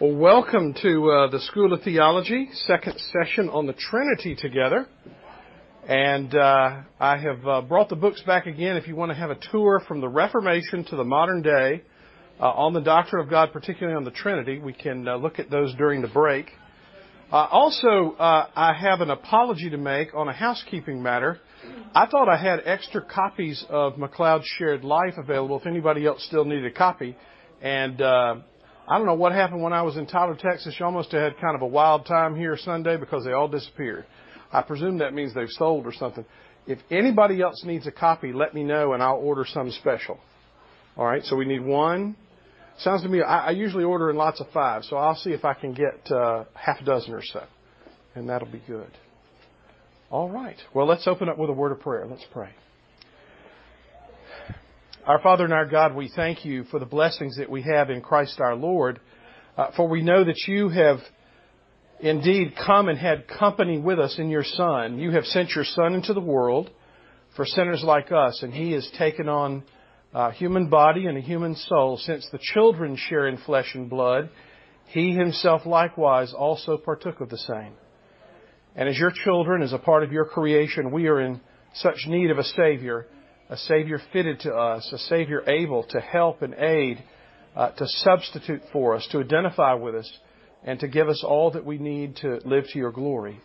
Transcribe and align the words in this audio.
Well, 0.00 0.16
welcome 0.16 0.72
to 0.80 1.10
uh, 1.10 1.30
the 1.30 1.40
School 1.40 1.74
of 1.74 1.82
Theology, 1.82 2.48
second 2.66 2.98
session 3.12 3.50
on 3.50 3.66
the 3.66 3.74
Trinity 3.74 4.34
together. 4.34 4.86
And 5.86 6.34
uh, 6.34 6.84
I 6.98 7.18
have 7.18 7.46
uh, 7.46 7.60
brought 7.60 7.90
the 7.90 7.96
books 7.96 8.22
back 8.22 8.46
again 8.46 8.78
if 8.78 8.88
you 8.88 8.96
want 8.96 9.10
to 9.10 9.14
have 9.14 9.28
a 9.28 9.36
tour 9.52 9.82
from 9.86 10.00
the 10.00 10.08
Reformation 10.08 10.84
to 10.84 10.96
the 10.96 11.04
modern 11.04 11.42
day 11.42 11.82
uh, 12.40 12.44
on 12.44 12.72
the 12.72 12.80
doctrine 12.80 13.22
of 13.22 13.28
God, 13.28 13.52
particularly 13.52 13.94
on 13.94 14.04
the 14.04 14.10
Trinity. 14.10 14.58
We 14.58 14.72
can 14.72 15.06
uh, 15.06 15.16
look 15.16 15.38
at 15.38 15.50
those 15.50 15.74
during 15.74 16.00
the 16.00 16.08
break. 16.08 16.46
Uh, 17.30 17.48
also, 17.50 18.16
I 18.18 18.72
have 18.72 19.02
an 19.02 19.10
apology 19.10 19.68
to 19.68 19.76
make 19.76 20.14
on 20.14 20.28
a 20.28 20.32
housekeeping 20.32 21.02
matter. 21.02 21.40
I 21.94 22.06
thought 22.06 22.26
I 22.26 22.38
had 22.38 22.62
extra 22.64 23.02
copies 23.02 23.62
of 23.68 23.98
Macleod's 23.98 24.46
Shared 24.56 24.82
Life 24.82 25.18
available 25.18 25.60
if 25.60 25.66
anybody 25.66 26.06
else 26.06 26.24
still 26.24 26.46
needed 26.46 26.64
a 26.64 26.70
copy. 26.70 27.18
And 27.60 28.00
I 28.90 28.98
don't 28.98 29.06
know 29.06 29.14
what 29.14 29.30
happened 29.30 29.62
when 29.62 29.72
I 29.72 29.82
was 29.82 29.96
in 29.96 30.06
Tyler, 30.06 30.36
Texas. 30.36 30.74
You 30.76 30.84
almost 30.84 31.12
had 31.12 31.38
kind 31.40 31.54
of 31.54 31.62
a 31.62 31.66
wild 31.66 32.06
time 32.06 32.34
here 32.34 32.56
Sunday 32.56 32.96
because 32.96 33.24
they 33.24 33.30
all 33.30 33.46
disappeared. 33.46 34.04
I 34.52 34.62
presume 34.62 34.98
that 34.98 35.14
means 35.14 35.32
they've 35.32 35.48
sold 35.48 35.86
or 35.86 35.92
something. 35.92 36.24
If 36.66 36.80
anybody 36.90 37.40
else 37.40 37.62
needs 37.64 37.86
a 37.86 37.92
copy, 37.92 38.32
let 38.32 38.52
me 38.52 38.64
know 38.64 38.92
and 38.92 39.00
I'll 39.00 39.14
order 39.14 39.44
some 39.46 39.70
special. 39.70 40.18
All 40.96 41.06
right, 41.06 41.22
so 41.22 41.36
we 41.36 41.44
need 41.44 41.64
one. 41.64 42.16
Sounds 42.78 43.02
to 43.04 43.08
me, 43.08 43.22
I, 43.22 43.46
I 43.46 43.50
usually 43.52 43.84
order 43.84 44.10
in 44.10 44.16
lots 44.16 44.40
of 44.40 44.48
five, 44.52 44.82
so 44.82 44.96
I'll 44.96 45.14
see 45.14 45.30
if 45.30 45.44
I 45.44 45.54
can 45.54 45.72
get 45.72 46.10
uh, 46.10 46.44
half 46.54 46.80
a 46.80 46.84
dozen 46.84 47.14
or 47.14 47.22
so, 47.22 47.44
and 48.16 48.28
that'll 48.28 48.50
be 48.50 48.62
good. 48.66 48.90
All 50.10 50.28
right. 50.28 50.56
Well, 50.74 50.86
let's 50.86 51.06
open 51.06 51.28
up 51.28 51.38
with 51.38 51.48
a 51.48 51.52
word 51.52 51.70
of 51.70 51.78
prayer. 51.78 52.06
Let's 52.08 52.26
pray. 52.32 52.50
Our 55.06 55.18
Father 55.22 55.44
and 55.44 55.52
our 55.54 55.64
God, 55.64 55.94
we 55.94 56.12
thank 56.14 56.44
you 56.44 56.64
for 56.64 56.78
the 56.78 56.84
blessings 56.84 57.38
that 57.38 57.48
we 57.48 57.62
have 57.62 57.88
in 57.88 58.02
Christ 58.02 58.38
our 58.38 58.54
Lord, 58.54 59.00
uh, 59.56 59.70
for 59.74 59.88
we 59.88 60.02
know 60.02 60.24
that 60.24 60.46
you 60.46 60.68
have 60.68 60.98
indeed 62.00 62.52
come 62.54 62.88
and 62.88 62.98
had 62.98 63.26
company 63.26 63.78
with 63.78 63.98
us 63.98 64.16
in 64.18 64.28
your 64.28 64.44
Son. 64.44 64.98
You 64.98 65.12
have 65.12 65.24
sent 65.24 65.52
your 65.52 65.64
Son 65.64 65.94
into 65.94 66.12
the 66.12 66.20
world 66.20 66.70
for 67.34 67.46
sinners 67.46 67.82
like 67.82 68.12
us, 68.12 68.42
and 68.42 68.52
he 68.52 68.72
has 68.72 68.86
taken 68.98 69.26
on 69.26 69.62
a 70.12 70.32
human 70.32 70.68
body 70.68 71.06
and 71.06 71.16
a 71.16 71.22
human 71.22 71.56
soul. 71.56 71.96
Since 71.96 72.28
the 72.30 72.38
children 72.38 72.94
share 72.96 73.26
in 73.26 73.38
flesh 73.38 73.74
and 73.74 73.88
blood, 73.88 74.28
he 74.88 75.12
himself 75.12 75.64
likewise 75.64 76.34
also 76.36 76.76
partook 76.76 77.22
of 77.22 77.30
the 77.30 77.38
same. 77.38 77.72
And 78.76 78.86
as 78.86 78.98
your 78.98 79.12
children, 79.24 79.62
as 79.62 79.72
a 79.72 79.78
part 79.78 80.04
of 80.04 80.12
your 80.12 80.26
creation, 80.26 80.90
we 80.90 81.06
are 81.06 81.22
in 81.22 81.40
such 81.72 82.06
need 82.06 82.30
of 82.30 82.36
a 82.36 82.44
Savior 82.44 83.06
a 83.50 83.56
Savior 83.56 84.00
fitted 84.12 84.40
to 84.40 84.54
us, 84.54 84.88
a 84.92 84.98
Savior 84.98 85.42
able 85.48 85.82
to 85.90 86.00
help 86.00 86.40
and 86.40 86.54
aid, 86.54 87.02
uh, 87.56 87.70
to 87.72 87.86
substitute 87.86 88.62
for 88.72 88.94
us, 88.94 89.06
to 89.10 89.18
identify 89.18 89.74
with 89.74 89.96
us, 89.96 90.10
and 90.62 90.78
to 90.78 90.86
give 90.86 91.08
us 91.08 91.24
all 91.26 91.50
that 91.50 91.66
we 91.66 91.76
need 91.76 92.14
to 92.16 92.38
live 92.44 92.64
to 92.72 92.78
your 92.78 92.92
glory. 92.92 93.40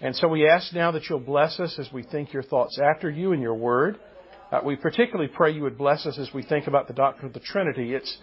And 0.00 0.16
so 0.16 0.26
we 0.26 0.48
ask 0.48 0.74
now 0.74 0.90
that 0.90 1.04
you'll 1.08 1.20
bless 1.20 1.60
us 1.60 1.78
as 1.78 1.88
we 1.92 2.02
think 2.02 2.32
your 2.32 2.42
thoughts 2.42 2.80
after 2.82 3.08
you 3.08 3.32
and 3.32 3.40
your 3.40 3.54
word. 3.54 4.00
Uh, 4.50 4.60
we 4.64 4.74
particularly 4.74 5.30
pray 5.32 5.52
you 5.52 5.62
would 5.62 5.78
bless 5.78 6.06
us 6.06 6.18
as 6.18 6.34
we 6.34 6.42
think 6.42 6.66
about 6.66 6.88
the 6.88 6.94
doctrine 6.94 7.26
of 7.26 7.32
the 7.32 7.40
Trinity. 7.40 7.94
It's 7.94 8.18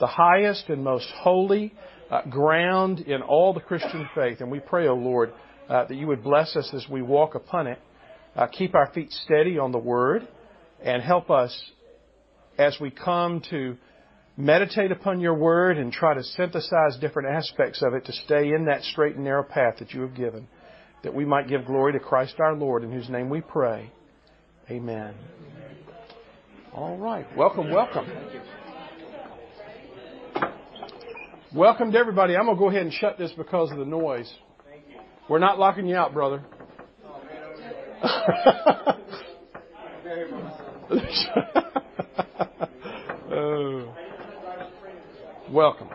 the 0.00 0.08
highest 0.08 0.68
and 0.70 0.82
most 0.82 1.06
holy 1.18 1.72
uh, 2.10 2.22
ground 2.22 3.00
in 3.00 3.22
all 3.22 3.54
the 3.54 3.60
Christian 3.60 4.08
faith. 4.12 4.40
And 4.40 4.50
we 4.50 4.58
pray, 4.58 4.88
O 4.88 4.92
oh 4.92 4.96
Lord, 4.96 5.32
uh, 5.68 5.84
that 5.84 5.94
you 5.94 6.08
would 6.08 6.24
bless 6.24 6.56
us 6.56 6.72
as 6.74 6.88
we 6.90 7.00
walk 7.00 7.36
upon 7.36 7.68
it. 7.68 7.78
Uh, 8.34 8.48
keep 8.48 8.74
our 8.74 8.90
feet 8.92 9.12
steady 9.12 9.56
on 9.56 9.70
the 9.70 9.78
word 9.78 10.26
and 10.82 11.02
help 11.02 11.30
us 11.30 11.60
as 12.58 12.76
we 12.80 12.90
come 12.90 13.42
to 13.50 13.76
meditate 14.36 14.92
upon 14.92 15.20
your 15.20 15.34
word 15.34 15.78
and 15.78 15.92
try 15.92 16.14
to 16.14 16.22
synthesize 16.22 16.96
different 17.00 17.28
aspects 17.28 17.82
of 17.82 17.94
it 17.94 18.04
to 18.06 18.12
stay 18.12 18.52
in 18.52 18.66
that 18.66 18.82
straight 18.82 19.16
and 19.16 19.24
narrow 19.24 19.42
path 19.42 19.74
that 19.78 19.92
you 19.92 20.02
have 20.02 20.14
given, 20.14 20.46
that 21.02 21.14
we 21.14 21.24
might 21.24 21.48
give 21.48 21.66
glory 21.66 21.92
to 21.92 21.98
Christ 21.98 22.36
our 22.38 22.54
Lord, 22.54 22.84
in 22.84 22.92
whose 22.92 23.08
name 23.08 23.28
we 23.28 23.40
pray. 23.40 23.90
Amen. 24.70 25.14
All 26.72 26.96
right. 26.96 27.26
Welcome, 27.36 27.72
welcome. 27.72 28.06
Welcome 31.54 31.92
to 31.92 31.98
everybody. 31.98 32.36
I'm 32.36 32.44
going 32.44 32.56
to 32.56 32.60
go 32.60 32.68
ahead 32.68 32.82
and 32.82 32.92
shut 32.92 33.18
this 33.18 33.32
because 33.32 33.72
of 33.72 33.78
the 33.78 33.84
noise. 33.84 34.32
We're 35.28 35.38
not 35.38 35.58
locking 35.58 35.86
you 35.86 35.96
out, 35.96 36.14
brother. 36.14 36.44
oh. 43.30 43.94
Welcome. 45.50 45.88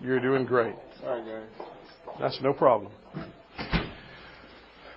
You're 0.00 0.20
doing 0.20 0.46
great. 0.46 0.74
All 1.04 1.18
right, 1.18 1.26
guys. 1.26 1.66
That's 2.20 2.38
no 2.42 2.52
problem. 2.54 2.92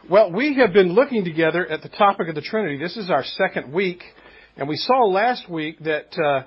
Well, 0.09 0.31
we 0.31 0.55
have 0.55 0.71
been 0.71 0.93
looking 0.93 1.25
together 1.25 1.67
at 1.67 1.81
the 1.81 1.89
topic 1.89 2.29
of 2.29 2.35
the 2.35 2.41
Trinity. 2.41 2.77
This 2.77 2.95
is 2.95 3.09
our 3.09 3.23
second 3.23 3.73
week, 3.73 4.01
and 4.55 4.69
we 4.69 4.77
saw 4.77 5.05
last 5.05 5.49
week 5.49 5.79
that 5.79 6.17
uh, 6.17 6.43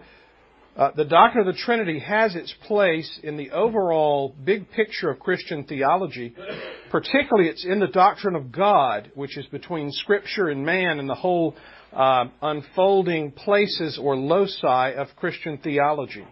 uh, 0.74 0.90
the 0.96 1.04
doctrine 1.04 1.46
of 1.46 1.54
the 1.54 1.60
Trinity 1.60 1.98
has 1.98 2.34
its 2.34 2.52
place 2.66 3.20
in 3.22 3.36
the 3.36 3.50
overall 3.50 4.34
big 4.44 4.70
picture 4.70 5.10
of 5.10 5.18
Christian 5.18 5.64
theology. 5.64 6.34
Particularly, 6.90 7.50
it's 7.50 7.64
in 7.64 7.78
the 7.78 7.88
doctrine 7.88 8.34
of 8.34 8.50
God, 8.50 9.10
which 9.14 9.36
is 9.36 9.44
between 9.46 9.90
Scripture 9.92 10.48
and 10.48 10.64
man 10.64 10.98
and 10.98 11.08
the 11.08 11.14
whole 11.14 11.54
uh, 11.92 12.24
unfolding 12.40 13.32
places 13.32 13.98
or 14.00 14.16
loci 14.16 14.92
of 14.92 15.08
Christian 15.16 15.58
theology. 15.58 16.26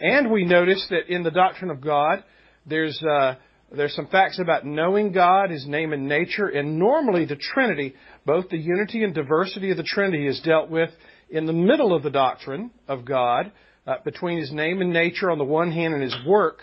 And 0.00 0.30
we 0.30 0.46
notice 0.46 0.86
that 0.88 1.12
in 1.12 1.22
the 1.22 1.30
doctrine 1.30 1.70
of 1.70 1.82
God, 1.82 2.24
there's 2.64 3.02
uh, 3.02 3.34
there's 3.70 3.94
some 3.94 4.06
facts 4.06 4.38
about 4.38 4.64
knowing 4.64 5.12
God, 5.12 5.50
His 5.50 5.66
name 5.66 5.92
and 5.92 6.08
nature, 6.08 6.48
and 6.48 6.78
normally 6.78 7.26
the 7.26 7.36
Trinity, 7.36 7.94
both 8.24 8.48
the 8.48 8.56
unity 8.56 9.04
and 9.04 9.14
diversity 9.14 9.70
of 9.70 9.76
the 9.76 9.82
Trinity, 9.82 10.26
is 10.26 10.40
dealt 10.40 10.70
with 10.70 10.88
in 11.30 11.46
the 11.46 11.52
middle 11.52 11.94
of 11.94 12.02
the 12.02 12.10
doctrine 12.10 12.70
of 12.86 13.04
God, 13.04 13.52
uh, 13.86 13.96
between 14.04 14.38
his 14.38 14.52
name 14.52 14.80
and 14.80 14.92
nature 14.92 15.30
on 15.30 15.38
the 15.38 15.44
one 15.44 15.72
hand 15.72 15.94
and 15.94 16.02
his 16.02 16.16
work 16.26 16.60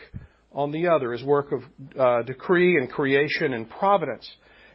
on 0.51 0.71
the 0.71 0.87
other, 0.87 1.11
his 1.11 1.23
work 1.23 1.51
of 1.51 1.61
uh, 1.99 2.21
decree 2.23 2.77
and 2.77 2.89
creation 2.89 3.53
and 3.53 3.69
providence. 3.69 4.29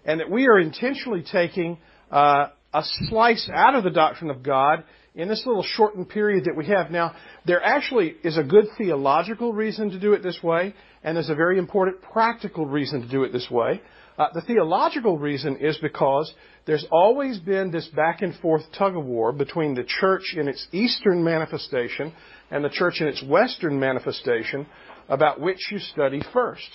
And 0.05 0.21
that 0.21 0.31
we 0.31 0.47
are 0.49 0.59
intentionally 0.59 1.23
taking 1.31 1.79
uh, 2.11 2.49
a 2.73 2.83
slice 3.09 3.49
out 3.53 3.75
of 3.75 3.85
the 3.85 3.91
doctrine 3.91 4.31
of 4.31 4.43
God 4.43 4.85
in 5.15 5.29
this 5.29 5.45
little 5.47 5.63
shortened 5.63 6.09
period 6.09 6.45
that 6.45 6.57
we 6.57 6.67
have. 6.67 6.91
Now, 6.91 7.15
there 7.47 7.63
actually 7.63 8.15
is 8.23 8.39
a 8.39 8.43
good 8.43 8.67
theological 8.79 9.53
reason 9.53 9.91
to 9.91 9.99
do 9.99 10.13
it 10.13 10.23
this 10.23 10.41
way, 10.43 10.75
and 11.03 11.17
there's 11.17 11.31
a 11.31 11.35
very 11.35 11.59
important 11.59 12.03
practical 12.03 12.67
reason 12.67 13.03
to 13.03 13.09
do 13.09 13.25
it 13.25 13.33
this 13.33 13.49
way. 13.51 13.81
Uh, 14.21 14.29
the 14.35 14.43
theological 14.43 15.17
reason 15.17 15.57
is 15.57 15.79
because 15.79 16.31
there's 16.67 16.85
always 16.93 17.39
been 17.39 17.71
this 17.71 17.89
back 17.97 18.21
and 18.21 18.35
forth 18.41 18.61
tug 18.77 18.95
of 18.95 19.03
war 19.03 19.33
between 19.33 19.75
the 19.75 19.83
church 19.83 20.35
in 20.37 20.47
its 20.47 20.69
eastern 20.73 21.25
manifestation 21.25 22.13
and 22.51 22.63
the 22.63 22.69
church 22.69 23.01
in 23.01 23.07
its 23.07 23.25
western 23.25 23.81
manifestation 23.81 24.67
about 25.09 25.41
which 25.41 25.71
you 25.71 25.79
study 25.79 26.21
first. 26.35 26.69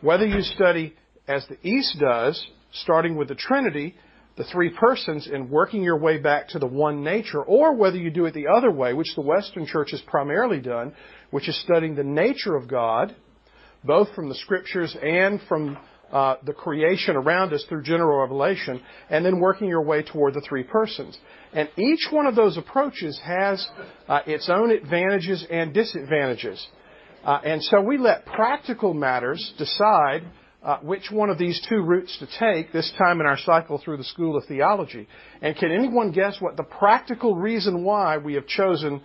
Whether 0.00 0.26
you 0.26 0.42
study 0.42 0.96
as 1.28 1.46
the 1.46 1.56
East 1.62 1.98
does, 2.00 2.44
starting 2.72 3.14
with 3.14 3.28
the 3.28 3.36
Trinity, 3.36 3.94
the 4.36 4.42
three 4.50 4.70
persons, 4.70 5.28
and 5.32 5.48
working 5.48 5.84
your 5.84 5.96
way 5.96 6.18
back 6.18 6.48
to 6.48 6.58
the 6.58 6.66
one 6.66 7.04
nature, 7.04 7.44
or 7.44 7.76
whether 7.76 7.96
you 7.96 8.10
do 8.10 8.26
it 8.26 8.34
the 8.34 8.48
other 8.48 8.72
way, 8.72 8.92
which 8.92 9.14
the 9.14 9.20
Western 9.20 9.66
Church 9.66 9.92
has 9.92 10.00
primarily 10.00 10.58
done, 10.58 10.94
which 11.30 11.48
is 11.48 11.56
studying 11.62 11.94
the 11.94 12.02
nature 12.02 12.56
of 12.56 12.66
God, 12.66 13.14
both 13.84 14.12
from 14.16 14.28
the 14.28 14.34
Scriptures 14.34 14.96
and 15.00 15.40
from 15.48 15.78
the 16.10 16.52
creation 16.56 17.16
around 17.16 17.52
us 17.52 17.64
through 17.68 17.82
general 17.82 18.20
revelation, 18.20 18.80
and 19.10 19.24
then 19.24 19.40
working 19.40 19.68
your 19.68 19.82
way 19.82 20.02
toward 20.02 20.34
the 20.34 20.40
three 20.40 20.62
persons. 20.62 21.18
And 21.52 21.68
each 21.76 22.08
one 22.10 22.26
of 22.26 22.34
those 22.34 22.56
approaches 22.56 23.20
has 23.24 23.66
uh, 24.08 24.20
its 24.26 24.48
own 24.50 24.70
advantages 24.70 25.46
and 25.50 25.72
disadvantages. 25.72 26.66
Uh, 27.24 27.40
and 27.44 27.62
so 27.62 27.80
we 27.80 27.98
let 27.98 28.24
practical 28.24 28.94
matters 28.94 29.52
decide 29.58 30.22
uh, 30.62 30.78
which 30.78 31.10
one 31.10 31.30
of 31.30 31.38
these 31.38 31.64
two 31.68 31.80
routes 31.80 32.16
to 32.18 32.26
take 32.38 32.72
this 32.72 32.92
time 32.98 33.20
in 33.20 33.26
our 33.26 33.38
cycle 33.38 33.78
through 33.78 33.96
the 33.96 34.04
School 34.04 34.36
of 34.36 34.44
Theology. 34.46 35.06
And 35.40 35.56
can 35.56 35.70
anyone 35.70 36.12
guess 36.12 36.36
what 36.40 36.56
the 36.56 36.64
practical 36.64 37.36
reason 37.36 37.84
why 37.84 38.18
we 38.18 38.34
have 38.34 38.46
chosen 38.46 39.00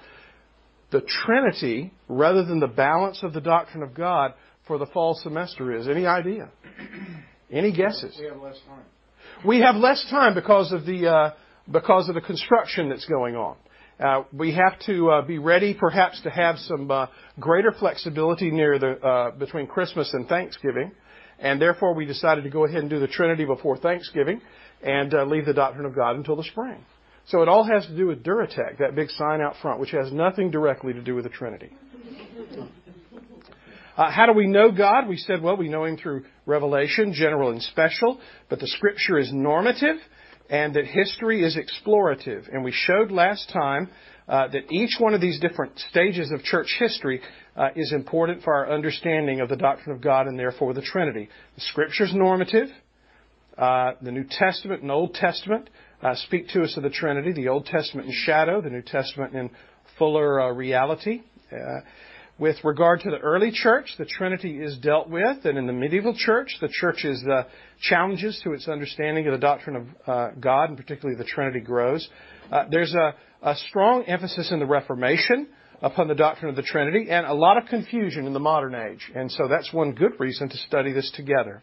the 0.92 1.02
Trinity 1.02 1.94
rather 2.08 2.44
than 2.44 2.60
the 2.60 2.68
balance 2.68 3.24
of 3.24 3.34
the 3.34 3.42
doctrine 3.42 3.84
of 3.84 3.94
God 3.94 4.34
for 4.72 4.78
the 4.78 4.86
fall 4.86 5.16
semester 5.16 5.78
is? 5.78 5.90
Any 5.90 6.06
idea? 6.06 6.50
Any 7.52 7.74
guesses? 7.74 8.16
We 8.18 8.28
have 8.28 8.38
less 8.38 8.60
time. 8.66 8.84
We 9.46 9.60
have 9.60 9.76
less 9.76 10.06
time 10.10 10.34
because 10.34 10.72
of 10.72 10.86
the 10.86 11.10
uh, 11.10 11.32
because 11.70 12.08
of 12.08 12.16
the 12.16 12.22
construction 12.22 12.88
that's 12.88 13.06
going 13.06 13.36
on. 13.36 13.58
Uh, 14.00 14.24
we 14.32 14.54
have 14.54 14.80
to 14.86 15.10
uh, 15.10 15.22
be 15.24 15.40
ready, 15.40 15.74
perhaps, 15.74 16.22
to 16.22 16.30
have 16.30 16.58
some 16.60 16.90
uh, 16.90 17.08
greater 17.38 17.74
flexibility 17.78 18.50
near 18.50 18.80
the 18.80 18.92
uh, 19.06 19.32
between 19.32 19.68
Christmas 19.68 20.14
and 20.14 20.26
Thanksgiving, 20.30 20.94
and 21.38 21.62
therefore 21.62 21.94
we 21.94 22.06
decided 22.06 22.46
to 22.46 22.50
go 22.50 22.64
ahead 22.64 22.80
and 22.80 22.90
do 22.90 23.02
the 23.02 23.10
Trinity 23.10 23.44
before 23.44 23.76
Thanksgiving 23.76 24.40
and 24.82 25.14
uh, 25.14 25.26
leave 25.26 25.46
the 25.46 25.54
doctrine 25.54 25.86
of 25.86 25.94
God 25.94 26.16
until 26.16 26.38
the 26.38 26.46
spring. 26.46 26.78
So 27.28 27.42
it 27.42 27.50
all 27.50 27.66
has 27.66 27.86
to 27.88 27.98
do 27.98 28.08
with 28.08 28.24
Duratec, 28.24 28.78
that 28.80 28.96
big 28.96 29.10
sign 29.10 29.42
out 29.42 29.56
front, 29.62 29.82
which 29.82 29.92
has 29.92 30.14
nothing 30.14 30.50
directly 30.50 30.94
to 30.94 31.02
do 31.02 31.14
with 31.14 31.26
the 31.26 31.30
Trinity. 31.30 31.72
Uh, 33.98 34.10
how 34.10 34.26
do 34.26 34.34
we 34.34 34.48
know 34.48 34.72
God? 34.72 35.08
We 35.08 35.18
said, 35.18 35.42
well, 35.42 35.58
we 35.58 35.70
know 35.70 35.86
Him 35.86 35.98
through 35.98 36.26
revelation, 36.46 37.14
general 37.14 37.52
and 37.52 37.62
special, 37.62 38.20
but 38.50 38.60
the 38.60 38.68
Scripture 38.68 39.18
is 39.20 39.32
normative 39.34 39.98
and 40.50 40.76
that 40.76 40.86
history 40.86 41.44
is 41.44 41.58
explorative. 41.58 42.54
And 42.54 42.64
we 42.64 42.74
showed 42.74 43.12
last 43.12 43.50
time 43.52 43.90
uh, 44.28 44.48
that 44.50 44.72
each 44.72 44.98
one 45.00 45.14
of 45.14 45.22
these 45.22 45.40
different 45.40 45.80
stages 45.90 46.32
of 46.32 46.44
church 46.44 46.76
history 46.78 47.22
uh, 47.56 47.70
is 47.76 47.94
important 47.94 48.44
for 48.44 48.54
our 48.54 48.72
understanding 48.72 49.40
of 49.40 49.50
the 49.50 49.56
doctrine 49.56 49.96
of 49.96 50.02
God 50.02 50.28
and 50.28 50.38
therefore 50.38 50.74
the 50.74 50.82
Trinity. 50.82 51.30
The 51.56 51.62
Scripture 51.62 52.04
is 52.04 52.14
normative. 52.14 52.68
Uh, 53.58 53.92
the 54.02 54.12
New 54.12 54.26
Testament 54.30 54.82
and 54.82 54.92
Old 54.92 55.14
Testament 55.14 55.70
uh, 56.02 56.16
speak 56.16 56.50
to 56.50 56.64
us 56.64 56.76
of 56.78 56.84
the 56.84 56.90
Trinity. 56.90 57.32
The 57.34 57.50
Old 57.50 57.66
Testament 57.66 58.08
in 58.08 58.14
shadow, 58.14 58.62
the 58.62 58.70
New 58.70 58.82
Testament 58.82 59.36
in 59.36 59.50
fuller 59.98 60.42
uh, 60.42 60.52
reality. 60.52 61.22
With 62.40 62.64
regard 62.64 63.02
to 63.02 63.12
the 63.12 63.20
early 63.20 63.52
church, 63.52 63.94
the 63.98 64.06
Trinity 64.06 64.60
is 64.60 64.78
dealt 64.80 65.10
with, 65.10 65.46
and 65.46 65.58
in 65.58 65.68
the 65.68 65.74
medieval 65.74 66.16
church, 66.18 66.58
the 66.60 66.70
church's 66.72 67.24
uh, 67.24 67.44
challenges 67.82 68.40
to 68.44 68.54
its 68.54 68.68
understanding 68.68 69.28
of 69.28 69.34
the 69.34 69.40
doctrine 69.40 69.76
of 69.76 69.88
uh, 70.08 70.32
God, 70.40 70.70
and 70.70 70.78
particularly 70.78 71.18
the 71.18 71.26
Trinity, 71.26 71.60
grows. 71.60 72.08
Uh, 72.52 72.66
there's 72.72 72.96
a, 72.96 73.16
a, 73.44 73.56
strong 73.70 74.04
emphasis 74.06 74.52
in 74.52 74.60
the 74.60 74.66
Reformation 74.66 75.50
upon 75.82 76.08
the 76.08 76.16
doctrine 76.16 76.50
of 76.50 76.56
the 76.56 76.64
Trinity, 76.64 77.08
and 77.10 77.26
a 77.28 77.34
lot 77.34 77.58
of 77.58 77.66
confusion 77.70 78.26
in 78.26 78.34
the 78.34 78.40
modern 78.40 78.74
age. 78.74 79.12
And 79.14 79.32
so 79.32 79.48
that's 79.48 79.72
one 79.72 79.94
good 79.94 80.20
reason 80.20 80.50
to 80.50 80.58
study 80.68 80.94
this 80.94 81.12
together. 81.16 81.62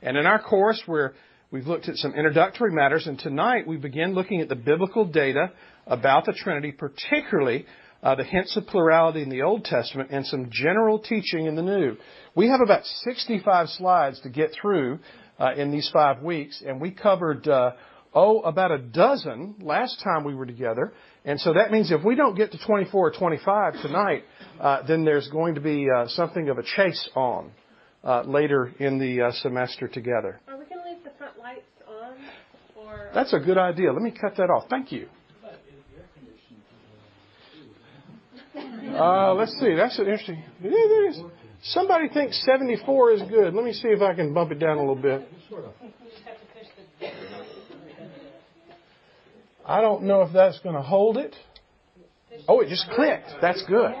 And 0.00 0.16
in 0.16 0.26
our 0.26 0.40
course, 0.40 0.82
where 0.86 1.14
we've 1.50 1.66
looked 1.66 1.88
at 1.88 1.96
some 1.96 2.14
introductory 2.14 2.72
matters, 2.72 3.06
and 3.06 3.18
tonight 3.18 3.66
we 3.66 3.76
begin 3.76 4.14
looking 4.14 4.40
at 4.40 4.48
the 4.48 4.56
biblical 4.56 5.04
data 5.04 5.52
about 5.86 6.24
the 6.24 6.32
Trinity, 6.32 6.72
particularly 6.72 7.66
the 8.02 8.24
hints 8.24 8.56
of 8.56 8.66
plurality 8.66 9.22
in 9.22 9.28
the 9.28 9.42
Old 9.42 9.64
Testament, 9.64 10.10
and 10.10 10.26
some 10.26 10.48
general 10.50 10.98
teaching 10.98 11.46
in 11.46 11.54
the 11.54 11.62
New. 11.62 11.96
We 12.34 12.48
have 12.48 12.60
about 12.60 12.84
65 12.84 13.68
slides 13.68 14.20
to 14.22 14.28
get 14.28 14.50
through 14.60 14.98
uh, 15.38 15.54
in 15.56 15.70
these 15.70 15.88
five 15.92 16.22
weeks, 16.22 16.62
and 16.66 16.80
we 16.80 16.90
covered, 16.90 17.46
uh, 17.46 17.72
oh, 18.12 18.40
about 18.40 18.72
a 18.72 18.78
dozen 18.78 19.54
last 19.60 20.02
time 20.02 20.24
we 20.24 20.34
were 20.34 20.46
together. 20.46 20.92
And 21.24 21.40
so 21.40 21.52
that 21.54 21.70
means 21.70 21.92
if 21.92 22.04
we 22.04 22.16
don't 22.16 22.36
get 22.36 22.50
to 22.52 22.58
24 22.66 23.08
or 23.08 23.12
25 23.12 23.74
tonight, 23.82 24.24
uh, 24.60 24.82
then 24.86 25.04
there's 25.04 25.28
going 25.28 25.54
to 25.54 25.60
be 25.60 25.86
uh, 25.88 26.08
something 26.08 26.48
of 26.48 26.58
a 26.58 26.62
chase 26.62 27.08
on 27.14 27.52
uh, 28.02 28.22
later 28.22 28.72
in 28.80 28.98
the 28.98 29.32
semester 29.42 29.86
together. 29.86 30.40
Are 30.48 30.58
we 30.58 30.64
going 30.64 30.82
to 30.82 30.90
leave 30.90 31.04
the 31.04 31.12
front 31.16 31.38
lights 31.38 31.62
on? 31.86 32.16
Or... 32.76 33.10
That's 33.14 33.32
a 33.32 33.38
good 33.38 33.58
idea. 33.58 33.92
Let 33.92 34.02
me 34.02 34.10
cut 34.10 34.36
that 34.38 34.50
off. 34.50 34.68
Thank 34.68 34.90
you. 34.90 35.08
Uh, 39.02 39.34
let's 39.34 39.52
see. 39.58 39.74
That's 39.74 39.98
an 39.98 40.04
interesting. 40.04 40.44
Yeah, 40.62 40.70
there 40.70 41.08
is. 41.08 41.20
Somebody 41.64 42.08
thinks 42.08 42.40
74 42.44 43.12
is 43.12 43.22
good. 43.22 43.52
Let 43.54 43.64
me 43.64 43.72
see 43.72 43.88
if 43.88 44.00
I 44.00 44.14
can 44.14 44.32
bump 44.32 44.52
it 44.52 44.60
down 44.60 44.76
a 44.76 44.80
little 44.80 44.94
bit. 44.94 45.28
I 49.66 49.80
don't 49.80 50.04
know 50.04 50.22
if 50.22 50.32
that's 50.32 50.58
going 50.60 50.76
to 50.76 50.82
hold 50.82 51.16
it. 51.16 51.34
Oh, 52.48 52.60
it 52.60 52.68
just 52.68 52.88
clicked. 52.94 53.30
That's 53.40 53.62
good. 53.66 53.92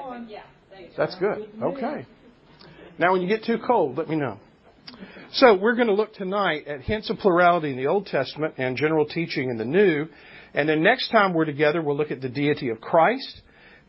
That's 0.96 1.16
good. 1.16 1.48
Okay. 1.60 2.06
Now, 2.98 3.12
when 3.12 3.22
you 3.22 3.28
get 3.28 3.44
too 3.44 3.58
cold, 3.64 3.98
let 3.98 4.08
me 4.08 4.16
know. 4.16 4.38
So, 5.32 5.54
we're 5.54 5.74
going 5.74 5.88
to 5.88 5.94
look 5.94 6.14
tonight 6.14 6.68
at 6.68 6.82
hints 6.82 7.10
of 7.10 7.18
plurality 7.18 7.70
in 7.70 7.76
the 7.76 7.86
Old 7.86 8.06
Testament 8.06 8.54
and 8.58 8.76
general 8.76 9.06
teaching 9.06 9.50
in 9.50 9.56
the 9.56 9.64
New. 9.64 10.06
And 10.54 10.68
then 10.68 10.82
next 10.82 11.10
time 11.10 11.32
we're 11.32 11.44
together, 11.44 11.82
we'll 11.82 11.96
look 11.96 12.10
at 12.10 12.20
the 12.20 12.28
deity 12.28 12.68
of 12.68 12.80
Christ 12.80 13.42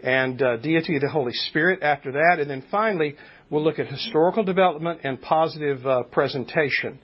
and 0.04 0.42
uh, 0.42 0.58
deity 0.58 0.98
of 0.98 1.02
the 1.02 1.10
Holy 1.10 1.32
Spirit 1.32 1.82
after 1.82 2.12
that. 2.12 2.38
And 2.40 2.50
then 2.50 2.64
finally, 2.70 3.16
we'll 3.50 3.64
look 3.64 3.80
at 3.80 3.88
historical 3.88 4.44
development 4.44 5.00
and 5.04 5.20
positive 5.20 5.86
uh, 5.88 6.04
presentation 6.04 7.00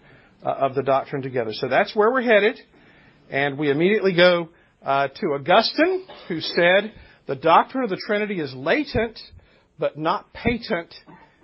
uh, 0.46 0.50
of 0.50 0.75
the 0.75 0.84
doctrine 0.84 1.22
together. 1.22 1.51
So 1.54 1.69
that's 1.69 1.96
where 1.96 2.12
we're 2.12 2.22
headed. 2.22 2.60
And 3.30 3.57
we 3.57 3.72
immediately 3.72 4.13
go 4.13 4.50
uh, 4.84 5.07
to 5.07 5.28
Augustine, 5.28 6.06
who 6.28 6.42
said, 6.42 6.94
the 7.25 7.36
doctrine 7.36 7.84
of 7.84 7.90
the 7.90 8.01
Trinity 8.06 8.40
is 8.40 8.54
latent, 8.54 9.19
but 9.78 9.98
not 9.98 10.34
patent 10.34 10.94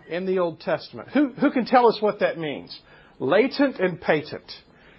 in 0.10 0.26
the 0.26 0.40
Old 0.40 0.60
Testament. 0.60 1.10
Who, 1.10 1.30
who 1.34 1.52
can 1.52 1.66
tell 1.66 1.88
us 1.88 1.98
what 2.02 2.20
that 2.20 2.38
means? 2.38 2.78
Latent 3.20 3.80
and 3.80 4.02
patent. 4.02 4.52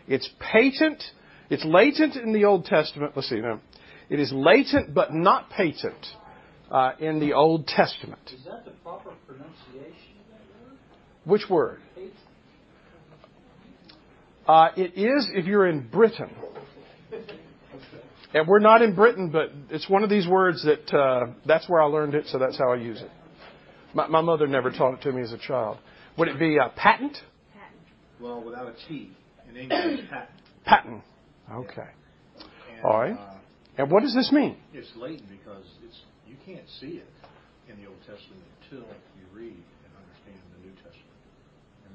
It's 0.09 0.31
patent, 0.39 1.03
it's 1.51 1.65
latent 1.65 2.17
in 2.17 2.33
the 2.33 2.45
Old 2.45 2.65
Testament. 2.65 3.13
Let's 3.15 3.29
see, 3.29 3.41
no. 3.41 3.61
It 4.09 4.21
is 4.21 4.33
latent 4.33 4.95
but 4.95 5.13
not 5.13 5.51
patent 5.51 6.07
uh, 6.71 6.93
in 6.99 7.21
the 7.21 7.33
Old 7.33 7.67
Testament. 7.67 8.21
Is 8.33 8.45
that 8.45 8.65
the 8.65 8.73
proper 8.83 9.13
pronunciation? 9.27 9.95
Which 11.25 11.43
word? 11.51 11.81
Uh, 14.47 14.69
it 14.77 14.97
is 14.97 15.29
if 15.35 15.47
you're 15.47 15.67
in 15.67 15.89
Britain. 15.89 16.31
And 18.33 18.47
we're 18.47 18.61
not 18.61 18.83
in 18.83 18.95
Britain, 18.95 19.31
but 19.31 19.51
it's 19.71 19.89
one 19.89 20.05
of 20.05 20.11
these 20.11 20.29
words 20.29 20.65
that 20.65 20.95
uh, 20.95 21.33
that's 21.47 21.69
where 21.69 21.81
I 21.81 21.87
learned 21.87 22.15
it, 22.15 22.27
so 22.27 22.39
that's 22.39 22.59
how 22.59 22.73
I 22.73 22.77
use 22.77 23.01
it. 23.01 23.11
My, 23.95 24.07
my 24.09 24.21
mother 24.21 24.47
never 24.47 24.71
taught 24.71 24.95
it 24.95 25.03
to 25.03 25.13
me 25.13 25.23
as 25.23 25.33
a 25.33 25.39
child. 25.39 25.79
Would 26.19 26.29
it 26.29 26.39
be 26.39 26.59
a 26.59 26.69
patent? 26.77 27.17
Patent. 27.55 27.81
Well, 28.21 28.43
without 28.43 28.69
a 28.69 28.75
T. 28.89 29.11
In 29.49 29.57
English, 29.57 30.01
patent. 30.11 30.31
Patent. 30.65 31.03
Okay. 31.51 31.89
And, 32.75 32.85
All 32.85 33.01
right. 33.01 33.13
Uh, 33.19 33.39
and 33.79 33.91
what 33.91 34.03
does 34.03 34.15
this 34.15 34.31
mean? 34.33 34.57
It's 34.75 34.91
latent 34.97 35.29
because 35.31 35.65
it's 35.85 35.99
you 36.29 36.37
can't 36.45 36.67
see 36.81 36.99
it 36.99 37.09
in 37.69 37.81
the 37.81 37.89
Old 37.89 37.99
Testament 38.07 38.43
until 38.63 38.87
you 38.87 39.25
read 39.35 39.57
and 39.57 39.93
understand 39.97 40.41
the 40.59 40.67
New 40.67 40.75
Testament 40.75 41.21
and 41.87 41.95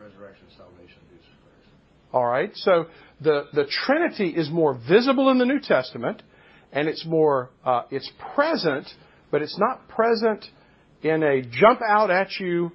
resurrection, 0.00 0.46
salvation 0.56 0.98
of 1.02 1.08
Jesus 1.10 1.32
Christ. 1.44 1.70
All 2.12 2.26
right. 2.26 2.50
So 2.54 2.86
the 3.20 3.46
the 3.52 3.66
Trinity 3.86 4.28
is 4.28 4.50
more 4.50 4.74
visible 4.74 5.30
in 5.30 5.38
the 5.38 5.46
New 5.46 5.60
Testament, 5.60 6.22
and 6.72 6.88
it's 6.88 7.04
more 7.06 7.50
uh, 7.64 7.82
it's 7.90 8.10
present, 8.34 8.88
but 9.30 9.42
it's 9.42 9.58
not 9.58 9.88
present 9.88 10.44
in 11.02 11.22
a 11.22 11.42
jump 11.42 11.80
out 11.86 12.10
at 12.10 12.28
you, 12.38 12.72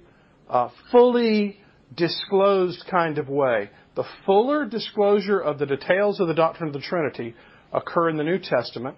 uh, 0.48 0.68
fully 0.90 1.58
disclosed 1.94 2.84
kind 2.90 3.18
of 3.18 3.28
way. 3.28 3.70
The 3.94 4.04
fuller 4.26 4.66
disclosure 4.66 5.38
of 5.38 5.58
the 5.58 5.66
details 5.66 6.20
of 6.20 6.28
the 6.28 6.34
doctrine 6.34 6.68
of 6.68 6.74
the 6.74 6.80
Trinity 6.80 7.34
occur 7.72 8.10
in 8.10 8.16
the 8.16 8.24
New 8.24 8.38
Testament. 8.38 8.96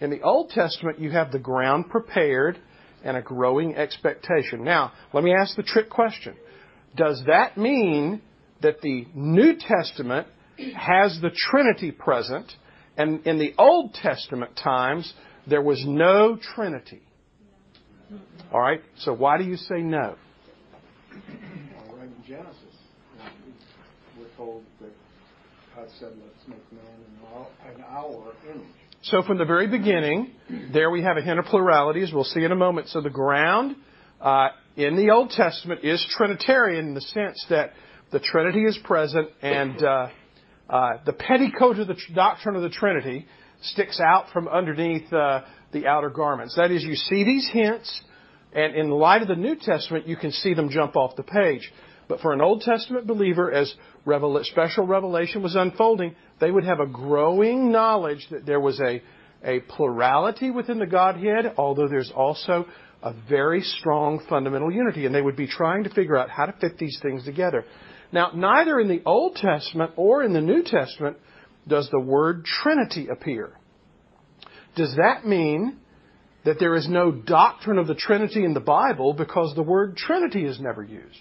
In 0.00 0.10
the 0.10 0.22
Old 0.22 0.50
Testament, 0.50 0.98
you 0.98 1.10
have 1.10 1.30
the 1.30 1.38
ground 1.38 1.90
prepared 1.90 2.58
and 3.04 3.16
a 3.16 3.22
growing 3.22 3.76
expectation. 3.76 4.64
Now, 4.64 4.92
let 5.12 5.22
me 5.22 5.34
ask 5.34 5.56
the 5.56 5.62
trick 5.62 5.90
question. 5.90 6.36
Does 6.96 7.22
that 7.26 7.56
mean 7.56 8.22
that 8.62 8.80
the 8.80 9.06
New 9.14 9.56
Testament 9.58 10.26
has 10.76 11.18
the 11.20 11.30
Trinity 11.30 11.90
present, 11.92 12.50
and 12.96 13.26
in 13.26 13.38
the 13.38 13.54
Old 13.58 13.94
Testament 13.94 14.58
times, 14.62 15.12
there 15.46 15.62
was 15.62 15.82
no 15.86 16.38
Trinity? 16.54 17.02
All 18.52 18.60
right, 18.60 18.82
so 18.98 19.12
why 19.12 19.38
do 19.38 19.44
you 19.44 19.56
say 19.56 19.80
no? 19.80 20.16
In 21.12 22.12
Genesis, 22.26 22.56
we're 24.18 24.26
told 24.36 24.64
that 24.80 24.90
God 25.76 25.88
said, 25.98 26.12
let's 26.22 26.48
make 26.48 26.72
man 26.72 26.82
in 27.74 27.82
our 27.82 28.32
image. 28.50 28.66
So 29.02 29.22
from 29.22 29.38
the 29.38 29.46
very 29.46 29.66
beginning, 29.66 30.32
there 30.74 30.90
we 30.90 31.02
have 31.02 31.16
a 31.16 31.22
hint 31.22 31.38
of 31.38 31.46
plurality, 31.46 32.02
as 32.02 32.12
we'll 32.12 32.22
see 32.22 32.44
in 32.44 32.52
a 32.52 32.56
moment. 32.56 32.88
So 32.88 33.00
the 33.00 33.08
ground 33.08 33.76
uh, 34.20 34.48
in 34.76 34.94
the 34.94 35.10
Old 35.10 35.30
Testament 35.30 35.80
is 35.82 36.04
Trinitarian 36.18 36.88
in 36.88 36.94
the 36.94 37.00
sense 37.00 37.42
that 37.48 37.72
the 38.12 38.20
Trinity 38.20 38.60
is 38.64 38.78
present 38.84 39.30
and 39.40 39.82
uh, 39.82 40.08
uh, 40.68 40.90
the 41.06 41.14
petticoat 41.14 41.78
of 41.78 41.86
the 41.86 41.96
doctrine 42.14 42.56
of 42.56 42.62
the 42.62 42.68
Trinity 42.68 43.26
sticks 43.62 43.98
out 44.00 44.26
from 44.34 44.48
underneath 44.48 45.08
the 45.08 45.86
outer 45.86 46.10
garments. 46.10 46.56
That 46.56 46.70
is, 46.70 46.82
you 46.84 46.94
see 46.94 47.24
these 47.24 47.48
hints, 47.50 48.02
and 48.52 48.74
in 48.74 48.90
light 48.90 49.22
of 49.22 49.28
the 49.28 49.34
New 49.34 49.56
Testament, 49.56 50.08
you 50.08 50.16
can 50.16 50.30
see 50.30 50.52
them 50.52 50.68
jump 50.68 50.94
off 50.94 51.16
the 51.16 51.22
page. 51.22 51.72
But 52.06 52.20
for 52.20 52.34
an 52.34 52.42
Old 52.42 52.60
Testament 52.62 53.06
believer, 53.06 53.50
as 53.50 53.72
special 54.42 54.86
revelation 54.86 55.42
was 55.42 55.54
unfolding, 55.54 56.16
they 56.40 56.50
would 56.50 56.64
have 56.64 56.80
a 56.80 56.86
growing 56.86 57.70
knowledge 57.70 58.26
that 58.30 58.46
there 58.46 58.60
was 58.60 58.80
a, 58.80 59.02
a 59.44 59.60
plurality 59.60 60.50
within 60.50 60.78
the 60.78 60.86
Godhead, 60.86 61.54
although 61.56 61.88
there's 61.88 62.12
also 62.14 62.66
a 63.02 63.14
very 63.28 63.60
strong 63.62 64.24
fundamental 64.28 64.72
unity. 64.72 65.06
And 65.06 65.14
they 65.14 65.22
would 65.22 65.36
be 65.36 65.46
trying 65.46 65.84
to 65.84 65.90
figure 65.90 66.16
out 66.16 66.30
how 66.30 66.46
to 66.46 66.52
fit 66.60 66.78
these 66.78 66.98
things 67.02 67.24
together. 67.24 67.64
Now, 68.12 68.32
neither 68.34 68.80
in 68.80 68.88
the 68.88 69.02
Old 69.04 69.36
Testament 69.36 69.92
or 69.96 70.22
in 70.22 70.32
the 70.32 70.40
New 70.40 70.62
Testament 70.64 71.16
does 71.68 71.88
the 71.90 72.00
word 72.00 72.44
Trinity 72.44 73.08
appear. 73.08 73.52
Does 74.76 74.94
that 74.96 75.26
mean 75.26 75.78
that 76.44 76.58
there 76.58 76.74
is 76.74 76.88
no 76.88 77.12
doctrine 77.12 77.78
of 77.78 77.86
the 77.86 77.94
Trinity 77.94 78.44
in 78.44 78.54
the 78.54 78.60
Bible 78.60 79.12
because 79.12 79.54
the 79.54 79.62
word 79.62 79.96
Trinity 79.96 80.44
is 80.44 80.58
never 80.60 80.82
used? 80.82 81.20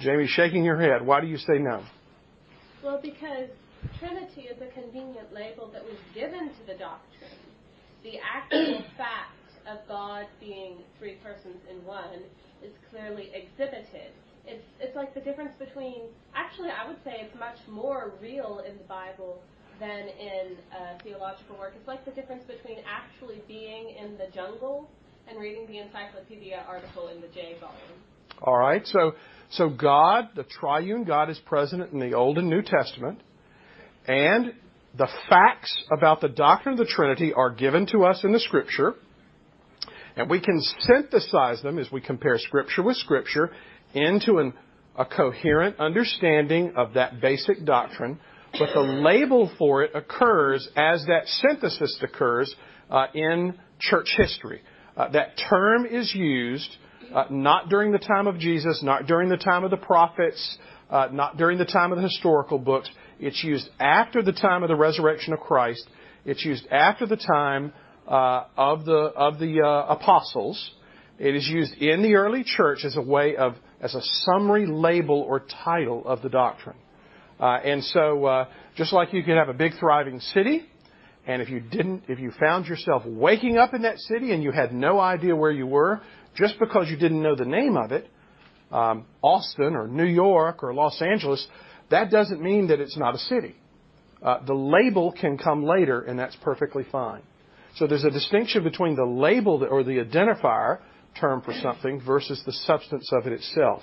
Jamie, 0.00 0.26
shaking 0.26 0.64
your 0.64 0.78
head. 0.78 1.06
Why 1.06 1.20
do 1.20 1.26
you 1.26 1.38
say 1.38 1.58
no? 1.58 1.82
Well, 2.82 3.00
because 3.02 3.48
Trinity 3.98 4.48
is 4.48 4.60
a 4.60 4.70
convenient 4.78 5.32
label 5.32 5.70
that 5.72 5.84
was 5.84 5.96
given 6.14 6.50
to 6.50 6.62
the 6.66 6.74
doctrine. 6.74 7.40
The 8.02 8.18
actual 8.20 8.84
fact 8.96 9.32
of 9.66 9.78
God 9.88 10.26
being 10.40 10.78
three 10.98 11.16
persons 11.22 11.56
in 11.70 11.84
one 11.84 12.22
is 12.62 12.72
clearly 12.90 13.30
exhibited. 13.34 14.14
It's, 14.46 14.64
it's 14.80 14.94
like 14.94 15.12
the 15.14 15.20
difference 15.20 15.52
between, 15.58 16.06
actually, 16.34 16.70
I 16.70 16.86
would 16.86 17.02
say 17.02 17.18
it's 17.18 17.34
much 17.38 17.58
more 17.68 18.12
real 18.22 18.62
in 18.66 18.78
the 18.78 18.84
Bible 18.84 19.42
than 19.80 20.08
in 20.08 20.56
uh, 20.70 20.98
theological 21.02 21.58
work. 21.58 21.74
It's 21.76 21.88
like 21.88 22.04
the 22.04 22.12
difference 22.12 22.44
between 22.44 22.78
actually 22.86 23.42
being 23.48 23.94
in 23.98 24.16
the 24.16 24.30
jungle 24.32 24.88
and 25.28 25.38
reading 25.40 25.66
the 25.66 25.78
encyclopedia 25.78 26.64
article 26.68 27.08
in 27.08 27.20
the 27.20 27.28
J 27.28 27.56
volume. 27.60 28.00
All 28.42 28.56
right, 28.56 28.86
so 28.86 29.14
so 29.50 29.68
God, 29.68 30.30
the 30.34 30.44
triune 30.44 31.04
God, 31.04 31.30
is 31.30 31.38
present 31.46 31.92
in 31.92 32.00
the 32.00 32.14
Old 32.14 32.38
and 32.38 32.50
New 32.50 32.62
Testament, 32.62 33.22
and 34.06 34.52
the 34.96 35.08
facts 35.28 35.84
about 35.96 36.20
the 36.20 36.28
doctrine 36.28 36.72
of 36.72 36.78
the 36.78 36.92
Trinity 36.92 37.32
are 37.32 37.50
given 37.50 37.86
to 37.86 38.04
us 38.04 38.24
in 38.24 38.32
the 38.32 38.40
Scripture, 38.40 38.94
and 40.16 40.30
we 40.30 40.40
can 40.40 40.60
synthesize 40.80 41.62
them 41.62 41.78
as 41.78 41.90
we 41.92 42.00
compare 42.00 42.38
Scripture 42.38 42.82
with 42.82 42.96
Scripture 42.96 43.50
into 43.94 44.38
an, 44.38 44.54
a 44.96 45.04
coherent 45.04 45.78
understanding 45.78 46.72
of 46.76 46.94
that 46.94 47.20
basic 47.20 47.64
doctrine. 47.64 48.18
But 48.58 48.70
the 48.72 48.80
label 48.80 49.52
for 49.58 49.82
it 49.82 49.90
occurs 49.94 50.66
as 50.76 51.04
that 51.06 51.26
synthesis 51.26 51.98
occurs 52.02 52.54
uh, 52.90 53.06
in 53.14 53.58
church 53.78 54.14
history. 54.16 54.62
Uh, 54.96 55.08
that 55.10 55.38
term 55.50 55.84
is 55.84 56.14
used 56.14 56.70
uh, 57.14 57.24
not 57.30 57.68
during 57.68 57.92
the 57.92 57.98
time 57.98 58.26
of 58.26 58.38
Jesus, 58.38 58.82
not 58.82 59.06
during 59.06 59.28
the 59.28 59.36
time 59.36 59.64
of 59.64 59.70
the 59.70 59.76
prophets, 59.76 60.58
uh, 60.90 61.08
not 61.12 61.36
during 61.36 61.58
the 61.58 61.64
time 61.64 61.92
of 61.92 61.96
the 61.96 62.02
historical 62.02 62.58
books. 62.58 62.88
It's 63.18 63.42
used 63.42 63.68
after 63.80 64.22
the 64.22 64.32
time 64.32 64.62
of 64.62 64.68
the 64.68 64.76
resurrection 64.76 65.32
of 65.32 65.40
Christ. 65.40 65.86
It's 66.24 66.44
used 66.44 66.66
after 66.70 67.06
the 67.06 67.16
time 67.16 67.72
uh, 68.06 68.44
of 68.56 68.84
the 68.84 68.92
of 68.92 69.38
the 69.38 69.62
uh, 69.62 69.92
apostles. 69.92 70.72
It 71.18 71.34
is 71.34 71.48
used 71.48 71.74
in 71.74 72.02
the 72.02 72.14
early 72.14 72.44
church 72.44 72.80
as 72.84 72.96
a 72.96 73.02
way 73.02 73.36
of 73.36 73.54
as 73.80 73.94
a 73.94 74.02
summary 74.02 74.66
label 74.66 75.20
or 75.20 75.40
title 75.64 76.06
of 76.06 76.22
the 76.22 76.28
doctrine. 76.28 76.76
Uh, 77.38 77.58
and 77.64 77.84
so, 77.84 78.24
uh, 78.24 78.48
just 78.76 78.92
like 78.92 79.12
you 79.12 79.22
could 79.22 79.36
have 79.36 79.48
a 79.48 79.54
big 79.54 79.72
thriving 79.78 80.20
city, 80.20 80.66
and 81.26 81.42
if 81.42 81.50
you 81.50 81.60
didn't, 81.60 82.04
if 82.08 82.18
you 82.18 82.32
found 82.40 82.66
yourself 82.66 83.02
waking 83.04 83.58
up 83.58 83.74
in 83.74 83.82
that 83.82 83.98
city 83.98 84.32
and 84.32 84.42
you 84.42 84.52
had 84.52 84.72
no 84.72 84.98
idea 84.98 85.36
where 85.36 85.50
you 85.50 85.66
were, 85.66 86.00
just 86.36 86.58
because 86.58 86.88
you 86.88 86.96
didn't 86.96 87.22
know 87.22 87.34
the 87.34 87.44
name 87.44 87.76
of 87.76 87.92
it, 87.92 88.08
um, 88.70 89.06
Austin 89.22 89.74
or 89.74 89.88
New 89.88 90.04
York 90.04 90.62
or 90.62 90.74
Los 90.74 91.00
Angeles, 91.00 91.46
that 91.90 92.10
doesn't 92.10 92.42
mean 92.42 92.68
that 92.68 92.80
it's 92.80 92.96
not 92.96 93.14
a 93.14 93.18
city. 93.18 93.54
Uh, 94.22 94.44
the 94.44 94.54
label 94.54 95.12
can 95.12 95.38
come 95.38 95.64
later, 95.64 96.00
and 96.00 96.18
that's 96.18 96.36
perfectly 96.42 96.84
fine. 96.90 97.22
So 97.76 97.86
there's 97.86 98.04
a 98.04 98.10
distinction 98.10 98.64
between 98.64 98.96
the 98.96 99.04
label 99.04 99.66
or 99.68 99.84
the 99.84 99.98
identifier 99.98 100.80
term 101.20 101.42
for 101.42 101.52
something 101.62 102.00
versus 102.04 102.42
the 102.44 102.52
substance 102.52 103.10
of 103.12 103.26
it 103.26 103.34
itself. 103.34 103.82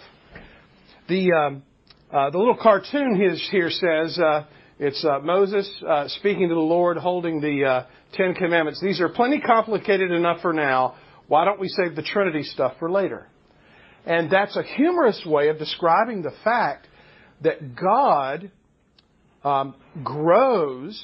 The 1.07 1.31
um, 1.31 1.63
uh, 2.12 2.29
the 2.29 2.38
little 2.38 2.57
cartoon 2.62 3.15
here 3.51 3.69
says 3.69 4.19
uh, 4.19 4.45
it's 4.79 5.05
Moses 5.24 5.69
speaking 6.07 6.50
to 6.50 6.55
the 6.55 6.62
Lord, 6.62 6.98
holding 6.98 7.39
the 7.39 7.86
Ten 8.13 8.33
Commandments. 8.33 8.81
These 8.81 9.00
are 9.00 9.10
plenty 9.10 9.39
complicated 9.39 10.12
enough 10.12 10.41
for 10.41 10.53
now. 10.53 10.95
Why 11.27 11.46
don't 11.46 11.60
we 11.60 11.68
save 11.70 11.96
the 11.96 12.03
Trinity 12.03 12.44
stuff 12.44 12.74
for 12.80 12.92
later? 12.92 13.27
And 14.06 14.30
that's 14.30 14.58
a 14.58 14.63
humorous 14.63 15.24
way 15.25 15.48
of 15.50 15.58
describing 15.58 16.22
the 16.22 16.34
fact 16.44 16.88
that 17.42 17.75
God 17.75 18.51
um, 19.44 19.75
grows 20.03 21.01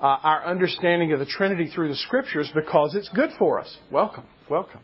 uh, 0.00 0.04
our 0.04 0.44
understanding 0.46 1.12
of 1.12 1.20
the 1.20 1.26
Trinity 1.26 1.70
through 1.72 1.88
the 1.88 1.96
Scriptures 1.96 2.50
because 2.54 2.94
it's 2.94 3.08
good 3.10 3.30
for 3.38 3.60
us. 3.60 3.76
Welcome, 3.90 4.24
welcome. 4.50 4.80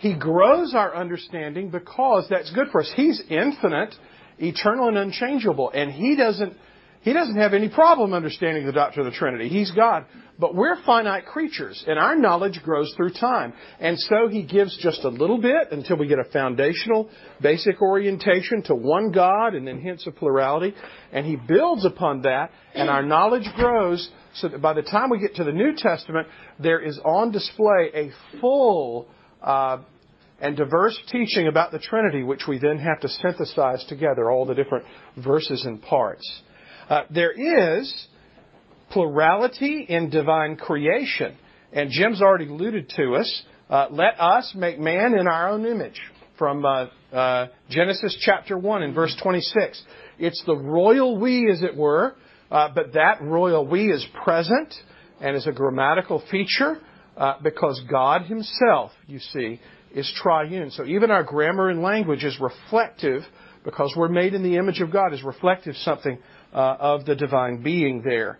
He 0.00 0.14
grows 0.14 0.74
our 0.74 0.94
understanding 0.94 1.70
because 1.70 2.26
that's 2.28 2.52
good 2.52 2.68
for 2.70 2.80
us. 2.82 2.92
He's 2.94 3.20
infinite, 3.28 3.94
eternal, 4.38 4.88
and 4.88 4.96
unchangeable, 4.96 5.70
and 5.72 5.90
He 5.90 6.16
doesn't 6.16 6.54
he 7.02 7.12
doesn't 7.12 7.36
have 7.36 7.54
any 7.54 7.68
problem 7.68 8.12
understanding 8.12 8.66
the 8.66 8.72
doctrine 8.72 9.06
of 9.06 9.12
the 9.12 9.18
Trinity. 9.18 9.48
He's 9.48 9.70
God. 9.70 10.06
But 10.40 10.54
we're 10.54 10.80
finite 10.84 11.26
creatures, 11.26 11.82
and 11.86 11.98
our 11.98 12.14
knowledge 12.14 12.60
grows 12.62 12.92
through 12.96 13.10
time. 13.10 13.52
And 13.80 13.98
so 13.98 14.28
He 14.28 14.44
gives 14.44 14.76
just 14.78 15.02
a 15.04 15.08
little 15.08 15.40
bit 15.40 15.72
until 15.72 15.96
we 15.96 16.06
get 16.06 16.20
a 16.20 16.30
foundational, 16.32 17.10
basic 17.40 17.82
orientation 17.82 18.62
to 18.64 18.74
one 18.74 19.10
God 19.10 19.54
and 19.54 19.66
then 19.66 19.80
hence 19.80 20.06
a 20.06 20.12
plurality. 20.12 20.74
And 21.12 21.26
He 21.26 21.36
builds 21.36 21.84
upon 21.84 22.22
that, 22.22 22.50
and 22.74 22.88
our 22.88 23.02
knowledge 23.02 23.48
grows 23.56 24.08
so 24.34 24.48
that 24.48 24.62
by 24.62 24.74
the 24.74 24.82
time 24.82 25.10
we 25.10 25.18
get 25.18 25.34
to 25.36 25.44
the 25.44 25.52
New 25.52 25.74
Testament, 25.76 26.28
there 26.60 26.80
is 26.80 27.00
on 27.04 27.32
display 27.32 27.90
a 27.94 28.10
full 28.40 29.08
uh, 29.42 29.78
and 30.40 30.56
diverse 30.56 30.96
teaching 31.10 31.48
about 31.48 31.72
the 31.72 31.80
Trinity, 31.80 32.22
which 32.22 32.46
we 32.46 32.58
then 32.58 32.78
have 32.78 33.00
to 33.00 33.08
synthesize 33.08 33.84
together, 33.88 34.30
all 34.30 34.46
the 34.46 34.54
different 34.54 34.84
verses 35.16 35.64
and 35.64 35.82
parts. 35.82 36.42
Uh, 36.88 37.02
there 37.10 37.32
is 37.32 38.06
plurality 38.90 39.84
in 39.88 40.08
divine 40.08 40.56
creation. 40.56 41.36
And 41.72 41.90
Jim's 41.90 42.22
already 42.22 42.48
alluded 42.48 42.90
to 42.96 43.16
us. 43.16 43.42
Uh, 43.68 43.88
let 43.90 44.18
us 44.18 44.54
make 44.56 44.78
man 44.78 45.14
in 45.18 45.26
our 45.28 45.50
own 45.50 45.66
image 45.66 46.00
from 46.38 46.64
uh, 46.64 47.46
Genesis 47.68 48.16
chapter 48.24 48.56
1 48.56 48.82
and 48.82 48.94
verse 48.94 49.14
26. 49.22 49.82
It's 50.18 50.42
the 50.46 50.56
royal 50.56 51.20
we, 51.20 51.50
as 51.50 51.62
it 51.62 51.76
were, 51.76 52.14
but 52.48 52.94
that 52.94 53.20
royal 53.20 53.66
we 53.66 53.92
is 53.92 54.06
present 54.24 54.74
and 55.20 55.36
is 55.36 55.46
a 55.46 55.52
grammatical 55.52 56.22
feature 56.30 56.78
because 57.42 57.82
God 57.90 58.22
Himself, 58.22 58.92
you 59.06 59.18
see, 59.18 59.60
is 59.94 60.10
triune. 60.16 60.70
So 60.70 60.86
even 60.86 61.10
our 61.10 61.24
grammar 61.24 61.68
and 61.68 61.82
language 61.82 62.24
is 62.24 62.38
reflective 62.40 63.22
because 63.64 63.92
we're 63.96 64.08
made 64.08 64.32
in 64.32 64.42
the 64.42 64.56
image 64.56 64.80
of 64.80 64.90
God, 64.90 65.12
is 65.12 65.22
reflective 65.22 65.74
something 65.76 66.18
of 66.52 67.04
the 67.04 67.14
divine 67.14 67.62
being 67.62 68.02
there. 68.02 68.38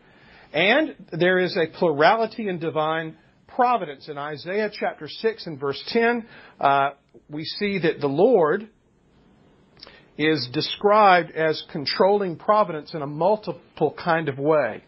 And 0.52 0.94
there 1.12 1.38
is 1.38 1.56
a 1.56 1.66
plurality 1.78 2.48
in 2.48 2.58
divine 2.58 3.16
providence. 3.46 4.08
In 4.08 4.16
Isaiah 4.16 4.70
chapter 4.72 5.08
6 5.08 5.46
and 5.46 5.60
verse 5.60 5.82
10, 5.88 6.26
uh, 6.60 6.90
we 7.28 7.44
see 7.44 7.78
that 7.80 8.00
the 8.00 8.06
Lord 8.06 8.68
is 10.16 10.48
described 10.52 11.30
as 11.32 11.62
controlling 11.70 12.36
providence 12.36 12.94
in 12.94 13.02
a 13.02 13.06
multiple 13.06 13.94
kind 14.02 14.28
of 14.28 14.38
way. 14.38 14.82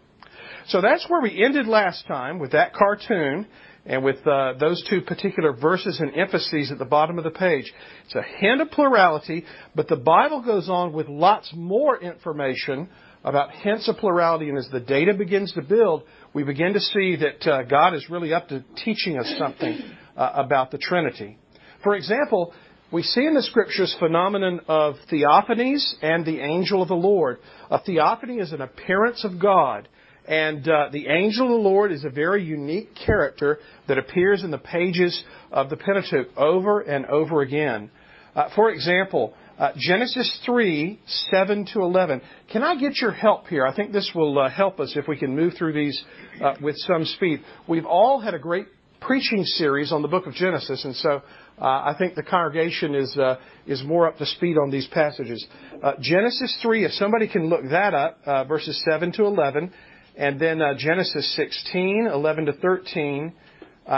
So 0.68 0.80
that's 0.80 1.06
where 1.08 1.20
we 1.20 1.42
ended 1.44 1.66
last 1.66 2.06
time 2.06 2.38
with 2.38 2.52
that 2.52 2.74
cartoon 2.74 3.46
and 3.86 4.04
with 4.04 4.24
uh, 4.26 4.54
those 4.58 4.84
two 4.90 5.00
particular 5.00 5.52
verses 5.52 6.00
and 6.00 6.14
emphases 6.14 6.70
at 6.70 6.78
the 6.78 6.84
bottom 6.84 7.18
of 7.18 7.24
the 7.24 7.30
page. 7.30 7.72
It's 8.04 8.14
a 8.14 8.22
hint 8.22 8.60
of 8.60 8.70
plurality, 8.70 9.44
but 9.74 9.88
the 9.88 9.96
Bible 9.96 10.42
goes 10.42 10.68
on 10.68 10.92
with 10.92 11.08
lots 11.08 11.50
more 11.54 11.98
information 12.00 12.88
about 13.24 13.52
hints 13.52 13.88
of 13.88 13.96
plurality, 13.96 14.48
and 14.48 14.58
as 14.58 14.68
the 14.72 14.80
data 14.80 15.14
begins 15.14 15.52
to 15.52 15.62
build, 15.62 16.04
we 16.32 16.42
begin 16.42 16.72
to 16.72 16.80
see 16.80 17.16
that 17.16 17.46
uh, 17.46 17.62
God 17.64 17.94
is 17.94 18.08
really 18.08 18.32
up 18.32 18.48
to 18.48 18.64
teaching 18.84 19.18
us 19.18 19.34
something 19.38 19.78
uh, 20.16 20.32
about 20.34 20.70
the 20.70 20.78
Trinity. 20.78 21.38
For 21.82 21.94
example, 21.94 22.52
we 22.92 23.02
see 23.02 23.24
in 23.24 23.34
the 23.34 23.42
scriptures 23.42 23.94
phenomenon 23.98 24.60
of 24.66 24.96
theophanies 25.12 25.94
and 26.02 26.24
the 26.24 26.40
angel 26.40 26.82
of 26.82 26.88
the 26.88 26.94
Lord. 26.94 27.38
A 27.70 27.80
theophany 27.80 28.38
is 28.38 28.52
an 28.52 28.62
appearance 28.62 29.24
of 29.24 29.38
God, 29.38 29.88
and 30.26 30.66
uh, 30.68 30.88
the 30.90 31.06
angel 31.08 31.46
of 31.46 31.52
the 31.52 31.68
Lord 31.68 31.92
is 31.92 32.04
a 32.04 32.10
very 32.10 32.42
unique 32.42 32.90
character 32.94 33.58
that 33.86 33.98
appears 33.98 34.42
in 34.42 34.50
the 34.50 34.58
pages 34.58 35.22
of 35.52 35.70
the 35.70 35.76
Pentateuch 35.76 36.36
over 36.36 36.80
and 36.80 37.06
over 37.06 37.42
again. 37.42 37.90
Uh, 38.34 38.48
for 38.54 38.70
example, 38.70 39.34
uh, 39.60 39.72
Genesis 39.76 40.40
3, 40.46 40.98
7 41.06 41.66
to 41.74 41.80
11. 41.80 42.22
Can 42.50 42.62
I 42.62 42.76
get 42.76 42.96
your 42.96 43.10
help 43.10 43.46
here? 43.46 43.66
I 43.66 43.76
think 43.76 43.92
this 43.92 44.10
will 44.14 44.38
uh, 44.38 44.48
help 44.48 44.80
us 44.80 44.94
if 44.96 45.06
we 45.06 45.18
can 45.18 45.36
move 45.36 45.52
through 45.58 45.74
these 45.74 46.02
uh, 46.42 46.54
with 46.62 46.76
some 46.78 47.04
speed. 47.04 47.42
We've 47.68 47.84
all 47.84 48.20
had 48.20 48.32
a 48.32 48.38
great 48.38 48.68
preaching 49.02 49.44
series 49.44 49.92
on 49.92 50.00
the 50.00 50.08
book 50.08 50.26
of 50.26 50.32
Genesis, 50.32 50.86
and 50.86 50.96
so 50.96 51.20
uh, 51.60 51.64
I 51.64 51.94
think 51.98 52.14
the 52.14 52.22
congregation 52.22 52.94
is 52.94 53.14
uh, 53.18 53.36
is 53.66 53.82
more 53.84 54.08
up 54.08 54.16
to 54.16 54.24
speed 54.24 54.56
on 54.56 54.70
these 54.70 54.88
passages. 54.88 55.46
Uh, 55.82 55.92
Genesis 56.00 56.58
3, 56.62 56.86
if 56.86 56.92
somebody 56.92 57.28
can 57.28 57.50
look 57.50 57.62
that 57.70 57.92
up, 57.92 58.48
verses 58.48 58.82
7 58.90 59.12
to 59.12 59.24
11, 59.24 59.70
and 60.16 60.40
then 60.40 60.62
Genesis 60.78 61.36
16, 61.36 62.08
11 62.10 62.46
to 62.46 62.52
13, 62.54 63.34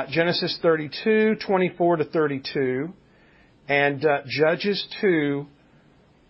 Genesis 0.09 0.59
32, 0.61 1.37
24 1.37 1.97
to 1.99 2.05
32 2.05 2.93
and 3.69 4.05
uh, 4.05 4.19
Judges 4.27 4.87
2, 5.01 5.47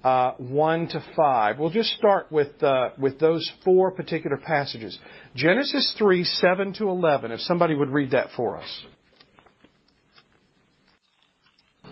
uh, 0.05 0.33
1 0.39 0.89
to 0.89 1.05
5. 1.17 1.59
We'll 1.59 1.71
just 1.71 1.91
start 1.97 2.31
with, 2.31 2.63
uh, 2.63 2.91
with 2.99 3.19
those 3.19 3.51
four 3.65 3.91
particular 3.91 4.37
passages. 4.37 4.99
Genesis 5.35 5.95
3, 5.99 6.25
7 6.25 6.73
to 6.75 6.89
11, 6.89 7.33
if 7.33 7.41
somebody 7.41 7.75
would 7.75 7.91
read 7.91 8.11
that 8.11 8.29
for 8.37 8.59
us. 8.59 8.85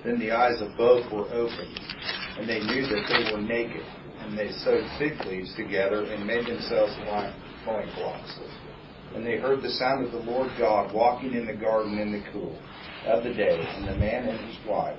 Then 0.04 0.18
the 0.18 0.30
eyes 0.30 0.60
of 0.62 0.76
both 0.78 1.10
were 1.12 1.28
opened, 1.28 1.78
and 2.38 2.48
they 2.48 2.60
knew 2.60 2.82
that 2.86 3.04
they 3.08 3.32
were 3.32 3.42
naked, 3.42 3.84
and 4.20 4.38
they 4.38 4.50
sewed 4.50 4.84
fig 4.98 5.26
leaves 5.26 5.54
together 5.56 6.04
and 6.04 6.26
made 6.26 6.46
themselves 6.46 6.92
loincloths. 7.66 8.38
And 9.14 9.26
they 9.26 9.36
heard 9.36 9.60
the 9.60 9.70
sound 9.70 10.06
of 10.06 10.12
the 10.12 10.30
Lord 10.30 10.50
God 10.58 10.94
walking 10.94 11.34
in 11.34 11.46
the 11.46 11.52
garden 11.52 11.98
in 11.98 12.12
the 12.12 12.22
cool 12.32 12.58
of 13.06 13.24
the 13.24 13.34
day, 13.34 13.60
and 13.60 13.88
the 13.88 13.96
man 13.96 14.28
and 14.28 14.48
his 14.48 14.56
wife 14.66 14.98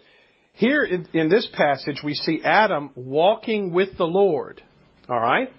here 0.61 0.83
in, 0.83 1.07
in 1.11 1.27
this 1.27 1.49
passage, 1.53 2.01
we 2.03 2.13
see 2.13 2.39
Adam 2.45 2.91
walking 2.93 3.73
with 3.73 3.97
the 3.97 4.05
Lord. 4.05 4.61
All 5.09 5.19
right? 5.19 5.49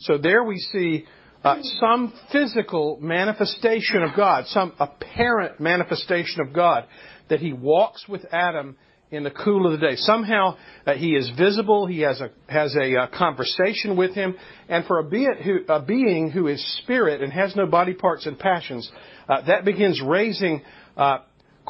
So 0.00 0.18
there 0.18 0.44
we 0.44 0.58
see 0.58 1.06
uh, 1.42 1.56
some 1.80 2.12
physical 2.30 2.98
manifestation 3.00 4.02
of 4.02 4.14
God, 4.14 4.44
some 4.48 4.74
apparent 4.78 5.58
manifestation 5.58 6.42
of 6.42 6.52
God, 6.52 6.84
that 7.30 7.40
he 7.40 7.54
walks 7.54 8.06
with 8.06 8.26
Adam 8.30 8.76
in 9.10 9.24
the 9.24 9.30
cool 9.30 9.64
of 9.64 9.80
the 9.80 9.86
day. 9.88 9.96
Somehow 9.96 10.58
uh, 10.86 10.92
he 10.92 11.16
is 11.16 11.30
visible. 11.38 11.86
He 11.86 12.00
has 12.00 12.20
a 12.20 12.30
has 12.46 12.76
a 12.76 12.94
uh, 12.94 13.06
conversation 13.16 13.96
with 13.96 14.14
him, 14.14 14.36
and 14.68 14.84
for 14.84 14.98
a, 14.98 15.04
be 15.08 15.26
who, 15.42 15.60
a, 15.66 15.80
being 15.80 16.30
who 16.30 16.46
is 16.48 16.62
spirit 16.82 17.22
and 17.22 17.32
has 17.32 17.56
no 17.56 17.64
body 17.64 17.94
parts 17.94 18.26
and 18.26 18.38
passions, 18.38 18.90
uh, 19.30 19.46
that 19.46 19.64
begins 19.64 20.02
raising 20.04 20.60
uh, 20.98 21.20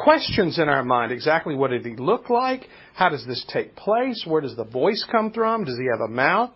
questions 0.02 0.59
in 0.59 0.69
our 0.69 0.85
mind. 0.85 1.12
Exactly 1.12 1.55
what 1.55 1.71
did 1.71 1.85
he 1.85 1.97
look 1.97 2.31
like? 2.31 2.67
How 2.95 3.09
does 3.09 3.26
this 3.26 3.45
take 3.52 3.76
place? 3.76 4.25
Where 4.26 4.40
does 4.40 4.57
the 4.57 4.64
voice 4.64 5.05
come 5.11 5.33
from? 5.33 5.64
Does 5.64 5.76
he 5.78 5.87
have 5.90 6.00
a 6.00 6.12
mouth? 6.12 6.50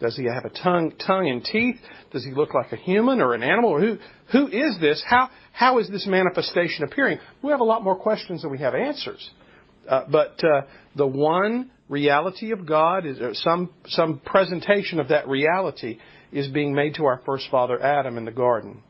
Does 0.00 0.16
he 0.16 0.24
have 0.24 0.44
a 0.44 0.50
tongue, 0.50 0.92
tongue 1.06 1.28
and 1.28 1.42
teeth? 1.42 1.76
Does 2.12 2.24
he 2.24 2.32
look 2.32 2.52
like 2.52 2.72
a 2.72 2.76
human 2.76 3.20
or 3.20 3.34
an 3.34 3.42
animal? 3.42 3.70
Or 3.70 3.80
who, 3.80 3.96
who 4.32 4.48
is 4.48 4.78
this? 4.80 5.02
How, 5.08 5.30
how 5.52 5.78
is 5.78 5.88
this 5.88 6.06
manifestation 6.06 6.84
appearing? 6.84 7.18
We 7.42 7.50
have 7.50 7.60
a 7.60 7.64
lot 7.64 7.82
more 7.82 7.96
questions 7.96 8.42
than 8.42 8.50
we 8.50 8.58
have 8.58 8.74
answers. 8.74 9.30
Uh, 9.88 10.04
but 10.10 10.42
uh, 10.44 10.62
the 10.96 11.06
one 11.06 11.70
reality 11.88 12.52
of 12.52 12.66
God 12.66 13.06
is 13.06 13.18
some 13.42 13.70
some 13.86 14.20
presentation 14.24 14.98
of 14.98 15.08
that 15.08 15.28
reality 15.28 15.98
is 16.32 16.48
being 16.48 16.74
made 16.74 16.94
to 16.96 17.04
our 17.04 17.22
first 17.24 17.46
father 17.50 17.80
Adam 17.80 18.18
in 18.18 18.24
the 18.24 18.32
garden. 18.32 18.82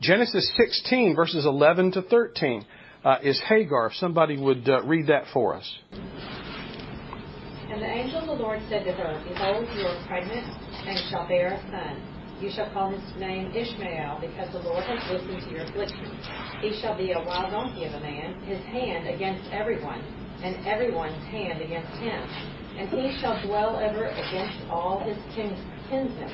Genesis 0.00 0.52
16 0.56 1.16
verses 1.16 1.46
11 1.46 1.92
to 1.92 2.02
13 2.02 2.60
uh, 2.60 2.64
is 3.22 3.40
Hagar. 3.48 3.88
If 3.88 3.94
somebody 3.94 4.36
would 4.36 4.68
uh, 4.68 4.82
read 4.82 5.06
that 5.08 5.24
for 5.32 5.54
us. 5.54 5.78
And 5.92 7.82
the 7.82 7.86
angel 7.86 8.20
of 8.20 8.26
the 8.26 8.42
Lord 8.42 8.60
said 8.68 8.84
to 8.84 8.92
her, 8.92 9.22
Behold, 9.28 9.68
you 9.76 9.84
are 9.84 10.06
pregnant, 10.08 10.46
and 10.88 10.98
shall 11.10 11.28
bear 11.28 11.52
a 11.52 11.60
son. 11.70 12.00
You 12.40 12.50
shall 12.54 12.72
call 12.72 12.90
his 12.90 13.02
name 13.18 13.52
Ishmael, 13.52 14.20
because 14.20 14.52
the 14.52 14.60
Lord 14.60 14.84
has 14.84 14.98
listened 15.10 15.42
to 15.42 15.50
your 15.50 15.64
affliction. 15.64 16.06
He 16.62 16.80
shall 16.80 16.96
be 16.96 17.12
a 17.12 17.18
wild 17.18 17.50
donkey 17.50 17.84
of 17.84 17.92
a 17.94 18.00
man, 18.00 18.40
his 18.46 18.62
hand 18.66 19.08
against 19.08 19.50
everyone, 19.52 20.00
and 20.42 20.64
everyone's 20.66 21.22
hand 21.28 21.60
against 21.60 21.92
him. 21.98 22.22
And 22.78 22.88
he 22.88 23.18
shall 23.20 23.36
dwell 23.44 23.76
ever 23.76 24.06
against 24.06 24.58
all 24.70 25.00
his 25.04 25.18
kinsmen. 25.34 26.30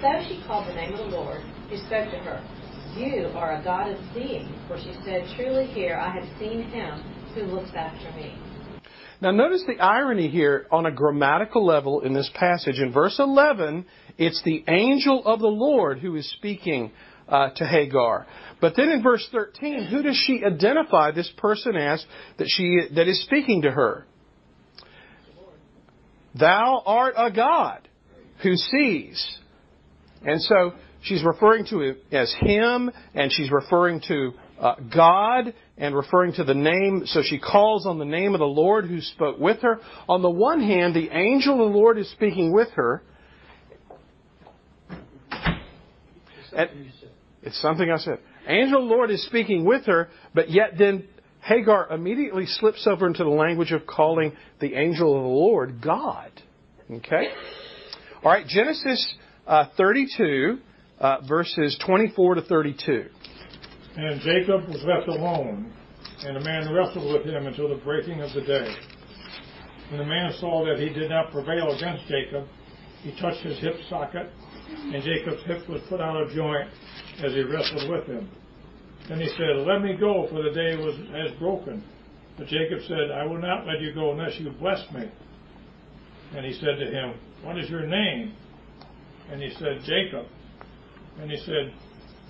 So 0.00 0.08
she 0.28 0.44
called 0.46 0.68
the 0.68 0.74
name 0.74 0.92
of 0.92 1.10
the 1.10 1.16
Lord, 1.16 1.42
who 1.70 1.76
spoke 1.78 2.12
to 2.12 2.18
her. 2.22 2.44
You 2.96 3.30
are 3.34 3.60
a 3.60 3.62
God 3.62 3.90
of 3.92 3.98
seeing, 4.14 4.52
for 4.66 4.78
she 4.78 4.94
said, 5.04 5.24
Truly 5.36 5.66
here 5.66 5.96
I 5.96 6.10
have 6.10 6.28
seen 6.38 6.62
him 6.62 7.00
who 7.34 7.42
looks 7.42 7.70
after 7.74 8.10
me. 8.16 8.36
Now, 9.20 9.32
notice 9.32 9.64
the 9.66 9.82
irony 9.82 10.28
here 10.28 10.66
on 10.70 10.86
a 10.86 10.92
grammatical 10.92 11.66
level 11.66 12.02
in 12.02 12.12
this 12.12 12.30
passage. 12.34 12.78
In 12.78 12.92
verse 12.92 13.16
11, 13.18 13.84
it's 14.16 14.42
the 14.44 14.64
angel 14.68 15.24
of 15.26 15.40
the 15.40 15.48
Lord 15.48 15.98
who 15.98 16.14
is 16.16 16.30
speaking 16.32 16.92
uh, 17.28 17.50
to 17.56 17.66
Hagar. 17.66 18.26
But 18.60 18.74
then 18.76 18.88
in 18.90 19.02
verse 19.02 19.26
13, 19.32 19.86
who 19.86 20.02
does 20.02 20.16
she 20.26 20.42
identify 20.44 21.10
this 21.10 21.30
person 21.36 21.76
as 21.76 22.04
that 22.38 22.48
she 22.48 22.80
that 22.94 23.08
is 23.08 23.22
speaking 23.22 23.62
to 23.62 23.70
her? 23.70 24.06
Thou 26.38 26.82
art 26.86 27.14
a 27.16 27.30
God 27.30 27.88
who 28.42 28.54
sees. 28.54 29.38
And 30.24 30.40
so 30.42 30.74
she's 31.02 31.24
referring 31.24 31.66
to 31.66 31.80
it 31.80 32.04
as 32.12 32.34
him, 32.40 32.90
and 33.14 33.32
she's 33.32 33.50
referring 33.50 34.00
to 34.08 34.32
uh, 34.60 34.74
God 34.94 35.54
and 35.76 35.94
referring 35.94 36.32
to 36.34 36.44
the 36.44 36.54
name. 36.54 37.02
So 37.06 37.22
she 37.22 37.38
calls 37.38 37.86
on 37.86 37.98
the 37.98 38.04
name 38.04 38.34
of 38.34 38.40
the 38.40 38.46
Lord 38.46 38.86
who 38.86 39.00
spoke 39.00 39.38
with 39.38 39.62
her. 39.62 39.78
On 40.08 40.22
the 40.22 40.30
one 40.30 40.60
hand, 40.60 40.94
the 40.94 41.10
angel 41.10 41.64
of 41.64 41.72
the 41.72 41.78
Lord 41.78 41.98
is 41.98 42.10
speaking 42.10 42.52
with 42.52 42.68
her. 42.72 43.02
And 46.52 46.70
it's 47.42 47.60
something 47.60 47.90
I 47.90 47.98
said. 47.98 48.18
Angel 48.46 48.82
of 48.82 48.88
the 48.88 48.94
Lord 48.94 49.10
is 49.10 49.24
speaking 49.26 49.64
with 49.64 49.84
her, 49.86 50.08
but 50.34 50.50
yet 50.50 50.72
then 50.78 51.06
Hagar 51.40 51.88
immediately 51.90 52.46
slips 52.46 52.86
over 52.86 53.06
into 53.06 53.22
the 53.22 53.30
language 53.30 53.72
of 53.72 53.86
calling 53.86 54.32
the 54.60 54.74
angel 54.74 55.16
of 55.16 55.22
the 55.22 55.28
Lord 55.28 55.80
God. 55.82 56.30
Okay? 56.90 57.28
All 58.24 58.32
right, 58.32 58.46
Genesis 58.46 59.14
uh, 59.46 59.66
32, 59.76 60.58
uh, 61.00 61.18
verses 61.26 61.78
24 61.84 62.36
to 62.36 62.42
32. 62.42 63.06
And 63.96 64.20
Jacob 64.20 64.68
was 64.68 64.82
left 64.84 65.08
alone, 65.08 65.72
and 66.24 66.36
the 66.36 66.40
man 66.40 66.72
wrestled 66.72 67.12
with 67.12 67.24
him 67.24 67.46
until 67.46 67.68
the 67.68 67.82
breaking 67.82 68.20
of 68.20 68.32
the 68.32 68.42
day. 68.42 68.74
When 69.90 69.98
the 69.98 70.06
man 70.06 70.32
saw 70.38 70.64
that 70.66 70.78
he 70.78 70.90
did 70.90 71.08
not 71.10 71.32
prevail 71.32 71.74
against 71.74 72.06
Jacob, 72.06 72.46
he 73.02 73.18
touched 73.20 73.42
his 73.42 73.58
hip 73.58 73.74
socket, 73.88 74.28
and 74.68 75.02
Jacob's 75.02 75.42
hip 75.44 75.68
was 75.68 75.80
put 75.88 76.00
out 76.00 76.20
of 76.20 76.30
joint 76.30 76.68
as 77.24 77.32
he 77.32 77.42
wrestled 77.42 77.90
with 77.90 78.06
him. 78.06 78.28
Then 79.08 79.20
he 79.20 79.28
said, 79.28 79.66
Let 79.66 79.80
me 79.80 79.96
go, 79.98 80.26
for 80.30 80.42
the 80.42 80.50
day 80.50 80.76
was 80.76 80.94
has 81.12 81.38
broken. 81.38 81.82
But 82.36 82.48
Jacob 82.48 82.80
said, 82.86 83.10
I 83.14 83.24
will 83.24 83.40
not 83.40 83.66
let 83.66 83.80
you 83.80 83.94
go 83.94 84.12
unless 84.12 84.38
you 84.38 84.50
bless 84.50 84.80
me. 84.92 85.10
And 86.36 86.44
he 86.44 86.52
said 86.52 86.78
to 86.78 86.86
him, 86.86 87.14
What 87.42 87.58
is 87.58 87.70
your 87.70 87.86
name? 87.86 88.34
And 89.30 89.42
he 89.42 89.50
said, 89.58 89.80
Jacob. 89.84 90.26
And 91.18 91.30
he 91.30 91.36
said, 91.38 91.72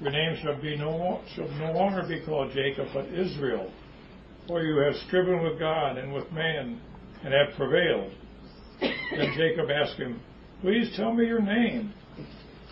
your 0.00 0.10
name 0.12 0.36
shall 0.42 0.60
be 0.60 0.76
no 0.76 1.20
shall 1.34 1.48
no 1.58 1.72
longer 1.72 2.04
be 2.06 2.24
called 2.24 2.52
Jacob, 2.52 2.88
but 2.94 3.06
Israel, 3.06 3.72
for 4.46 4.62
you 4.62 4.78
have 4.78 4.94
striven 5.08 5.42
with 5.42 5.58
God 5.58 5.98
and 5.98 6.12
with 6.12 6.30
man, 6.30 6.80
and 7.24 7.34
have 7.34 7.56
prevailed. 7.56 8.12
then 8.80 9.32
Jacob 9.36 9.70
asked 9.70 9.98
him, 9.98 10.20
Please 10.60 10.92
tell 10.96 11.12
me 11.12 11.26
your 11.26 11.42
name. 11.42 11.92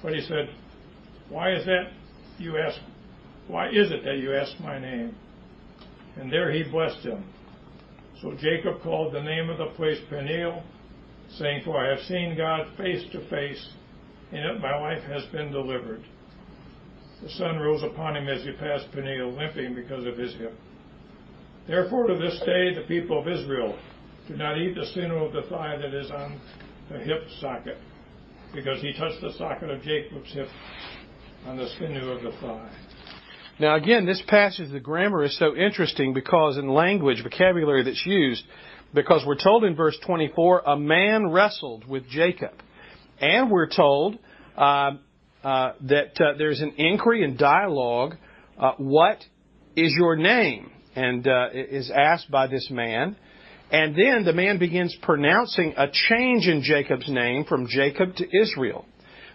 But 0.02 0.14
he 0.14 0.20
said, 0.20 0.50
Why 1.28 1.52
is 1.52 1.64
that 1.66 1.90
you 2.38 2.58
ask 2.58 2.78
why 3.48 3.68
is 3.68 3.92
it 3.92 4.04
that 4.04 4.18
you 4.18 4.34
ask 4.34 4.58
my 4.60 4.78
name? 4.78 5.14
And 6.16 6.32
there 6.32 6.50
he 6.50 6.64
blessed 6.64 7.04
him. 7.04 7.24
So 8.20 8.32
Jacob 8.32 8.82
called 8.82 9.14
the 9.14 9.22
name 9.22 9.50
of 9.50 9.58
the 9.58 9.76
place 9.76 9.98
Peniel, 10.10 10.62
saying, 11.38 11.62
For 11.64 11.78
I 11.78 11.90
have 11.90 12.04
seen 12.06 12.36
God 12.36 12.66
face 12.76 13.04
to 13.12 13.28
face, 13.28 13.68
and 14.32 14.60
my 14.60 14.78
life 14.78 15.02
has 15.04 15.24
been 15.26 15.52
delivered. 15.52 16.02
The 17.22 17.30
sun 17.30 17.58
rose 17.58 17.82
upon 17.82 18.16
him 18.16 18.28
as 18.28 18.42
he 18.44 18.52
passed 18.52 18.92
Peniel, 18.92 19.32
limping 19.32 19.74
because 19.74 20.04
of 20.06 20.16
his 20.16 20.34
hip. 20.34 20.54
Therefore, 21.66 22.06
to 22.06 22.14
this 22.14 22.38
day, 22.44 22.74
the 22.74 22.84
people 22.86 23.18
of 23.18 23.26
Israel 23.26 23.78
do 24.28 24.36
not 24.36 24.58
eat 24.58 24.74
the 24.74 24.86
sinew 24.86 25.24
of 25.24 25.32
the 25.32 25.42
thigh 25.48 25.76
that 25.76 25.94
is 25.94 26.10
on 26.10 26.40
the 26.90 26.98
hip 26.98 27.24
socket, 27.40 27.78
because 28.54 28.80
he 28.80 28.92
touched 28.92 29.20
the 29.20 29.32
socket 29.38 29.70
of 29.70 29.82
Jacob's 29.82 30.32
hip 30.32 30.48
on 31.46 31.56
the 31.56 31.68
sinew 31.78 32.10
of 32.10 32.22
the 32.22 32.32
thigh. 32.40 32.70
Now, 33.58 33.76
again, 33.76 34.04
this 34.04 34.22
passage, 34.28 34.70
the 34.70 34.80
grammar 34.80 35.24
is 35.24 35.36
so 35.38 35.56
interesting 35.56 36.12
because 36.12 36.58
in 36.58 36.68
language, 36.68 37.22
vocabulary 37.22 37.82
that's 37.82 38.04
used, 38.04 38.44
because 38.92 39.24
we're 39.26 39.42
told 39.42 39.64
in 39.64 39.74
verse 39.74 39.96
24, 40.04 40.62
a 40.66 40.76
man 40.76 41.30
wrestled 41.30 41.88
with 41.88 42.06
Jacob. 42.08 42.52
And 43.20 43.50
we're 43.50 43.68
told 43.68 44.18
uh, 44.56 44.92
uh, 45.42 45.72
that 45.82 46.20
uh, 46.20 46.36
there's 46.38 46.60
an 46.60 46.74
inquiry 46.76 47.24
and 47.24 47.38
dialogue. 47.38 48.16
Uh, 48.58 48.72
what 48.78 49.18
is 49.74 49.94
your 49.96 50.16
name? 50.16 50.70
And 50.94 51.26
uh, 51.26 51.48
is 51.52 51.90
asked 51.94 52.30
by 52.30 52.46
this 52.46 52.68
man. 52.70 53.16
And 53.70 53.94
then 53.94 54.24
the 54.24 54.32
man 54.32 54.58
begins 54.58 54.96
pronouncing 55.02 55.74
a 55.76 55.88
change 55.90 56.46
in 56.46 56.62
Jacob's 56.62 57.08
name 57.08 57.44
from 57.44 57.66
Jacob 57.68 58.16
to 58.16 58.24
Israel. 58.24 58.86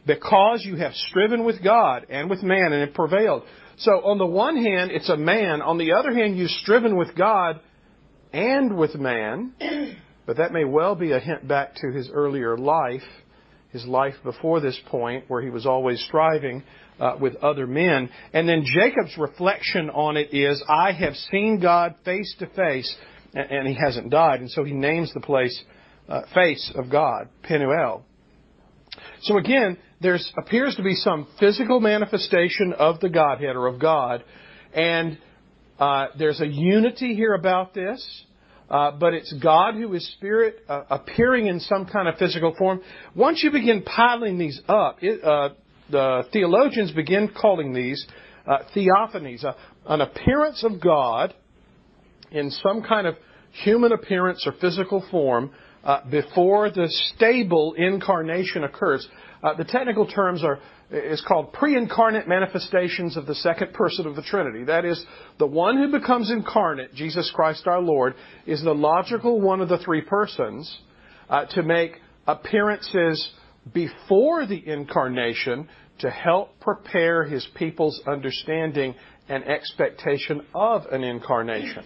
Because 0.08 0.64
you 0.66 0.78
have 0.78 0.94
striven 0.94 1.44
with 1.44 1.64
God 1.64 2.08
and 2.10 2.30
with 2.30 2.42
man 2.42 2.74
and 2.74 2.82
have 2.88 2.96
prevailed. 2.96 3.44
So 3.78 3.92
on 3.92 4.18
the 4.18 4.26
one 4.26 4.58
hand, 4.58 4.92
it's 4.92 5.10
a 5.10 5.18
man. 5.18 5.62
On 5.62 5.78
the 5.78 5.94
other 5.94 6.12
hand, 6.12 6.38
you've 6.38 6.50
striven 6.50 6.98
with 6.98 7.16
God 7.16 7.60
and 8.34 8.78
with 8.78 8.96
man. 8.96 9.54
But 10.26 10.38
that 10.38 10.54
may 10.54 10.66
well 10.66 10.96
be 10.96 11.12
a 11.12 11.20
hint 11.20 11.48
back 11.48 11.76
to 11.76 11.92
his 11.92 12.10
earlier 12.12 12.58
life 12.58 13.02
his 13.72 13.86
life 13.86 14.16
before 14.24 14.60
this 14.60 14.80
point, 14.88 15.26
where 15.28 15.42
he 15.42 15.50
was 15.50 15.66
always 15.66 16.02
striving 16.02 16.64
uh, 17.00 17.18
with 17.20 17.36
other 17.38 17.66
men. 17.66 18.10
And 18.34 18.48
then 18.48 18.64
Jacob's 18.66 19.18
reflection 19.18 19.90
on 19.90 20.18
it 20.18 20.34
is, 20.34 20.64
I 20.68 20.92
have 20.92 21.16
seen 21.16 21.60
God 21.62 21.96
face 22.06 22.36
to 22.40 22.48
face, 22.48 22.96
and 23.34 23.68
he 23.68 23.74
hasn't 23.74 24.10
died. 24.10 24.42
And 24.42 24.52
so 24.52 24.64
he 24.64 24.74
names 24.74 25.14
the 25.14 25.22
place 25.22 25.64
uh, 26.10 26.22
face 26.34 26.72
of 26.76 26.92
God, 26.92 27.30
Penuel. 27.44 28.04
So 29.22 29.38
again, 29.38 29.78
there 30.02 30.20
appears 30.38 30.76
to 30.76 30.84
be 30.84 30.96
some 30.96 31.28
physical 31.40 31.80
manifestation 31.80 32.74
of 32.74 33.00
the 33.00 33.10
Godhead 33.10 33.56
or 33.56 33.68
of 33.68 33.80
God, 33.80 34.24
and 34.74 35.18
uh, 35.80 36.08
there's 36.18 36.42
a 36.42 36.48
unity 36.48 37.16
here 37.16 37.34
about 37.34 37.74
this. 37.74 38.26
Uh, 38.72 38.90
but 38.92 39.14
it's 39.14 39.34
God 39.34 39.76
who 39.76 39.94
is 39.94 40.14
spirit 40.14 40.64
uh, 40.70 40.84
appearing 40.90 41.48
in 41.48 41.60
some 41.60 41.86
kind 41.86 42.08
of 42.08 42.16
physical 42.18 42.56
form. 42.58 42.80
Once 43.14 43.44
you 43.44 43.52
begin 43.52 43.84
piling 43.84 44.38
these 44.38 44.62
up, 44.70 45.00
it, 45.02 45.22
uh, 45.22 45.50
the 45.90 46.24
theologians 46.32 46.94
begin 46.94 47.30
calling 47.40 47.74
these 47.74 48.08
uh, 48.48 48.60
theophanies, 48.74 49.44
an 49.86 50.00
appearance 50.00 50.64
of 50.64 50.80
God 50.80 51.34
in 52.32 52.50
some 52.50 52.82
kind 52.82 53.08
of 53.08 53.16
human 53.52 53.92
appearance 53.92 54.48
or 54.48 54.54
physical 54.54 55.06
form 55.12 55.52
uh, 55.84 56.10
before 56.10 56.70
the 56.70 56.88
stable 57.14 57.74
incarnation 57.78 58.64
occurs. 58.64 59.06
The 59.58 59.66
technical 59.66 60.08
terms 60.08 60.46
are 60.46 60.60
is 60.92 61.24
called 61.26 61.54
pre-incarnate 61.54 62.28
manifestations 62.28 63.16
of 63.16 63.26
the 63.26 63.36
second 63.36 63.74
person 63.74 64.06
of 64.06 64.16
the 64.16 64.22
Trinity. 64.22 64.66
That 64.66 64.84
is, 64.84 65.04
the 65.40 65.48
one 65.48 65.78
who 65.78 65.98
becomes 65.98 66.30
incarnate, 66.30 66.94
Jesus 66.94 67.32
Christ 67.34 67.66
our 67.66 67.82
Lord, 67.82 68.16
is 68.46 68.62
the 68.62 68.76
logical 68.76 69.40
one 69.40 69.62
of 69.62 69.70
the 69.70 69.78
three 69.78 70.02
persons 70.02 70.80
uh, 71.30 71.46
to 71.52 71.64
make 71.64 71.94
appearances 72.28 73.32
before 73.74 74.46
the 74.46 74.68
incarnation 74.68 75.70
to 76.00 76.10
help 76.10 76.60
prepare 76.60 77.24
his 77.24 77.48
people's 77.56 78.02
understanding 78.08 78.96
and 79.30 79.44
expectation 79.46 80.42
of 80.54 80.86
an 80.92 81.04
incarnation. 81.04 81.84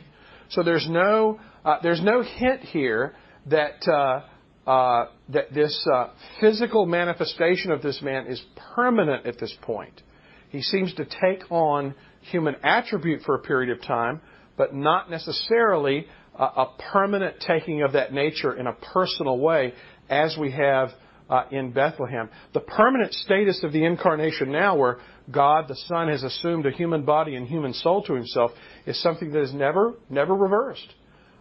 So 0.49 0.63
there's 0.63 0.87
no 0.89 1.39
uh, 1.63 1.77
there's 1.81 2.01
no 2.01 2.21
hint 2.21 2.61
here 2.61 3.15
that 3.47 3.87
uh, 3.87 4.21
uh, 4.67 5.05
that 5.29 5.53
this 5.53 5.87
uh, 5.93 6.09
physical 6.39 6.85
manifestation 6.85 7.71
of 7.71 7.81
this 7.81 8.01
man 8.01 8.27
is 8.27 8.43
permanent 8.75 9.25
at 9.25 9.39
this 9.39 9.55
point. 9.61 10.01
He 10.49 10.61
seems 10.61 10.93
to 10.95 11.05
take 11.05 11.51
on 11.51 11.93
human 12.21 12.55
attribute 12.63 13.21
for 13.23 13.35
a 13.35 13.39
period 13.39 13.75
of 13.77 13.83
time, 13.85 14.21
but 14.57 14.73
not 14.73 15.09
necessarily 15.09 16.07
a, 16.37 16.43
a 16.43 16.73
permanent 16.91 17.35
taking 17.45 17.83
of 17.83 17.93
that 17.93 18.13
nature 18.13 18.53
in 18.53 18.67
a 18.67 18.73
personal 18.73 19.37
way 19.37 19.73
as 20.09 20.35
we 20.39 20.51
have 20.51 20.89
uh, 21.29 21.43
in 21.51 21.71
Bethlehem. 21.71 22.29
The 22.53 22.59
permanent 22.59 23.13
status 23.13 23.63
of 23.63 23.71
the 23.71 23.83
incarnation 23.83 24.51
now, 24.51 24.77
where 24.77 24.97
God 25.31 25.67
the 25.67 25.75
Son 25.87 26.07
has 26.07 26.23
assumed 26.23 26.65
a 26.65 26.71
human 26.71 27.03
body 27.03 27.35
and 27.35 27.47
human 27.47 27.73
soul 27.73 28.03
to 28.03 28.13
himself, 28.13 28.51
is 28.85 29.01
something 29.01 29.31
that 29.31 29.41
is 29.41 29.53
never, 29.53 29.95
never 30.09 30.33
reversed. 30.33 30.93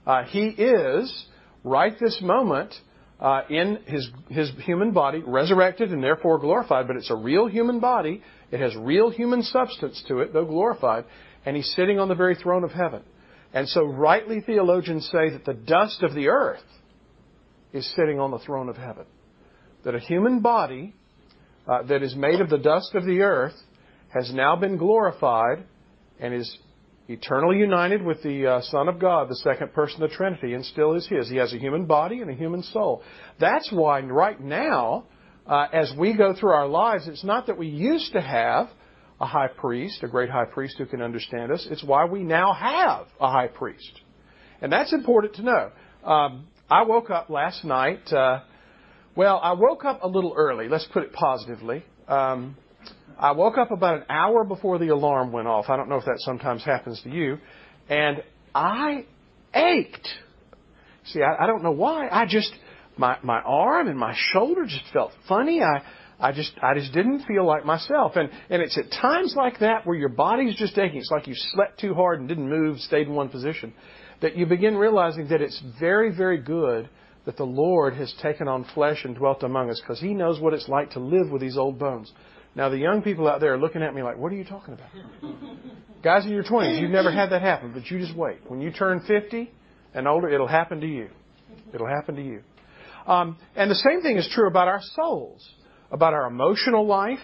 Uh, 0.06 0.24
he 0.24 0.46
is, 0.46 1.26
right 1.62 1.94
this 2.00 2.20
moment, 2.22 2.74
in 3.48 3.78
his, 3.87 4.10
his 4.28 4.50
human 4.64 4.92
body, 4.92 5.22
resurrected 5.26 5.90
and 5.90 6.02
therefore 6.02 6.38
glorified, 6.38 6.87
but 6.87 6.96
it's 6.96 7.10
a 7.10 7.16
real 7.16 7.46
human 7.46 7.80
body. 7.80 8.22
It 8.50 8.60
has 8.60 8.76
real 8.76 9.10
human 9.10 9.42
substance 9.42 10.02
to 10.08 10.18
it, 10.18 10.32
though 10.32 10.44
glorified, 10.44 11.04
and 11.46 11.56
he's 11.56 11.72
sitting 11.74 11.98
on 11.98 12.08
the 12.08 12.14
very 12.14 12.34
throne 12.34 12.64
of 12.64 12.70
heaven. 12.70 13.02
And 13.54 13.68
so, 13.68 13.84
rightly, 13.84 14.40
theologians 14.40 15.08
say 15.10 15.30
that 15.30 15.44
the 15.46 15.54
dust 15.54 16.02
of 16.02 16.14
the 16.14 16.28
earth 16.28 16.62
is 17.72 17.90
sitting 17.96 18.20
on 18.20 18.30
the 18.30 18.38
throne 18.40 18.68
of 18.68 18.76
heaven. 18.76 19.06
That 19.84 19.94
a 19.94 20.00
human 20.00 20.40
body 20.40 20.94
uh, 21.66 21.84
that 21.84 22.02
is 22.02 22.14
made 22.14 22.40
of 22.40 22.50
the 22.50 22.58
dust 22.58 22.94
of 22.94 23.04
the 23.04 23.20
earth 23.20 23.54
has 24.08 24.32
now 24.34 24.56
been 24.56 24.76
glorified 24.76 25.64
and 26.20 26.34
is 26.34 26.58
eternally 27.08 27.58
united 27.58 28.02
with 28.02 28.22
the 28.22 28.46
uh, 28.46 28.60
Son 28.62 28.88
of 28.88 28.98
God, 28.98 29.28
the 29.28 29.36
second 29.36 29.72
person 29.72 30.02
of 30.02 30.10
the 30.10 30.16
Trinity, 30.16 30.54
and 30.54 30.64
still 30.64 30.94
is 30.94 31.06
His. 31.06 31.28
He 31.28 31.36
has 31.36 31.52
a 31.52 31.58
human 31.58 31.84
body 31.86 32.20
and 32.20 32.30
a 32.30 32.34
human 32.34 32.62
soul. 32.62 33.02
That's 33.38 33.70
why 33.70 34.00
right 34.00 34.40
now, 34.40 35.06
uh, 35.46 35.66
as 35.72 35.92
we 35.98 36.16
go 36.16 36.34
through 36.34 36.52
our 36.52 36.68
lives, 36.68 37.06
it's 37.06 37.24
not 37.24 37.46
that 37.48 37.58
we 37.58 37.66
used 37.68 38.12
to 38.12 38.20
have 38.20 38.68
a 39.20 39.26
high 39.26 39.48
priest, 39.48 40.02
a 40.02 40.08
great 40.08 40.30
high 40.30 40.46
priest 40.46 40.76
who 40.78 40.86
can 40.86 41.02
understand 41.02 41.52
us. 41.52 41.66
It's 41.70 41.84
why 41.84 42.06
we 42.06 42.22
now 42.22 42.52
have 42.52 43.06
a 43.20 43.30
high 43.30 43.48
priest. 43.48 44.00
And 44.60 44.72
that's 44.72 44.92
important 44.92 45.34
to 45.34 45.42
know. 45.42 45.70
Um, 46.04 46.46
I 46.70 46.84
woke 46.84 47.10
up 47.10 47.28
last 47.28 47.64
night. 47.64 48.10
Uh, 48.12 48.40
well, 49.14 49.38
I 49.42 49.52
woke 49.52 49.84
up 49.84 50.02
a 50.02 50.08
little 50.08 50.34
early. 50.36 50.68
Let's 50.68 50.88
put 50.92 51.04
it 51.04 51.12
positively. 51.12 51.84
Um, 52.08 52.56
I 53.18 53.33
woke 53.33 53.59
up 53.59 53.70
about 53.70 53.99
an 53.99 54.05
hour 54.09 54.44
before 54.44 54.79
the 54.79 54.88
alarm 54.88 55.33
went 55.33 55.47
off. 55.47 55.66
I 55.68 55.77
don't 55.77 55.88
know 55.88 55.97
if 55.97 56.05
that 56.05 56.18
sometimes 56.18 56.64
happens 56.64 57.01
to 57.03 57.11
you. 57.11 57.38
And 57.88 58.23
I 58.55 59.07
ached. 59.55 60.09
See, 61.07 61.20
I, 61.23 61.44
I 61.44 61.47
don't 61.47 61.62
know 61.62 61.70
why. 61.70 62.09
I 62.09 62.27
just, 62.27 62.53
my, 62.97 63.18
my 63.23 63.40
arm 63.40 63.88
and 63.88 63.99
my 63.99 64.14
shoulder 64.33 64.64
just 64.64 64.85
felt 64.92 65.12
funny. 65.29 65.62
I, 65.62 65.83
I 66.18 66.33
just, 66.33 66.53
I 66.62 66.75
just 66.75 66.92
didn't 66.92 67.25
feel 67.27 67.44
like 67.44 67.64
myself. 67.64 68.12
And, 68.16 68.31
and 68.51 68.62
it's 68.62 68.79
at 68.79 68.90
times 68.90 69.35
like 69.37 69.61
that 69.61 69.87
where 69.87 69.97
your 69.97 70.09
body's 70.09 70.57
just 70.57 70.79
aching. 70.79 70.99
It's 70.99 71.11
like 71.11 71.27
you 71.27 71.35
slept 71.37 71.81
too 71.81 71.94
hard 71.94 72.20
and 72.20 72.29
didn't 72.29 72.49
move, 72.49 72.79
stayed 72.81 73.07
in 73.07 73.14
one 73.14 73.29
position, 73.29 73.73
that 74.23 74.37
you 74.37 74.47
begin 74.47 74.77
realizing 74.77 75.29
that 75.29 75.40
it's 75.40 75.61
very, 75.79 76.14
very 76.14 76.38
good 76.38 76.88
that 77.27 77.37
the 77.37 77.44
Lord 77.44 77.94
has 77.94 78.14
taken 78.23 78.49
on 78.49 78.66
flesh 78.75 79.05
and 79.05 79.16
dwelt 79.16 79.42
among 79.42 79.70
us 79.70 79.81
because 79.81 80.01
He 80.01 80.14
knows 80.14 80.40
what 80.40 80.53
it's 80.53 80.68
like 80.68 80.90
to 80.90 81.01
live 81.01 81.31
with 81.31 81.40
these 81.40 81.57
old 81.57 81.79
bones. 81.79 82.12
Now, 82.56 82.68
the 82.68 82.78
young 82.78 83.02
people 83.02 83.28
out 83.28 83.40
there 83.40 83.54
are 83.54 83.58
looking 83.58 83.82
at 83.82 83.94
me 83.94 84.02
like, 84.02 84.16
what 84.16 84.30
are 84.32 84.36
you 84.36 84.44
talking 84.44 84.74
about? 84.74 84.88
Guys 86.02 86.24
in 86.24 86.30
your 86.30 86.44
20s, 86.44 86.80
you've 86.80 86.90
never 86.90 87.10
had 87.10 87.30
that 87.30 87.42
happen, 87.42 87.72
but 87.72 87.90
you 87.90 87.98
just 87.98 88.16
wait. 88.16 88.38
When 88.46 88.60
you 88.60 88.70
turn 88.70 89.00
50 89.06 89.50
and 89.94 90.06
older, 90.06 90.28
it'll 90.28 90.46
happen 90.46 90.80
to 90.80 90.86
you. 90.86 91.08
It'll 91.72 91.88
happen 91.88 92.14
to 92.16 92.22
you. 92.22 92.42
Um, 93.06 93.36
and 93.56 93.70
the 93.70 93.74
same 93.74 94.02
thing 94.02 94.16
is 94.16 94.28
true 94.32 94.46
about 94.46 94.68
our 94.68 94.80
souls, 94.94 95.46
about 95.90 96.14
our 96.14 96.26
emotional 96.26 96.86
life, 96.86 97.18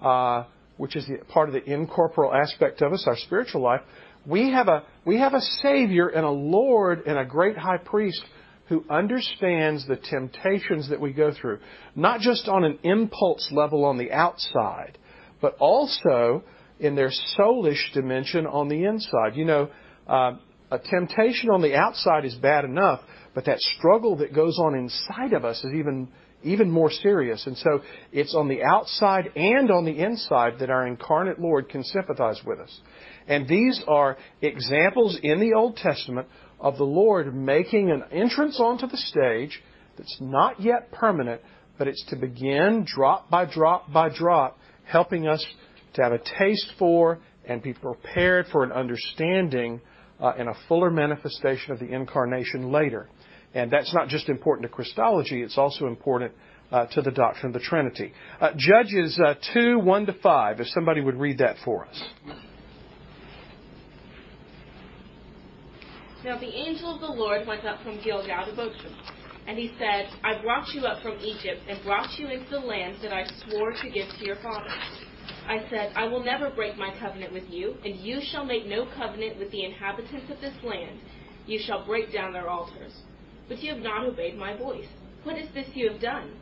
uh, 0.00 0.44
which 0.76 0.96
is 0.96 1.06
the, 1.06 1.18
part 1.26 1.48
of 1.48 1.54
the 1.54 1.64
incorporeal 1.64 2.34
aspect 2.34 2.82
of 2.82 2.92
us, 2.92 3.04
our 3.06 3.16
spiritual 3.16 3.60
life. 3.60 3.82
We 4.26 4.52
have 4.52 4.68
a 4.68 4.84
we 5.04 5.18
have 5.18 5.34
a 5.34 5.40
Savior 5.40 6.08
and 6.08 6.24
a 6.24 6.30
Lord 6.30 7.06
and 7.06 7.18
a 7.18 7.24
great 7.24 7.58
High 7.58 7.76
Priest 7.76 8.22
who 8.68 8.84
understands 8.88 9.86
the 9.86 9.96
temptations 9.96 10.88
that 10.88 11.00
we 11.00 11.12
go 11.12 11.32
through, 11.32 11.58
not 11.94 12.20
just 12.20 12.48
on 12.48 12.64
an 12.64 12.78
impulse 12.82 13.50
level 13.52 13.84
on 13.84 13.98
the 13.98 14.10
outside, 14.10 14.96
but 15.40 15.56
also 15.58 16.42
in 16.80 16.94
their 16.94 17.12
soulish 17.38 17.92
dimension 17.92 18.46
on 18.46 18.68
the 18.68 18.84
inside. 18.84 19.36
You 19.36 19.44
know, 19.44 19.70
uh, 20.08 20.32
a 20.70 20.78
temptation 20.78 21.50
on 21.50 21.62
the 21.62 21.74
outside 21.74 22.24
is 22.24 22.34
bad 22.34 22.64
enough, 22.64 23.00
but 23.34 23.44
that 23.44 23.60
struggle 23.60 24.16
that 24.16 24.34
goes 24.34 24.58
on 24.58 24.74
inside 24.74 25.32
of 25.32 25.44
us 25.44 25.62
is 25.64 25.74
even 25.74 26.08
even 26.44 26.70
more 26.70 26.90
serious. 26.90 27.46
And 27.46 27.56
so 27.56 27.80
it's 28.12 28.34
on 28.34 28.48
the 28.48 28.62
outside 28.62 29.32
and 29.34 29.70
on 29.70 29.86
the 29.86 29.98
inside 29.98 30.58
that 30.60 30.70
our 30.70 30.86
incarnate 30.86 31.40
Lord 31.40 31.70
can 31.70 31.82
sympathize 31.82 32.40
with 32.44 32.60
us. 32.60 32.80
And 33.26 33.48
these 33.48 33.82
are 33.88 34.18
examples 34.42 35.18
in 35.22 35.40
the 35.40 35.54
Old 35.54 35.76
Testament 35.76 36.28
of 36.64 36.78
the 36.78 36.84
Lord 36.84 37.34
making 37.36 37.90
an 37.90 38.04
entrance 38.10 38.58
onto 38.58 38.86
the 38.86 38.96
stage 38.96 39.62
that's 39.98 40.16
not 40.18 40.62
yet 40.62 40.90
permanent, 40.92 41.42
but 41.76 41.86
it's 41.86 42.02
to 42.08 42.16
begin 42.16 42.86
drop 42.86 43.28
by 43.28 43.44
drop 43.44 43.92
by 43.92 44.08
drop, 44.08 44.58
helping 44.86 45.28
us 45.28 45.44
to 45.92 46.02
have 46.02 46.12
a 46.12 46.18
taste 46.38 46.72
for 46.78 47.20
and 47.44 47.62
be 47.62 47.74
prepared 47.74 48.46
for 48.50 48.64
an 48.64 48.72
understanding 48.72 49.78
uh, 50.18 50.32
and 50.38 50.48
a 50.48 50.54
fuller 50.66 50.90
manifestation 50.90 51.70
of 51.70 51.80
the 51.80 51.86
incarnation 51.86 52.72
later. 52.72 53.10
And 53.52 53.70
that's 53.70 53.92
not 53.92 54.08
just 54.08 54.30
important 54.30 54.62
to 54.66 54.74
Christology, 54.74 55.42
it's 55.42 55.58
also 55.58 55.86
important 55.86 56.32
uh, 56.72 56.86
to 56.86 57.02
the 57.02 57.10
doctrine 57.10 57.54
of 57.54 57.60
the 57.60 57.68
Trinity. 57.68 58.14
Uh, 58.40 58.52
Judges 58.56 59.20
uh, 59.22 59.34
2, 59.52 59.80
1 59.80 60.06
to 60.06 60.14
5, 60.14 60.60
if 60.60 60.66
somebody 60.68 61.02
would 61.02 61.16
read 61.16 61.38
that 61.38 61.56
for 61.62 61.84
us. 61.84 62.02
Now 66.24 66.38
the 66.38 66.46
angel 66.46 66.94
of 66.94 67.02
the 67.02 67.06
Lord 67.06 67.46
went 67.46 67.66
up 67.66 67.82
from 67.82 68.00
Gilgal 68.02 68.46
to 68.46 68.52
Bochim. 68.52 68.96
And 69.46 69.58
he 69.58 69.72
said, 69.78 70.08
I 70.24 70.40
brought 70.40 70.72
you 70.72 70.86
up 70.86 71.02
from 71.02 71.18
Egypt 71.20 71.60
and 71.68 71.84
brought 71.84 72.18
you 72.18 72.28
into 72.28 72.48
the 72.48 72.60
land 72.60 72.96
that 73.02 73.12
I 73.12 73.26
swore 73.44 73.72
to 73.72 73.90
give 73.90 74.08
to 74.18 74.24
your 74.24 74.36
fathers. 74.36 74.72
I 75.46 75.66
said, 75.68 75.92
I 75.94 76.08
will 76.08 76.24
never 76.24 76.48
break 76.48 76.78
my 76.78 76.94
covenant 76.98 77.34
with 77.34 77.44
you, 77.50 77.74
and 77.84 77.96
you 77.96 78.20
shall 78.32 78.46
make 78.46 78.64
no 78.64 78.86
covenant 78.96 79.38
with 79.38 79.50
the 79.50 79.66
inhabitants 79.66 80.30
of 80.30 80.40
this 80.40 80.54
land. 80.64 80.98
You 81.44 81.60
shall 81.62 81.84
break 81.84 82.10
down 82.10 82.32
their 82.32 82.48
altars. 82.48 82.94
But 83.46 83.62
you 83.62 83.74
have 83.74 83.82
not 83.82 84.06
obeyed 84.06 84.38
my 84.38 84.56
voice. 84.56 84.88
What 85.24 85.36
is 85.36 85.48
this 85.52 85.66
you 85.74 85.90
have 85.90 86.00
done? 86.00 86.32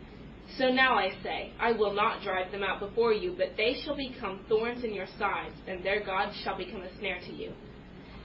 So 0.59 0.69
now 0.69 0.95
I 0.95 1.11
say, 1.25 1.53
I 1.59 1.73
will 1.73 1.93
not 1.93 2.23
drive 2.23 2.53
them 2.53 2.63
out 2.63 2.79
before 2.79 3.13
you, 3.13 3.35
but 3.37 3.57
they 3.57 3.75
shall 3.85 3.97
become 3.97 4.45
thorns 4.49 4.85
in 4.85 4.95
your 4.95 5.09
sides, 5.19 5.57
and 5.67 5.85
their 5.85 6.05
gods 6.05 6.41
shall 6.45 6.57
become 6.57 6.83
a 6.83 6.99
snare 6.99 7.19
to 7.27 7.33
you. 7.33 7.53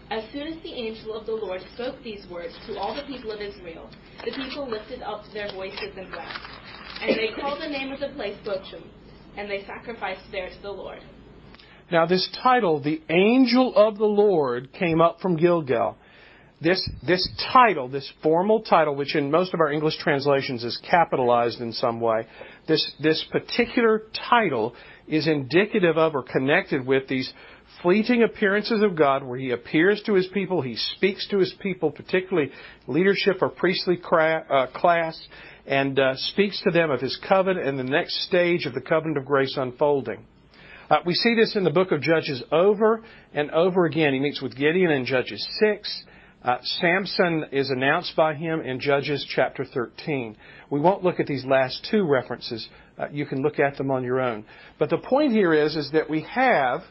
As 0.09 0.23
soon 0.31 0.47
as 0.47 0.63
the 0.63 0.71
angel 0.71 1.13
of 1.13 1.25
the 1.25 1.33
Lord 1.33 1.61
spoke 1.73 2.01
these 2.01 2.25
words 2.31 2.53
to 2.65 2.77
all 2.77 2.95
the 2.95 3.03
people 3.03 3.31
of 3.31 3.41
Israel, 3.41 3.89
the 4.23 4.31
people 4.31 4.69
lifted 4.69 5.01
up 5.01 5.23
their 5.33 5.51
voices 5.51 5.97
and 5.97 6.09
wept. 6.11 6.39
And 7.01 7.17
they 7.17 7.29
called 7.39 7.61
the 7.61 7.67
name 7.67 7.91
of 7.91 7.99
the 7.99 8.09
place 8.09 8.37
Bochim, 8.45 8.83
and 9.35 9.49
they 9.49 9.65
sacrificed 9.65 10.23
there 10.31 10.47
to 10.47 10.61
the 10.61 10.71
Lord. 10.71 10.99
Now, 11.91 12.05
this 12.05 12.29
title, 12.41 12.81
the 12.81 13.01
angel 13.09 13.73
of 13.75 13.97
the 13.97 14.05
Lord, 14.05 14.71
came 14.73 15.01
up 15.01 15.19
from 15.19 15.35
Gilgal. 15.35 15.97
This, 16.61 16.89
this 17.05 17.27
title, 17.53 17.87
this 17.87 18.09
formal 18.23 18.61
title, 18.61 18.95
which 18.95 19.15
in 19.15 19.29
most 19.29 19.53
of 19.53 19.59
our 19.59 19.71
English 19.71 19.97
translations 19.99 20.63
is 20.63 20.79
capitalized 20.89 21.59
in 21.59 21.71
some 21.71 21.99
way, 21.99 22.27
this, 22.67 22.93
this 23.01 23.23
particular 23.31 24.03
title 24.29 24.73
is 25.07 25.27
indicative 25.27 25.97
of 25.97 26.15
or 26.15 26.23
connected 26.23 26.85
with 26.85 27.07
these 27.07 27.31
fleeting 27.88 28.21
appearances 28.21 28.84
of 28.84 28.97
God 28.97 29.23
where 29.23 29.39
He 29.39 29.52
appears 29.52 30.02
to 30.06 30.13
His 30.15 30.28
people, 30.34 30.62
He 30.62 30.76
speaks 30.76 31.26
to 31.30 31.38
His 31.38 31.56
people, 31.62 31.89
particularly 31.89 32.52
leadership 32.86 33.38
or 33.41 33.47
priestly 33.47 33.97
uh, 34.12 34.67
class, 34.76 35.17
and 35.65 35.97
uh, 35.97 36.17
speaks 36.17 36.62
to 36.63 36.71
them 36.71 36.91
of 36.91 37.00
His 37.00 37.17
covenant 37.26 37.65
and 37.65 37.80
the 37.80 37.86
next 37.86 38.28
stage 38.28 38.65
of 38.65 38.73
the 38.73 38.82
covenant 38.82 39.17
of 39.17 39.23
grace 39.23 39.56
unfolding. 39.56 40.26
Uh, 40.89 40.97
we 41.06 41.13
see 41.13 41.34
this 41.34 41.56
in 41.56 41.63
the 41.63 41.69
book 41.69 41.93
of 41.93 42.02
Judges 42.02 42.43
over 42.52 43.06
and 43.34 43.52
over 43.52 43.86
again. 43.86 44.13
He 44.13 44.19
meets 44.19 44.41
with 44.41 44.58
Gideon 44.58 44.91
in 44.91 45.06
Judges 45.06 45.47
6. 45.62 46.04
Uh, 46.43 46.58
Samson 46.62 47.45
is 47.54 47.69
announced 47.69 48.17
by 48.17 48.34
him 48.34 48.60
in 48.60 48.82
Judges 48.82 49.26
chapter 49.34 49.63
13. 49.63 50.36
We 50.69 50.82
won't 50.82 51.06
look 51.06 51.21
at 51.21 51.28
these 51.28 51.45
last 51.45 51.88
two 51.89 52.06
references. 52.06 52.67
Uh, 52.97 53.08
you 53.13 53.26
can 53.26 53.41
look 53.41 53.60
at 53.60 53.78
them 53.78 53.91
on 53.91 54.04
your 54.04 54.19
own. 54.19 54.43
But 54.78 54.89
the 54.89 54.97
point 54.97 55.32
here 55.32 55.54
is, 55.54 55.78
is 55.78 55.91
that 55.93 56.10
we 56.10 56.23
have 56.23 56.82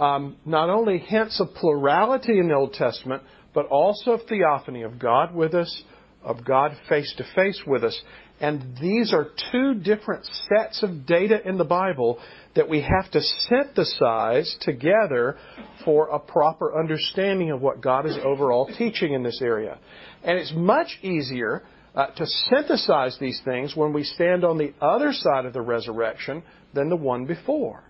not 0.00 0.70
only 0.70 0.98
hints 0.98 1.40
of 1.40 1.54
plurality 1.54 2.38
in 2.38 2.48
the 2.48 2.54
Old 2.54 2.72
Testament, 2.72 3.22
but 3.52 3.66
also 3.66 4.12
of 4.12 4.20
theophany, 4.28 4.82
of 4.82 4.98
God 4.98 5.34
with 5.34 5.54
us, 5.54 5.82
of 6.22 6.44
God 6.44 6.72
face 6.88 7.12
to 7.18 7.24
face 7.34 7.62
with 7.66 7.84
us. 7.84 8.00
And 8.40 8.78
these 8.80 9.12
are 9.12 9.28
two 9.52 9.74
different 9.74 10.24
sets 10.48 10.82
of 10.82 11.04
data 11.06 11.46
in 11.46 11.58
the 11.58 11.64
Bible 11.64 12.18
that 12.56 12.68
we 12.68 12.80
have 12.80 13.10
to 13.12 13.20
synthesize 13.20 14.56
together 14.62 15.36
for 15.84 16.08
a 16.08 16.18
proper 16.18 16.78
understanding 16.78 17.50
of 17.50 17.60
what 17.60 17.82
God 17.82 18.06
is 18.06 18.16
overall 18.24 18.70
teaching 18.78 19.12
in 19.12 19.22
this 19.22 19.40
area. 19.42 19.78
And 20.24 20.38
it's 20.38 20.52
much 20.54 20.98
easier 21.02 21.62
uh, 21.94 22.06
to 22.06 22.26
synthesize 22.26 23.18
these 23.20 23.40
things 23.44 23.76
when 23.76 23.92
we 23.92 24.04
stand 24.04 24.44
on 24.44 24.56
the 24.56 24.72
other 24.80 25.12
side 25.12 25.44
of 25.44 25.52
the 25.52 25.60
resurrection 25.60 26.42
than 26.72 26.88
the 26.88 26.96
one 26.96 27.26
before. 27.26 27.84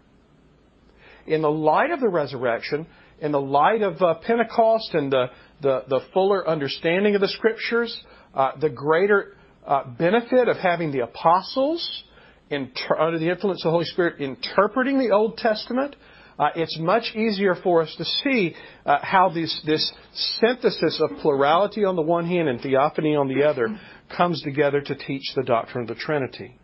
In 1.31 1.43
the 1.43 1.51
light 1.51 1.93
of 1.93 2.01
the 2.01 2.09
resurrection, 2.09 2.89
in 3.21 3.31
the 3.31 3.41
light 3.41 3.83
of 3.83 4.03
uh, 4.03 4.15
Pentecost 4.27 4.95
and 4.95 5.13
the, 5.13 5.27
the, 5.63 5.85
the, 5.89 6.01
fuller 6.13 6.49
understanding 6.49 7.15
of 7.15 7.21
the 7.21 7.29
Scriptures, 7.29 7.97
uh, 8.35 8.53
the 8.61 8.69
greater 8.69 9.37
uh, 9.65 9.85
benefit 9.97 10.49
of 10.49 10.57
having 10.57 10.91
the 10.91 11.05
apostles 11.05 12.03
inter- 12.51 12.99
under 12.99 13.21
the 13.21 13.31
influence 13.31 13.61
of 13.61 13.69
the 13.69 13.71
Holy 13.71 13.85
Spirit 13.85 14.21
interpreting 14.21 14.99
the 14.99 15.13
Old 15.13 15.37
Testament, 15.37 15.95
uh, 16.37 16.49
it's 16.57 16.77
much 16.81 17.15
easier 17.15 17.55
for 17.55 17.83
us 17.83 17.95
to 17.97 18.05
see 18.05 18.57
uh, 18.85 18.99
how 19.01 19.29
this, 19.29 19.63
this 19.65 19.93
synthesis 20.41 21.01
of 21.01 21.17
plurality 21.21 21.85
on 21.85 21.95
the 21.95 22.03
one 22.03 22.27
hand 22.27 22.49
and 22.49 22.61
theophany 22.61 23.15
on 23.15 23.29
the 23.29 23.45
other 23.45 23.79
comes 24.17 24.43
together 24.43 24.81
to 24.81 24.97
teach 24.97 25.23
the 25.37 25.45
doctrine 25.45 25.83
of 25.83 25.89
the 25.89 25.95
Trinity. 25.95 26.59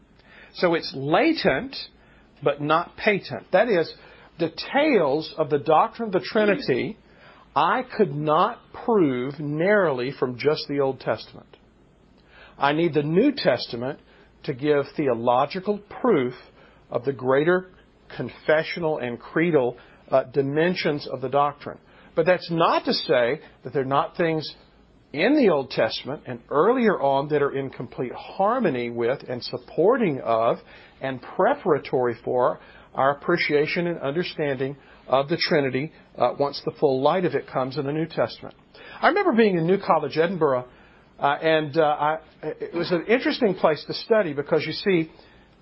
So 0.55 0.75
it's 0.75 0.91
latent, 0.93 1.77
but 2.43 2.61
not 2.61 2.97
patent. 2.97 3.47
That 3.53 3.69
is, 3.69 3.95
details 4.39 5.35
of 5.37 5.51
the 5.51 5.59
doctrine 5.59 6.09
of 6.09 6.13
the 6.13 6.27
Trinity 6.27 6.97
I 7.57 7.85
could 7.97 8.15
not 8.15 8.59
prove 8.85 9.41
narrowly 9.41 10.13
from 10.13 10.39
just 10.39 10.69
the 10.69 10.81
Old 10.81 11.01
Testament. 11.01 11.57
I 12.59 12.73
need 12.73 12.93
the 12.93 13.03
New 13.03 13.33
Testament 13.33 13.99
to 14.45 14.53
give 14.53 14.85
theological 14.95 15.79
proof 15.79 16.35
of 16.91 17.07
the 17.07 17.15
greater 17.15 17.71
confessional 18.15 18.99
and 18.99 19.19
creedal 19.19 19.79
uh, 20.11 20.25
dimensions 20.25 21.09
of 21.11 21.23
the 21.23 21.31
doctrine. 21.31 21.79
But 22.15 22.27
that's 22.27 22.51
not 22.51 22.85
to 22.85 22.93
say 22.93 23.41
that 23.65 23.73
there 23.73 23.83
are 23.83 23.87
not 23.87 24.19
things 24.19 24.47
in 25.15 25.35
the 25.35 25.49
Old 25.49 25.71
Testament 25.71 26.23
and 26.27 26.41
earlier 26.51 27.01
on 27.01 27.29
that 27.29 27.43
are 27.43 27.57
in 27.57 27.71
complete 27.71 28.13
harmony 28.13 28.91
with 28.91 29.23
and 29.29 29.43
supporting 29.43 30.21
of 30.21 30.59
and 31.01 31.23
preparatory 31.23 32.17
for 32.23 32.61
our 32.97 33.13
appreciation 33.13 33.87
and 33.87 34.01
understanding 34.01 34.77
of 35.07 35.29
the 35.29 35.37
Trinity 35.37 35.93
uh, 36.19 36.33
once 36.39 36.61
the 36.65 36.73
full 36.81 37.01
light 37.01 37.25
of 37.25 37.35
it 37.35 37.47
comes 37.47 37.77
in 37.77 37.87
the 37.87 37.93
New 37.93 38.07
Testament. 38.07 38.55
I 39.01 39.09
remember 39.09 39.33
being 39.33 39.57
in 39.57 39.67
New 39.67 39.79
College, 39.79 40.17
Edinburgh, 40.17 40.67
uh, 41.19 41.27
and 41.41 41.77
uh, 41.77 41.83
I, 41.83 42.19
it 42.43 42.75
was 42.75 42.91
an 42.91 43.05
interesting 43.07 43.55
place 43.55 43.85
to 43.87 43.95
study 43.95 44.33
because 44.33 44.65
you 44.67 44.73
see, 44.73 45.11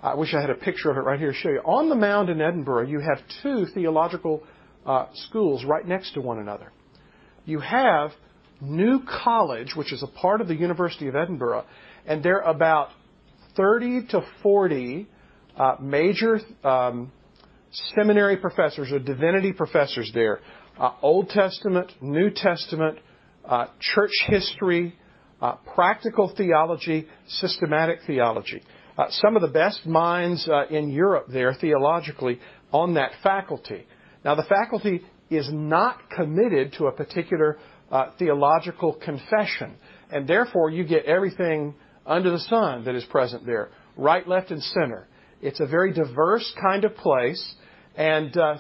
I 0.03 0.15
wish 0.15 0.33
I 0.35 0.41
had 0.41 0.51
a 0.51 0.55
picture 0.55 0.91
of 0.91 0.97
it 0.97 1.01
right 1.01 1.19
here 1.19 1.33
to 1.33 1.37
show 1.37 1.51
you. 1.51 1.61
On 1.65 1.89
the 1.89 1.95
mound 1.95 2.31
in 2.31 2.41
Edinburgh, 2.41 2.89
you 2.89 3.01
have 3.01 3.23
two 3.43 3.67
theological 3.75 4.43
uh, 4.87 5.07
schools 5.15 5.65
right 5.65 5.87
next 5.87 6.15
to 6.15 6.21
one 6.21 6.39
another. 6.39 6.73
You 7.45 7.61
have 7.61 8.11
New 8.61 9.03
College, 9.25 9.75
which 9.75 9.93
is 9.93 10.03
a 10.03 10.07
part 10.07 10.41
of 10.41 10.49
the 10.49 10.55
University 10.55 11.09
of 11.09 11.17
Edinburgh, 11.17 11.65
and 12.07 12.23
there 12.23 12.43
are 12.43 12.55
about 12.55 12.89
30 13.57 14.07
to 14.09 14.27
40 14.43 15.09
uh, 15.57 15.77
major 15.81 16.41
um, 16.63 17.13
seminary 17.95 18.37
professors 18.37 18.93
or 18.93 18.99
divinity 18.99 19.53
professors 19.53 20.11
there. 20.15 20.41
Uh, 20.79 20.93
Old 21.03 21.29
Testament, 21.29 21.93
New 22.01 22.31
Testament, 22.31 22.99
uh, 23.45 23.67
church 23.81 24.13
history, 24.27 24.95
uh, 25.41 25.57
practical 25.75 26.33
theology, 26.37 27.07
systematic 27.29 27.99
theology. 28.07 28.63
Uh, 28.97 29.07
some 29.11 29.37
of 29.37 29.43
the 29.43 29.49
best 29.49 29.85
minds 29.87 30.49
uh, 30.49 30.67
in 30.69 30.91
Europe 30.91 31.27
there 31.33 31.53
theologically 31.53 32.39
on 32.73 32.95
that 32.95 33.11
faculty. 33.23 33.87
Now, 34.25 34.35
the 34.37 34.45
faculty 34.45 35.03
is 35.31 35.49
not 35.53 36.11
committed 36.11 36.75
to 36.79 36.87
a 36.87 36.93
particular 36.93 37.59
uh, 37.91 38.11
theological 38.19 38.95
confession, 38.95 39.75
and 40.11 40.27
therefore 40.27 40.71
you 40.71 40.85
get 40.85 41.05
everything 41.07 41.75
under 42.07 42.31
the 42.31 42.39
sun 42.39 42.85
that 42.85 42.95
is 42.95 43.05
present 43.05 43.45
there, 43.47 43.71
right, 43.97 44.27
left, 44.27 44.51
and 44.51 44.63
center. 44.63 45.09
It's 45.41 45.61
a 45.61 45.67
very 45.67 45.93
diverse 45.93 46.51
kind 46.61 46.85
of 46.85 46.95
place, 46.97 47.55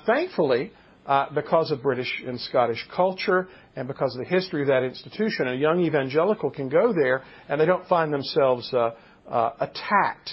thankfully, 0.07 0.73
uh, 1.07 1.27
because 1.35 1.70
of 1.70 1.83
British 1.83 2.23
and 2.27 2.40
Scottish 2.40 2.85
culture 2.94 3.49
and 3.77 3.87
because 3.87 4.14
of 4.16 4.25
the 4.25 4.29
history 4.29 4.62
of 4.62 4.68
that 4.68 4.83
institution, 4.83 5.49
a 5.49 5.55
young 5.55 5.85
evangelical 5.85 6.51
can 6.51 6.68
go 6.68 6.92
there 6.92 7.23
and 7.49 7.61
they 7.61 7.66
don't 7.66 7.87
find 7.88 8.12
themselves 8.12 8.73
uh, 8.73 8.90
uh, 9.29 9.51
attacked 9.61 10.31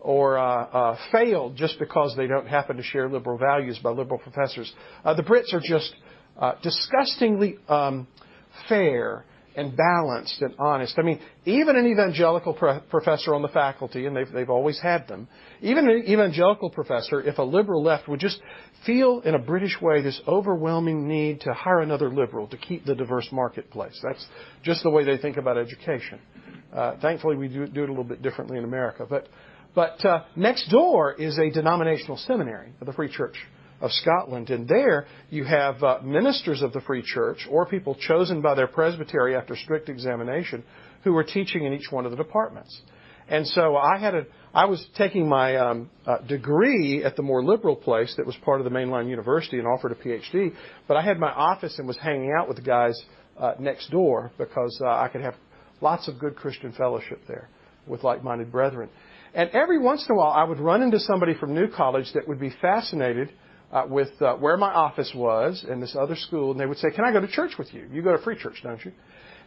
or 0.00 0.38
uh, 0.38 0.44
uh, 0.44 0.98
failed 1.10 1.56
just 1.56 1.78
because 1.78 2.14
they 2.16 2.26
don't 2.26 2.46
happen 2.46 2.76
to 2.76 2.82
share 2.82 3.08
liberal 3.08 3.38
values 3.38 3.78
by 3.82 3.90
liberal 3.90 4.18
professors. 4.18 4.72
Uh, 5.04 5.14
the 5.14 5.22
Brits 5.22 5.52
are 5.52 5.60
just 5.62 5.94
disgustingly 6.62 7.58
um, 7.68 8.06
fair 8.68 9.24
and 9.56 9.76
balanced 9.76 10.40
and 10.42 10.54
honest. 10.58 10.98
I 10.98 11.02
mean, 11.02 11.20
even 11.44 11.76
an 11.76 11.86
evangelical 11.86 12.54
pro- 12.54 12.80
professor 12.80 13.34
on 13.34 13.42
the 13.42 13.48
faculty, 13.48 14.06
and 14.06 14.16
they've, 14.16 14.30
they've 14.30 14.50
always 14.50 14.80
had 14.80 15.06
them, 15.08 15.28
even 15.60 15.88
an 15.88 16.04
evangelical 16.08 16.70
professor, 16.70 17.20
if 17.20 17.38
a 17.38 17.42
liberal 17.42 17.82
left, 17.82 18.08
would 18.08 18.20
just 18.20 18.40
feel 18.84 19.20
in 19.20 19.34
a 19.34 19.38
British 19.38 19.80
way 19.80 20.02
this 20.02 20.20
overwhelming 20.26 21.06
need 21.08 21.40
to 21.42 21.52
hire 21.52 21.80
another 21.80 22.10
liberal 22.10 22.46
to 22.48 22.56
keep 22.56 22.84
the 22.84 22.94
diverse 22.94 23.28
marketplace. 23.30 23.98
That's 24.02 24.26
just 24.62 24.82
the 24.82 24.90
way 24.90 25.04
they 25.04 25.18
think 25.18 25.36
about 25.36 25.56
education. 25.56 26.18
Uh, 26.72 26.96
thankfully, 27.00 27.36
we 27.36 27.48
do, 27.48 27.66
do, 27.66 27.84
it 27.84 27.88
a 27.88 27.92
little 27.92 28.04
bit 28.04 28.22
differently 28.22 28.58
in 28.58 28.64
America. 28.64 29.06
But, 29.08 29.28
but 29.74 30.04
uh, 30.04 30.24
next 30.34 30.68
door 30.70 31.14
is 31.14 31.38
a 31.38 31.50
denominational 31.50 32.16
seminary 32.16 32.72
of 32.80 32.86
the 32.86 32.92
Free 32.92 33.10
Church 33.10 33.36
of 33.84 33.92
Scotland. 33.92 34.48
And 34.48 34.66
there 34.66 35.06
you 35.28 35.44
have 35.44 35.82
uh, 35.82 35.98
ministers 36.02 36.62
of 36.62 36.72
the 36.72 36.80
Free 36.80 37.02
Church 37.02 37.46
or 37.50 37.66
people 37.66 37.94
chosen 37.94 38.40
by 38.40 38.54
their 38.54 38.66
presbytery 38.66 39.36
after 39.36 39.54
strict 39.54 39.90
examination 39.90 40.64
who 41.04 41.12
were 41.12 41.22
teaching 41.22 41.66
in 41.66 41.74
each 41.74 41.92
one 41.92 42.06
of 42.06 42.10
the 42.10 42.16
departments. 42.16 42.80
And 43.28 43.46
so 43.46 43.76
I 43.76 43.98
had 43.98 44.14
a, 44.14 44.26
I 44.54 44.64
was 44.64 44.84
taking 44.96 45.28
my 45.28 45.56
um, 45.56 45.90
uh, 46.06 46.18
degree 46.18 47.04
at 47.04 47.14
the 47.16 47.22
more 47.22 47.44
liberal 47.44 47.76
place 47.76 48.14
that 48.16 48.24
was 48.24 48.36
part 48.42 48.60
of 48.60 48.64
the 48.64 48.70
mainline 48.70 49.08
university 49.08 49.58
and 49.58 49.66
offered 49.66 49.92
a 49.92 49.94
PhD, 49.94 50.54
but 50.88 50.96
I 50.96 51.02
had 51.02 51.18
my 51.18 51.30
office 51.30 51.78
and 51.78 51.86
was 51.86 51.98
hanging 51.98 52.34
out 52.38 52.48
with 52.48 52.56
the 52.56 52.62
guys 52.62 53.00
uh, 53.38 53.54
next 53.58 53.90
door 53.90 54.30
because 54.38 54.78
uh, 54.82 54.88
I 54.88 55.08
could 55.08 55.20
have 55.20 55.34
lots 55.82 56.08
of 56.08 56.18
good 56.18 56.36
Christian 56.36 56.72
fellowship 56.72 57.20
there 57.28 57.48
with 57.86 58.02
like-minded 58.02 58.50
brethren. 58.50 58.88
And 59.34 59.50
every 59.50 59.78
once 59.78 60.06
in 60.08 60.14
a 60.14 60.18
while, 60.18 60.30
I 60.30 60.44
would 60.44 60.60
run 60.60 60.80
into 60.80 61.00
somebody 61.00 61.34
from 61.34 61.54
New 61.54 61.68
College 61.68 62.06
that 62.14 62.28
would 62.28 62.40
be 62.40 62.54
fascinated 62.62 63.30
with 63.88 64.10
uh, 64.22 64.36
where 64.36 64.56
my 64.56 64.72
office 64.72 65.12
was 65.14 65.64
in 65.68 65.80
this 65.80 65.96
other 65.98 66.14
school, 66.14 66.52
and 66.52 66.60
they 66.60 66.66
would 66.66 66.78
say, 66.78 66.90
"Can 66.90 67.04
I 67.04 67.12
go 67.12 67.20
to 67.20 67.28
church 67.28 67.52
with 67.58 67.74
you? 67.74 67.88
You 67.92 68.02
go 68.02 68.16
to 68.16 68.22
free 68.22 68.38
church, 68.38 68.60
don't 68.62 68.82
you?" 68.84 68.92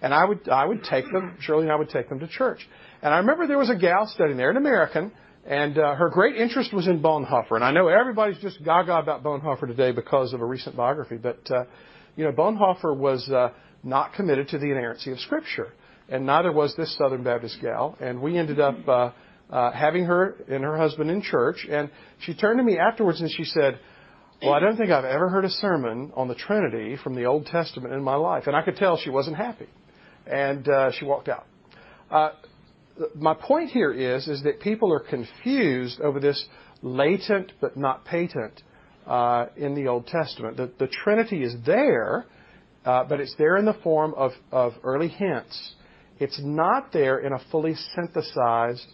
And 0.01 0.13
I 0.13 0.25
would 0.25 0.49
I 0.49 0.65
would 0.65 0.83
take 0.83 1.05
them. 1.11 1.37
Shirley 1.39 1.63
and 1.63 1.71
I 1.71 1.75
would 1.75 1.89
take 1.89 2.09
them 2.09 2.19
to 2.19 2.27
church. 2.27 2.67
And 3.01 3.13
I 3.13 3.17
remember 3.19 3.47
there 3.47 3.57
was 3.57 3.69
a 3.69 3.75
gal 3.75 4.05
studying 4.07 4.37
there, 4.37 4.49
an 4.49 4.57
American, 4.57 5.11
and 5.45 5.77
uh, 5.77 5.95
her 5.95 6.09
great 6.09 6.35
interest 6.35 6.73
was 6.73 6.87
in 6.87 7.01
Bonhoeffer. 7.01 7.53
And 7.53 7.63
I 7.63 7.71
know 7.71 7.87
everybody's 7.87 8.37
just 8.39 8.63
gaga 8.63 8.97
about 8.97 9.23
Bonhoeffer 9.23 9.65
today 9.67 9.93
because 9.93 10.33
of 10.33 10.41
a 10.41 10.45
recent 10.45 10.75
biography, 10.75 11.17
but 11.17 11.39
uh, 11.49 11.63
you 12.17 12.25
know 12.25 12.33
Bonhoeffer 12.33 12.95
was 12.95 13.29
uh, 13.29 13.49
not 13.83 14.13
committed 14.13 14.49
to 14.49 14.57
the 14.57 14.65
inerrancy 14.65 15.11
of 15.11 15.19
Scripture, 15.19 15.71
and 16.09 16.25
neither 16.25 16.51
was 16.51 16.75
this 16.75 16.95
Southern 16.97 17.23
Baptist 17.23 17.59
gal. 17.61 17.97
And 18.01 18.21
we 18.21 18.37
ended 18.37 18.59
up 18.59 18.87
uh, 18.87 19.11
uh, 19.49 19.71
having 19.71 20.05
her 20.05 20.35
and 20.49 20.63
her 20.63 20.77
husband 20.77 21.09
in 21.09 21.21
church, 21.21 21.65
and 21.69 21.89
she 22.19 22.33
turned 22.33 22.59
to 22.59 22.63
me 22.63 22.77
afterwards 22.77 23.21
and 23.21 23.31
she 23.31 23.45
said, 23.45 23.79
"Well, 24.41 24.53
I 24.53 24.59
don't 24.59 24.77
think 24.77 24.91
I've 24.91 25.05
ever 25.05 25.29
heard 25.29 25.45
a 25.45 25.49
sermon 25.49 26.11
on 26.15 26.27
the 26.27 26.35
Trinity 26.35 26.97
from 27.03 27.15
the 27.15 27.25
Old 27.25 27.45
Testament 27.47 27.93
in 27.93 28.03
my 28.03 28.15
life." 28.15 28.47
And 28.47 28.55
I 28.55 28.61
could 28.61 28.75
tell 28.75 28.97
she 28.97 29.09
wasn't 29.09 29.37
happy, 29.37 29.67
and 30.25 30.67
uh, 30.67 30.91
she 30.91 31.05
walked 31.05 31.29
out. 31.29 31.45
Uh, 32.09 32.29
my 33.15 33.33
point 33.33 33.69
here 33.69 33.91
is 33.91 34.27
is 34.27 34.43
that 34.43 34.59
people 34.59 34.93
are 34.93 34.99
confused 34.99 35.99
over 36.01 36.19
this 36.19 36.45
latent 36.81 37.51
but 37.59 37.77
not 37.77 38.05
patent 38.05 38.61
uh, 39.05 39.47
in 39.55 39.73
the 39.75 39.87
Old 39.87 40.07
Testament. 40.07 40.57
The, 40.57 40.71
the 40.79 40.87
Trinity 40.87 41.43
is 41.43 41.55
there, 41.65 42.25
uh, 42.85 43.03
but 43.05 43.19
it's 43.19 43.35
there 43.37 43.57
in 43.57 43.65
the 43.65 43.77
form 43.83 44.13
of, 44.15 44.31
of 44.51 44.73
early 44.83 45.07
hints. 45.07 45.75
It's 46.19 46.39
not 46.43 46.91
there 46.91 47.19
in 47.19 47.33
a 47.33 47.39
fully 47.51 47.75
synthesized 47.95 48.85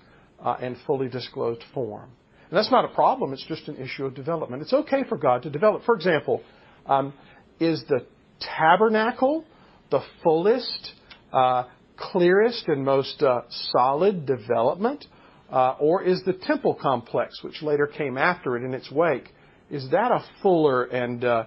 uh, 0.43 0.57
and 0.59 0.77
fully 0.85 1.07
disclosed 1.07 1.63
form. 1.73 2.11
And 2.53 2.59
that's 2.59 2.69
not 2.69 2.85
a 2.85 2.89
problem, 2.89 3.33
it's 3.33 3.47
just 3.47 3.67
an 3.67 3.77
issue 3.77 4.05
of 4.05 4.13
development. 4.13 4.61
It's 4.61 4.73
okay 4.73 5.03
for 5.09 5.17
God 5.17 5.41
to 5.41 5.49
develop. 5.49 5.85
For 5.85 5.95
example, 5.95 6.43
um, 6.85 7.11
is 7.59 7.83
the 7.89 8.05
tabernacle 8.39 9.43
the 9.89 10.01
fullest, 10.21 10.91
uh, 11.31 11.63
clearest, 11.97 12.67
and 12.67 12.85
most 12.85 13.23
uh, 13.23 13.41
solid 13.71 14.27
development? 14.27 15.03
Uh, 15.51 15.77
or 15.79 16.03
is 16.03 16.21
the 16.27 16.33
temple 16.33 16.77
complex, 16.79 17.41
which 17.43 17.63
later 17.63 17.87
came 17.87 18.19
after 18.19 18.55
it 18.55 18.63
in 18.63 18.75
its 18.75 18.91
wake, 18.91 19.33
is 19.71 19.89
that 19.89 20.11
a 20.11 20.23
fuller 20.43 20.83
and 20.83 21.25
uh, 21.25 21.45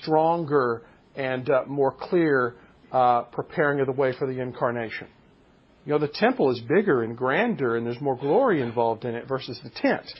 stronger 0.00 0.82
and 1.14 1.48
uh, 1.48 1.62
more 1.68 1.92
clear 1.92 2.56
uh, 2.90 3.22
preparing 3.22 3.78
of 3.78 3.86
the 3.86 3.92
way 3.92 4.12
for 4.18 4.26
the 4.26 4.40
incarnation? 4.40 5.06
You 5.84 5.92
know, 5.92 6.00
the 6.00 6.08
temple 6.08 6.50
is 6.50 6.58
bigger 6.58 7.04
and 7.04 7.16
grander, 7.16 7.76
and 7.76 7.86
there's 7.86 8.00
more 8.00 8.16
glory 8.16 8.60
involved 8.60 9.04
in 9.04 9.14
it 9.14 9.28
versus 9.28 9.60
the 9.62 9.70
tent. 9.70 10.10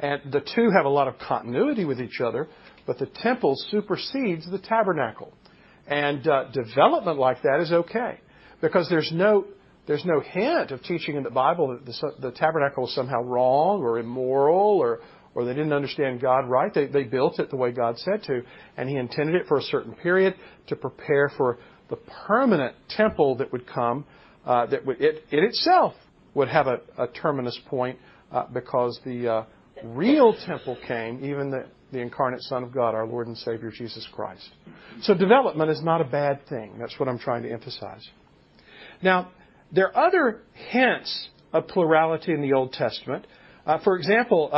And 0.00 0.32
the 0.32 0.40
two 0.40 0.70
have 0.74 0.86
a 0.86 0.88
lot 0.88 1.08
of 1.08 1.18
continuity 1.18 1.84
with 1.84 2.00
each 2.00 2.20
other, 2.20 2.48
but 2.86 2.98
the 2.98 3.06
temple 3.06 3.54
supersedes 3.70 4.50
the 4.50 4.58
tabernacle. 4.58 5.32
And 5.86 6.26
uh, 6.26 6.44
development 6.52 7.18
like 7.18 7.42
that 7.42 7.60
is 7.60 7.72
okay 7.72 8.20
because 8.60 8.88
there's 8.88 9.10
no 9.12 9.46
there's 9.86 10.04
no 10.04 10.20
hint 10.20 10.70
of 10.70 10.82
teaching 10.82 11.16
in 11.16 11.24
the 11.24 11.30
Bible 11.30 11.68
that 11.68 11.84
the, 11.84 12.12
the 12.20 12.30
tabernacle 12.30 12.84
was 12.84 12.94
somehow 12.94 13.22
wrong 13.22 13.82
or 13.82 13.98
immoral 13.98 14.78
or 14.78 15.00
or 15.34 15.44
they 15.44 15.54
didn't 15.54 15.72
understand 15.72 16.20
God 16.20 16.48
right. 16.48 16.72
They, 16.72 16.86
they 16.86 17.04
built 17.04 17.38
it 17.38 17.50
the 17.50 17.56
way 17.56 17.70
God 17.72 17.98
said 17.98 18.22
to, 18.24 18.42
and 18.76 18.88
He 18.88 18.96
intended 18.96 19.36
it 19.36 19.46
for 19.46 19.58
a 19.58 19.62
certain 19.62 19.94
period 19.94 20.34
to 20.68 20.76
prepare 20.76 21.30
for 21.36 21.58
the 21.88 21.96
permanent 22.26 22.74
temple 22.88 23.36
that 23.36 23.52
would 23.52 23.66
come 23.66 24.04
uh, 24.46 24.66
that 24.66 24.86
would, 24.86 25.00
it, 25.00 25.24
it, 25.30 25.44
itself 25.44 25.94
would 26.34 26.48
have 26.48 26.66
a, 26.66 26.80
a 26.98 27.08
terminus 27.08 27.58
point 27.66 27.98
uh, 28.32 28.46
because 28.52 28.98
the 29.04 29.28
uh, 29.28 29.44
real 29.84 30.34
temple 30.46 30.76
came, 30.86 31.24
even 31.24 31.50
the, 31.50 31.66
the 31.92 31.98
incarnate 31.98 32.42
Son 32.42 32.62
of 32.62 32.72
God, 32.72 32.94
our 32.94 33.06
Lord 33.06 33.26
and 33.26 33.36
Savior 33.36 33.70
Jesus 33.70 34.06
Christ. 34.12 34.48
So 35.02 35.14
development 35.14 35.70
is 35.70 35.82
not 35.82 36.00
a 36.00 36.04
bad 36.04 36.46
thing. 36.48 36.78
That's 36.78 36.98
what 36.98 37.08
I'm 37.08 37.18
trying 37.18 37.42
to 37.42 37.50
emphasize. 37.50 38.06
Now, 39.02 39.30
there 39.72 39.96
are 39.96 40.06
other 40.06 40.42
hints 40.70 41.28
of 41.52 41.68
plurality 41.68 42.32
in 42.32 42.42
the 42.42 42.52
Old 42.52 42.72
Testament. 42.72 43.26
Uh, 43.66 43.78
for 43.82 43.96
example, 43.96 44.48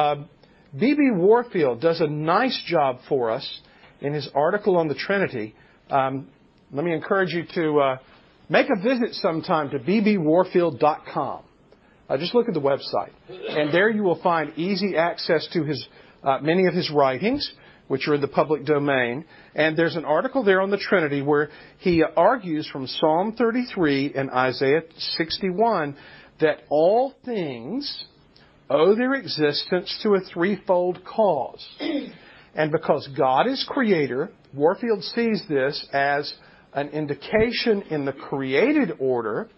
B.B. 0.78 1.10
Um, 1.10 1.18
Warfield 1.18 1.80
does 1.80 2.00
a 2.00 2.06
nice 2.06 2.60
job 2.66 2.98
for 3.08 3.30
us 3.30 3.60
in 4.00 4.12
his 4.12 4.28
article 4.34 4.76
on 4.76 4.88
the 4.88 4.94
Trinity. 4.94 5.54
Um, 5.90 6.28
let 6.72 6.84
me 6.84 6.92
encourage 6.92 7.32
you 7.32 7.44
to 7.54 7.78
uh, 7.78 7.96
Make 8.52 8.66
a 8.68 8.76
visit 8.76 9.14
sometime 9.14 9.70
to 9.70 9.78
bbwarfield.com. 9.78 11.42
Uh, 12.12 12.18
just 12.18 12.34
look 12.34 12.46
at 12.46 12.52
the 12.52 12.60
website. 12.60 13.10
And 13.28 13.72
there 13.72 13.88
you 13.88 14.02
will 14.02 14.20
find 14.20 14.52
easy 14.58 14.96
access 14.98 15.48
to 15.54 15.64
his, 15.64 15.86
uh, 16.22 16.40
many 16.42 16.66
of 16.66 16.74
his 16.74 16.90
writings, 16.90 17.50
which 17.88 18.06
are 18.06 18.14
in 18.14 18.20
the 18.20 18.28
public 18.28 18.66
domain. 18.66 19.24
And 19.54 19.78
there's 19.78 19.96
an 19.96 20.04
article 20.04 20.44
there 20.44 20.60
on 20.60 20.70
the 20.70 20.76
Trinity 20.76 21.22
where 21.22 21.48
he 21.78 22.02
argues 22.02 22.68
from 22.70 22.86
Psalm 22.86 23.32
33 23.38 24.12
and 24.14 24.30
Isaiah 24.30 24.82
61 25.16 25.96
that 26.40 26.58
all 26.68 27.14
things 27.24 28.04
owe 28.68 28.94
their 28.94 29.14
existence 29.14 29.98
to 30.02 30.14
a 30.14 30.20
threefold 30.20 31.02
cause. 31.04 31.66
And 32.54 32.70
because 32.70 33.08
God 33.16 33.46
is 33.46 33.64
creator, 33.66 34.30
Warfield 34.52 35.02
sees 35.02 35.42
this 35.48 35.86
as 35.90 36.30
an 36.74 36.90
indication 36.90 37.80
in 37.88 38.04
the 38.04 38.12
created 38.12 38.92
order 38.98 39.48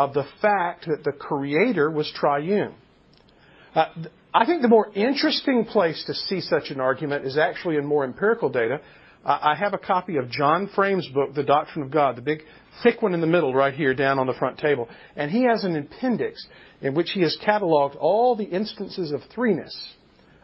of 0.00 0.14
the 0.14 0.24
fact 0.40 0.86
that 0.86 1.04
the 1.04 1.12
Creator 1.12 1.90
was 1.90 2.10
triune. 2.14 2.74
Uh, 3.74 3.84
I 4.32 4.46
think 4.46 4.62
the 4.62 4.68
more 4.68 4.90
interesting 4.94 5.66
place 5.66 6.02
to 6.06 6.14
see 6.14 6.40
such 6.40 6.70
an 6.70 6.80
argument 6.80 7.26
is 7.26 7.36
actually 7.36 7.76
in 7.76 7.84
more 7.84 8.04
empirical 8.04 8.48
data. 8.48 8.80
Uh, 9.22 9.38
I 9.42 9.54
have 9.54 9.74
a 9.74 9.78
copy 9.78 10.16
of 10.16 10.30
John 10.30 10.70
Frame's 10.74 11.06
book, 11.08 11.34
The 11.34 11.42
Doctrine 11.42 11.84
of 11.84 11.90
God, 11.90 12.16
the 12.16 12.22
big 12.22 12.40
thick 12.82 13.02
one 13.02 13.12
in 13.12 13.20
the 13.20 13.26
middle 13.26 13.52
right 13.52 13.74
here 13.74 13.92
down 13.92 14.18
on 14.18 14.26
the 14.26 14.32
front 14.32 14.56
table. 14.56 14.88
And 15.16 15.30
he 15.30 15.44
has 15.44 15.64
an 15.64 15.76
appendix 15.76 16.46
in 16.80 16.94
which 16.94 17.10
he 17.10 17.20
has 17.20 17.36
cataloged 17.46 17.96
all 18.00 18.36
the 18.36 18.44
instances 18.44 19.12
of 19.12 19.20
threeness 19.36 19.74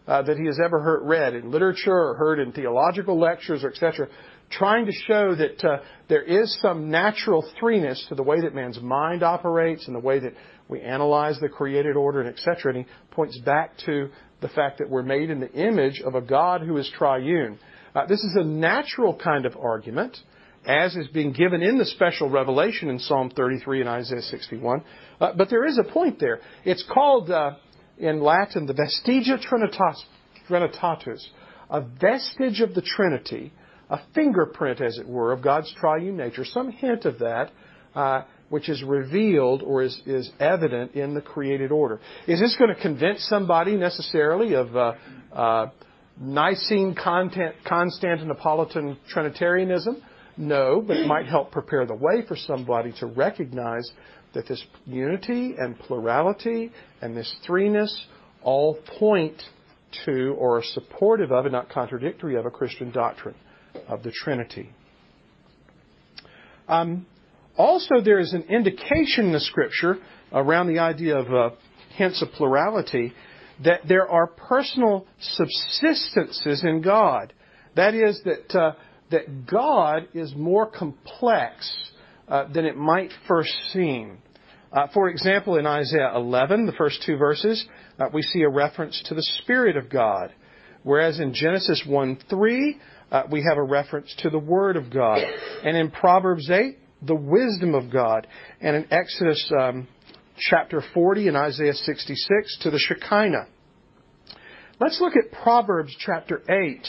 uh, 0.06 0.20
that 0.20 0.36
he 0.36 0.44
has 0.44 0.58
ever 0.62 0.82
heard 0.82 1.02
read 1.02 1.34
in 1.34 1.50
literature 1.50 1.96
or 1.96 2.14
heard 2.16 2.40
in 2.40 2.52
theological 2.52 3.18
lectures 3.18 3.64
or 3.64 3.70
etc 3.70 4.08
trying 4.50 4.86
to 4.86 4.92
show 4.92 5.34
that 5.34 5.64
uh, 5.64 5.78
there 6.08 6.22
is 6.22 6.56
some 6.60 6.90
natural 6.90 7.44
threeness 7.60 8.08
to 8.08 8.14
the 8.14 8.22
way 8.22 8.40
that 8.40 8.54
man's 8.54 8.80
mind 8.80 9.22
operates 9.22 9.86
and 9.86 9.94
the 9.94 10.00
way 10.00 10.18
that 10.18 10.32
we 10.68 10.80
analyze 10.80 11.38
the 11.40 11.48
created 11.48 11.96
order 11.96 12.20
and 12.20 12.28
etc. 12.28 12.74
And 12.74 12.84
he 12.84 12.92
points 13.10 13.38
back 13.40 13.76
to 13.86 14.10
the 14.40 14.48
fact 14.48 14.78
that 14.78 14.90
we're 14.90 15.02
made 15.02 15.30
in 15.30 15.40
the 15.40 15.52
image 15.52 16.00
of 16.04 16.14
a 16.14 16.20
God 16.20 16.60
who 16.60 16.76
is 16.76 16.90
triune. 16.96 17.58
Uh, 17.94 18.06
this 18.06 18.20
is 18.20 18.36
a 18.38 18.44
natural 18.44 19.16
kind 19.16 19.46
of 19.46 19.56
argument, 19.56 20.16
as 20.66 20.94
is 20.96 21.08
being 21.08 21.32
given 21.32 21.62
in 21.62 21.78
the 21.78 21.86
special 21.86 22.28
revelation 22.28 22.90
in 22.90 22.98
Psalm 22.98 23.30
33 23.34 23.80
and 23.80 23.88
Isaiah 23.88 24.22
61. 24.22 24.84
Uh, 25.20 25.32
but 25.36 25.48
there 25.48 25.64
is 25.64 25.78
a 25.78 25.92
point 25.92 26.20
there. 26.20 26.40
It's 26.64 26.84
called 26.92 27.30
uh, 27.30 27.52
in 27.98 28.20
Latin 28.20 28.66
the 28.66 28.74
vestigia 28.74 29.38
trinitatis, 30.48 31.24
a 31.70 31.80
vestige 31.80 32.60
of 32.60 32.74
the 32.74 32.82
Trinity 32.82 33.52
a 33.88 34.00
fingerprint, 34.14 34.80
as 34.80 34.98
it 34.98 35.06
were, 35.06 35.32
of 35.32 35.42
God's 35.42 35.72
triune 35.78 36.16
nature, 36.16 36.44
some 36.44 36.70
hint 36.70 37.04
of 37.04 37.20
that, 37.20 37.50
uh, 37.94 38.22
which 38.48 38.68
is 38.68 38.82
revealed 38.82 39.62
or 39.62 39.82
is, 39.82 40.00
is 40.06 40.30
evident 40.40 40.94
in 40.94 41.14
the 41.14 41.20
created 41.20 41.72
order. 41.72 42.00
Is 42.26 42.40
this 42.40 42.56
going 42.56 42.74
to 42.74 42.80
convince 42.80 43.26
somebody 43.28 43.76
necessarily 43.76 44.54
of 44.54 44.76
uh, 44.76 44.92
uh, 45.32 45.70
Nicene 46.20 46.94
content, 46.94 47.56
Constantinopolitan 47.64 48.96
Trinitarianism? 49.08 50.02
No, 50.36 50.82
but 50.86 50.98
it 50.98 51.06
might 51.06 51.26
help 51.26 51.50
prepare 51.50 51.86
the 51.86 51.94
way 51.94 52.24
for 52.26 52.36
somebody 52.36 52.92
to 53.00 53.06
recognize 53.06 53.90
that 54.34 54.46
this 54.46 54.62
unity 54.84 55.54
and 55.58 55.78
plurality 55.78 56.70
and 57.00 57.16
this 57.16 57.34
threeness 57.48 57.90
all 58.42 58.78
point 58.98 59.40
to 60.04 60.34
or 60.38 60.58
are 60.58 60.62
supportive 60.62 61.32
of 61.32 61.46
and 61.46 61.52
not 61.52 61.70
contradictory 61.70 62.36
of 62.36 62.44
a 62.44 62.50
Christian 62.50 62.90
doctrine 62.90 63.34
of 63.88 64.02
the 64.02 64.10
Trinity. 64.10 64.70
Um, 66.68 67.06
also, 67.56 68.00
there 68.04 68.18
is 68.18 68.32
an 68.32 68.42
indication 68.42 69.26
in 69.26 69.32
the 69.32 69.40
Scripture 69.40 69.98
around 70.32 70.66
the 70.66 70.78
idea 70.78 71.16
of 71.16 71.32
uh, 71.32 71.54
hints 71.96 72.22
of 72.22 72.30
plurality 72.32 73.12
that 73.64 73.80
there 73.88 74.08
are 74.08 74.26
personal 74.26 75.06
subsistences 75.38 76.64
in 76.64 76.82
God. 76.82 77.32
That 77.74 77.94
is, 77.94 78.20
that, 78.24 78.54
uh, 78.58 78.72
that 79.10 79.46
God 79.46 80.08
is 80.12 80.34
more 80.34 80.66
complex 80.66 81.74
uh, 82.28 82.52
than 82.52 82.64
it 82.66 82.76
might 82.76 83.10
first 83.26 83.52
seem. 83.72 84.18
Uh, 84.72 84.88
for 84.92 85.08
example, 85.08 85.56
in 85.56 85.66
Isaiah 85.66 86.12
11, 86.14 86.66
the 86.66 86.72
first 86.72 87.02
two 87.06 87.16
verses, 87.16 87.64
uh, 87.98 88.08
we 88.12 88.20
see 88.20 88.42
a 88.42 88.48
reference 88.48 89.02
to 89.06 89.14
the 89.14 89.22
Spirit 89.42 89.76
of 89.76 89.88
God. 89.88 90.32
Whereas 90.82 91.18
in 91.18 91.32
Genesis 91.32 91.82
1 91.86 92.18
3, 92.28 92.78
uh, 93.10 93.22
we 93.30 93.44
have 93.48 93.58
a 93.58 93.62
reference 93.62 94.14
to 94.18 94.30
the 94.30 94.38
Word 94.38 94.76
of 94.76 94.90
God. 94.90 95.18
And 95.64 95.76
in 95.76 95.90
Proverbs 95.90 96.50
8, 96.50 96.76
the 97.02 97.14
wisdom 97.14 97.74
of 97.74 97.90
God. 97.92 98.26
And 98.60 98.76
in 98.76 98.92
Exodus 98.92 99.52
um, 99.58 99.88
chapter 100.38 100.82
40 100.94 101.28
and 101.28 101.36
Isaiah 101.36 101.74
66, 101.74 102.58
to 102.62 102.70
the 102.70 102.78
Shekinah. 102.78 103.46
Let's 104.80 105.00
look 105.00 105.14
at 105.16 105.32
Proverbs 105.42 105.94
chapter 105.98 106.42
8 106.48 106.88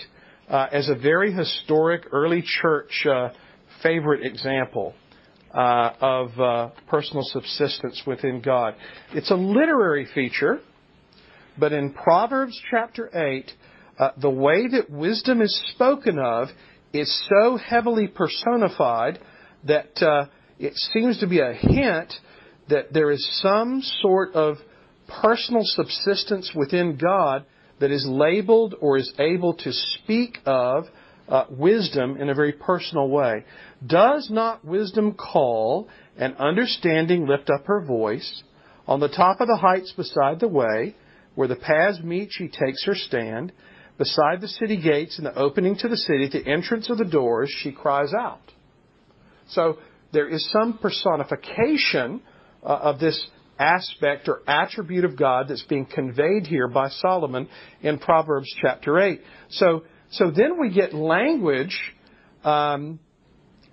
uh, 0.49 0.67
as 0.71 0.89
a 0.89 0.95
very 0.95 1.31
historic 1.31 2.07
early 2.11 2.43
church 2.61 3.05
uh, 3.09 3.29
favorite 3.83 4.25
example. 4.25 4.93
Uh, 5.53 5.93
of 6.01 6.39
uh, 6.39 6.69
personal 6.87 7.23
subsistence 7.23 8.03
within 8.05 8.41
God. 8.41 8.75
It's 9.13 9.31
a 9.31 9.35
literary 9.35 10.05
feature, 10.13 10.59
but 11.57 11.71
in 11.71 11.93
Proverbs 11.93 12.61
chapter 12.69 13.09
8, 13.17 13.49
uh, 13.99 14.11
the 14.17 14.29
way 14.29 14.67
that 14.67 14.89
wisdom 14.89 15.41
is 15.41 15.61
spoken 15.73 16.19
of 16.19 16.49
is 16.93 17.27
so 17.29 17.57
heavily 17.57 18.07
personified 18.07 19.19
that 19.65 20.01
uh, 20.01 20.25
it 20.59 20.75
seems 20.93 21.19
to 21.19 21.27
be 21.27 21.39
a 21.39 21.53
hint 21.53 22.13
that 22.69 22.93
there 22.93 23.11
is 23.11 23.27
some 23.41 23.81
sort 24.01 24.33
of 24.33 24.57
personal 25.21 25.61
subsistence 25.63 26.51
within 26.53 26.97
God 26.97 27.45
that 27.79 27.91
is 27.91 28.05
labeled 28.07 28.75
or 28.79 28.97
is 28.97 29.11
able 29.19 29.53
to 29.53 29.71
speak 29.71 30.39
of 30.45 30.85
uh, 31.27 31.45
wisdom 31.49 32.17
in 32.17 32.29
a 32.29 32.35
very 32.35 32.53
personal 32.53 33.09
way. 33.09 33.45
Does 33.85 34.29
not 34.31 34.65
wisdom 34.65 35.13
call 35.13 35.87
and 36.17 36.35
understanding 36.37 37.27
lift 37.27 37.49
up 37.49 37.65
her 37.65 37.81
voice? 37.81 38.43
On 38.87 38.99
the 38.99 39.09
top 39.09 39.41
of 39.41 39.47
the 39.47 39.57
heights 39.57 39.93
beside 39.95 40.39
the 40.39 40.47
way, 40.47 40.95
where 41.35 41.47
the 41.47 41.55
paths 41.55 41.99
meet, 42.03 42.29
she 42.31 42.47
takes 42.47 42.83
her 42.85 42.95
stand. 42.95 43.51
Beside 43.97 44.41
the 44.41 44.47
city 44.47 44.79
gates 44.79 45.17
and 45.17 45.25
the 45.25 45.35
opening 45.35 45.75
to 45.77 45.87
the 45.87 45.97
city, 45.97 46.29
the 46.31 46.47
entrance 46.47 46.89
of 46.89 46.97
the 46.97 47.05
doors, 47.05 47.53
she 47.61 47.71
cries 47.71 48.13
out. 48.13 48.41
So 49.49 49.77
there 50.11 50.27
is 50.27 50.49
some 50.51 50.77
personification 50.77 52.21
uh, 52.63 52.67
of 52.67 52.99
this 52.99 53.27
aspect 53.59 54.27
or 54.27 54.41
attribute 54.47 55.03
of 55.03 55.17
God 55.17 55.47
that's 55.47 55.63
being 55.63 55.85
conveyed 55.85 56.45
here 56.45 56.67
by 56.67 56.89
Solomon 56.89 57.47
in 57.81 57.97
Proverbs 57.97 58.53
chapter 58.61 58.99
8. 58.99 59.21
So, 59.49 59.83
so 60.11 60.31
then 60.31 60.59
we 60.59 60.69
get 60.71 60.93
language 60.93 61.77
um, 62.43 62.99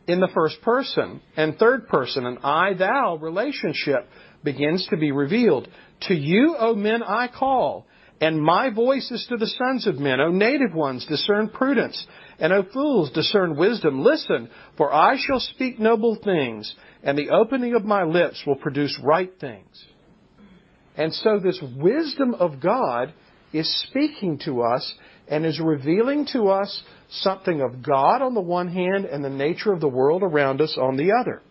in 0.07 0.21
the 0.21 0.29
first 0.35 0.61
person 0.63 1.21
and 1.37 1.57
third 1.57 1.89
person, 1.89 2.27
an 2.27 2.39
I 2.43 2.75
thou 2.75 3.17
relationship 3.17 4.09
begins 4.43 4.87
to 4.91 4.97
be 4.97 5.13
revealed. 5.13 5.69
To 6.03 6.15
you, 6.15 6.57
O 6.59 6.75
men, 6.75 7.03
I 7.03 7.29
call, 7.29 7.87
and 8.25 8.41
my 8.41 8.71
voice 8.71 9.11
is 9.11 9.27
to 9.29 9.37
the 9.37 9.47
sons 9.47 9.87
of 9.87 9.99
men. 9.99 10.19
O 10.19 10.31
native 10.31 10.75
ones, 10.75 11.05
discern 11.05 11.51
prudence, 11.51 12.07
and 12.39 12.55
O 12.55 12.63
fools, 12.73 13.11
discern 13.11 13.55
wisdom. 13.55 14.01
Listen, 14.01 14.49
for 14.79 14.91
I 14.91 15.17
shall 15.19 15.41
speak 15.41 15.79
noble 15.79 16.17
things, 16.25 16.75
and 17.03 17.19
the 17.19 17.29
opening 17.29 17.75
of 17.75 17.85
my 17.85 18.05
lips 18.05 18.43
will 18.47 18.57
produce 18.57 18.99
right 19.05 19.31
things. 19.39 19.85
And 20.97 21.13
so 21.13 21.39
this 21.39 21.63
wisdom 21.77 22.33
of 22.33 22.61
God 22.63 23.13
is 23.53 23.69
speaking 23.89 24.39
to 24.47 24.63
us 24.63 24.95
and 25.29 25.45
is 25.45 25.61
revealing 25.61 26.27
to 26.33 26.49
us 26.49 26.83
something 27.11 27.61
of 27.61 27.83
God 27.83 28.23
on 28.23 28.33
the 28.33 28.41
one 28.41 28.69
hand 28.69 29.05
and 29.05 29.23
the 29.23 29.29
nature 29.29 29.73
of 29.73 29.81
the 29.81 29.89
world 29.89 30.23
around 30.23 30.63
us 30.63 30.79
on 30.81 30.97
the 30.97 31.13
other. 31.13 31.43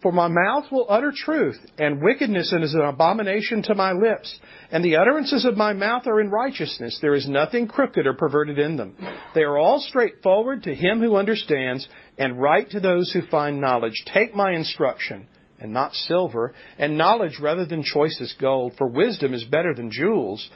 For 0.00 0.12
my 0.12 0.28
mouth 0.28 0.70
will 0.70 0.86
utter 0.88 1.12
truth, 1.14 1.58
and 1.76 2.00
wickedness 2.00 2.52
is 2.52 2.74
an 2.74 2.82
abomination 2.82 3.62
to 3.64 3.74
my 3.74 3.92
lips. 3.92 4.32
And 4.70 4.84
the 4.84 4.96
utterances 4.96 5.44
of 5.44 5.56
my 5.56 5.72
mouth 5.72 6.06
are 6.06 6.20
in 6.20 6.30
righteousness. 6.30 6.98
There 7.02 7.16
is 7.16 7.28
nothing 7.28 7.66
crooked 7.66 8.06
or 8.06 8.14
perverted 8.14 8.60
in 8.60 8.76
them. 8.76 8.96
They 9.34 9.42
are 9.42 9.58
all 9.58 9.80
straightforward 9.80 10.62
to 10.64 10.74
him 10.74 11.00
who 11.00 11.16
understands, 11.16 11.88
and 12.16 12.40
right 12.40 12.70
to 12.70 12.78
those 12.78 13.10
who 13.10 13.22
find 13.22 13.60
knowledge. 13.60 14.04
Take 14.06 14.36
my 14.36 14.52
instruction, 14.52 15.26
and 15.58 15.72
not 15.72 15.94
silver, 15.94 16.54
and 16.78 16.96
knowledge 16.96 17.40
rather 17.40 17.66
than 17.66 17.82
choicest 17.82 18.38
gold. 18.40 18.74
For 18.78 18.86
wisdom 18.86 19.34
is 19.34 19.42
better 19.44 19.74
than 19.74 19.90
jewels, 19.90 20.48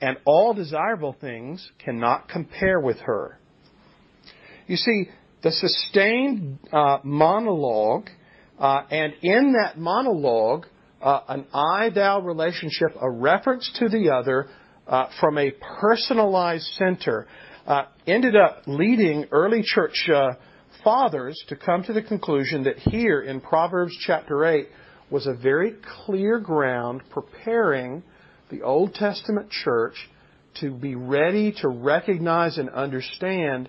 and 0.00 0.16
all 0.24 0.54
desirable 0.54 1.14
things 1.20 1.70
cannot 1.78 2.30
compare 2.30 2.80
with 2.80 3.00
her. 3.00 3.38
You 4.66 4.76
see, 4.76 5.10
the 5.42 5.52
sustained 5.52 6.58
uh, 6.72 6.98
monologue 7.04 8.08
and 8.60 9.14
in 9.22 9.52
that 9.52 9.78
monologue, 9.78 10.66
uh, 11.00 11.20
an 11.28 11.46
I 11.54 11.90
thou 11.90 12.20
relationship, 12.20 12.90
a 13.00 13.10
reference 13.10 13.70
to 13.78 13.88
the 13.88 14.10
other 14.10 14.48
uh, 14.86 15.06
from 15.20 15.38
a 15.38 15.52
personalized 15.80 16.66
center, 16.76 17.26
uh, 17.66 17.84
ended 18.06 18.34
up 18.34 18.62
leading 18.66 19.26
early 19.30 19.62
church 19.62 20.08
uh, 20.12 20.32
fathers 20.82 21.42
to 21.48 21.56
come 21.56 21.82
to 21.84 21.92
the 21.92 22.02
conclusion 22.02 22.64
that 22.64 22.78
here 22.78 23.20
in 23.20 23.40
Proverbs 23.40 23.96
chapter 24.06 24.44
8 24.44 24.68
was 25.10 25.26
a 25.26 25.34
very 25.34 25.74
clear 26.04 26.38
ground 26.38 27.02
preparing 27.10 28.02
the 28.50 28.62
Old 28.62 28.94
Testament 28.94 29.50
church 29.50 29.94
to 30.60 30.70
be 30.70 30.94
ready 30.94 31.52
to 31.60 31.68
recognize 31.68 32.58
and 32.58 32.70
understand 32.70 33.68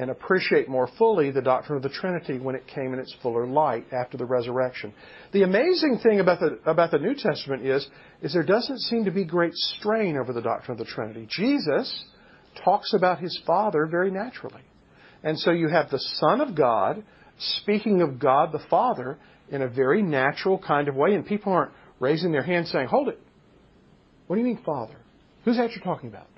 and 0.00 0.10
appreciate 0.10 0.66
more 0.66 0.88
fully 0.96 1.30
the 1.30 1.42
doctrine 1.42 1.76
of 1.76 1.82
the 1.82 1.90
Trinity 1.90 2.38
when 2.38 2.54
it 2.54 2.66
came 2.66 2.94
in 2.94 2.98
its 2.98 3.14
fuller 3.22 3.46
light 3.46 3.84
after 3.92 4.16
the 4.16 4.24
resurrection. 4.24 4.94
The 5.32 5.42
amazing 5.42 5.98
thing 6.02 6.20
about 6.20 6.40
the, 6.40 6.58
about 6.64 6.90
the 6.90 6.98
New 6.98 7.14
Testament 7.14 7.66
is, 7.66 7.86
is 8.22 8.32
there 8.32 8.42
doesn't 8.42 8.78
seem 8.78 9.04
to 9.04 9.10
be 9.10 9.26
great 9.26 9.52
strain 9.52 10.16
over 10.16 10.32
the 10.32 10.40
doctrine 10.40 10.80
of 10.80 10.86
the 10.86 10.90
Trinity. 10.90 11.26
Jesus 11.28 12.02
talks 12.64 12.94
about 12.94 13.18
his 13.18 13.38
Father 13.46 13.86
very 13.90 14.10
naturally. 14.10 14.62
And 15.22 15.38
so 15.38 15.50
you 15.50 15.68
have 15.68 15.90
the 15.90 15.98
Son 15.98 16.40
of 16.40 16.56
God 16.56 17.04
speaking 17.38 18.00
of 18.00 18.18
God 18.18 18.52
the 18.52 18.64
Father 18.70 19.18
in 19.50 19.60
a 19.60 19.68
very 19.68 20.00
natural 20.00 20.58
kind 20.58 20.88
of 20.88 20.94
way, 20.94 21.12
and 21.12 21.26
people 21.26 21.52
aren't 21.52 21.72
raising 21.98 22.32
their 22.32 22.42
hands 22.42 22.70
saying, 22.70 22.88
Hold 22.88 23.08
it. 23.08 23.18
What 24.28 24.36
do 24.36 24.40
you 24.40 24.46
mean, 24.46 24.62
Father? 24.64 24.96
Who's 25.44 25.58
that 25.58 25.72
you're 25.72 25.84
talking 25.84 26.08
about? 26.08 26.28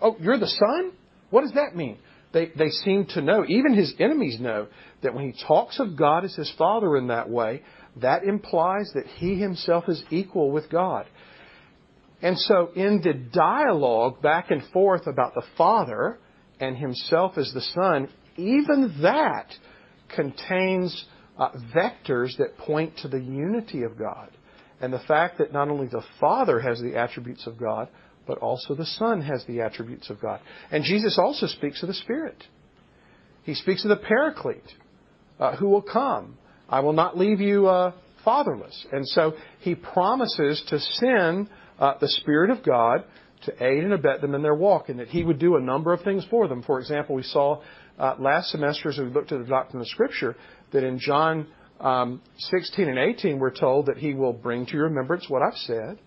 Oh, 0.00 0.14
you're 0.20 0.38
the 0.38 0.46
Son? 0.46 0.92
What 1.30 1.40
does 1.40 1.54
that 1.54 1.74
mean? 1.74 1.98
They, 2.32 2.52
they 2.56 2.68
seem 2.68 3.06
to 3.14 3.22
know, 3.22 3.44
even 3.48 3.74
his 3.74 3.94
enemies 3.98 4.38
know, 4.38 4.68
that 5.02 5.14
when 5.14 5.30
he 5.30 5.44
talks 5.46 5.80
of 5.80 5.96
God 5.96 6.24
as 6.24 6.34
his 6.34 6.52
Father 6.58 6.96
in 6.96 7.08
that 7.08 7.30
way, 7.30 7.62
that 7.96 8.24
implies 8.24 8.90
that 8.94 9.06
he 9.16 9.36
himself 9.36 9.84
is 9.88 10.02
equal 10.10 10.50
with 10.50 10.70
God. 10.70 11.06
And 12.20 12.38
so 12.38 12.70
in 12.74 13.00
the 13.00 13.14
dialogue 13.14 14.20
back 14.20 14.50
and 14.50 14.62
forth 14.72 15.06
about 15.06 15.34
the 15.34 15.44
Father 15.56 16.18
and 16.60 16.76
himself 16.76 17.38
as 17.38 17.52
the 17.52 17.60
Son, 17.60 18.08
even 18.36 18.96
that 19.02 19.54
contains 20.14 21.06
uh, 21.38 21.50
vectors 21.74 22.36
that 22.38 22.58
point 22.58 22.96
to 22.98 23.08
the 23.08 23.20
unity 23.20 23.84
of 23.84 23.98
God. 23.98 24.30
And 24.80 24.92
the 24.92 25.00
fact 25.00 25.38
that 25.38 25.52
not 25.52 25.68
only 25.68 25.86
the 25.86 26.04
Father 26.20 26.60
has 26.60 26.80
the 26.80 26.96
attributes 26.96 27.46
of 27.46 27.58
God, 27.58 27.88
but 28.28 28.38
also 28.38 28.74
the 28.74 28.86
Son 28.86 29.22
has 29.22 29.44
the 29.46 29.62
attributes 29.62 30.10
of 30.10 30.20
God. 30.20 30.40
And 30.70 30.84
Jesus 30.84 31.18
also 31.18 31.46
speaks 31.46 31.82
of 31.82 31.88
the 31.88 31.94
Spirit. 31.94 32.44
He 33.42 33.54
speaks 33.54 33.84
of 33.84 33.88
the 33.88 33.96
Paraclete, 33.96 34.62
uh, 35.40 35.56
who 35.56 35.68
will 35.68 35.82
come. 35.82 36.36
I 36.68 36.80
will 36.80 36.92
not 36.92 37.16
leave 37.16 37.40
you 37.40 37.66
uh, 37.66 37.92
fatherless. 38.24 38.86
And 38.92 39.08
so 39.08 39.32
he 39.60 39.74
promises 39.74 40.62
to 40.68 40.78
send 40.78 41.48
uh, 41.78 41.94
the 41.98 42.08
Spirit 42.08 42.50
of 42.50 42.62
God 42.62 43.04
to 43.46 43.64
aid 43.64 43.82
and 43.82 43.94
abet 43.94 44.20
them 44.20 44.34
in 44.34 44.42
their 44.42 44.54
walk, 44.54 44.90
and 44.90 44.98
that 44.98 45.08
he 45.08 45.24
would 45.24 45.38
do 45.38 45.56
a 45.56 45.60
number 45.60 45.92
of 45.92 46.02
things 46.02 46.26
for 46.28 46.46
them. 46.48 46.62
For 46.62 46.78
example, 46.80 47.14
we 47.14 47.22
saw 47.22 47.62
uh, 47.98 48.16
last 48.18 48.50
semester 48.50 48.90
as 48.90 48.98
we 48.98 49.04
looked 49.04 49.32
at 49.32 49.38
the 49.38 49.46
doctrine 49.46 49.80
of 49.80 49.88
Scripture 49.88 50.36
that 50.72 50.84
in 50.84 50.98
John 50.98 51.46
um, 51.80 52.20
16 52.36 52.88
and 52.88 52.98
18 52.98 53.38
we're 53.38 53.54
told 53.54 53.86
that 53.86 53.96
he 53.96 54.12
will 54.12 54.32
bring 54.32 54.66
to 54.66 54.72
your 54.72 54.84
remembrance 54.84 55.26
what 55.28 55.42
I've 55.42 55.58
said 55.58 55.98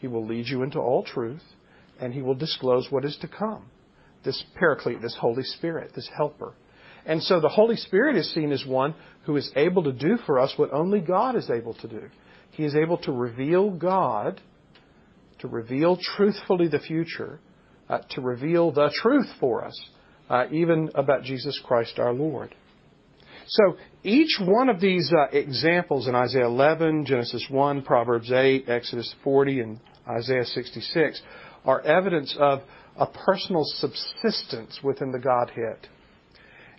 he 0.00 0.06
will 0.06 0.26
lead 0.26 0.46
you 0.46 0.62
into 0.62 0.78
all 0.78 1.02
truth, 1.02 1.42
and 2.00 2.12
He 2.12 2.22
will 2.22 2.34
disclose 2.34 2.86
what 2.90 3.04
is 3.04 3.16
to 3.20 3.28
come. 3.28 3.64
This 4.24 4.42
Paraclete, 4.54 5.02
this 5.02 5.16
Holy 5.20 5.42
Spirit, 5.42 5.92
this 5.94 6.08
Helper. 6.16 6.54
And 7.06 7.22
so 7.22 7.40
the 7.40 7.48
Holy 7.48 7.76
Spirit 7.76 8.16
is 8.16 8.32
seen 8.34 8.52
as 8.52 8.64
one 8.66 8.94
who 9.24 9.36
is 9.36 9.50
able 9.56 9.84
to 9.84 9.92
do 9.92 10.18
for 10.26 10.38
us 10.38 10.52
what 10.56 10.72
only 10.72 11.00
God 11.00 11.36
is 11.36 11.50
able 11.50 11.74
to 11.74 11.88
do. 11.88 12.08
He 12.50 12.64
is 12.64 12.74
able 12.74 12.98
to 12.98 13.12
reveal 13.12 13.70
God, 13.70 14.40
to 15.40 15.48
reveal 15.48 15.96
truthfully 15.96 16.68
the 16.68 16.80
future, 16.80 17.40
uh, 17.88 18.00
to 18.10 18.20
reveal 18.20 18.72
the 18.72 18.90
truth 19.02 19.28
for 19.40 19.64
us, 19.64 19.80
uh, 20.28 20.46
even 20.50 20.90
about 20.94 21.22
Jesus 21.22 21.58
Christ 21.64 21.98
our 21.98 22.12
Lord. 22.12 22.54
So 23.46 23.76
each 24.04 24.38
one 24.40 24.68
of 24.68 24.80
these 24.80 25.12
uh, 25.12 25.28
examples 25.32 26.06
in 26.06 26.14
Isaiah 26.14 26.46
11, 26.46 27.04
Genesis 27.06 27.44
1, 27.50 27.82
Proverbs 27.82 28.30
8, 28.30 28.68
Exodus 28.68 29.12
40, 29.24 29.60
and 29.60 29.80
Isaiah 30.08 30.44
66 30.44 31.20
are 31.64 31.80
evidence 31.80 32.34
of 32.38 32.60
a 32.96 33.06
personal 33.06 33.62
subsistence 33.64 34.78
within 34.82 35.10
the 35.10 35.18
Godhead. 35.18 35.88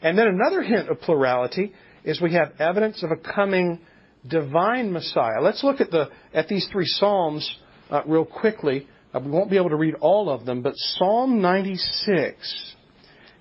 And 0.01 0.17
then 0.17 0.28
another 0.28 0.61
hint 0.61 0.89
of 0.89 1.01
plurality 1.01 1.74
is 2.03 2.22
we 2.22 2.34
have 2.34 2.53
evidence 2.59 3.03
of 3.03 3.11
a 3.11 3.17
coming 3.17 3.80
divine 4.28 4.91
Messiah. 4.91 5.41
Let's 5.41 5.63
look 5.63 5.82
at 5.82 5.91
the 5.91 6.09
at 6.34 6.47
these 6.47 6.67
three 6.72 6.86
psalms 6.86 7.57
uh, 7.89 8.01
real 8.05 8.26
quickly. 8.26 8.88
Uh, 9.13 9.20
we 9.20 9.32
won't 9.32 9.49
be 9.49 9.57
able 9.57 9.70
to 9.70 9.76
read 9.76 9.95
all 9.95 10.30
of 10.30 10.45
them, 10.45 10.61
but 10.61 10.74
Psalm 10.76 11.41
96 11.41 12.74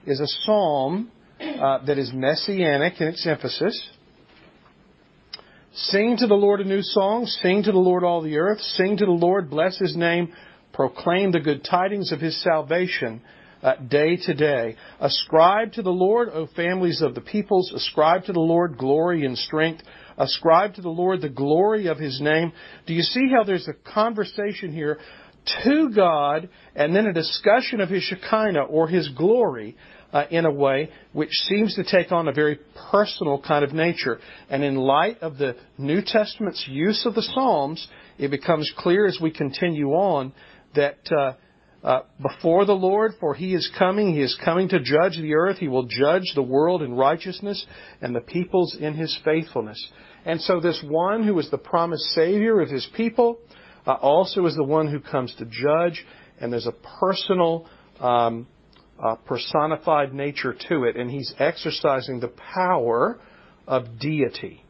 is 0.06 0.20
a 0.20 0.26
psalm 0.44 1.10
uh, 1.40 1.84
that 1.84 1.98
is 1.98 2.12
messianic 2.12 3.00
in 3.00 3.08
its 3.08 3.26
emphasis. 3.26 3.90
Sing 5.72 6.16
to 6.18 6.26
the 6.26 6.34
Lord 6.34 6.60
a 6.60 6.64
new 6.64 6.82
song. 6.82 7.26
Sing 7.26 7.62
to 7.62 7.72
the 7.72 7.78
Lord 7.78 8.02
all 8.02 8.22
the 8.22 8.38
earth. 8.38 8.60
Sing 8.60 8.96
to 8.96 9.04
the 9.04 9.10
Lord. 9.10 9.48
Bless 9.48 9.78
his 9.78 9.96
name. 9.96 10.32
Proclaim 10.72 11.30
the 11.30 11.40
good 11.40 11.64
tidings 11.64 12.12
of 12.12 12.20
his 12.20 12.42
salvation 12.42 13.20
uh, 13.62 13.76
day 13.76 14.16
to 14.16 14.34
day. 14.34 14.76
Ascribe 15.00 15.72
to 15.72 15.82
the 15.82 15.90
Lord, 15.90 16.28
O 16.30 16.46
families 16.56 17.02
of 17.02 17.14
the 17.14 17.20
peoples. 17.20 17.72
Ascribe 17.74 18.24
to 18.24 18.32
the 18.32 18.40
Lord 18.40 18.76
glory 18.78 19.24
and 19.24 19.36
strength. 19.36 19.82
Ascribe 20.16 20.74
to 20.74 20.82
the 20.82 20.88
Lord 20.88 21.20
the 21.20 21.28
glory 21.28 21.86
of 21.86 21.98
his 21.98 22.20
name. 22.20 22.52
Do 22.86 22.94
you 22.94 23.02
see 23.02 23.28
how 23.30 23.44
there's 23.44 23.68
a 23.68 23.92
conversation 23.92 24.72
here 24.72 24.98
to 25.64 25.90
God 25.94 26.48
and 26.74 26.94
then 26.94 27.06
a 27.06 27.12
discussion 27.12 27.80
of 27.80 27.88
his 27.88 28.02
Shekinah 28.02 28.64
or 28.64 28.88
his 28.88 29.08
glory 29.10 29.76
in 30.30 30.46
a 30.46 30.50
way 30.50 30.90
which 31.12 31.32
seems 31.48 31.74
to 31.74 31.84
take 31.84 32.12
on 32.12 32.28
a 32.28 32.32
very 32.32 32.58
personal 32.90 33.40
kind 33.40 33.64
of 33.64 33.72
nature. 33.72 34.18
And 34.48 34.64
in 34.64 34.76
light 34.76 35.18
of 35.20 35.38
the 35.38 35.56
New 35.76 36.00
Testament's 36.02 36.66
use 36.68 37.04
of 37.06 37.14
the 37.14 37.22
Psalms, 37.22 37.86
it 38.18 38.30
becomes 38.30 38.72
clear 38.76 39.06
as 39.06 39.18
we 39.20 39.30
continue 39.30 39.90
on 39.90 40.32
that 40.74 40.98
uh, 41.16 41.32
uh, 41.82 42.02
before 42.20 42.64
the 42.64 42.72
Lord, 42.72 43.12
for 43.20 43.34
he 43.34 43.54
is 43.54 43.70
coming, 43.78 44.12
he 44.12 44.20
is 44.20 44.38
coming 44.44 44.68
to 44.70 44.80
judge 44.80 45.16
the 45.16 45.34
earth, 45.34 45.58
he 45.58 45.68
will 45.68 45.86
judge 45.86 46.24
the 46.34 46.42
world 46.42 46.82
in 46.82 46.94
righteousness 46.94 47.64
and 48.00 48.14
the 48.14 48.20
peoples 48.20 48.76
in 48.80 48.94
his 48.94 49.16
faithfulness. 49.24 49.78
And 50.24 50.40
so 50.40 50.60
this 50.60 50.82
one 50.84 51.24
who 51.24 51.38
is 51.38 51.50
the 51.50 51.58
promised 51.58 52.02
Savior 52.14 52.60
of 52.60 52.68
his 52.68 52.86
people 52.96 53.38
uh, 53.86 53.92
also 53.92 54.44
is 54.46 54.56
the 54.56 54.64
one 54.64 54.88
who 54.88 55.00
comes 55.00 55.34
to 55.36 55.44
judge, 55.44 56.04
and 56.40 56.52
there's 56.52 56.66
a 56.66 56.74
personal, 57.00 57.66
um, 58.00 58.46
uh, 59.02 59.14
personified 59.26 60.12
nature 60.12 60.54
to 60.68 60.84
it, 60.84 60.96
and 60.96 61.10
he's 61.10 61.32
exercising 61.38 62.20
the 62.20 62.32
power 62.54 63.18
of 63.66 63.98
deity. 63.98 64.64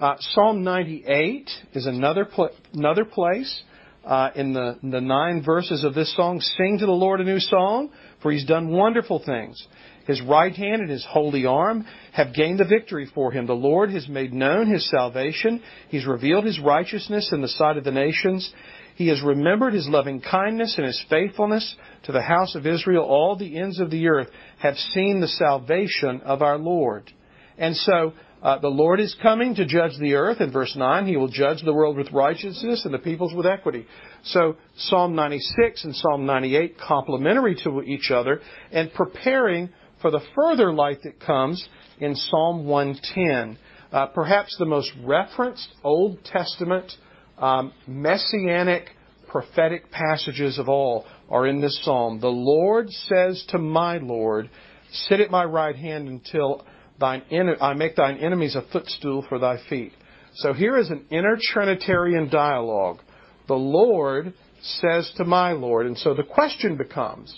Uh, 0.00 0.16
Psalm 0.20 0.62
98 0.62 1.50
is 1.74 1.86
another 1.86 2.24
pl- 2.24 2.50
another 2.72 3.04
place 3.04 3.62
uh, 4.04 4.30
in 4.34 4.52
the, 4.52 4.78
the 4.82 5.00
nine 5.00 5.42
verses 5.42 5.84
of 5.84 5.94
this 5.94 6.14
song. 6.16 6.40
Sing 6.40 6.78
to 6.78 6.86
the 6.86 6.92
Lord 6.92 7.20
a 7.20 7.24
new 7.24 7.40
song, 7.40 7.90
for 8.22 8.32
He's 8.32 8.46
done 8.46 8.70
wonderful 8.70 9.22
things. 9.24 9.62
His 10.06 10.22
right 10.22 10.54
hand 10.54 10.80
and 10.80 10.90
His 10.90 11.06
holy 11.08 11.46
arm 11.46 11.84
have 12.12 12.34
gained 12.34 12.60
the 12.60 12.64
victory 12.64 13.10
for 13.14 13.30
Him. 13.30 13.46
The 13.46 13.52
Lord 13.52 13.90
has 13.90 14.08
made 14.08 14.32
known 14.32 14.72
His 14.72 14.88
salvation. 14.88 15.62
He's 15.88 16.06
revealed 16.06 16.44
His 16.44 16.60
righteousness 16.60 17.30
in 17.32 17.42
the 17.42 17.48
sight 17.48 17.76
of 17.76 17.84
the 17.84 17.90
nations. 17.90 18.52
He 18.98 19.06
has 19.10 19.22
remembered 19.22 19.74
His 19.74 19.88
loving 19.88 20.20
kindness 20.20 20.74
and 20.76 20.84
His 20.84 21.00
faithfulness 21.08 21.76
to 22.02 22.10
the 22.10 22.20
house 22.20 22.56
of 22.56 22.66
Israel. 22.66 23.04
All 23.04 23.36
the 23.36 23.56
ends 23.56 23.78
of 23.78 23.92
the 23.92 24.08
earth 24.08 24.26
have 24.58 24.74
seen 24.74 25.20
the 25.20 25.28
salvation 25.28 26.20
of 26.22 26.42
our 26.42 26.58
Lord. 26.58 27.08
And 27.56 27.76
so 27.76 28.12
uh, 28.42 28.58
the 28.58 28.66
Lord 28.66 28.98
is 28.98 29.14
coming 29.22 29.54
to 29.54 29.64
judge 29.64 29.92
the 30.00 30.14
earth. 30.14 30.40
In 30.40 30.50
verse 30.50 30.74
9, 30.74 31.06
He 31.06 31.16
will 31.16 31.28
judge 31.28 31.62
the 31.62 31.72
world 31.72 31.96
with 31.96 32.10
righteousness 32.10 32.84
and 32.84 32.92
the 32.92 32.98
peoples 32.98 33.32
with 33.32 33.46
equity. 33.46 33.86
So 34.24 34.56
Psalm 34.76 35.14
96 35.14 35.84
and 35.84 35.94
Psalm 35.94 36.26
98 36.26 36.74
complementary 36.80 37.54
to 37.62 37.80
each 37.82 38.10
other 38.10 38.40
and 38.72 38.92
preparing 38.92 39.68
for 40.02 40.10
the 40.10 40.26
further 40.34 40.72
light 40.72 41.04
that 41.04 41.20
comes 41.20 41.68
in 42.00 42.16
Psalm 42.16 42.66
110. 42.66 43.58
Uh, 43.92 44.06
perhaps 44.06 44.56
the 44.58 44.66
most 44.66 44.90
referenced 45.04 45.68
Old 45.84 46.24
Testament 46.24 46.90
um, 47.38 47.72
messianic 47.86 48.90
prophetic 49.28 49.90
passages 49.90 50.58
of 50.58 50.68
all 50.68 51.04
are 51.28 51.46
in 51.46 51.60
this 51.60 51.78
psalm. 51.84 52.20
The 52.20 52.28
Lord 52.28 52.90
says 52.90 53.44
to 53.50 53.58
my 53.58 53.98
Lord, 53.98 54.50
Sit 54.90 55.20
at 55.20 55.30
my 55.30 55.44
right 55.44 55.76
hand 55.76 56.08
until 56.08 56.64
thine 56.98 57.22
en- 57.30 57.56
I 57.60 57.74
make 57.74 57.94
thine 57.94 58.16
enemies 58.18 58.56
a 58.56 58.62
footstool 58.72 59.24
for 59.28 59.38
thy 59.38 59.58
feet. 59.68 59.92
So 60.36 60.52
here 60.52 60.78
is 60.78 60.90
an 60.90 61.06
inner 61.10 61.36
Trinitarian 61.40 62.30
dialogue. 62.30 63.00
The 63.48 63.54
Lord 63.54 64.32
says 64.62 65.10
to 65.16 65.24
my 65.24 65.52
Lord. 65.52 65.86
And 65.86 65.98
so 65.98 66.14
the 66.14 66.22
question 66.22 66.76
becomes, 66.76 67.30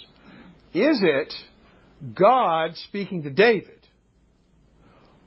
is 0.73 1.01
it 1.03 1.33
God 2.15 2.77
speaking 2.77 3.25
to 3.25 3.31
David? 3.31 3.81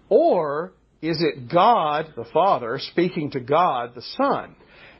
Or 0.10 0.74
is 1.02 1.22
it 1.22 1.52
God, 1.52 2.14
the 2.16 2.26
Father, 2.34 2.80
speaking 2.80 3.32
to 3.32 3.40
God, 3.40 3.96
the 3.96 4.04
Son? 4.18 4.56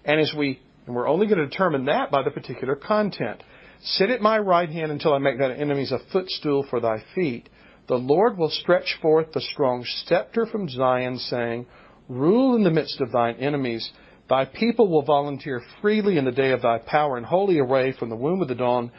And 0.06 0.20
as 0.20 0.34
we, 0.38 0.60
and 0.86 0.96
we're 0.96 1.08
only 1.08 1.28
going 1.28 1.40
to 1.40 1.48
determine 1.48 1.86
that 1.86 2.12
by 2.12 2.24
the 2.24 2.32
particular 2.32 2.76
content. 2.76 3.44
Sit 3.82 4.10
at 4.10 4.22
my 4.22 4.38
right 4.38 4.70
hand 4.70 4.92
until 4.92 5.14
I 5.14 5.18
make 5.18 5.40
thine 5.40 5.52
enemies 5.52 5.92
a 5.92 6.00
footstool 6.12 6.66
for 6.70 6.80
thy 6.80 7.04
feet. 7.16 7.50
The 7.88 7.96
Lord 7.96 8.38
will 8.38 8.50
stretch 8.50 8.98
forth 9.02 9.34
the 9.34 9.42
strong 9.42 9.86
scepter 9.86 10.46
from 10.46 10.70
Zion, 10.70 11.18
saying, 11.18 11.66
Rule 12.08 12.56
in 12.56 12.64
the 12.64 12.72
midst 12.72 13.02
of 13.02 13.12
thine 13.12 13.36
enemies. 13.36 13.92
Thy 14.30 14.46
people 14.46 14.88
will 14.88 15.02
volunteer 15.02 15.62
freely 15.82 16.18
in 16.18 16.26
the 16.26 16.32
day 16.32 16.52
of 16.52 16.62
thy 16.62 16.80
power 16.80 17.18
and 17.18 17.26
holy 17.26 17.60
array 17.60 17.92
from 17.92 18.10
the 18.10 18.16
womb 18.16 18.42
of 18.42 18.48
the 18.48 18.56
dawn. 18.56 18.92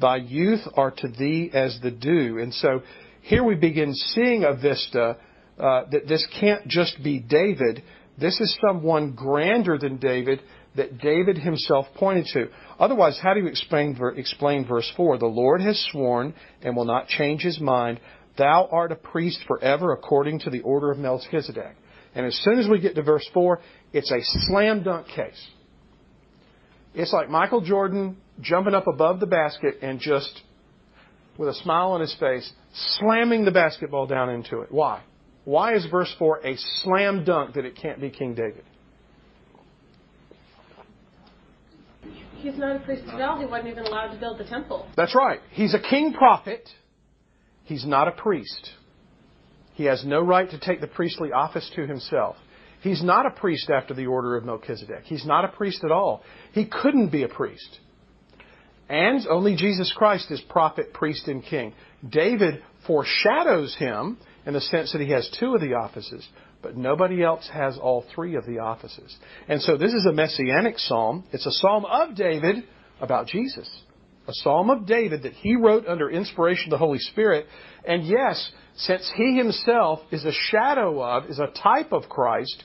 Thy 0.00 0.16
youth 0.16 0.62
are 0.76 0.90
to 0.90 1.08
thee 1.08 1.50
as 1.52 1.78
the 1.80 1.92
dew. 1.92 2.38
And 2.38 2.52
so 2.52 2.82
here 3.22 3.44
we 3.44 3.54
begin 3.54 3.94
seeing 3.94 4.42
a 4.44 4.54
vista 4.54 5.16
uh, 5.58 5.84
that 5.90 6.08
this 6.08 6.26
can't 6.40 6.66
just 6.66 7.02
be 7.02 7.20
David. 7.20 7.82
This 8.18 8.40
is 8.40 8.56
someone 8.66 9.12
grander 9.12 9.78
than 9.78 9.96
David 9.96 10.40
that 10.76 10.98
David 10.98 11.38
himself 11.38 11.86
pointed 11.94 12.26
to. 12.32 12.48
Otherwise, 12.78 13.18
how 13.22 13.34
do 13.34 13.40
you 13.40 13.46
explain, 13.46 13.98
explain 14.16 14.66
verse 14.66 14.90
4? 14.96 15.18
The 15.18 15.26
Lord 15.26 15.60
has 15.60 15.78
sworn 15.90 16.34
and 16.62 16.76
will 16.76 16.84
not 16.84 17.08
change 17.08 17.42
his 17.42 17.60
mind. 17.60 18.00
Thou 18.36 18.68
art 18.70 18.92
a 18.92 18.96
priest 18.96 19.40
forever 19.46 19.92
according 19.92 20.40
to 20.40 20.50
the 20.50 20.60
order 20.60 20.90
of 20.90 20.98
Melchizedek. 20.98 21.76
And 22.14 22.26
as 22.26 22.36
soon 22.42 22.58
as 22.58 22.68
we 22.68 22.80
get 22.80 22.94
to 22.94 23.02
verse 23.02 23.28
4, 23.32 23.60
it's 23.92 24.10
a 24.10 24.20
slam 24.46 24.82
dunk 24.82 25.08
case. 25.08 25.48
It's 26.94 27.12
like 27.12 27.28
Michael 27.28 27.60
Jordan 27.60 28.16
jumping 28.40 28.74
up 28.74 28.86
above 28.86 29.18
the 29.20 29.26
basket 29.26 29.78
and 29.82 29.98
just, 29.98 30.42
with 31.36 31.48
a 31.48 31.54
smile 31.54 31.90
on 31.90 32.00
his 32.00 32.14
face, 32.20 32.52
slamming 32.98 33.44
the 33.44 33.50
basketball 33.50 34.06
down 34.06 34.30
into 34.30 34.60
it. 34.60 34.70
Why? 34.70 35.02
Why 35.44 35.74
is 35.74 35.86
verse 35.90 36.14
4 36.18 36.40
a 36.44 36.56
slam 36.82 37.24
dunk 37.24 37.54
that 37.54 37.64
it 37.64 37.76
can't 37.76 38.00
be 38.00 38.10
King 38.10 38.34
David? 38.34 38.64
He's 42.36 42.58
not 42.58 42.76
a 42.76 42.80
priest 42.80 43.04
at 43.08 43.20
all. 43.22 43.40
He 43.40 43.46
wasn't 43.46 43.68
even 43.68 43.86
allowed 43.86 44.12
to 44.12 44.20
build 44.20 44.38
the 44.38 44.44
temple. 44.44 44.86
That's 44.96 45.14
right. 45.14 45.40
He's 45.50 45.74
a 45.74 45.80
king 45.80 46.12
prophet. 46.12 46.68
He's 47.64 47.86
not 47.86 48.06
a 48.06 48.12
priest. 48.12 48.70
He 49.74 49.84
has 49.84 50.04
no 50.04 50.20
right 50.20 50.48
to 50.50 50.58
take 50.58 50.80
the 50.80 50.86
priestly 50.86 51.32
office 51.32 51.70
to 51.74 51.86
himself. 51.86 52.36
He's 52.82 53.02
not 53.02 53.24
a 53.24 53.30
priest 53.30 53.70
after 53.70 53.94
the 53.94 54.06
order 54.06 54.36
of 54.36 54.44
Melchizedek. 54.44 55.04
He's 55.04 55.24
not 55.24 55.46
a 55.46 55.48
priest 55.48 55.82
at 55.84 55.90
all. 55.90 56.22
He 56.52 56.66
couldn't 56.66 57.08
be 57.08 57.22
a 57.22 57.28
priest. 57.28 57.80
And 58.90 59.26
only 59.26 59.56
Jesus 59.56 59.90
Christ 59.96 60.30
is 60.30 60.40
prophet, 60.42 60.92
priest, 60.92 61.26
and 61.26 61.42
king. 61.42 61.72
David 62.06 62.62
foreshadows 62.86 63.74
him 63.76 64.18
in 64.46 64.54
the 64.54 64.60
sense 64.60 64.92
that 64.92 65.00
he 65.00 65.10
has 65.10 65.28
two 65.38 65.54
of 65.54 65.60
the 65.60 65.74
offices, 65.74 66.26
but 66.62 66.76
nobody 66.76 67.22
else 67.22 67.48
has 67.52 67.78
all 67.78 68.04
three 68.14 68.36
of 68.36 68.46
the 68.46 68.58
offices. 68.58 69.16
And 69.48 69.60
so 69.62 69.76
this 69.76 69.92
is 69.92 70.06
a 70.06 70.12
messianic 70.12 70.78
psalm. 70.78 71.24
It's 71.32 71.46
a 71.46 71.52
psalm 71.52 71.84
of 71.84 72.14
David 72.14 72.64
about 73.00 73.26
Jesus 73.26 73.68
a 74.26 74.32
psalm 74.32 74.70
of 74.70 74.86
David 74.86 75.22
that 75.24 75.34
he 75.34 75.56
wrote 75.56 75.86
under 75.86 76.10
inspiration 76.10 76.66
of 76.66 76.70
the 76.70 76.84
Holy 76.84 76.98
Spirit. 76.98 77.46
And 77.86 78.06
yes, 78.06 78.52
since 78.76 79.10
he 79.16 79.36
himself 79.36 80.00
is 80.10 80.24
a 80.24 80.32
shadow 80.32 81.02
of, 81.02 81.26
is 81.26 81.38
a 81.38 81.52
type 81.62 81.92
of 81.92 82.08
Christ, 82.08 82.64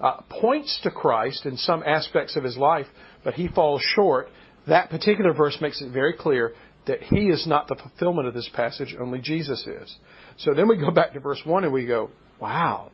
uh, 0.00 0.20
points 0.28 0.80
to 0.84 0.90
Christ 0.90 1.44
in 1.44 1.56
some 1.56 1.82
aspects 1.84 2.36
of 2.36 2.44
his 2.44 2.56
life, 2.56 2.86
but 3.24 3.34
he 3.34 3.48
falls 3.48 3.82
short, 3.94 4.28
that 4.68 4.90
particular 4.90 5.32
verse 5.32 5.58
makes 5.60 5.82
it 5.82 5.92
very 5.92 6.12
clear 6.12 6.52
that 6.86 7.02
he 7.02 7.26
is 7.28 7.46
not 7.46 7.68
the 7.68 7.76
fulfillment 7.76 8.28
of 8.28 8.34
this 8.34 8.48
passage, 8.54 8.94
only 9.00 9.20
Jesus 9.20 9.66
is. 9.66 9.96
So 10.38 10.54
then 10.54 10.68
we 10.68 10.76
go 10.76 10.90
back 10.90 11.12
to 11.12 11.20
verse 11.20 11.40
1 11.44 11.64
and 11.64 11.72
we 11.72 11.86
go, 11.86 12.10
wow, 12.40 12.90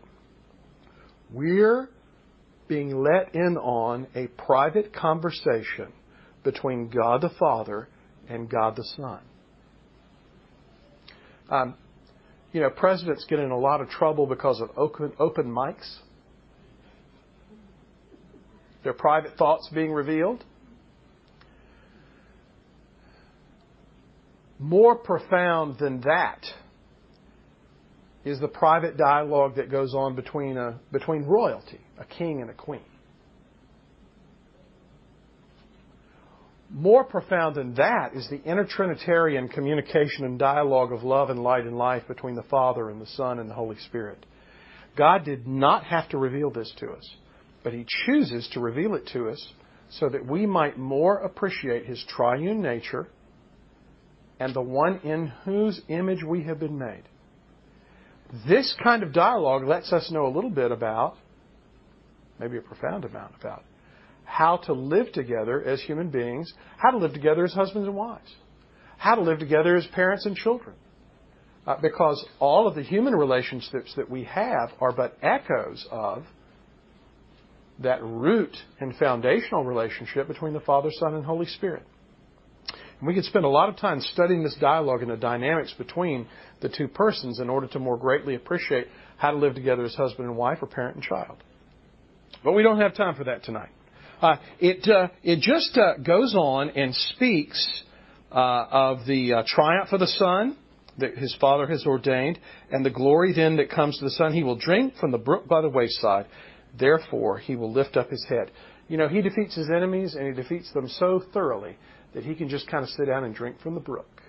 we're 1.33 1.89
being 2.69 3.03
let 3.03 3.35
in 3.35 3.57
on 3.57 4.07
a 4.15 4.27
private 4.27 4.93
conversation 4.93 5.93
between 6.45 6.89
God 6.89 7.23
the 7.23 7.31
Father 7.39 7.89
and 8.29 8.49
God 8.49 8.77
the 8.77 8.85
Son. 8.97 9.21
Um, 11.51 11.75
you 12.53 12.61
know, 12.61 12.71
presidents 12.71 13.25
get 13.29 13.39
in 13.39 13.51
a 13.51 13.59
lot 13.59 13.81
of 13.81 13.89
trouble 13.89 14.27
because 14.27 14.61
of 14.61 14.71
open, 14.77 15.13
open 15.19 15.47
mics, 15.47 15.99
their 18.85 18.93
private 18.93 19.37
thoughts 19.37 19.69
being 19.73 19.93
revealed. 19.93 20.45
More 24.59 24.97
profound 24.97 25.79
than 25.79 26.01
that 26.03 26.45
is 28.29 28.41
the 28.41 28.49
private 28.49 28.97
dialogue 28.97 29.57
that 29.57 29.71
goes 29.71 29.95
on 29.95 30.15
between, 30.15 30.57
a, 30.57 30.79
between 30.93 31.25
royalty, 31.25 31.81
a 31.99 32.05
king 32.05 32.41
and 32.41 32.51
a 32.51 32.55
queen. 32.55 32.83
More 36.71 37.05
profound 37.05 37.57
than 37.57 37.75
that 37.75 38.11
is 38.15 38.29
the 38.29 38.39
intertrinitarian 38.41 39.51
communication 39.51 40.25
and 40.25 40.39
dialogue 40.39 40.93
of 40.93 41.03
love 41.03 41.31
and 41.31 41.43
light 41.43 41.65
and 41.65 41.79
life 41.79 42.03
between 42.07 42.35
the 42.35 42.43
Father 42.43 42.91
and 42.91 43.01
the 43.01 43.07
Son 43.07 43.39
and 43.39 43.49
the 43.49 43.55
Holy 43.55 43.79
Spirit. 43.87 44.27
God 44.97 45.25
did 45.25 45.47
not 45.47 45.85
have 45.85 46.09
to 46.11 46.19
reveal 46.19 46.51
this 46.51 46.73
to 46.81 46.91
us, 46.91 47.09
but 47.65 47.73
He 47.73 47.87
chooses 48.05 48.49
to 48.53 48.61
reveal 48.61 48.95
it 48.95 49.07
to 49.15 49.31
us 49.31 49.53
so 49.91 50.11
that 50.11 50.27
we 50.27 50.45
might 50.45 50.77
more 50.77 51.19
appreciate 51.19 51.87
His 51.87 52.05
triune 52.07 52.61
nature 52.61 53.09
and 54.39 54.53
the 54.55 54.61
one 54.61 55.01
in 55.05 55.29
whose 55.45 55.81
image 55.89 56.23
we 56.23 56.43
have 56.43 56.61
been 56.61 56.79
made. 56.79 57.05
This 58.47 58.75
kind 58.83 59.03
of 59.03 59.13
dialogue 59.13 59.67
lets 59.67 59.93
us 59.93 60.11
know 60.11 60.27
a 60.27 60.33
little 60.35 60.51
bit 60.51 60.71
about, 60.71 61.17
maybe 62.39 62.59
a 62.59 62.61
profound 62.61 63.05
amount 63.05 63.35
about, 63.41 63.65
how 64.25 64.59
to 64.59 64.75
live 64.75 65.11
together 65.13 65.63
as 65.63 65.81
human 65.81 66.11
beings, 66.11 66.53
how 66.77 66.91
to 66.91 66.99
live 66.99 67.15
together 67.15 67.45
as 67.45 67.53
husbands 67.53 67.89
and 67.89 67.97
wives, 67.97 68.31
how 68.99 69.15
to 69.15 69.23
live 69.23 69.39
together 69.39 69.77
as 69.77 69.87
parents 69.89 70.27
and 70.27 70.37
children, 70.37 70.77
uh, 71.67 71.77
because 71.81 72.23
all 72.39 72.69
of 72.69 72.75
the 72.75 72.83
human 72.83 73.15
relationships 73.15 73.95
that 73.97 74.11
we 74.11 74.25
have 74.25 74.71
are 74.81 74.93
but 74.93 75.17
echoes 75.23 75.87
of 75.91 76.25
that 77.79 78.03
root 78.03 78.55
and 78.81 78.95
foundational 78.97 79.65
relationship 79.65 80.29
between 80.29 80.53
the 80.53 80.61
Father, 80.61 80.91
Son, 80.99 81.15
and 81.15 81.25
Holy 81.25 81.47
Spirit. 81.47 81.85
We 83.01 83.15
could 83.15 83.25
spend 83.25 83.45
a 83.45 83.49
lot 83.49 83.69
of 83.69 83.77
time 83.77 84.01
studying 84.01 84.43
this 84.43 84.57
dialogue 84.61 85.03
and 85.03 85.11
the 85.11 85.17
dynamics 85.17 85.73
between 85.79 86.27
the 86.61 86.69
two 86.69 86.89
persons 86.89 87.39
in 87.39 87.49
order 87.49 87.69
to 87.69 87.79
more 87.79 87.97
greatly 87.97 88.35
appreciate 88.35 88.89
how 89.17 89.31
to 89.31 89.37
live 89.37 89.55
together 89.55 89.85
as 89.85 89.95
husband 89.95 90.29
and 90.29 90.37
wife 90.37 90.59
or 90.63 90.67
parent 90.67 90.97
and 90.97 91.05
child. 91.05 91.37
But 92.43 92.53
we 92.53 92.63
don't 92.63 92.81
have 92.81 92.95
time 92.95 93.15
for 93.15 93.25
that 93.25 93.45
tonight. 93.45 93.71
Uh, 94.21 94.37
it 94.59 94.89
uh, 94.89 95.09
it 95.23 95.41
just 95.41 95.79
uh, 95.79 95.97
goes 95.99 96.35
on 96.35 96.71
and 96.71 96.95
speaks 96.95 97.83
uh, 98.33 98.67
of 98.71 99.07
the 99.07 99.33
uh, 99.33 99.43
triumph 99.47 99.93
of 99.93 100.01
the 100.01 100.09
Son 100.09 100.57
that 100.99 101.17
his 101.17 101.37
Father 101.41 101.69
has 101.69 101.87
ordained, 101.87 102.41
and 102.73 102.85
the 102.85 102.91
glory 102.91 103.33
then 103.33 103.57
that 103.59 103.71
comes 103.71 103.97
to 103.99 104.05
the 104.05 104.11
Son. 104.11 104.33
He 104.33 104.43
will 104.43 104.57
drink 104.57 104.95
from 105.01 105.13
the 105.13 105.19
brook 105.19 105.47
by 105.47 105.61
the 105.61 105.69
wayside. 105.69 106.27
Therefore, 106.77 107.39
he 107.39 107.55
will 107.55 107.73
lift 107.73 107.97
up 107.97 108.11
his 108.11 108.25
head. 108.29 108.51
You 108.89 108.97
know, 108.97 109.07
he 109.07 109.23
defeats 109.23 109.55
his 109.55 109.71
enemies, 109.71 110.17
and 110.17 110.27
he 110.27 110.33
defeats 110.33 110.73
them 110.73 110.89
so 110.89 111.23
thoroughly 111.33 111.77
that 112.15 112.25
he 112.25 112.35
can 112.35 112.49
just 112.49 112.69
kind 112.69 112.83
of 112.83 112.91
sit 112.91 113.07
down 113.07 113.25
and 113.25 113.35
drink 113.35 113.61
from 113.61 113.75
the 113.75 113.81
brook. 113.81 114.23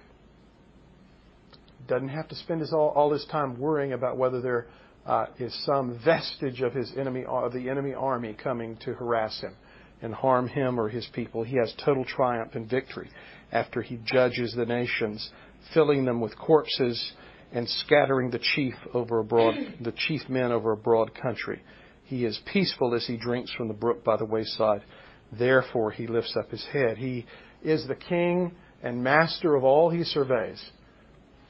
Doesn't 1.87 2.09
have 2.09 2.27
to 2.27 2.35
spend 2.35 2.61
his 2.61 2.73
all, 2.73 2.89
all 2.89 3.11
his 3.11 3.25
time 3.31 3.59
worrying 3.59 3.93
about 3.93 4.17
whether 4.17 4.41
there 4.41 4.67
uh, 5.05 5.25
is 5.39 5.57
some 5.65 5.99
vestige 6.03 6.61
of 6.61 6.73
his 6.73 6.91
enemy 6.97 7.25
of 7.27 7.53
the 7.53 7.69
enemy 7.69 7.93
army 7.93 8.35
coming 8.41 8.77
to 8.85 8.93
harass 8.93 9.39
him 9.41 9.55
and 10.01 10.13
harm 10.13 10.47
him 10.47 10.79
or 10.79 10.89
his 10.89 11.07
people. 11.13 11.43
He 11.43 11.57
has 11.57 11.73
total 11.83 12.05
triumph 12.05 12.51
and 12.53 12.69
victory 12.69 13.09
after 13.51 13.81
he 13.81 13.99
judges 14.05 14.53
the 14.55 14.65
nations, 14.65 15.29
filling 15.73 16.05
them 16.05 16.21
with 16.21 16.37
corpses 16.37 17.13
and 17.51 17.67
scattering 17.67 18.29
the 18.29 18.39
chief 18.55 18.75
over 18.93 19.19
a 19.19 19.23
broad, 19.23 19.55
the 19.81 19.93
chief 19.93 20.21
men 20.29 20.51
over 20.51 20.71
a 20.71 20.77
broad 20.77 21.13
country. 21.19 21.61
He 22.03 22.25
is 22.25 22.39
peaceful 22.51 22.93
as 22.93 23.05
he 23.07 23.17
drinks 23.17 23.51
from 23.53 23.67
the 23.67 23.73
brook 23.73 24.03
by 24.03 24.17
the 24.17 24.25
wayside. 24.25 24.83
Therefore 25.31 25.91
he 25.91 26.07
lifts 26.07 26.35
up 26.37 26.49
his 26.49 26.65
head. 26.71 26.97
He 26.97 27.25
is 27.63 27.87
the 27.87 27.95
king 27.95 28.51
and 28.81 29.03
master 29.03 29.55
of 29.55 29.63
all 29.63 29.89
he 29.89 30.03
surveys. 30.03 30.63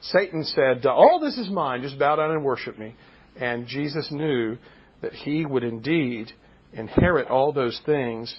Satan 0.02 0.44
said, 0.44 0.84
All 0.86 1.20
this 1.20 1.36
is 1.36 1.50
mine, 1.50 1.82
just 1.82 1.98
bow 1.98 2.16
down 2.16 2.30
and 2.30 2.44
worship 2.44 2.78
me. 2.78 2.94
And 3.36 3.66
Jesus 3.66 4.08
knew 4.10 4.56
that 5.02 5.12
he 5.12 5.44
would 5.44 5.62
indeed 5.62 6.32
inherit 6.72 7.28
all 7.28 7.52
those 7.52 7.80
things 7.84 8.34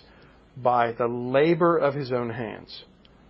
by 0.58 0.92
the 0.94 1.08
labor 1.08 1.78
of 1.78 1.94
his 1.94 2.12
own 2.12 2.30
hands, 2.30 2.84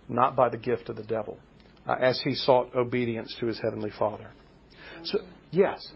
not 0.08 0.34
by 0.34 0.48
the 0.48 0.56
gift 0.56 0.88
of 0.88 0.96
the 0.96 1.02
devil, 1.04 1.38
uh, 1.86 1.94
as 2.00 2.20
he 2.24 2.34
sought 2.34 2.74
obedience 2.74 3.34
to 3.40 3.46
his 3.46 3.60
heavenly 3.62 3.90
Father. 3.98 4.30
So, 5.04 5.18
yes. 5.50 5.86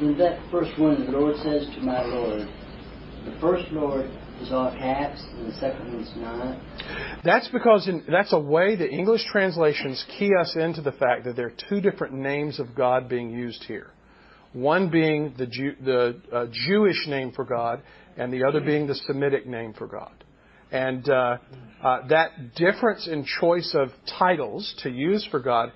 In 0.00 0.16
that 0.18 0.38
first 0.50 0.78
one, 0.78 1.06
the 1.06 1.12
Lord 1.12 1.36
says 1.36 1.66
to 1.74 1.80
my 1.80 2.04
Lord, 2.04 2.48
the 3.24 3.36
first 3.40 3.70
Lord 3.72 4.08
is 4.40 4.52
all 4.52 4.70
caps 4.70 5.24
and 5.34 5.46
the 5.46 5.56
second 5.58 5.94
one's 5.94 6.12
not. 6.16 6.58
That's 7.24 7.48
because 7.48 7.88
in, 7.88 8.04
that's 8.08 8.32
a 8.32 8.38
way 8.38 8.76
that 8.76 8.90
English 8.90 9.24
translations 9.30 10.04
key 10.18 10.30
us 10.40 10.56
into 10.56 10.82
the 10.82 10.92
fact 10.92 11.24
that 11.24 11.36
there 11.36 11.46
are 11.46 11.54
two 11.68 11.80
different 11.80 12.14
names 12.14 12.60
of 12.60 12.74
God 12.74 13.08
being 13.08 13.30
used 13.30 13.64
here. 13.64 13.90
One 14.52 14.90
being 14.90 15.34
the, 15.36 15.46
Jew, 15.46 15.74
the 15.84 16.20
uh, 16.32 16.46
Jewish 16.66 17.06
name 17.06 17.32
for 17.32 17.44
God, 17.44 17.82
and 18.16 18.32
the 18.32 18.44
other 18.44 18.60
being 18.60 18.86
the 18.86 18.94
Semitic 18.94 19.46
name 19.46 19.74
for 19.74 19.86
God. 19.86 20.24
And 20.70 21.08
uh, 21.08 21.38
uh, 21.82 22.08
that 22.08 22.54
difference 22.54 23.06
in 23.06 23.24
choice 23.40 23.74
of 23.74 23.88
titles 24.18 24.74
to 24.82 24.90
use 24.90 25.26
for 25.30 25.40
God 25.40 25.72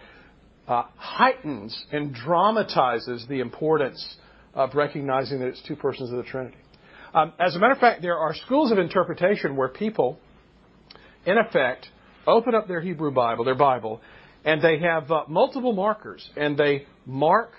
uh, 0.68 0.84
heightens 0.96 1.84
and 1.92 2.14
dramatizes 2.14 3.26
the 3.28 3.40
importance 3.40 4.16
of 4.54 4.74
recognizing 4.74 5.40
that 5.40 5.48
it's 5.48 5.62
two 5.66 5.76
persons 5.76 6.10
of 6.10 6.16
the 6.16 6.22
Trinity. 6.22 6.56
Um, 7.14 7.32
as 7.38 7.54
a 7.54 7.58
matter 7.58 7.72
of 7.72 7.78
fact, 7.78 8.00
there 8.00 8.16
are 8.16 8.34
schools 8.34 8.72
of 8.72 8.78
interpretation 8.78 9.54
where 9.54 9.68
people, 9.68 10.18
in 11.26 11.36
effect, 11.36 11.86
open 12.26 12.54
up 12.54 12.68
their 12.68 12.80
Hebrew 12.80 13.10
Bible, 13.10 13.44
their 13.44 13.54
Bible, 13.54 14.00
and 14.44 14.62
they 14.62 14.78
have 14.78 15.10
uh, 15.10 15.24
multiple 15.28 15.74
markers, 15.74 16.28
and 16.36 16.56
they 16.56 16.86
mark 17.04 17.52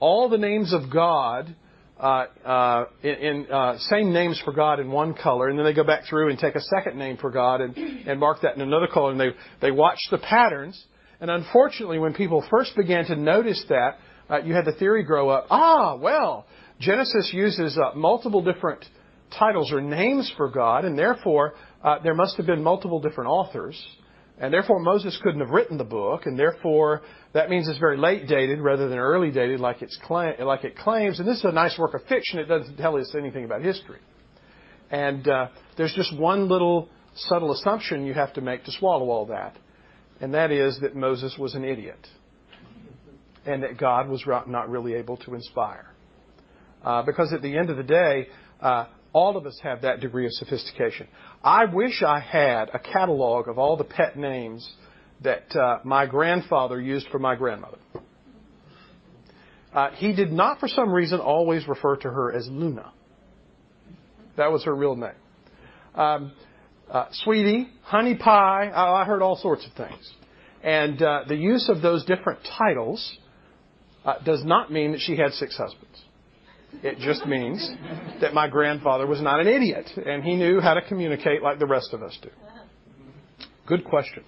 all 0.00 0.28
the 0.28 0.38
names 0.38 0.72
of 0.72 0.90
God 0.92 1.54
uh, 1.98 2.26
uh, 2.44 2.84
in, 3.02 3.46
uh, 3.50 3.78
same 3.78 4.12
names 4.12 4.40
for 4.44 4.52
God 4.52 4.80
in 4.80 4.90
one 4.90 5.14
color, 5.14 5.48
and 5.48 5.58
then 5.58 5.64
they 5.64 5.72
go 5.72 5.84
back 5.84 6.04
through 6.10 6.28
and 6.30 6.38
take 6.38 6.54
a 6.54 6.60
second 6.60 6.98
name 6.98 7.16
for 7.16 7.30
God 7.30 7.60
and, 7.60 7.76
and 7.76 8.20
mark 8.20 8.42
that 8.42 8.54
in 8.56 8.60
another 8.60 8.88
color, 8.92 9.12
and 9.12 9.20
they 9.20 9.30
they 9.62 9.70
watch 9.70 9.98
the 10.10 10.18
patterns. 10.18 10.84
And 11.20 11.30
unfortunately, 11.30 11.98
when 11.98 12.12
people 12.12 12.44
first 12.50 12.76
began 12.76 13.06
to 13.06 13.16
notice 13.16 13.64
that, 13.70 13.96
uh, 14.28 14.38
you 14.42 14.52
had 14.52 14.66
the 14.66 14.72
theory 14.72 15.04
grow 15.04 15.30
up. 15.30 15.46
Ah, 15.48 15.96
well, 15.96 16.44
Genesis 16.78 17.30
uses 17.32 17.78
uh, 17.78 17.96
multiple 17.96 18.42
different 18.42 18.84
titles 19.30 19.72
or 19.72 19.80
names 19.80 20.32
for 20.36 20.48
God, 20.48 20.84
and 20.84 20.98
therefore 20.98 21.54
uh, 21.82 21.98
there 22.02 22.14
must 22.14 22.36
have 22.36 22.46
been 22.46 22.62
multiple 22.62 23.00
different 23.00 23.30
authors. 23.30 23.82
And 24.38 24.52
therefore, 24.52 24.80
Moses 24.80 25.18
couldn't 25.22 25.40
have 25.40 25.48
written 25.48 25.78
the 25.78 25.84
book, 25.84 26.26
and 26.26 26.38
therefore, 26.38 27.00
that 27.32 27.48
means 27.48 27.68
it's 27.68 27.78
very 27.78 27.96
late 27.96 28.28
dated 28.28 28.60
rather 28.60 28.86
than 28.86 28.98
early 28.98 29.30
dated 29.30 29.60
like, 29.60 29.80
it's 29.80 29.98
like 30.10 30.62
it 30.64 30.76
claims. 30.76 31.18
And 31.18 31.26
this 31.26 31.38
is 31.38 31.44
a 31.44 31.52
nice 31.52 31.78
work 31.78 31.94
of 31.94 32.02
fiction. 32.06 32.38
It 32.38 32.44
doesn't 32.44 32.76
tell 32.76 32.98
us 32.98 33.14
anything 33.18 33.46
about 33.46 33.62
history. 33.62 34.00
And 34.90 35.26
uh, 35.26 35.48
there's 35.78 35.94
just 35.94 36.14
one 36.18 36.48
little 36.48 36.90
subtle 37.14 37.52
assumption 37.52 38.04
you 38.04 38.14
have 38.14 38.34
to 38.34 38.40
make 38.40 38.64
to 38.64 38.72
swallow 38.72 39.08
all 39.08 39.26
that, 39.26 39.56
and 40.20 40.34
that 40.34 40.50
is 40.50 40.78
that 40.80 40.94
Moses 40.94 41.34
was 41.38 41.54
an 41.54 41.64
idiot, 41.64 42.06
and 43.46 43.62
that 43.62 43.78
God 43.78 44.08
was 44.08 44.22
not 44.46 44.68
really 44.68 44.94
able 44.94 45.16
to 45.18 45.34
inspire. 45.34 45.86
Uh, 46.84 47.02
because 47.02 47.32
at 47.32 47.42
the 47.42 47.56
end 47.56 47.70
of 47.70 47.76
the 47.76 47.82
day, 47.82 48.28
uh, 48.60 48.86
all 49.16 49.38
of 49.38 49.46
us 49.46 49.58
have 49.62 49.80
that 49.80 50.00
degree 50.00 50.26
of 50.26 50.32
sophistication. 50.32 51.08
I 51.42 51.64
wish 51.64 52.02
I 52.02 52.20
had 52.20 52.68
a 52.74 52.78
catalog 52.78 53.48
of 53.48 53.58
all 53.58 53.78
the 53.78 53.84
pet 53.84 54.18
names 54.18 54.70
that 55.22 55.56
uh, 55.56 55.78
my 55.84 56.04
grandfather 56.04 56.78
used 56.78 57.08
for 57.08 57.18
my 57.18 57.34
grandmother. 57.34 57.78
Uh, 59.72 59.90
he 59.92 60.12
did 60.12 60.32
not, 60.32 60.60
for 60.60 60.68
some 60.68 60.92
reason, 60.92 61.18
always 61.18 61.66
refer 61.66 61.96
to 61.96 62.10
her 62.10 62.30
as 62.30 62.46
Luna. 62.50 62.92
That 64.36 64.52
was 64.52 64.64
her 64.64 64.74
real 64.74 64.96
name. 64.96 65.20
Um, 65.94 66.32
uh, 66.90 67.06
sweetie, 67.12 67.68
honey 67.84 68.16
pie, 68.16 68.70
I 68.70 69.06
heard 69.06 69.22
all 69.22 69.36
sorts 69.36 69.66
of 69.66 69.72
things. 69.72 70.12
And 70.62 71.00
uh, 71.00 71.20
the 71.26 71.36
use 71.36 71.70
of 71.70 71.80
those 71.80 72.04
different 72.04 72.40
titles 72.58 73.16
uh, 74.04 74.16
does 74.26 74.44
not 74.44 74.70
mean 74.70 74.92
that 74.92 75.00
she 75.00 75.16
had 75.16 75.32
six 75.32 75.56
husbands. 75.56 76.02
It 76.82 76.98
just 76.98 77.26
means 77.26 77.68
that 78.20 78.34
my 78.34 78.48
grandfather 78.48 79.06
was 79.06 79.20
not 79.20 79.40
an 79.40 79.46
idiot 79.46 79.90
and 79.96 80.22
he 80.22 80.36
knew 80.36 80.60
how 80.60 80.74
to 80.74 80.82
communicate 80.82 81.42
like 81.42 81.58
the 81.58 81.66
rest 81.66 81.92
of 81.92 82.02
us 82.02 82.16
do. 82.22 82.30
Good 83.66 83.84
question. 83.84 84.22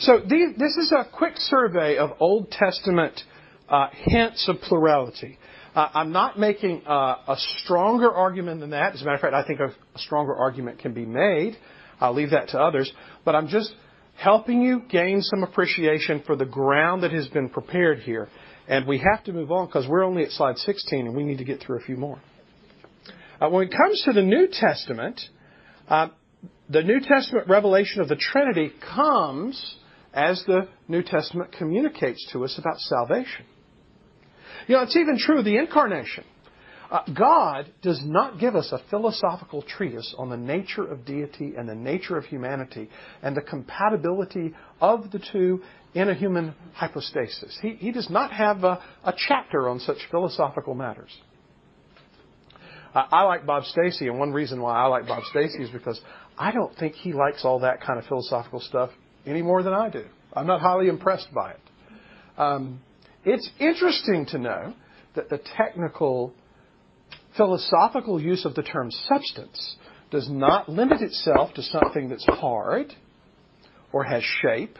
So 0.00 0.20
this 0.20 0.76
is 0.76 0.92
a 0.92 1.04
quick 1.10 1.34
survey 1.36 1.96
of 1.96 2.10
Old 2.20 2.50
Testament 2.50 3.20
uh, 3.68 3.88
hints 3.92 4.48
of 4.48 4.60
plurality. 4.62 5.38
Uh, 5.74 5.88
I'm 5.94 6.12
not 6.12 6.38
making 6.38 6.82
uh, 6.86 7.16
a 7.28 7.36
stronger 7.62 8.10
argument 8.10 8.60
than 8.60 8.70
that. 8.70 8.94
As 8.94 9.02
a 9.02 9.04
matter 9.04 9.16
of 9.16 9.20
fact, 9.20 9.34
I 9.34 9.44
think 9.44 9.60
a, 9.60 9.66
a 9.66 9.98
stronger 9.98 10.34
argument 10.34 10.78
can 10.78 10.94
be 10.94 11.04
made. 11.04 11.56
I'll 12.00 12.14
leave 12.14 12.30
that 12.30 12.48
to 12.48 12.60
others. 12.60 12.90
But 13.24 13.34
I'm 13.34 13.48
just 13.48 13.72
helping 14.16 14.62
you 14.62 14.82
gain 14.88 15.20
some 15.22 15.42
appreciation 15.42 16.22
for 16.26 16.36
the 16.36 16.44
ground 16.44 17.02
that 17.02 17.12
has 17.12 17.28
been 17.28 17.48
prepared 17.48 18.00
here. 18.00 18.28
And 18.68 18.86
we 18.86 18.98
have 18.98 19.24
to 19.24 19.32
move 19.32 19.50
on 19.50 19.66
because 19.66 19.88
we're 19.88 20.04
only 20.04 20.24
at 20.24 20.30
slide 20.30 20.58
16 20.58 21.06
and 21.06 21.16
we 21.16 21.24
need 21.24 21.38
to 21.38 21.44
get 21.44 21.60
through 21.60 21.78
a 21.78 21.80
few 21.80 21.96
more. 21.96 22.20
Uh, 23.40 23.48
when 23.48 23.66
it 23.66 23.72
comes 23.74 24.02
to 24.04 24.12
the 24.12 24.22
New 24.22 24.48
Testament, 24.52 25.20
uh, 25.88 26.08
the 26.68 26.82
New 26.82 27.00
Testament 27.00 27.48
revelation 27.48 28.02
of 28.02 28.08
the 28.08 28.16
Trinity 28.16 28.72
comes 28.94 29.76
as 30.12 30.42
the 30.46 30.68
New 30.86 31.02
Testament 31.02 31.52
communicates 31.52 32.28
to 32.32 32.44
us 32.44 32.58
about 32.58 32.78
salvation. 32.78 33.46
You 34.66 34.76
know, 34.76 34.82
it's 34.82 34.96
even 34.96 35.18
true 35.18 35.38
of 35.38 35.46
the 35.46 35.56
incarnation. 35.56 36.24
Uh, 36.90 37.02
God 37.12 37.70
does 37.82 38.00
not 38.04 38.40
give 38.40 38.56
us 38.56 38.72
a 38.72 38.80
philosophical 38.90 39.62
treatise 39.62 40.14
on 40.18 40.30
the 40.30 40.36
nature 40.36 40.84
of 40.84 41.04
deity 41.04 41.54
and 41.56 41.68
the 41.68 41.74
nature 41.74 42.16
of 42.16 42.24
humanity 42.24 42.88
and 43.22 43.36
the 43.36 43.42
compatibility 43.42 44.54
of 44.80 45.10
the 45.10 45.20
two 45.32 45.62
in 45.98 46.08
a 46.08 46.14
human 46.14 46.54
hypostasis. 46.74 47.58
He, 47.60 47.70
he 47.70 47.90
does 47.90 48.08
not 48.08 48.30
have 48.30 48.62
a, 48.62 48.80
a 49.04 49.12
chapter 49.16 49.68
on 49.68 49.80
such 49.80 49.98
philosophical 50.10 50.74
matters. 50.74 51.10
Uh, 52.94 53.04
I 53.10 53.24
like 53.24 53.44
Bob 53.44 53.64
Stacy, 53.64 54.06
and 54.06 54.18
one 54.18 54.32
reason 54.32 54.62
why 54.62 54.76
I 54.76 54.86
like 54.86 55.08
Bob 55.08 55.24
Stacy 55.30 55.62
is 55.62 55.70
because 55.70 56.00
I 56.38 56.52
don't 56.52 56.74
think 56.76 56.94
he 56.94 57.12
likes 57.12 57.44
all 57.44 57.60
that 57.60 57.80
kind 57.80 57.98
of 57.98 58.06
philosophical 58.06 58.60
stuff 58.60 58.90
any 59.26 59.42
more 59.42 59.62
than 59.64 59.72
I 59.72 59.90
do. 59.90 60.04
I'm 60.32 60.46
not 60.46 60.60
highly 60.60 60.88
impressed 60.88 61.34
by 61.34 61.50
it. 61.50 61.60
Um, 62.36 62.80
it's 63.24 63.50
interesting 63.58 64.26
to 64.26 64.38
know 64.38 64.74
that 65.16 65.28
the 65.28 65.40
technical 65.56 66.32
philosophical 67.36 68.20
use 68.20 68.44
of 68.44 68.54
the 68.54 68.62
term 68.62 68.90
substance 69.08 69.76
does 70.12 70.30
not 70.30 70.68
limit 70.68 71.02
itself 71.02 71.52
to 71.54 71.62
something 71.62 72.08
that's 72.08 72.24
hard 72.24 72.94
or 73.92 74.04
has 74.04 74.22
shape, 74.42 74.78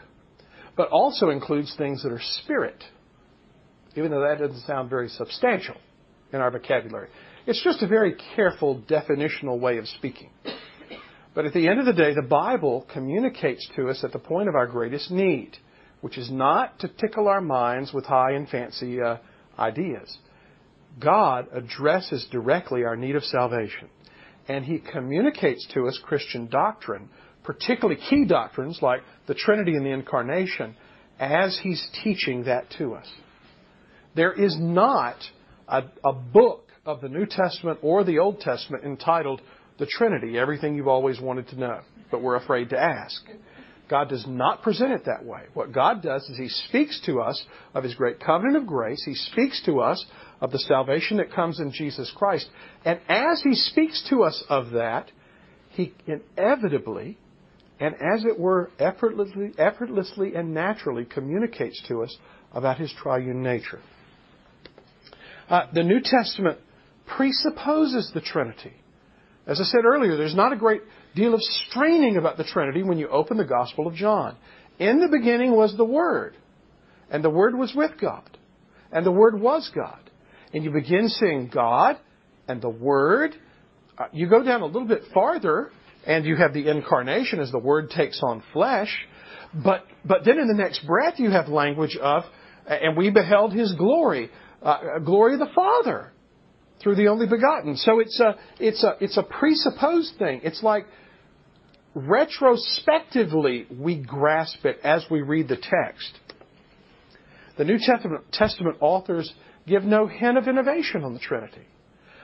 but 0.75 0.89
also 0.89 1.29
includes 1.29 1.73
things 1.77 2.03
that 2.03 2.11
are 2.11 2.21
spirit 2.43 2.83
even 3.95 4.11
though 4.11 4.21
that 4.21 4.39
doesn't 4.39 4.65
sound 4.65 4.89
very 4.89 5.09
substantial 5.09 5.75
in 6.31 6.39
our 6.39 6.51
vocabulary. 6.51 7.09
It's 7.45 7.63
just 7.63 7.81
a 7.81 7.87
very 7.87 8.15
careful 8.35 8.81
definitional 8.87 9.59
way 9.59 9.77
of 9.77 9.87
speaking. 9.87 10.29
But 11.33 11.45
at 11.45 11.53
the 11.53 11.67
end 11.67 11.79
of 11.79 11.85
the 11.85 11.93
day, 11.93 12.13
the 12.13 12.27
Bible 12.27 12.85
communicates 12.91 13.67
to 13.75 13.89
us 13.89 14.03
at 14.03 14.11
the 14.11 14.19
point 14.19 14.49
of 14.49 14.55
our 14.55 14.67
greatest 14.67 15.09
need, 15.09 15.57
which 16.01 16.17
is 16.17 16.29
not 16.31 16.79
to 16.79 16.87
tickle 16.87 17.27
our 17.27 17.41
minds 17.41 17.93
with 17.93 18.05
high 18.05 18.31
and 18.31 18.47
fancy 18.47 19.01
uh, 19.01 19.17
ideas. 19.57 20.17
God 20.99 21.47
addresses 21.53 22.27
directly 22.31 22.83
our 22.83 22.95
need 22.95 23.15
of 23.15 23.23
salvation, 23.23 23.89
and 24.47 24.65
He 24.65 24.79
communicates 24.79 25.67
to 25.73 25.87
us 25.87 25.99
Christian 26.03 26.47
doctrine, 26.47 27.09
particularly 27.43 27.99
key 28.09 28.25
doctrines 28.25 28.79
like 28.81 29.01
the 29.27 29.33
Trinity 29.33 29.75
and 29.75 29.85
the 29.85 29.91
Incarnation, 29.91 30.75
as 31.19 31.59
He's 31.61 31.85
teaching 32.03 32.43
that 32.45 32.69
to 32.77 32.93
us. 32.93 33.07
There 34.15 34.33
is 34.33 34.55
not 34.59 35.17
a, 35.67 35.83
a 36.03 36.13
book 36.13 36.67
of 36.85 37.01
the 37.01 37.09
New 37.09 37.25
Testament 37.25 37.79
or 37.81 38.03
the 38.03 38.19
Old 38.19 38.39
Testament 38.39 38.83
entitled 38.83 39.41
The 39.77 39.85
Trinity, 39.85 40.37
everything 40.37 40.75
you've 40.75 40.87
always 40.87 41.19
wanted 41.19 41.47
to 41.49 41.59
know, 41.59 41.81
but 42.11 42.21
we're 42.21 42.35
afraid 42.35 42.69
to 42.69 42.79
ask. 42.79 43.21
God 43.89 44.09
does 44.09 44.25
not 44.27 44.61
present 44.61 44.91
it 44.91 45.05
that 45.05 45.25
way. 45.25 45.43
What 45.53 45.71
God 45.71 46.03
does 46.03 46.23
is 46.29 46.37
He 46.37 46.47
speaks 46.47 47.01
to 47.07 47.21
us 47.21 47.43
of 47.73 47.83
His 47.83 47.95
great 47.95 48.19
covenant 48.19 48.55
of 48.55 48.67
grace. 48.67 49.01
He 49.03 49.15
speaks 49.15 49.61
to 49.65 49.79
us 49.79 50.05
of 50.41 50.51
the 50.51 50.59
salvation 50.59 51.17
that 51.17 51.33
comes 51.33 51.59
in 51.59 51.71
Jesus 51.71 52.11
Christ. 52.15 52.47
And 52.85 52.99
as 53.09 53.41
He 53.43 53.55
speaks 53.55 54.07
to 54.09 54.23
us 54.23 54.43
of 54.47 54.71
that, 54.71 55.11
He 55.71 55.93
inevitably 56.05 57.17
and 57.79 57.95
as 57.95 58.25
it 58.25 58.37
were 58.37 58.71
effortlessly, 58.77 59.53
effortlessly 59.57 60.35
and 60.35 60.53
naturally 60.53 61.05
communicates 61.05 61.81
to 61.87 62.03
us 62.03 62.15
about 62.53 62.77
His 62.77 62.93
triune 63.01 63.41
nature. 63.41 63.79
Uh, 65.49 65.61
the 65.73 65.83
New 65.83 66.01
Testament 66.03 66.59
presupposes 67.07 68.11
the 68.13 68.21
Trinity. 68.21 68.73
As 69.47 69.59
I 69.59 69.63
said 69.63 69.85
earlier, 69.85 70.15
there's 70.15 70.35
not 70.35 70.53
a 70.53 70.57
great 70.57 70.81
deal 71.15 71.33
of 71.33 71.41
straining 71.41 72.17
about 72.17 72.37
the 72.37 72.43
Trinity 72.43 72.83
when 72.83 72.99
you 72.99 73.07
open 73.07 73.37
the 73.37 73.45
Gospel 73.45 73.87
of 73.87 73.95
John. 73.95 74.37
In 74.77 74.99
the 74.99 75.07
beginning 75.07 75.55
was 75.55 75.75
the 75.75 75.85
Word, 75.85 76.35
and 77.09 77.23
the 77.23 77.29
Word 77.29 77.55
was 77.55 77.73
with 77.75 77.91
God, 77.99 78.29
and 78.91 79.05
the 79.05 79.11
Word 79.11 79.39
was 79.39 79.69
God. 79.73 79.99
And 80.53 80.63
you 80.63 80.71
begin 80.71 81.09
seeing 81.09 81.49
God 81.53 81.97
and 82.47 82.61
the 82.61 82.69
Word. 82.69 83.35
Uh, 83.97 84.05
you 84.11 84.27
go 84.29 84.43
down 84.43 84.61
a 84.61 84.65
little 84.65 84.87
bit 84.87 85.03
farther, 85.13 85.71
and 86.05 86.25
you 86.25 86.35
have 86.35 86.53
the 86.53 86.69
incarnation 86.69 87.39
as 87.39 87.51
the 87.51 87.59
Word 87.59 87.89
takes 87.89 88.21
on 88.23 88.43
flesh. 88.53 88.95
But, 89.53 89.85
but 90.05 90.25
then 90.25 90.39
in 90.39 90.47
the 90.47 90.53
next 90.53 90.85
breath, 90.85 91.15
you 91.17 91.31
have 91.31 91.47
language 91.47 91.97
of, 91.97 92.23
and 92.67 92.95
we 92.95 93.09
beheld 93.09 93.53
His 93.53 93.73
glory, 93.73 94.29
uh, 94.61 94.99
glory 94.99 95.33
of 95.33 95.39
the 95.39 95.51
Father 95.53 96.11
through 96.81 96.95
the 96.95 97.07
only 97.07 97.27
begotten. 97.27 97.75
So 97.75 97.99
it's 97.99 98.19
a, 98.19 98.35
it's 98.59 98.83
a, 98.83 98.95
it's 99.01 99.17
a 99.17 99.23
presupposed 99.23 100.17
thing. 100.17 100.41
It's 100.43 100.63
like 100.63 100.85
retrospectively 101.93 103.67
we 103.77 103.97
grasp 103.97 104.65
it 104.65 104.79
as 104.83 105.05
we 105.09 105.21
read 105.21 105.47
the 105.47 105.57
text. 105.57 106.17
The 107.57 107.65
New 107.65 107.77
Testament, 107.77 108.77
authors 108.79 109.33
give 109.67 109.83
no 109.83 110.07
hint 110.07 110.37
of 110.37 110.47
innovation 110.47 111.03
on 111.03 111.13
the 111.13 111.19
Trinity. 111.19 111.67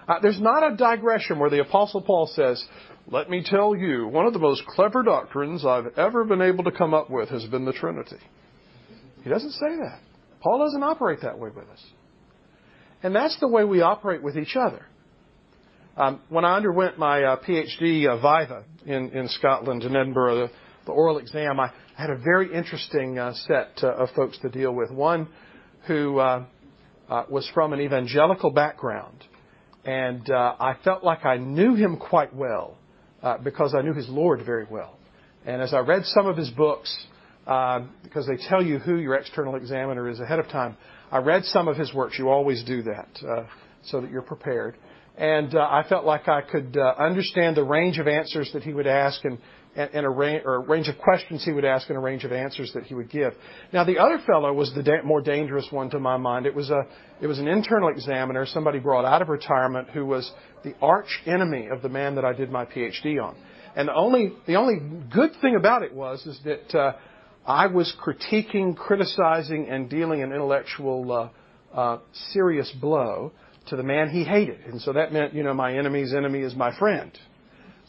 Uh, 0.07 0.19
there's 0.21 0.39
not 0.39 0.71
a 0.71 0.78
digression 0.78 1.39
where 1.39 1.49
the 1.49 1.59
Apostle 1.59 2.01
Paul 2.01 2.28
says, 2.34 2.63
Let 3.08 3.30
me 3.30 3.43
tell 3.45 3.76
you, 3.76 4.08
one 4.08 4.26
of 4.26 4.34
the 4.34 4.39
most 4.39 4.66
clever 4.66 5.03
doctrines 5.03 5.64
I've 5.64 5.95
ever 5.95 6.24
been 6.24 6.41
able 6.41 6.64
to 6.64 6.72
come 6.72 6.95
up 6.95 7.12
with 7.12 7.30
has 7.30 7.45
been 7.45 7.64
the 7.64 7.74
Trinity. 7.74 8.18
He 9.24 9.30
doesn't 9.30 9.51
say 9.51 9.76
that. 9.78 9.99
Paul 10.41 10.66
doesn't 10.66 10.82
operate 10.82 11.22
that 11.22 11.38
way 11.38 11.49
with 11.49 11.70
us. 11.70 11.84
And 13.03 13.16
that's 13.16 13.39
the 13.39 13.47
way 13.47 13.64
we 13.64 13.82
operate 13.82 14.24
with 14.24 14.38
each 14.38 14.56
other. 14.56 14.84
Um, 15.97 16.20
when 16.30 16.45
I 16.45 16.58
underwent 16.58 16.97
my 16.97 17.24
uh, 17.24 17.38
PhD 17.47 18.08
uh, 18.08 18.16
Viva 18.18 18.64
in, 18.88 19.12
in 19.12 19.28
Scotland, 19.30 19.84
in 19.84 19.95
Edinburgh, 19.95 20.47
the, 20.47 20.51
the 20.88 20.91
oral 20.91 21.20
exam, 21.20 21.60
I 21.60 21.72
had 21.95 22.10
a 22.10 22.18
very 22.18 22.53
interesting 22.53 23.20
uh, 23.20 23.34
set 23.34 23.84
uh, 23.84 23.93
of 23.93 24.10
folks 24.16 24.39
to 24.39 24.49
deal 24.49 24.74
with. 24.74 24.89
One 24.89 25.28
who 25.86 26.18
uh, 26.18 26.45
uh, 27.08 27.24
was 27.30 27.49
from 27.53 27.72
an 27.72 27.82
evangelical 27.82 28.49
background, 28.49 29.24
and 29.86 30.28
I 30.32 30.76
felt 30.84 31.03
like 31.03 31.24
I 31.24 31.38
knew 31.38 31.76
him 31.76 31.97
quite 31.97 32.36
well 32.36 32.80
because 33.43 33.73
I 33.73 33.82
knew 33.82 33.93
his 33.93 34.09
Lord 34.09 34.45
very 34.45 34.65
well. 34.69 34.97
And 35.45 35.61
as 35.61 35.73
I 35.73 35.80
read 35.80 36.05
some 36.05 36.28
of 36.28 36.38
his 36.38 36.49
books, 36.49 36.95
because 37.45 38.28
they 38.28 38.38
tell 38.49 38.63
you 38.63 38.80
who 38.80 38.97
your 38.97 39.15
external 39.15 39.55
examiner 39.55 40.09
is 40.09 40.19
ahead 40.19 40.39
of 40.39 40.47
time, 40.47 40.78
I 41.11 41.19
read 41.19 41.43
some 41.45 41.67
of 41.67 41.78
his 41.78 41.93
works. 41.93 42.17
You 42.17 42.30
always 42.30 42.63
do 42.63 42.84
that 42.84 43.07
uh, 43.28 43.43
so 43.88 44.01
that 44.01 44.11
you're 44.11 44.21
prepared. 44.21 44.77
And 45.17 45.55
uh, 45.55 45.59
I 45.59 45.83
felt 45.88 46.05
like 46.05 46.27
I 46.27 46.41
could 46.41 46.75
uh, 46.77 46.93
understand 46.99 47.55
the 47.55 47.63
range 47.63 47.99
of 47.99 48.07
answers 48.07 48.49
that 48.53 48.63
he 48.63 48.73
would 48.73 48.88
ask 48.88 49.23
and, 49.23 49.38
and, 49.75 49.89
and 49.93 50.05
a, 50.05 50.09
range, 50.09 50.41
or 50.43 50.55
a 50.55 50.59
range 50.59 50.89
of 50.89 50.97
questions 50.97 51.43
he 51.45 51.53
would 51.53 51.63
ask 51.63 51.88
and 51.89 51.97
a 51.97 52.01
range 52.01 52.25
of 52.25 52.33
answers 52.33 52.71
that 52.73 52.83
he 52.83 52.95
would 52.95 53.09
give. 53.09 53.33
Now, 53.71 53.86
the 53.86 53.97
other 53.97 54.19
fellow 54.25 54.51
was 54.51 54.73
the 54.75 54.83
da- 54.83 55.03
more 55.03 55.21
dangerous 55.21 55.67
one 55.71 55.89
to 55.91 55.99
my 55.99 56.17
mind. 56.17 56.45
It 56.45 56.53
was, 56.53 56.69
a, 56.69 56.81
it 57.21 57.27
was 57.27 57.39
an 57.39 57.47
internal 57.47 57.89
examiner, 57.89 58.45
somebody 58.45 58.79
brought 58.79 59.05
out 59.05 59.21
of 59.21 59.29
retirement 59.29 59.89
who 59.89 60.05
was 60.05 60.29
the 60.65 60.75
arch 60.81 61.21
enemy 61.25 61.69
of 61.71 61.81
the 61.81 61.89
man 61.89 62.15
that 62.15 62.25
I 62.25 62.33
did 62.33 62.51
my 62.51 62.65
PhD 62.65 63.23
on. 63.23 63.38
And 63.77 63.88
the 63.88 63.93
only, 63.93 64.33
the 64.47 64.55
only 64.55 64.79
good 65.13 65.31
thing 65.41 65.55
about 65.55 65.83
it 65.83 65.93
was 65.93 66.25
is 66.25 66.39
that 66.43 66.77
uh, 66.77 66.93
I 67.45 67.67
was 67.67 67.93
critiquing, 68.03 68.75
criticizing, 68.75 69.69
and 69.69 69.89
dealing 69.89 70.23
an 70.23 70.33
intellectual 70.33 71.31
uh, 71.73 71.77
uh, 71.77 71.99
serious 72.31 72.71
blow 72.81 73.31
to 73.68 73.76
the 73.76 73.84
man 73.84 74.09
he 74.09 74.24
hated. 74.24 74.59
And 74.66 74.82
so 74.82 74.93
that 74.93 75.11
meant, 75.11 75.34
you 75.34 75.43
know, 75.43 75.53
my 75.53 75.76
enemy's 75.76 76.13
enemy 76.13 76.39
is 76.41 76.55
my 76.55 76.78
friend. 76.78 77.11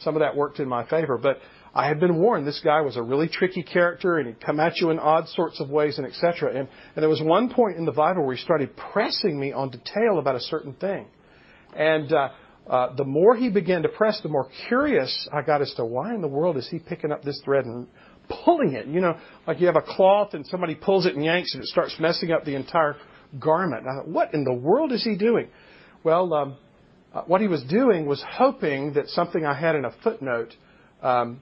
Some 0.01 0.15
of 0.15 0.21
that 0.21 0.37
worked 0.37 0.61
in 0.61 0.69
my 0.69 0.87
favor. 0.87 1.19
But 1.19 1.39
I 1.75 1.89
had 1.89 2.01
been 2.01 2.17
warned 2.17 2.47
this 2.47 2.61
guy 2.65 2.81
was 2.81 2.97
a 2.97 3.03
really 3.03 3.29
tricky 3.29 3.63
character 3.63 4.17
and 4.17 4.27
he'd 4.27 4.41
come 4.41 4.61
at 4.61 4.79
you 4.79 4.91
in 4.91 4.99
odd 4.99 5.29
sorts 5.29 5.61
of 5.61 5.69
ways 5.69 5.99
and 5.99 6.07
etc. 6.07 6.51
And, 6.51 6.69
and 6.95 7.03
there 7.03 7.09
was 7.09 7.23
one 7.23 7.51
point 7.51 7.77
in 7.77 7.85
the 7.85 7.93
Bible 7.93 8.25
where 8.25 8.35
he 8.35 8.43
started 8.43 8.77
pressing 8.77 9.39
me 9.39 9.53
on 9.53 9.71
detail 9.71 10.19
about 10.19 10.37
a 10.37 10.41
certain 10.41 10.73
thing. 10.75 11.07
And 11.75 12.13
uh, 12.13 12.29
uh, 12.69 12.95
the 12.97 13.05
more 13.05 13.37
he 13.37 13.51
began 13.51 13.83
to 13.83 13.89
press, 13.89 14.21
the 14.23 14.29
more 14.29 14.49
curious 14.69 15.29
I 15.33 15.43
got 15.43 15.61
as 15.61 15.73
to 15.75 15.85
why 15.85 16.15
in 16.15 16.23
the 16.23 16.29
world 16.29 16.57
is 16.57 16.67
he 16.69 16.79
picking 16.79 17.13
up 17.13 17.23
this 17.23 17.41
thread 17.45 17.67
and 17.67 17.87
pulling 18.45 18.73
it. 18.73 18.87
You 18.87 19.01
know, 19.01 19.19
like 19.47 19.61
you 19.61 19.67
have 19.67 19.77
a 19.77 19.83
cloth 19.83 20.33
and 20.33 20.47
somebody 20.47 20.75
pulls 20.75 21.05
it 21.05 21.15
and 21.15 21.25
yanks 21.25 21.55
and 21.55 21.63
it 21.63 21.69
starts 21.69 21.95
messing 22.01 22.33
up 22.33 22.45
the 22.45 22.55
entire 22.55 22.97
garment. 23.39 23.87
I 23.87 23.97
thought, 23.97 24.09
what 24.09 24.35
in 24.35 24.45
the 24.45 24.55
world 24.55 24.93
is 24.93 25.05
he 25.05 25.17
doing? 25.17 25.49
Well, 26.07 26.33
um, 26.35 26.57
uh, 27.13 27.23
what 27.23 27.41
he 27.41 27.49
was 27.49 27.65
doing 27.65 28.07
was 28.07 28.23
hoping 28.31 28.93
that 28.93 29.09
something 29.09 29.45
I 29.45 29.59
had 29.59 29.75
in 29.75 29.85
a 29.85 29.91
footnote 30.05 30.55
um, 31.03 31.41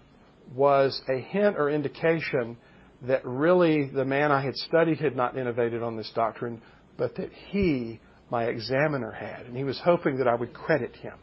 was 0.55 1.03
a 1.07 1.21
hint 1.21 1.57
or 1.59 1.69
indication 1.69 2.57
that 3.03 3.21
really 3.27 3.91
the 3.91 4.07
man 4.07 4.33
I 4.33 4.43
had 4.43 4.57
studied 4.57 5.01
had 5.01 5.17
not 5.17 5.37
innovated 5.37 5.83
on 5.83 5.99
this 5.99 6.11
doctrine, 6.15 6.63
but 6.97 7.15
that 7.17 7.29
he, 7.51 8.01
my 8.31 8.45
examiner, 8.45 9.13
had. 9.13 9.45
And 9.45 9.55
he 9.55 9.65
was 9.65 9.79
hoping 9.85 10.17
that 10.17 10.29
I 10.29 10.35
would 10.35 10.55
credit 10.55 10.97
him. 10.97 11.19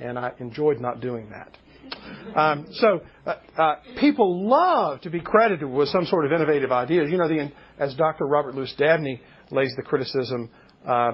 And 0.00 0.18
I 0.18 0.32
enjoyed 0.40 0.80
not 0.80 1.00
doing 1.00 1.30
that. 1.30 2.36
Um, 2.36 2.66
so 2.72 3.00
uh, 3.26 3.34
uh, 3.56 3.74
people 4.00 4.44
love 4.48 5.02
to 5.02 5.10
be 5.10 5.20
credited 5.20 5.68
with 5.68 5.88
some 5.90 6.04
sort 6.06 6.26
of 6.26 6.32
innovative 6.32 6.72
idea. 6.72 7.04
You 7.04 7.16
know, 7.16 7.28
the, 7.28 7.52
as 7.78 7.94
Dr. 7.94 8.26
Robert 8.26 8.56
Lewis 8.56 8.74
Dabney 8.76 9.22
lays 9.52 9.72
the 9.76 9.84
criticism, 9.84 10.50
uh, 10.84 11.12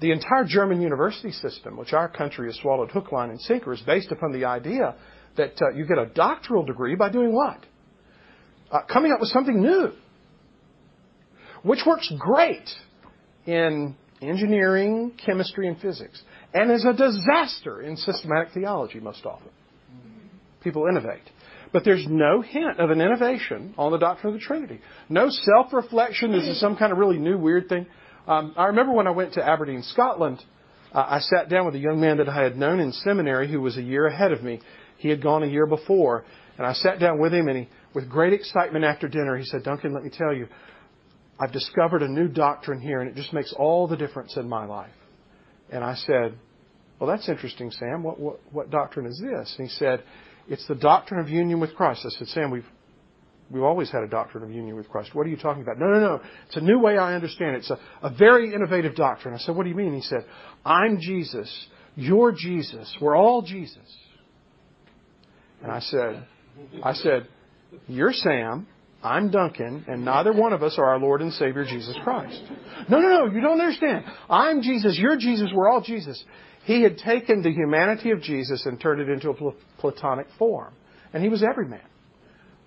the 0.00 0.12
entire 0.12 0.44
German 0.44 0.80
university 0.80 1.32
system, 1.32 1.76
which 1.76 1.92
our 1.92 2.08
country 2.08 2.48
has 2.48 2.56
swallowed 2.60 2.90
hook, 2.90 3.12
line, 3.12 3.30
and 3.30 3.40
sinker, 3.40 3.72
is 3.72 3.80
based 3.80 4.12
upon 4.12 4.32
the 4.32 4.44
idea 4.44 4.94
that 5.36 5.60
uh, 5.60 5.70
you 5.74 5.86
get 5.86 5.98
a 5.98 6.06
doctoral 6.06 6.64
degree 6.64 6.94
by 6.94 7.08
doing 7.08 7.32
what? 7.32 7.58
Uh, 8.70 8.80
coming 8.92 9.12
up 9.12 9.20
with 9.20 9.30
something 9.30 9.60
new, 9.60 9.92
which 11.62 11.80
works 11.86 12.12
great 12.18 12.68
in 13.46 13.94
engineering, 14.20 15.12
chemistry, 15.24 15.68
and 15.68 15.80
physics, 15.80 16.20
and 16.52 16.70
is 16.70 16.84
a 16.84 16.92
disaster 16.92 17.80
in 17.82 17.96
systematic 17.96 18.52
theology 18.52 19.00
most 19.00 19.24
often 19.24 19.50
people 20.66 20.86
innovate. 20.88 21.22
But 21.72 21.84
there's 21.84 22.04
no 22.08 22.42
hint 22.42 22.80
of 22.80 22.90
an 22.90 23.00
innovation 23.00 23.72
on 23.78 23.92
the 23.92 23.98
doctrine 23.98 24.34
of 24.34 24.40
the 24.40 24.44
Trinity. 24.44 24.80
No 25.08 25.28
self 25.30 25.72
reflection. 25.72 26.32
This 26.32 26.44
is 26.44 26.58
some 26.58 26.76
kind 26.76 26.90
of 26.90 26.98
really 26.98 27.18
new, 27.18 27.38
weird 27.38 27.68
thing. 27.68 27.86
Um, 28.26 28.54
I 28.56 28.66
remember 28.66 28.92
when 28.92 29.06
I 29.06 29.10
went 29.10 29.34
to 29.34 29.46
Aberdeen, 29.46 29.82
Scotland, 29.82 30.42
uh, 30.92 31.04
I 31.08 31.20
sat 31.20 31.48
down 31.48 31.66
with 31.66 31.74
a 31.74 31.78
young 31.78 32.00
man 32.00 32.16
that 32.18 32.28
I 32.28 32.42
had 32.42 32.56
known 32.56 32.80
in 32.80 32.92
seminary 32.92 33.50
who 33.50 33.60
was 33.60 33.76
a 33.76 33.82
year 33.82 34.06
ahead 34.06 34.32
of 34.32 34.42
me. 34.42 34.60
He 34.98 35.08
had 35.08 35.22
gone 35.22 35.42
a 35.42 35.46
year 35.46 35.66
before. 35.66 36.24
And 36.58 36.66
I 36.66 36.72
sat 36.72 36.98
down 36.98 37.20
with 37.20 37.32
him, 37.34 37.48
and 37.48 37.58
he, 37.58 37.68
with 37.94 38.08
great 38.08 38.32
excitement 38.32 38.84
after 38.84 39.08
dinner, 39.08 39.36
he 39.36 39.44
said, 39.44 39.62
Duncan, 39.62 39.92
let 39.92 40.02
me 40.02 40.10
tell 40.10 40.32
you, 40.32 40.48
I've 41.38 41.52
discovered 41.52 42.02
a 42.02 42.08
new 42.08 42.28
doctrine 42.28 42.80
here, 42.80 43.00
and 43.00 43.10
it 43.10 43.14
just 43.14 43.32
makes 43.32 43.52
all 43.52 43.86
the 43.86 43.96
difference 43.96 44.36
in 44.36 44.48
my 44.48 44.64
life. 44.64 44.94
And 45.70 45.84
I 45.84 45.94
said, 45.94 46.38
Well, 46.98 47.10
that's 47.10 47.28
interesting, 47.28 47.70
Sam. 47.70 48.02
What, 48.02 48.18
what, 48.18 48.40
what 48.50 48.70
doctrine 48.70 49.06
is 49.06 49.20
this? 49.22 49.54
And 49.58 49.68
he 49.68 49.74
said, 49.74 50.02
it's 50.48 50.66
the 50.68 50.74
doctrine 50.74 51.20
of 51.20 51.28
union 51.28 51.60
with 51.60 51.74
Christ. 51.74 52.06
I 52.06 52.10
said, 52.10 52.28
Sam, 52.28 52.50
we've 52.50 52.64
We've 53.50 53.62
always 53.62 53.90
had 53.90 54.02
a 54.02 54.08
doctrine 54.08 54.42
of 54.42 54.50
union 54.50 54.74
with 54.74 54.88
Christ. 54.88 55.14
What 55.14 55.26
are 55.26 55.30
you 55.30 55.36
talking 55.36 55.62
about? 55.62 55.78
No, 55.78 55.86
no, 55.86 56.00
no. 56.00 56.20
It's 56.46 56.56
a 56.56 56.60
new 56.60 56.80
way 56.80 56.98
I 56.98 57.14
understand 57.14 57.54
it. 57.54 57.58
It's 57.58 57.70
a, 57.70 57.78
a 58.02 58.10
very 58.10 58.52
innovative 58.52 58.96
doctrine. 58.96 59.34
I 59.34 59.38
said, 59.38 59.54
What 59.54 59.62
do 59.62 59.68
you 59.68 59.76
mean? 59.76 59.94
He 59.94 60.00
said, 60.00 60.26
I'm 60.64 60.98
Jesus. 61.00 61.66
You're 61.94 62.32
Jesus. 62.32 62.94
We're 63.00 63.16
all 63.16 63.42
Jesus. 63.42 63.78
And 65.62 65.70
I 65.70 65.80
said, 65.80 66.26
I 66.82 66.92
said, 66.94 67.28
You're 67.86 68.12
Sam. 68.12 68.66
I'm 69.02 69.30
Duncan, 69.30 69.84
and 69.86 70.04
neither 70.04 70.32
one 70.32 70.52
of 70.52 70.64
us 70.64 70.76
are 70.78 70.86
our 70.86 70.98
Lord 70.98 71.22
and 71.22 71.32
Savior 71.34 71.64
Jesus 71.64 71.94
Christ. 72.02 72.42
No, 72.88 72.98
no, 72.98 73.08
no, 73.08 73.32
you 73.32 73.40
don't 73.40 73.60
understand. 73.60 74.04
I'm 74.28 74.62
Jesus, 74.62 74.98
you're 74.98 75.16
Jesus, 75.16 75.50
we're 75.54 75.70
all 75.70 75.80
Jesus. 75.80 76.24
He 76.64 76.82
had 76.82 76.98
taken 76.98 77.42
the 77.42 77.52
humanity 77.52 78.10
of 78.10 78.20
Jesus 78.20 78.66
and 78.66 78.80
turned 78.80 79.00
it 79.00 79.08
into 79.08 79.30
a 79.30 79.52
platonic 79.78 80.26
form. 80.38 80.74
And 81.12 81.22
he 81.22 81.28
was 81.28 81.44
every 81.48 81.68
man. 81.68 81.84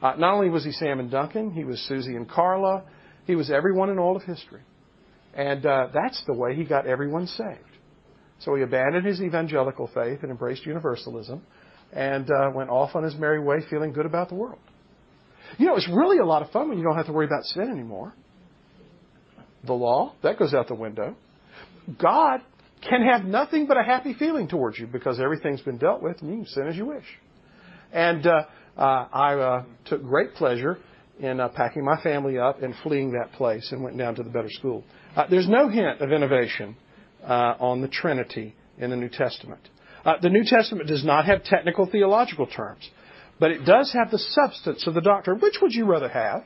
Uh, 0.01 0.13
not 0.17 0.33
only 0.33 0.49
was 0.49 0.63
he 0.63 0.71
Sam 0.71 0.99
and 0.99 1.11
Duncan, 1.11 1.51
he 1.51 1.63
was 1.63 1.79
Susie 1.87 2.15
and 2.15 2.29
Carla. 2.29 2.83
He 3.25 3.35
was 3.35 3.51
everyone 3.51 3.89
in 3.89 3.99
all 3.99 4.15
of 4.15 4.23
history. 4.23 4.61
And 5.33 5.65
uh, 5.65 5.87
that's 5.93 6.23
the 6.25 6.33
way 6.33 6.55
he 6.55 6.63
got 6.63 6.87
everyone 6.87 7.27
saved. 7.27 7.59
So 8.39 8.55
he 8.55 8.63
abandoned 8.63 9.05
his 9.05 9.21
evangelical 9.21 9.87
faith 9.93 10.19
and 10.21 10.31
embraced 10.31 10.65
universalism 10.65 11.43
and 11.91 12.29
uh, 12.29 12.51
went 12.53 12.69
off 12.69 12.95
on 12.95 13.03
his 13.03 13.15
merry 13.15 13.39
way 13.39 13.57
feeling 13.69 13.91
good 13.91 14.05
about 14.05 14.29
the 14.29 14.35
world. 14.35 14.59
You 15.57 15.65
know, 15.65 15.75
it's 15.75 15.89
really 15.89 16.19
a 16.19 16.25
lot 16.25 16.41
of 16.41 16.51
fun 16.51 16.69
when 16.69 16.77
you 16.77 16.83
don't 16.83 16.95
have 16.95 17.07
to 17.07 17.11
worry 17.11 17.25
about 17.25 17.43
sin 17.43 17.69
anymore. 17.69 18.13
The 19.65 19.73
law, 19.73 20.13
that 20.23 20.39
goes 20.39 20.53
out 20.53 20.67
the 20.67 20.75
window. 20.75 21.15
God 22.01 22.41
can 22.87 23.01
have 23.01 23.25
nothing 23.25 23.65
but 23.65 23.77
a 23.77 23.83
happy 23.83 24.13
feeling 24.13 24.47
towards 24.47 24.79
you 24.79 24.87
because 24.87 25.19
everything's 25.19 25.61
been 25.61 25.77
dealt 25.77 26.01
with 26.01 26.21
and 26.21 26.29
you 26.29 26.35
can 26.37 26.45
sin 26.45 26.67
as 26.67 26.75
you 26.75 26.85
wish. 26.85 27.05
And 27.91 28.25
uh, 28.25 28.43
I 28.83 29.33
uh, 29.33 29.63
took 29.85 30.03
great 30.03 30.33
pleasure 30.35 30.77
in 31.19 31.39
uh, 31.39 31.49
packing 31.49 31.83
my 31.83 32.01
family 32.01 32.37
up 32.37 32.61
and 32.61 32.73
fleeing 32.83 33.11
that 33.11 33.33
place 33.33 33.71
and 33.71 33.83
went 33.83 33.97
down 33.97 34.15
to 34.15 34.23
the 34.23 34.29
better 34.29 34.49
school. 34.49 34.83
Uh, 35.15 35.25
there's 35.29 35.49
no 35.49 35.67
hint 35.69 36.01
of 36.01 36.11
innovation 36.11 36.75
uh, 37.23 37.55
on 37.59 37.81
the 37.81 37.87
Trinity 37.87 38.55
in 38.77 38.89
the 38.89 38.95
New 38.95 39.09
Testament. 39.09 39.61
the 40.21 40.29
New 40.29 40.43
Testament 40.45 40.87
does 40.87 41.03
not 41.03 41.25
have 41.25 41.43
technical 41.43 41.85
theological 41.85 42.47
terms. 42.47 42.89
But 43.39 43.51
it 43.51 43.65
does 43.65 43.93
have 43.93 44.11
the 44.11 44.19
substance 44.19 44.85
of 44.85 44.93
the 44.93 45.01
doctrine. 45.01 45.39
Which 45.39 45.55
would 45.61 45.73
you 45.73 45.85
rather 45.85 46.09
have? 46.09 46.43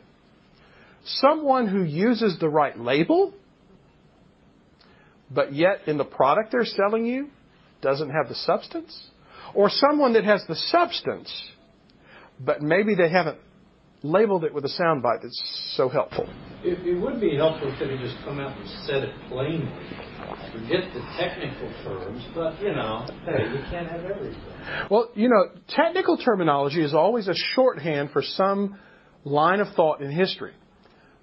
Someone 1.05 1.67
who 1.67 1.83
uses 1.83 2.39
the 2.39 2.47
right 2.47 2.77
label, 2.77 3.33
but 5.29 5.53
yet 5.53 5.87
in 5.87 5.97
the 5.97 6.05
product 6.05 6.51
they're 6.51 6.65
selling 6.65 7.05
you 7.05 7.29
doesn't 7.81 8.09
have 8.09 8.29
the 8.29 8.35
substance? 8.35 8.97
Or 9.53 9.69
someone 9.69 10.13
that 10.13 10.23
has 10.23 10.43
the 10.47 10.55
substance, 10.55 11.51
but 12.39 12.61
maybe 12.61 12.95
they 12.95 13.09
haven't 13.09 13.37
labeled 14.03 14.43
it 14.43 14.53
with 14.53 14.65
a 14.65 14.69
soundbite 14.69 15.21
that's 15.23 15.73
so 15.75 15.89
helpful? 15.89 16.27
It, 16.63 16.85
it 16.85 16.99
would 16.99 17.19
be 17.19 17.35
helpful 17.35 17.71
if 17.71 17.79
they 17.79 17.97
just 17.97 18.23
come 18.23 18.39
out 18.39 18.57
and 18.57 18.69
said 18.85 19.03
it 19.03 19.15
plainly. 19.29 19.71
Forget 20.51 20.93
the 20.93 21.01
technical 21.17 21.71
terms, 21.83 22.23
but 22.35 22.61
you 22.61 22.73
know, 22.73 23.05
hey, 23.25 23.43
you 23.51 23.63
can't 23.69 23.89
have 23.89 24.05
everything. 24.05 24.41
Well, 24.89 25.09
you 25.15 25.27
know, 25.27 25.49
technical 25.69 26.17
terminology 26.17 26.81
is 26.83 26.93
always 26.93 27.27
a 27.27 27.33
shorthand 27.55 28.11
for 28.11 28.21
some 28.21 28.79
line 29.23 29.59
of 29.59 29.73
thought 29.75 30.01
in 30.01 30.11
history, 30.11 30.53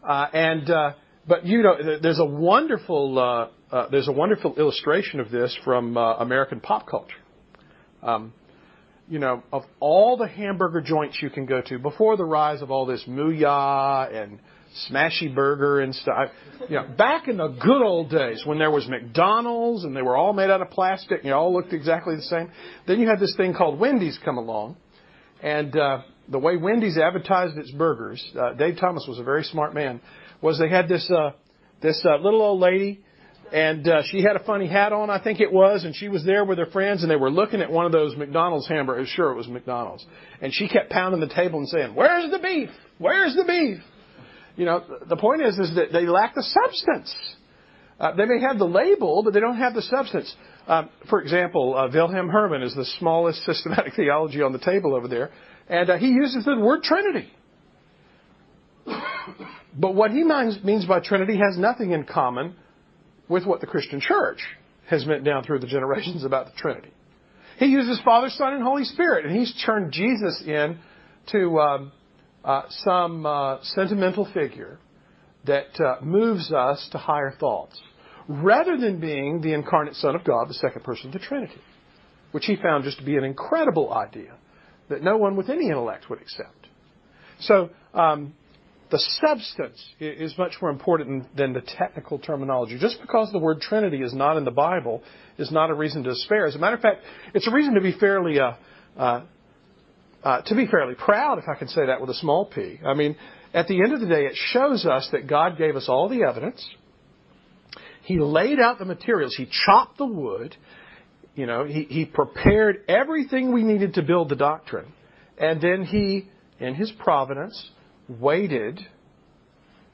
uh, 0.07 0.27
and 0.33 0.69
uh, 0.69 0.93
but 1.29 1.47
you 1.47 1.63
know, 1.63 1.99
there's 2.03 2.19
a 2.19 2.25
wonderful 2.25 3.19
uh, 3.19 3.75
uh 3.75 3.89
there's 3.91 4.09
a 4.09 4.13
wonderful 4.13 4.57
illustration 4.57 5.21
of 5.21 5.31
this 5.31 5.57
from 5.65 5.97
uh, 5.97 6.17
American 6.17 6.61
pop 6.61 6.89
culture. 6.89 7.15
Um, 8.03 8.33
you 9.11 9.19
know, 9.19 9.43
of 9.53 9.65
all 9.81 10.17
the 10.17 10.29
hamburger 10.29 10.81
joints 10.81 11.19
you 11.21 11.31
can 11.31 11.45
go 11.45 11.61
to 11.61 11.81
before 11.81 12.17
the 12.17 12.25
rise 12.25 12.63
of 12.63 12.71
all 12.71 12.87
this 12.87 13.05
Mooyah 13.09 14.15
and 14.15 14.39
Smashy 14.89 15.35
Burger 15.35 15.81
and 15.81 15.93
stuff. 15.93 16.31
You 16.69 16.77
know, 16.77 16.87
back 16.97 17.27
in 17.27 17.37
the 17.37 17.49
good 17.49 17.83
old 17.83 18.09
days 18.09 18.45
when 18.47 18.59
there 18.59 18.71
was 18.71 18.87
McDonald's 18.89 19.83
and 19.83 19.97
they 19.97 20.03
were 20.03 20.17
all 20.17 20.33
made 20.33 20.49
out 20.49 20.63
of 20.63 20.71
plastic 20.71 21.23
and 21.23 21.25
they 21.25 21.33
all 21.33 21.53
looked 21.53 21.73
exactly 21.73 22.15
the 22.15 22.23
same. 22.23 22.53
Then 22.87 23.01
you 23.01 23.09
had 23.09 23.19
this 23.19 23.35
thing 23.37 23.53
called 23.53 23.81
Wendy's 23.81 24.17
come 24.25 24.39
along, 24.39 24.77
and 25.43 25.77
uh, 25.77 26.03
the 26.29 26.39
way 26.39 26.57
Wendy's 26.57 26.97
advertised 26.97 27.59
its 27.59 27.73
burgers, 27.73 28.25
uh, 28.39 28.53
Dave 28.53 28.79
Thomas 28.79 29.07
was 29.09 29.19
a 29.19 29.25
very 29.25 29.43
smart 29.43 29.75
man. 29.75 30.01
Was 30.41 30.61
they 30.61 30.69
had 30.69 30.89
this 30.89 31.11
uh, 31.11 31.31
this 31.83 32.07
uh, 32.09 32.17
little 32.19 32.43
old 32.43 32.61
lady, 32.61 33.01
and 33.53 33.89
uh, 33.89 34.03
she 34.11 34.23
had 34.23 34.37
a 34.37 34.45
funny 34.45 34.67
hat 34.67 34.93
on, 34.93 35.11
I 35.11 35.23
think 35.23 35.41
it 35.41 35.53
was, 35.53 35.85
and 35.85 35.95
she 35.95 36.09
was 36.09 36.25
there 36.25 36.45
with 36.45 36.59
her 36.59 36.67
friends, 36.67 37.03
and 37.03 37.11
they 37.11 37.17
were 37.17 37.31
looking 37.31 37.61
at 37.61 37.71
one 37.71 37.87
of 37.87 37.93
those 37.93 38.17
McDonald's 38.17 38.69
hamburgers. 38.69 39.09
Sure, 39.09 39.33
it 39.33 39.37
was 39.37 39.49
McDonald's, 39.49 40.05
and 40.41 40.53
she 40.53 40.69
kept 40.69 40.91
pounding 40.91 41.21
the 41.21 41.33
table 41.35 41.59
and 41.59 41.69
saying, 41.69 41.95
"Where's 41.95 42.31
the 42.31 42.39
beef? 42.39 42.71
Where's 42.99 43.35
the 43.35 43.45
beef?" 43.45 43.79
You 44.57 44.67
know, 44.67 44.85
the 45.09 45.17
point 45.17 45.43
is, 45.43 45.59
is 45.59 45.75
that 45.77 45.93
they 45.93 46.07
lack 46.07 46.35
the 46.35 46.43
substance. 46.43 47.15
Uh, 47.99 48.15
they 48.15 48.25
may 48.25 48.41
have 48.41 48.59
the 48.59 48.67
label, 48.67 49.23
but 49.23 49.35
they 49.35 49.41
don't 49.41 49.59
have 49.59 49.75
the 49.75 49.83
substance. 49.83 50.35
Um, 50.67 50.89
for 51.09 51.21
example, 51.21 51.77
uh, 51.77 51.89
Wilhelm 51.93 52.31
Herrmann 52.31 52.63
is 52.63 52.75
the 52.75 52.85
smallest 52.99 53.45
systematic 53.45 53.95
theology 53.97 54.43
on 54.43 54.53
the 54.53 54.59
table 54.59 54.95
over 54.95 55.09
there, 55.09 55.31
and 55.69 55.91
uh, 55.91 55.99
he 55.99 56.09
uses 56.09 56.45
the 56.45 56.57
word 56.59 56.83
Trinity. 56.83 57.31
but 59.79 59.95
what 59.95 60.11
he 60.11 60.25
means 60.25 60.87
by 60.87 61.01
Trinity 61.01 61.37
has 61.37 61.59
nothing 61.59 61.91
in 61.93 62.05
common 62.05 62.55
with 63.31 63.47
what 63.47 63.61
the 63.61 63.67
Christian 63.67 64.01
church 64.01 64.41
has 64.91 65.07
meant 65.07 65.25
down 65.25 65.45
through 65.45 65.61
the 65.61 65.67
generations 65.67 66.25
about 66.25 66.47
the 66.47 66.53
Trinity. 66.59 66.91
He 67.59 67.67
uses 67.67 68.01
Father, 68.05 68.29
Son, 68.29 68.55
and 68.55 68.63
Holy 68.63 68.85
Spirit, 68.85 69.25
and 69.25 69.35
he's 69.35 69.55
turned 69.65 69.93
Jesus 69.93 70.43
in 70.45 70.79
to 71.31 71.61
um, 71.61 71.93
uh, 72.45 72.63
some 72.69 73.25
uh, 73.25 73.59
sentimental 73.63 74.29
figure 74.35 74.79
that 75.47 75.81
uh, 75.81 76.05
moves 76.05 76.53
us 76.53 76.89
to 76.91 76.99
higher 76.99 77.33
thoughts, 77.39 77.81
rather 78.29 78.77
than 78.77 79.01
being 79.01 79.41
the 79.41 79.53
incarnate 79.53 79.95
Son 79.95 80.17
of 80.17 80.25
God, 80.25 80.49
the 80.49 80.55
second 80.55 80.83
person 80.83 81.07
of 81.07 81.13
the 81.13 81.19
Trinity, 81.21 81.61
which 82.33 82.47
he 82.47 82.57
found 82.57 82.83
just 82.85 82.99
to 82.99 83.05
be 83.05 83.17
an 83.17 83.25
incredible 83.25 83.95
idea 83.95 84.35
that 84.89 85.05
no 85.05 85.17
one 85.17 85.37
with 85.37 85.49
any 85.49 85.67
intellect 85.67 86.11
would 86.11 86.21
accept. 86.21 86.67
So, 87.39 87.71
um, 87.95 88.35
the 88.91 88.99
substance 89.21 89.83
is 89.99 90.37
much 90.37 90.55
more 90.61 90.71
important 90.71 91.37
than 91.37 91.53
the 91.53 91.61
technical 91.61 92.19
terminology. 92.19 92.79
Just 92.79 93.01
because 93.01 93.31
the 93.33 93.39
word 93.39 93.61
Trinity 93.61 94.03
is 94.03 94.13
not 94.13 94.37
in 94.37 94.45
the 94.45 94.51
Bible 94.51 95.03
is 95.39 95.51
not 95.51 95.71
a 95.71 95.75
reason 95.75 96.03
to 96.05 96.11
despair. 96.11 96.47
As 96.47 96.55
a 96.55 96.59
matter 96.59 96.77
of 96.77 96.83
fact, 96.83 97.03
it's 97.35 97.47
a 97.47 97.53
reason 97.53 97.75
to 97.75 97.81
be 97.81 97.93
fairly 97.93 98.41
uh, 98.41 98.53
uh, 98.97 99.23
uh, 100.23 100.43
to 100.43 100.55
be 100.55 100.67
fairly 100.67 100.95
proud, 100.95 101.39
if 101.39 101.49
I 101.49 101.55
can 101.55 101.69
say 101.69 101.87
that 101.87 102.01
with 102.01 102.11
a 102.11 102.15
small 102.15 102.45
p. 102.45 102.79
I 102.85 102.95
mean, 102.95 103.17
at 103.55 103.69
the 103.69 103.83
end 103.83 103.93
of 103.93 104.01
the 104.01 104.07
day, 104.07 104.27
it 104.27 104.35
shows 104.35 104.85
us 104.85 105.09
that 105.13 105.27
God 105.27 105.57
gave 105.57 105.77
us 105.77 105.87
all 105.89 106.09
the 106.09 106.25
evidence. 106.25 106.65
He 108.03 108.19
laid 108.19 108.61
out 108.61 108.79
the 108.79 108.85
materials. 108.85 109.35
He 109.37 109.49
chopped 109.65 109.99
the 109.99 110.07
wood. 110.07 110.57
You 111.35 111.47
know, 111.47 111.65
he, 111.65 111.85
he 111.85 112.05
prepared 112.05 112.85
everything 112.89 113.53
we 113.53 113.63
needed 113.63 113.95
to 113.95 114.03
build 114.03 114.29
the 114.29 114.37
doctrine. 114.37 114.93
And 115.39 115.61
then 115.61 115.85
he, 115.85 116.29
in 116.59 116.75
his 116.75 116.93
providence, 116.93 117.71
waited 118.19 118.81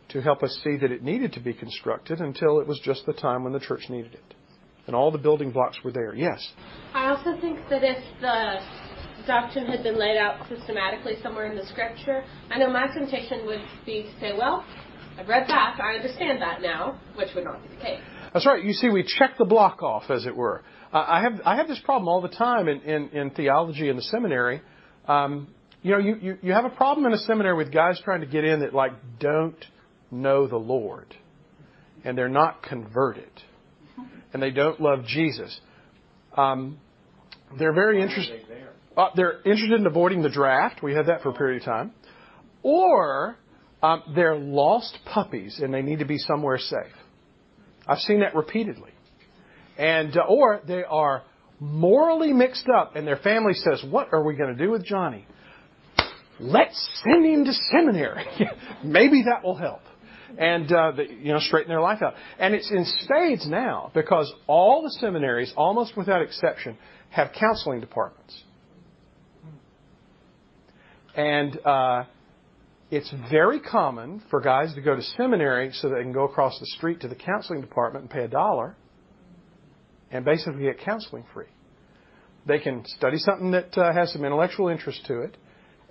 to 0.08 0.22
help 0.22 0.42
us 0.42 0.58
see 0.62 0.76
that 0.76 0.92
it 0.92 1.02
needed 1.02 1.32
to 1.32 1.40
be 1.40 1.52
constructed 1.52 2.20
until 2.20 2.60
it 2.60 2.66
was 2.66 2.80
just 2.84 3.04
the 3.06 3.12
time 3.12 3.44
when 3.44 3.52
the 3.52 3.60
church 3.60 3.82
needed 3.88 4.14
it. 4.14 4.34
And 4.86 4.94
all 4.94 5.10
the 5.10 5.18
building 5.18 5.50
blocks 5.50 5.78
were 5.84 5.90
there. 5.90 6.14
Yes? 6.14 6.52
I 6.94 7.08
also 7.08 7.38
think 7.40 7.58
that 7.70 7.82
if 7.82 7.98
the 8.20 8.60
doctrine 9.26 9.66
had 9.66 9.82
been 9.82 9.98
laid 9.98 10.16
out 10.16 10.46
systematically 10.48 11.14
somewhere 11.22 11.50
in 11.50 11.56
the 11.56 11.66
scripture, 11.66 12.24
I 12.50 12.58
know 12.58 12.70
my 12.70 12.86
temptation 12.86 13.46
would 13.46 13.62
be 13.84 14.04
to 14.04 14.20
say, 14.20 14.32
well, 14.38 14.64
I've 15.18 15.28
read 15.28 15.48
that, 15.48 15.80
I 15.82 15.96
understand 15.96 16.40
that 16.40 16.62
now, 16.62 17.00
which 17.16 17.28
would 17.34 17.44
not 17.44 17.62
be 17.62 17.74
the 17.74 17.82
case. 17.82 18.00
That's 18.32 18.46
right. 18.46 18.62
You 18.62 18.74
see, 18.74 18.90
we 18.90 19.02
check 19.02 19.38
the 19.38 19.44
block 19.44 19.82
off, 19.82 20.10
as 20.10 20.26
it 20.26 20.36
were. 20.36 20.62
I 20.92 21.20
have 21.22 21.40
I 21.44 21.56
have 21.56 21.68
this 21.68 21.80
problem 21.84 22.08
all 22.08 22.20
the 22.20 22.28
time 22.28 22.68
in, 22.68 22.80
in, 22.82 23.08
in 23.08 23.30
theology 23.30 23.88
in 23.88 23.96
the 23.96 24.02
seminary. 24.02 24.62
Um, 25.08 25.48
you 25.86 25.92
know, 25.92 25.98
you, 25.98 26.16
you, 26.20 26.38
you 26.42 26.52
have 26.52 26.64
a 26.64 26.70
problem 26.70 27.06
in 27.06 27.12
a 27.12 27.18
seminary 27.18 27.56
with 27.56 27.72
guys 27.72 28.00
trying 28.04 28.20
to 28.20 28.26
get 28.26 28.42
in 28.42 28.58
that 28.60 28.74
like 28.74 28.90
don't 29.20 29.64
know 30.10 30.48
the 30.48 30.56
Lord, 30.56 31.14
and 32.02 32.18
they're 32.18 32.28
not 32.28 32.60
converted, 32.64 33.30
and 34.32 34.42
they 34.42 34.50
don't 34.50 34.80
love 34.80 35.04
Jesus. 35.06 35.60
Um, 36.36 36.78
they're 37.56 37.72
very 37.72 38.02
interested. 38.02 38.42
Uh, 38.96 39.10
they're 39.14 39.40
interested 39.44 39.78
in 39.78 39.86
avoiding 39.86 40.22
the 40.22 40.28
draft. 40.28 40.82
We 40.82 40.92
had 40.92 41.06
that 41.06 41.22
for 41.22 41.28
a 41.28 41.34
period 41.34 41.62
of 41.62 41.66
time. 41.66 41.92
Or 42.64 43.36
um, 43.80 44.02
they're 44.16 44.34
lost 44.34 44.98
puppies 45.04 45.60
and 45.62 45.72
they 45.72 45.82
need 45.82 46.00
to 46.00 46.04
be 46.04 46.18
somewhere 46.18 46.58
safe. 46.58 46.92
I've 47.86 47.98
seen 47.98 48.20
that 48.20 48.34
repeatedly. 48.34 48.90
And 49.78 50.16
uh, 50.16 50.22
or 50.22 50.62
they 50.66 50.82
are 50.82 51.22
morally 51.60 52.32
mixed 52.32 52.66
up 52.68 52.96
and 52.96 53.06
their 53.06 53.18
family 53.18 53.52
says, 53.52 53.84
"What 53.88 54.08
are 54.12 54.24
we 54.24 54.34
going 54.34 54.56
to 54.56 54.60
do 54.60 54.72
with 54.72 54.84
Johnny? 54.84 55.26
Let's 56.38 56.88
send 57.02 57.24
him 57.24 57.44
to 57.44 57.52
seminary. 57.52 58.24
Maybe 58.84 59.24
that 59.24 59.44
will 59.44 59.56
help." 59.56 59.80
And 60.38 60.70
uh, 60.70 60.92
the, 60.92 61.04
you 61.04 61.32
know, 61.32 61.38
straighten 61.38 61.70
their 61.70 61.80
life 61.80 62.02
out. 62.02 62.14
And 62.38 62.54
it's 62.54 62.70
in 62.70 62.84
spades 62.84 63.48
now 63.48 63.90
because 63.94 64.30
all 64.46 64.82
the 64.82 64.90
seminaries, 64.90 65.52
almost 65.56 65.96
without 65.96 66.20
exception, 66.20 66.76
have 67.10 67.30
counseling 67.38 67.80
departments. 67.80 68.42
And 71.14 71.58
uh, 71.64 72.04
it's 72.90 73.12
very 73.30 73.58
common 73.58 74.22
for 74.30 74.40
guys 74.40 74.74
to 74.74 74.82
go 74.82 74.94
to 74.94 75.02
seminary 75.02 75.72
so 75.72 75.88
they 75.88 76.02
can 76.02 76.12
go 76.12 76.24
across 76.24 76.58
the 76.60 76.66
street 76.66 77.00
to 77.00 77.08
the 77.08 77.14
counseling 77.14 77.60
department 77.60 78.04
and 78.04 78.10
pay 78.10 78.24
a 78.24 78.28
dollar 78.28 78.76
and 80.10 80.24
basically 80.24 80.62
get 80.62 80.80
counseling 80.80 81.24
free. 81.34 81.46
They 82.46 82.58
can 82.58 82.84
study 82.86 83.18
something 83.18 83.50
that 83.52 83.76
uh, 83.76 83.92
has 83.92 84.12
some 84.12 84.24
intellectual 84.24 84.68
interest 84.68 85.04
to 85.06 85.22
it, 85.22 85.36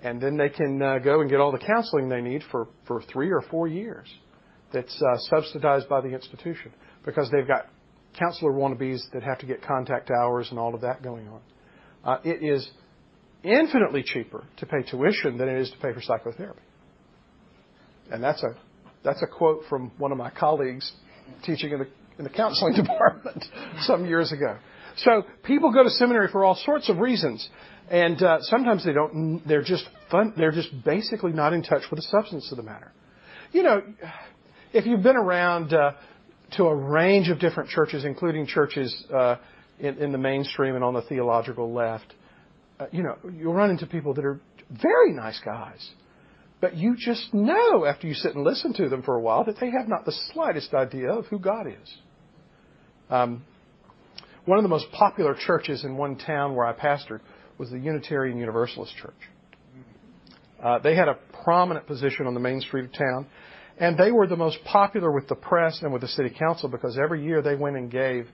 and 0.02 0.20
then 0.20 0.36
they 0.36 0.48
can 0.48 0.80
uh, 0.82 0.98
go 0.98 1.20
and 1.20 1.30
get 1.30 1.40
all 1.40 1.52
the 1.52 1.58
counseling 1.58 2.08
they 2.08 2.20
need 2.20 2.42
for, 2.50 2.68
for 2.86 3.02
three 3.12 3.30
or 3.30 3.42
four 3.50 3.66
years 3.66 4.06
that's 4.72 5.02
uh, 5.02 5.16
subsidized 5.30 5.88
by 5.88 6.00
the 6.00 6.08
institution 6.08 6.72
because 7.04 7.30
they've 7.30 7.46
got 7.46 7.66
counselor 8.18 8.52
wannabes 8.52 9.00
that 9.12 9.22
have 9.22 9.38
to 9.38 9.46
get 9.46 9.62
contact 9.62 10.10
hours 10.10 10.48
and 10.50 10.58
all 10.58 10.74
of 10.74 10.80
that 10.80 11.02
going 11.02 11.28
on. 11.28 11.40
Uh, 12.04 12.18
it 12.24 12.42
is 12.42 12.68
infinitely 13.42 14.02
cheaper 14.02 14.44
to 14.58 14.66
pay 14.66 14.82
tuition 14.82 15.38
than 15.38 15.48
it 15.48 15.60
is 15.60 15.70
to 15.70 15.78
pay 15.78 15.92
for 15.92 16.00
psychotherapy. 16.00 16.60
And 18.10 18.22
that's 18.22 18.42
a 18.42 18.56
that's 19.04 19.22
a 19.22 19.26
quote 19.26 19.62
from 19.68 19.92
one 19.98 20.12
of 20.12 20.18
my 20.18 20.30
colleagues 20.30 20.90
teaching 21.44 21.70
in 21.72 21.78
the 21.80 21.88
in 22.18 22.24
the 22.24 22.30
counseling 22.30 22.74
department 22.76 23.44
some 23.82 24.06
years 24.06 24.32
ago. 24.32 24.58
So 24.96 25.24
people 25.44 25.72
go 25.72 25.82
to 25.82 25.90
seminary 25.90 26.28
for 26.28 26.44
all 26.44 26.54
sorts 26.54 26.88
of 26.88 26.98
reasons, 26.98 27.46
and 27.90 28.22
uh, 28.22 28.38
sometimes 28.40 28.84
they 28.84 28.92
don't. 28.92 29.42
They're 29.46 29.62
just 29.62 29.84
fun. 30.10 30.32
They're 30.36 30.52
just 30.52 30.70
basically 30.84 31.32
not 31.32 31.52
in 31.52 31.62
touch 31.62 31.82
with 31.90 31.98
the 31.98 32.06
substance 32.10 32.50
of 32.50 32.56
the 32.56 32.62
matter. 32.62 32.92
You 33.52 33.62
know, 33.62 33.82
if 34.72 34.86
you've 34.86 35.02
been 35.02 35.16
around 35.16 35.74
uh, 35.74 35.92
to 36.56 36.64
a 36.64 36.74
range 36.74 37.28
of 37.28 37.38
different 37.38 37.68
churches, 37.70 38.04
including 38.04 38.46
churches 38.46 39.04
uh, 39.12 39.36
in, 39.78 39.98
in 39.98 40.12
the 40.12 40.18
mainstream 40.18 40.74
and 40.74 40.84
on 40.84 40.94
the 40.94 41.02
theological 41.02 41.72
left, 41.72 42.14
uh, 42.80 42.86
you 42.90 43.02
know, 43.02 43.16
you'll 43.36 43.54
run 43.54 43.70
into 43.70 43.86
people 43.86 44.14
that 44.14 44.24
are 44.24 44.40
very 44.70 45.12
nice 45.12 45.40
guys. 45.44 45.90
But 46.60 46.74
you 46.74 46.96
just 46.96 47.34
know 47.34 47.84
after 47.84 48.06
you 48.06 48.14
sit 48.14 48.34
and 48.34 48.42
listen 48.42 48.72
to 48.74 48.88
them 48.88 49.02
for 49.02 49.14
a 49.14 49.20
while 49.20 49.44
that 49.44 49.56
they 49.60 49.70
have 49.70 49.88
not 49.88 50.06
the 50.06 50.14
slightest 50.32 50.72
idea 50.72 51.10
of 51.10 51.26
who 51.26 51.38
God 51.38 51.66
is. 51.66 51.94
Um, 53.10 53.44
one 54.46 54.58
of 54.58 54.62
the 54.62 54.68
most 54.68 54.90
popular 54.92 55.34
churches 55.34 55.84
in 55.84 55.96
one 55.96 56.16
town 56.16 56.54
where 56.54 56.66
I 56.66 56.72
pastored 56.72 57.20
was 57.58 57.70
the 57.70 57.78
Unitarian 57.78 58.38
Universalist 58.38 58.94
Church. 58.96 59.14
Uh, 60.62 60.78
they 60.78 60.94
had 60.94 61.08
a 61.08 61.18
prominent 61.44 61.86
position 61.86 62.26
on 62.26 62.34
the 62.34 62.40
main 62.40 62.60
street 62.60 62.86
of 62.86 62.92
town, 62.92 63.26
and 63.78 63.98
they 63.98 64.10
were 64.10 64.26
the 64.26 64.36
most 64.36 64.58
popular 64.64 65.12
with 65.12 65.28
the 65.28 65.34
press 65.34 65.80
and 65.82 65.92
with 65.92 66.00
the 66.00 66.08
city 66.08 66.30
council 66.30 66.68
because 66.68 66.96
every 66.96 67.24
year 67.24 67.42
they 67.42 67.54
went 67.56 67.76
and 67.76 67.90
gave 67.90 68.26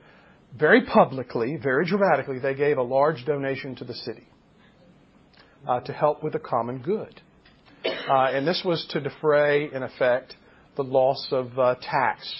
very 0.56 0.84
publicly, 0.84 1.56
very 1.56 1.86
dramatically, 1.86 2.38
they 2.38 2.54
gave 2.54 2.76
a 2.76 2.82
large 2.82 3.24
donation 3.24 3.74
to 3.74 3.84
the 3.84 3.94
city 3.94 4.28
uh, 5.66 5.80
to 5.80 5.92
help 5.92 6.22
with 6.22 6.34
the 6.34 6.38
common 6.38 6.78
good. 6.78 7.20
Uh, 7.84 8.26
and 8.26 8.46
this 8.46 8.62
was 8.64 8.86
to 8.90 9.00
defray, 9.00 9.70
in 9.72 9.82
effect, 9.82 10.36
the 10.76 10.84
loss 10.84 11.26
of 11.32 11.58
uh, 11.58 11.74
tax 11.80 12.30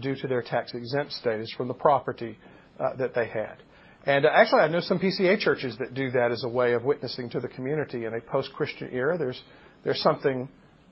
due 0.00 0.16
to 0.16 0.26
their 0.28 0.42
tax 0.42 0.72
exempt 0.74 1.12
status 1.12 1.52
from 1.56 1.68
the 1.68 1.74
property 1.74 2.38
uh, 2.78 2.96
that 2.96 3.14
they 3.14 3.26
had. 3.26 3.56
And 4.06 4.26
uh, 4.26 4.30
actually, 4.32 4.60
I 4.60 4.68
know 4.68 4.80
some 4.80 4.98
PCA 4.98 5.38
churches 5.38 5.76
that 5.78 5.94
do 5.94 6.10
that 6.10 6.30
as 6.30 6.44
a 6.44 6.48
way 6.48 6.74
of 6.74 6.84
witnessing 6.84 7.30
to 7.30 7.40
the 7.40 7.48
community 7.48 8.04
in 8.04 8.14
a 8.14 8.20
post-Christian 8.20 8.90
era. 8.92 9.16
There's 9.16 9.40
there's 9.82 10.00
something 10.02 10.48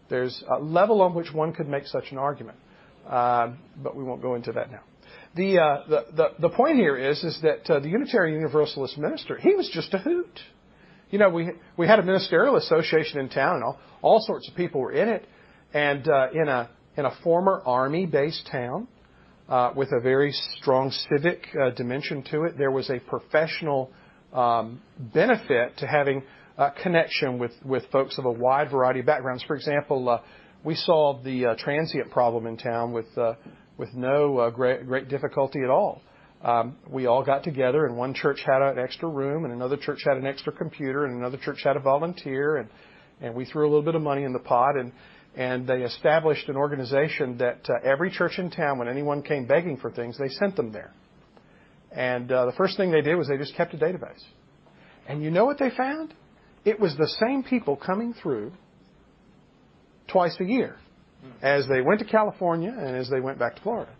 there's 0.08 0.42
a 0.48 0.62
level 0.62 1.02
on 1.02 1.14
which 1.14 1.32
one 1.32 1.52
could 1.52 1.68
make 1.68 1.86
such 1.86 2.04
an 2.10 2.18
argument, 2.18 2.58
uh, 3.08 3.52
but 3.82 3.96
we 3.96 4.04
won't 4.04 4.22
go 4.22 4.34
into 4.34 4.52
that 4.52 4.70
now. 4.70 4.82
The, 5.34 5.58
uh, 5.58 5.88
the, 5.88 6.06
the, 6.14 6.28
the 6.40 6.48
point 6.50 6.76
here 6.76 6.96
is, 6.96 7.22
is 7.24 7.38
that 7.42 7.68
uh, 7.70 7.80
the 7.80 7.88
Unitarian 7.88 8.34
Universalist 8.34 8.98
minister, 8.98 9.38
he 9.38 9.54
was 9.54 9.70
just 9.72 9.94
a 9.94 9.98
hoot. 9.98 10.40
You 11.10 11.18
know, 11.18 11.30
we, 11.30 11.52
we 11.78 11.86
had 11.86 11.98
a 11.98 12.02
ministerial 12.02 12.56
association 12.56 13.18
in 13.18 13.30
town, 13.30 13.56
and 13.56 13.64
all, 13.64 13.78
all 14.02 14.20
sorts 14.20 14.48
of 14.48 14.54
people 14.54 14.82
were 14.82 14.92
in 14.92 15.08
it. 15.08 15.26
And 15.72 16.06
uh, 16.06 16.28
in, 16.34 16.48
a, 16.48 16.68
in 16.96 17.04
a 17.04 17.10
former 17.22 17.62
Army 17.64 18.06
based 18.06 18.48
town 18.50 18.88
uh, 19.48 19.72
with 19.74 19.90
a 19.92 20.00
very 20.00 20.32
strong 20.58 20.90
civic 20.90 21.46
uh, 21.60 21.70
dimension 21.70 22.22
to 22.30 22.44
it, 22.44 22.56
there 22.58 22.70
was 22.70 22.90
a 22.90 22.98
professional 22.98 23.90
um, 24.32 24.80
benefit 24.98 25.76
to 25.78 25.86
having 25.86 26.22
a 26.58 26.70
connection 26.70 27.38
with, 27.38 27.52
with 27.64 27.84
folks 27.90 28.18
of 28.18 28.24
a 28.24 28.30
wide 28.30 28.70
variety 28.70 29.00
of 29.00 29.06
backgrounds. 29.06 29.42
For 29.44 29.56
example, 29.56 30.08
uh, 30.08 30.20
we 30.64 30.74
solved 30.74 31.24
the 31.24 31.56
transient 31.58 32.10
problem 32.10 32.46
in 32.46 32.56
town 32.56 32.92
with 32.92 33.06
uh, 33.18 33.34
with 33.78 33.94
no 33.94 34.50
great, 34.54 34.86
great 34.86 35.08
difficulty 35.08 35.60
at 35.64 35.70
all. 35.70 36.02
Um, 36.42 36.76
we 36.88 37.06
all 37.06 37.24
got 37.24 37.44
together, 37.44 37.86
and 37.86 37.96
one 37.96 38.14
church 38.14 38.40
had 38.44 38.62
an 38.62 38.78
extra 38.78 39.08
room, 39.08 39.44
and 39.44 39.52
another 39.52 39.76
church 39.76 40.02
had 40.04 40.16
an 40.16 40.26
extra 40.26 40.52
computer, 40.52 41.04
and 41.04 41.16
another 41.16 41.38
church 41.38 41.62
had 41.64 41.76
a 41.76 41.80
volunteer, 41.80 42.56
and 42.56 42.68
and 43.20 43.34
we 43.34 43.44
threw 43.44 43.64
a 43.64 43.68
little 43.68 43.84
bit 43.84 43.94
of 43.94 44.02
money 44.02 44.24
in 44.24 44.32
the 44.32 44.40
pot, 44.40 44.76
and 45.34 45.66
they 45.66 45.82
established 45.82 46.48
an 46.48 46.56
organization 46.56 47.38
that 47.38 47.68
uh, 47.68 47.74
every 47.82 48.10
church 48.10 48.38
in 48.38 48.50
town, 48.50 48.78
when 48.78 48.88
anyone 48.88 49.22
came 49.22 49.46
begging 49.46 49.78
for 49.78 49.90
things, 49.90 50.18
they 50.18 50.28
sent 50.28 50.56
them 50.56 50.72
there. 50.72 50.92
And 51.90 52.30
uh, 52.30 52.46
the 52.46 52.52
first 52.52 52.76
thing 52.76 52.90
they 52.90 53.00
did 53.00 53.16
was 53.16 53.28
they 53.28 53.38
just 53.38 53.56
kept 53.56 53.74
a 53.74 53.78
database. 53.78 54.22
And 55.08 55.22
you 55.22 55.30
know 55.30 55.44
what 55.44 55.58
they 55.58 55.70
found? 55.70 56.14
It 56.64 56.78
was 56.78 56.96
the 56.96 57.08
same 57.20 57.42
people 57.42 57.76
coming 57.76 58.14
through 58.14 58.52
twice 60.08 60.36
a 60.40 60.44
year 60.44 60.76
as 61.40 61.66
they 61.68 61.80
went 61.80 62.00
to 62.00 62.06
California 62.06 62.70
and 62.70 62.96
as 62.96 63.08
they 63.08 63.20
went 63.20 63.38
back 63.38 63.56
to 63.56 63.62
Florida. 63.62 63.92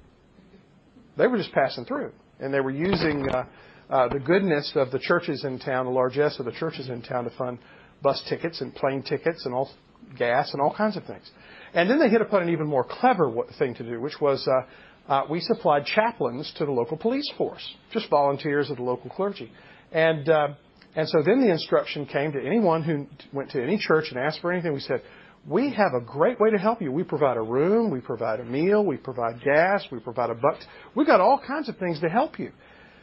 They 1.16 1.26
were 1.26 1.38
just 1.38 1.52
passing 1.52 1.84
through, 1.84 2.12
and 2.40 2.52
they 2.52 2.60
were 2.60 2.70
using 2.70 3.28
uh, 3.28 3.44
uh, 3.90 4.08
the 4.08 4.18
goodness 4.18 4.72
of 4.74 4.90
the 4.90 4.98
churches 4.98 5.44
in 5.44 5.58
town, 5.58 5.86
the 5.86 5.92
largesse 5.92 6.38
of 6.38 6.46
the 6.46 6.52
churches 6.52 6.88
in 6.88 7.02
town, 7.02 7.24
to 7.24 7.30
fund 7.36 7.58
bus 8.02 8.22
tickets 8.28 8.60
and 8.60 8.74
plane 8.74 9.02
tickets 9.02 9.44
and 9.44 9.54
all 9.54 9.70
gas 10.18 10.52
and 10.52 10.60
all 10.60 10.74
kinds 10.74 10.96
of 10.96 11.04
things. 11.04 11.30
And 11.74 11.88
then 11.88 11.98
they 11.98 12.08
hit 12.08 12.20
upon 12.20 12.42
an 12.42 12.50
even 12.50 12.66
more 12.66 12.84
clever 12.84 13.32
thing 13.58 13.74
to 13.74 13.82
do, 13.82 14.00
which 14.00 14.20
was 14.20 14.46
uh, 14.46 15.12
uh, 15.12 15.22
we 15.30 15.40
supplied 15.40 15.86
chaplains 15.86 16.52
to 16.58 16.66
the 16.66 16.72
local 16.72 16.96
police 16.96 17.30
force, 17.36 17.66
just 17.92 18.08
volunteers 18.10 18.70
of 18.70 18.76
the 18.76 18.82
local 18.82 19.10
clergy. 19.10 19.50
And 19.90 20.28
uh, 20.28 20.48
and 20.94 21.08
so 21.08 21.22
then 21.24 21.40
the 21.40 21.50
instruction 21.50 22.06
came 22.06 22.32
to 22.32 22.40
anyone 22.44 22.82
who 22.82 23.06
went 23.32 23.50
to 23.52 23.62
any 23.62 23.78
church 23.78 24.06
and 24.10 24.18
asked 24.18 24.40
for 24.40 24.52
anything. 24.52 24.74
We 24.74 24.80
said, 24.80 25.02
we 25.48 25.70
have 25.70 25.92
a 25.94 26.04
great 26.04 26.38
way 26.38 26.50
to 26.50 26.58
help 26.58 26.82
you. 26.82 26.92
We 26.92 27.02
provide 27.02 27.36
a 27.36 27.42
room, 27.42 27.90
we 27.90 28.00
provide 28.00 28.40
a 28.40 28.44
meal, 28.44 28.84
we 28.84 28.96
provide 28.96 29.42
gas, 29.42 29.84
we 29.90 29.98
provide 29.98 30.30
a 30.30 30.34
buck. 30.34 30.58
We've 30.94 31.06
got 31.06 31.20
all 31.20 31.40
kinds 31.44 31.68
of 31.68 31.78
things 31.78 32.00
to 32.00 32.08
help 32.08 32.38
you. 32.38 32.52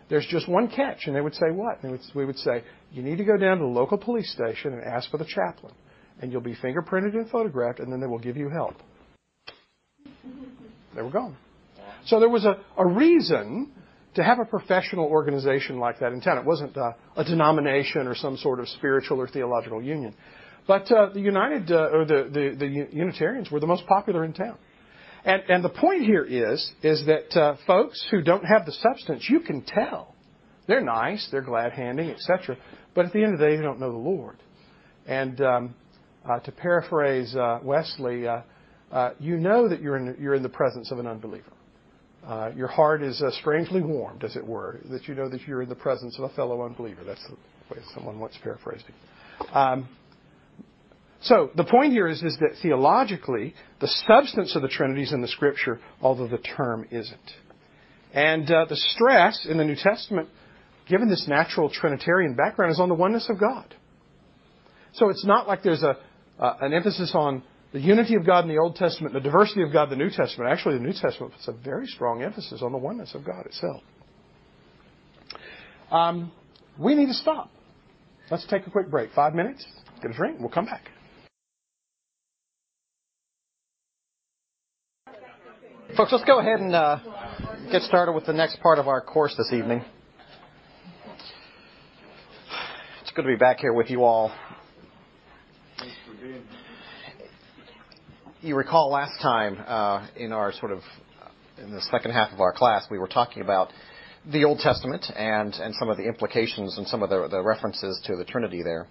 There's 0.09 0.25
just 0.27 0.47
one 0.47 0.67
catch. 0.69 1.07
And 1.07 1.15
they 1.15 1.21
would 1.21 1.33
say, 1.33 1.51
what? 1.51 1.83
And 1.83 1.99
we 2.15 2.25
would 2.25 2.37
say, 2.37 2.63
you 2.91 3.01
need 3.01 3.17
to 3.17 3.25
go 3.25 3.37
down 3.37 3.57
to 3.57 3.63
the 3.63 3.69
local 3.69 3.97
police 3.97 4.31
station 4.31 4.73
and 4.73 4.83
ask 4.83 5.09
for 5.09 5.17
the 5.17 5.25
chaplain. 5.25 5.73
And 6.21 6.31
you'll 6.31 6.41
be 6.41 6.55
fingerprinted 6.55 7.13
and 7.13 7.29
photographed, 7.29 7.79
and 7.79 7.91
then 7.91 7.99
they 7.99 8.07
will 8.07 8.19
give 8.19 8.35
you 8.35 8.49
help. 8.49 8.75
They 10.95 11.01
were 11.01 11.11
gone. 11.11 11.37
So 12.05 12.19
there 12.19 12.29
was 12.29 12.45
a, 12.45 12.59
a 12.77 12.85
reason 12.85 13.71
to 14.15 14.23
have 14.23 14.39
a 14.39 14.45
professional 14.45 15.05
organization 15.05 15.79
like 15.79 15.99
that 15.99 16.11
in 16.11 16.21
town. 16.21 16.37
It 16.37 16.45
wasn't 16.45 16.75
a, 16.75 16.95
a 17.15 17.23
denomination 17.23 18.07
or 18.07 18.15
some 18.15 18.37
sort 18.37 18.59
of 18.59 18.67
spiritual 18.69 19.19
or 19.19 19.27
theological 19.27 19.81
union. 19.81 20.15
But 20.67 20.91
uh, 20.91 21.09
the 21.13 21.21
United 21.21 21.71
uh, 21.71 21.89
or 21.91 22.05
the, 22.05 22.29
the, 22.31 22.55
the, 22.57 22.95
Unitarians 22.95 23.49
were 23.49 23.59
the 23.59 23.67
most 23.67 23.85
popular 23.87 24.23
in 24.23 24.33
town. 24.33 24.57
And, 25.25 25.43
and 25.49 25.63
the 25.63 25.69
point 25.69 26.03
here 26.03 26.23
is 26.23 26.71
is 26.81 27.05
that 27.05 27.35
uh, 27.39 27.55
folks 27.67 28.05
who 28.09 28.21
don't 28.21 28.43
have 28.43 28.65
the 28.65 28.71
substance, 28.71 29.27
you 29.29 29.41
can 29.41 29.63
tell. 29.63 30.15
They're 30.67 30.81
nice, 30.81 31.27
they're 31.31 31.41
glad 31.41 31.73
handing, 31.73 32.11
etc. 32.11 32.57
But 32.93 33.07
at 33.07 33.13
the 33.13 33.23
end 33.23 33.33
of 33.33 33.39
the 33.39 33.47
day, 33.47 33.55
they 33.55 33.63
don't 33.63 33.79
know 33.79 33.91
the 33.91 33.97
Lord. 33.97 34.37
And 35.07 35.41
um, 35.41 35.65
uh, 35.65 35.88
to 36.37 36.51
paraphrase 36.51 37.35
uh, 37.35 37.59
Wesley, 37.63 38.27
uh, 38.27 38.41
you 39.19 39.37
know 39.37 39.67
that 39.67 39.81
you're 39.81 39.97
in, 39.97 40.15
you're 40.19 40.35
in 40.35 40.43
the 40.43 40.49
presence 40.49 40.91
of 40.91 40.99
an 40.99 41.07
unbeliever. 41.07 41.51
Uh, 42.25 42.51
your 42.55 42.67
heart 42.67 43.01
is 43.01 43.21
uh, 43.21 43.31
strangely 43.39 43.81
warmed, 43.81 44.23
as 44.23 44.35
it 44.35 44.45
were, 44.45 44.79
that 44.91 45.07
you 45.07 45.15
know 45.15 45.29
that 45.29 45.41
you're 45.47 45.61
in 45.61 45.69
the 45.69 45.75
presence 45.75 46.17
of 46.19 46.25
a 46.25 46.29
fellow 46.35 46.63
unbeliever. 46.63 47.03
That's 47.03 47.25
the 47.27 47.35
way 47.73 47.81
someone 47.95 48.19
once 48.19 48.37
paraphrased 48.43 48.85
it. 48.87 49.55
Um, 49.55 49.87
so 51.21 51.49
the 51.55 51.63
point 51.63 51.93
here 51.93 52.07
is, 52.07 52.21
that 52.21 52.55
theologically, 52.61 53.53
the 53.81 53.87
substance 54.07 54.55
of 54.55 54.61
the 54.61 54.67
Trinity 54.67 55.03
is 55.03 55.13
in 55.13 55.21
the 55.21 55.27
Scripture, 55.27 55.79
although 56.01 56.27
the 56.27 56.37
term 56.37 56.85
isn't. 56.91 57.31
And 58.13 58.49
uh, 58.49 58.65
the 58.65 58.75
stress 58.75 59.45
in 59.49 59.57
the 59.57 59.65
New 59.65 59.75
Testament, 59.75 60.29
given 60.87 61.09
this 61.09 61.25
natural 61.27 61.69
Trinitarian 61.69 62.35
background, 62.35 62.71
is 62.71 62.79
on 62.79 62.89
the 62.89 62.95
oneness 62.95 63.29
of 63.29 63.39
God. 63.39 63.75
So 64.93 65.09
it's 65.09 65.25
not 65.25 65.47
like 65.47 65.61
there's 65.61 65.83
a, 65.83 65.89
uh, 65.89 65.93
an 66.39 66.73
emphasis 66.73 67.11
on 67.13 67.43
the 67.71 67.79
unity 67.79 68.15
of 68.15 68.25
God 68.25 68.45
in 68.45 68.49
the 68.49 68.57
Old 68.57 68.75
Testament, 68.75 69.13
the 69.13 69.19
diversity 69.19 69.61
of 69.61 69.71
God 69.71 69.91
in 69.91 69.99
the 69.99 70.03
New 70.03 70.09
Testament. 70.09 70.51
Actually, 70.51 70.77
the 70.77 70.83
New 70.83 70.93
Testament 70.93 71.33
puts 71.33 71.47
a 71.47 71.51
very 71.51 71.85
strong 71.85 72.23
emphasis 72.23 72.61
on 72.63 72.71
the 72.71 72.77
oneness 72.77 73.13
of 73.13 73.23
God 73.23 73.45
itself. 73.45 73.83
Um, 75.91 76.31
we 76.77 76.95
need 76.95 77.07
to 77.07 77.13
stop. 77.13 77.51
Let's 78.31 78.45
take 78.47 78.65
a 78.67 78.71
quick 78.71 78.89
break. 78.89 79.11
Five 79.13 79.33
minutes, 79.33 79.65
get 80.01 80.11
a 80.11 80.13
drink, 80.13 80.39
we'll 80.39 80.49
come 80.49 80.65
back. 80.65 80.89
Folks, 85.97 86.11
let's 86.11 86.23
go 86.23 86.39
ahead 86.39 86.59
and 86.59 86.73
uh, 86.73 86.99
get 87.71 87.81
started 87.81 88.13
with 88.13 88.25
the 88.25 88.33
next 88.33 88.59
part 88.61 88.79
of 88.79 88.87
our 88.87 89.01
course 89.01 89.33
this 89.35 89.51
evening. 89.51 89.83
It's 93.01 93.11
good 93.15 93.23
to 93.23 93.27
be 93.27 93.35
back 93.35 93.59
here 93.59 93.73
with 93.73 93.89
you 93.89 94.03
all. 94.03 94.31
You 98.41 98.55
recall 98.55 98.89
last 98.89 99.21
time 99.21 99.57
uh, 99.65 100.07
in 100.15 100.31
our 100.31 100.53
sort 100.53 100.71
of 100.71 100.79
in 101.61 101.71
the 101.71 101.81
second 101.91 102.11
half 102.11 102.31
of 102.31 102.39
our 102.39 102.53
class, 102.53 102.87
we 102.89 102.97
were 102.97 103.07
talking 103.07 103.41
about 103.41 103.69
the 104.31 104.45
Old 104.45 104.59
Testament 104.59 105.05
and, 105.15 105.53
and 105.53 105.75
some 105.75 105.89
of 105.89 105.97
the 105.97 106.03
implications 106.03 106.77
and 106.77 106.87
some 106.87 107.03
of 107.03 107.09
the, 107.09 107.27
the 107.29 107.41
references 107.41 107.99
to 108.05 108.15
the 108.15 108.23
Trinity 108.23 108.63
there. 108.63 108.87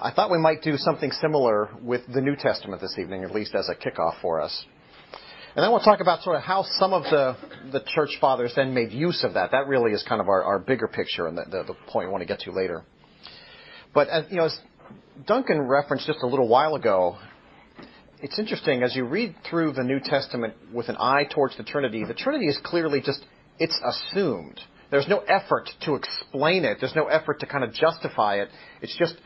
I 0.00 0.12
thought 0.12 0.30
we 0.30 0.38
might 0.38 0.62
do 0.62 0.76
something 0.76 1.10
similar 1.12 1.70
with 1.82 2.02
the 2.12 2.20
New 2.20 2.36
Testament 2.36 2.80
this 2.80 2.96
evening, 2.98 3.24
at 3.24 3.32
least 3.32 3.54
as 3.54 3.68
a 3.68 3.74
kickoff 3.74 4.20
for 4.20 4.40
us. 4.40 4.64
And 5.54 5.64
then 5.64 5.70
we'll 5.70 5.80
talk 5.80 6.00
about 6.00 6.22
sort 6.22 6.36
of 6.36 6.42
how 6.42 6.64
some 6.78 6.92
of 6.92 7.02
the, 7.04 7.36
the 7.72 7.80
church 7.86 8.16
fathers 8.20 8.52
then 8.54 8.74
made 8.74 8.92
use 8.92 9.24
of 9.24 9.34
that. 9.34 9.50
That 9.52 9.66
really 9.66 9.92
is 9.92 10.04
kind 10.08 10.20
of 10.20 10.28
our, 10.28 10.42
our 10.42 10.58
bigger 10.58 10.88
picture 10.88 11.26
and 11.26 11.36
the, 11.36 11.44
the, 11.50 11.64
the 11.64 11.74
point 11.88 12.08
we 12.08 12.12
want 12.12 12.22
to 12.22 12.28
get 12.28 12.40
to 12.40 12.52
later. 12.52 12.84
But, 13.92 14.08
as, 14.08 14.24
you 14.30 14.36
know, 14.36 14.44
as 14.44 14.58
Duncan 15.26 15.62
referenced 15.62 16.06
just 16.06 16.20
a 16.22 16.26
little 16.26 16.48
while 16.48 16.74
ago, 16.74 17.16
it's 18.20 18.38
interesting 18.38 18.82
as 18.82 18.94
you 18.94 19.04
read 19.04 19.34
through 19.48 19.72
the 19.72 19.82
New 19.82 20.00
Testament 20.00 20.54
with 20.72 20.88
an 20.88 20.96
eye 20.98 21.24
towards 21.32 21.56
the 21.56 21.64
Trinity, 21.64 22.04
the 22.04 22.14
Trinity 22.14 22.46
is 22.46 22.58
clearly 22.64 23.00
just, 23.00 23.24
it's 23.58 23.78
assumed. 23.84 24.60
There's 24.90 25.08
no 25.08 25.18
effort 25.18 25.68
to 25.82 25.94
explain 25.94 26.64
it. 26.64 26.78
There's 26.80 26.94
no 26.94 27.06
effort 27.06 27.40
to 27.40 27.46
kind 27.46 27.64
of 27.64 27.72
justify 27.72 28.36
it. 28.36 28.48
It's 28.80 28.96
just 28.96 29.16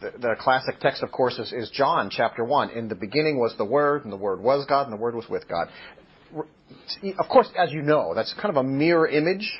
the, 0.00 0.12
the 0.18 0.36
classic 0.38 0.78
text, 0.80 1.02
of 1.02 1.10
course, 1.10 1.38
is, 1.38 1.52
is 1.52 1.70
John 1.70 2.10
chapter 2.10 2.44
1. 2.44 2.70
In 2.70 2.88
the 2.88 2.94
beginning 2.94 3.38
was 3.38 3.54
the 3.58 3.64
Word, 3.64 4.04
and 4.04 4.12
the 4.12 4.16
Word 4.16 4.40
was 4.40 4.66
God, 4.66 4.84
and 4.84 4.92
the 4.92 5.00
Word 5.00 5.14
was 5.14 5.28
with 5.28 5.48
God. 5.48 5.68
Of 7.18 7.28
course, 7.28 7.48
as 7.58 7.72
you 7.72 7.82
know, 7.82 8.12
that's 8.14 8.32
kind 8.34 8.50
of 8.50 8.56
a 8.56 8.62
mirror 8.62 9.08
image 9.08 9.50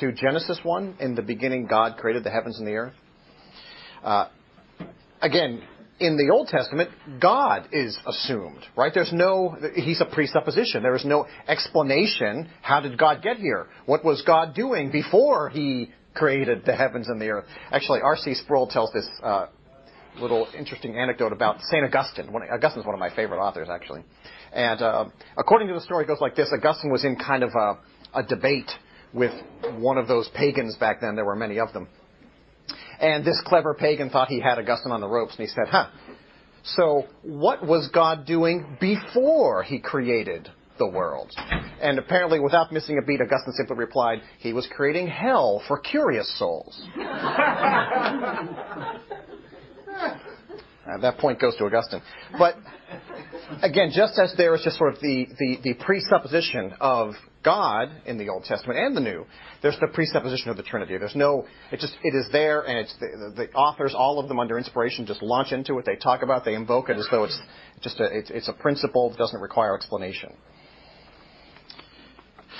to 0.00 0.12
Genesis 0.12 0.58
1. 0.62 0.96
In 1.00 1.14
the 1.14 1.22
beginning, 1.22 1.66
God 1.66 1.96
created 1.96 2.24
the 2.24 2.30
heavens 2.30 2.58
and 2.58 2.66
the 2.66 2.74
earth. 2.74 2.94
Uh, 4.04 4.28
again, 5.20 5.62
in 5.98 6.16
the 6.16 6.30
Old 6.30 6.48
Testament, 6.48 6.90
God 7.20 7.68
is 7.72 7.98
assumed, 8.06 8.60
right? 8.76 8.92
There's 8.92 9.12
no, 9.12 9.56
he's 9.74 10.00
a 10.00 10.04
presupposition. 10.04 10.82
There 10.82 10.94
is 10.94 11.04
no 11.04 11.26
explanation. 11.48 12.50
How 12.60 12.80
did 12.80 12.98
God 12.98 13.22
get 13.22 13.38
here? 13.38 13.68
What 13.86 14.04
was 14.04 14.22
God 14.26 14.54
doing 14.54 14.90
before 14.90 15.48
he 15.48 15.90
created 16.14 16.64
the 16.66 16.74
heavens 16.74 17.08
and 17.08 17.20
the 17.20 17.28
earth? 17.28 17.46
Actually, 17.70 18.02
R.C. 18.02 18.34
Sproul 18.34 18.66
tells 18.66 18.92
this 18.92 19.08
uh, 19.22 19.46
little 20.20 20.48
interesting 20.56 20.98
anecdote 20.98 21.32
about 21.32 21.60
St. 21.62 21.84
Augustine. 21.84 22.30
One, 22.30 22.42
Augustine's 22.42 22.84
one 22.84 22.94
of 22.94 23.00
my 23.00 23.14
favorite 23.14 23.40
authors, 23.40 23.68
actually. 23.70 24.04
And 24.52 24.82
uh, 24.82 25.06
according 25.38 25.68
to 25.68 25.74
the 25.74 25.80
story, 25.80 26.04
it 26.04 26.08
goes 26.08 26.20
like 26.20 26.36
this. 26.36 26.52
Augustine 26.52 26.90
was 26.90 27.04
in 27.04 27.16
kind 27.16 27.42
of 27.42 27.50
a, 27.54 27.78
a 28.14 28.22
debate 28.22 28.70
with 29.14 29.32
one 29.78 29.96
of 29.96 30.08
those 30.08 30.28
pagans 30.34 30.76
back 30.76 31.00
then. 31.00 31.16
There 31.16 31.24
were 31.24 31.36
many 31.36 31.58
of 31.58 31.72
them. 31.72 31.88
And 33.00 33.24
this 33.24 33.40
clever 33.46 33.74
pagan 33.74 34.10
thought 34.10 34.28
he 34.28 34.40
had 34.40 34.58
Augustine 34.58 34.92
on 34.92 35.00
the 35.00 35.08
ropes, 35.08 35.36
and 35.38 35.46
he 35.46 35.52
said, 35.52 35.68
huh, 35.68 35.88
so 36.64 37.04
what 37.22 37.64
was 37.64 37.88
God 37.92 38.26
doing 38.26 38.76
before 38.80 39.62
he 39.62 39.78
created 39.78 40.48
the 40.78 40.86
world? 40.86 41.30
And 41.80 41.98
apparently, 41.98 42.40
without 42.40 42.72
missing 42.72 42.98
a 42.98 43.06
beat, 43.06 43.20
Augustine 43.20 43.52
simply 43.56 43.76
replied, 43.76 44.22
he 44.38 44.52
was 44.52 44.66
creating 44.74 45.06
hell 45.06 45.62
for 45.68 45.78
curious 45.78 46.38
souls. 46.38 46.82
Uh, 50.86 50.98
that 50.98 51.18
point 51.18 51.40
goes 51.40 51.56
to 51.56 51.64
Augustine. 51.64 52.00
But 52.38 52.54
again, 53.62 53.90
just 53.94 54.18
as 54.18 54.34
there 54.36 54.54
is 54.54 54.62
just 54.62 54.78
sort 54.78 54.94
of 54.94 55.00
the, 55.00 55.26
the, 55.38 55.58
the, 55.62 55.74
presupposition 55.74 56.74
of 56.80 57.14
God 57.42 57.90
in 58.04 58.18
the 58.18 58.28
Old 58.28 58.44
Testament 58.44 58.78
and 58.78 58.96
the 58.96 59.00
New, 59.00 59.24
there's 59.62 59.78
the 59.80 59.88
presupposition 59.92 60.50
of 60.50 60.56
the 60.56 60.62
Trinity. 60.62 60.96
There's 60.98 61.16
no, 61.16 61.46
it 61.72 61.80
just, 61.80 61.94
it 62.02 62.14
is 62.14 62.26
there 62.32 62.62
and 62.62 62.78
it's, 62.78 62.94
the, 62.98 63.32
the 63.36 63.52
authors, 63.52 63.94
all 63.96 64.18
of 64.18 64.28
them 64.28 64.38
under 64.38 64.58
inspiration, 64.58 65.06
just 65.06 65.22
launch 65.22 65.52
into 65.52 65.78
it, 65.78 65.84
they 65.84 65.96
talk 65.96 66.22
about 66.22 66.44
they 66.44 66.54
invoke 66.54 66.88
it 66.88 66.96
as 66.96 67.06
though 67.10 67.24
it's 67.24 67.40
just 67.82 68.00
a, 68.00 68.04
it's, 68.04 68.30
it's 68.30 68.48
a 68.48 68.52
principle 68.52 69.10
that 69.10 69.18
doesn't 69.18 69.40
require 69.40 69.74
explanation 69.76 70.32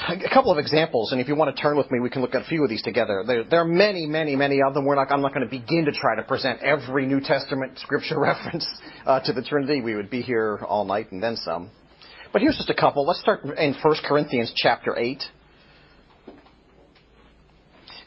a 0.09 0.29
couple 0.33 0.53
of 0.53 0.59
examples, 0.59 1.13
and 1.13 1.21
if 1.21 1.29
you 1.29 1.35
want 1.35 1.55
to 1.55 1.61
turn 1.61 1.77
with 1.77 1.91
me, 1.91 2.01
we 2.01 2.11
can 2.11 2.23
look 2.23 2.35
at 2.35 2.43
a 2.43 2.45
few 2.45 2.63
of 2.63 2.69
these 2.69 2.83
together. 2.83 3.25
There, 3.27 3.45
there 3.45 3.61
are 3.61 3.67
many, 3.67 4.07
many, 4.07 4.37
many 4.37 4.61
of 4.63 4.75
them. 4.75 4.85
We're 4.85 4.97
not, 4.97 5.11
I'm 5.11 5.23
not 5.23 5.33
going 5.33 5.49
to 5.49 5.51
begin 5.51 5.87
to 5.87 5.93
try 5.93 6.17
to 6.17 6.23
present 6.23 6.61
every 6.61 7.07
New 7.07 7.21
Testament 7.21 7.79
scripture 7.79 8.19
reference 8.21 8.67
uh, 9.07 9.21
to 9.21 9.33
the 9.33 9.43
Trinity. 9.43 9.81
We 9.81 9.95
would 9.95 10.11
be 10.11 10.23
here 10.23 10.59
all 10.67 10.85
night 10.85 11.13
and 11.13 11.23
then 11.23 11.37
some. 11.37 11.71
But 12.33 12.43
here's 12.43 12.57
just 12.57 12.71
a 12.71 12.75
couple. 12.75 13.07
Let's 13.07 13.21
start 13.21 13.45
in 13.45 13.75
1 13.75 13.97
Corinthians 14.07 14.53
chapter 14.55 14.97
8. 14.97 15.23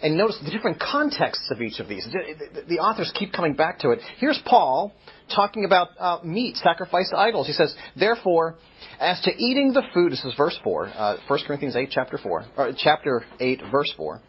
And 0.02 0.18
notice 0.18 0.40
the 0.44 0.52
different 0.52 0.80
contexts 0.80 1.50
of 1.52 1.62
each 1.62 1.80
of 1.80 1.90
these. 1.90 2.08
The, 2.12 2.62
the, 2.62 2.76
the 2.76 2.80
authors 2.80 3.12
keep 3.16 3.34
coming 3.34 3.54
back 3.54 3.80
to 3.80 3.92
it. 3.92 4.00
Here's 4.18 4.40
Paul 4.46 4.94
talking 5.34 5.66
about 5.66 5.90
uh, 6.00 6.20
meat 6.24 6.58
sacrificed 6.58 7.12
to 7.12 7.18
idols. 7.18 7.48
He 7.48 7.54
says, 7.54 7.74
Therefore, 7.96 8.56
as 9.00 9.22
to 9.22 9.32
eating 9.32 9.74
the 9.74 9.84
food, 9.94 10.12
this 10.12 10.24
is 10.26 10.34
verse 10.36 10.58
4, 10.64 10.88
uh, 10.88 11.18
1 11.28 11.40
Corinthians 11.46 11.76
8, 11.76 11.90
chapter 11.92 12.18
4, 12.18 12.46
or 12.58 12.72
chapter 12.78 13.24
8, 13.40 13.62
verse 13.72 13.94
4. 13.96 14.22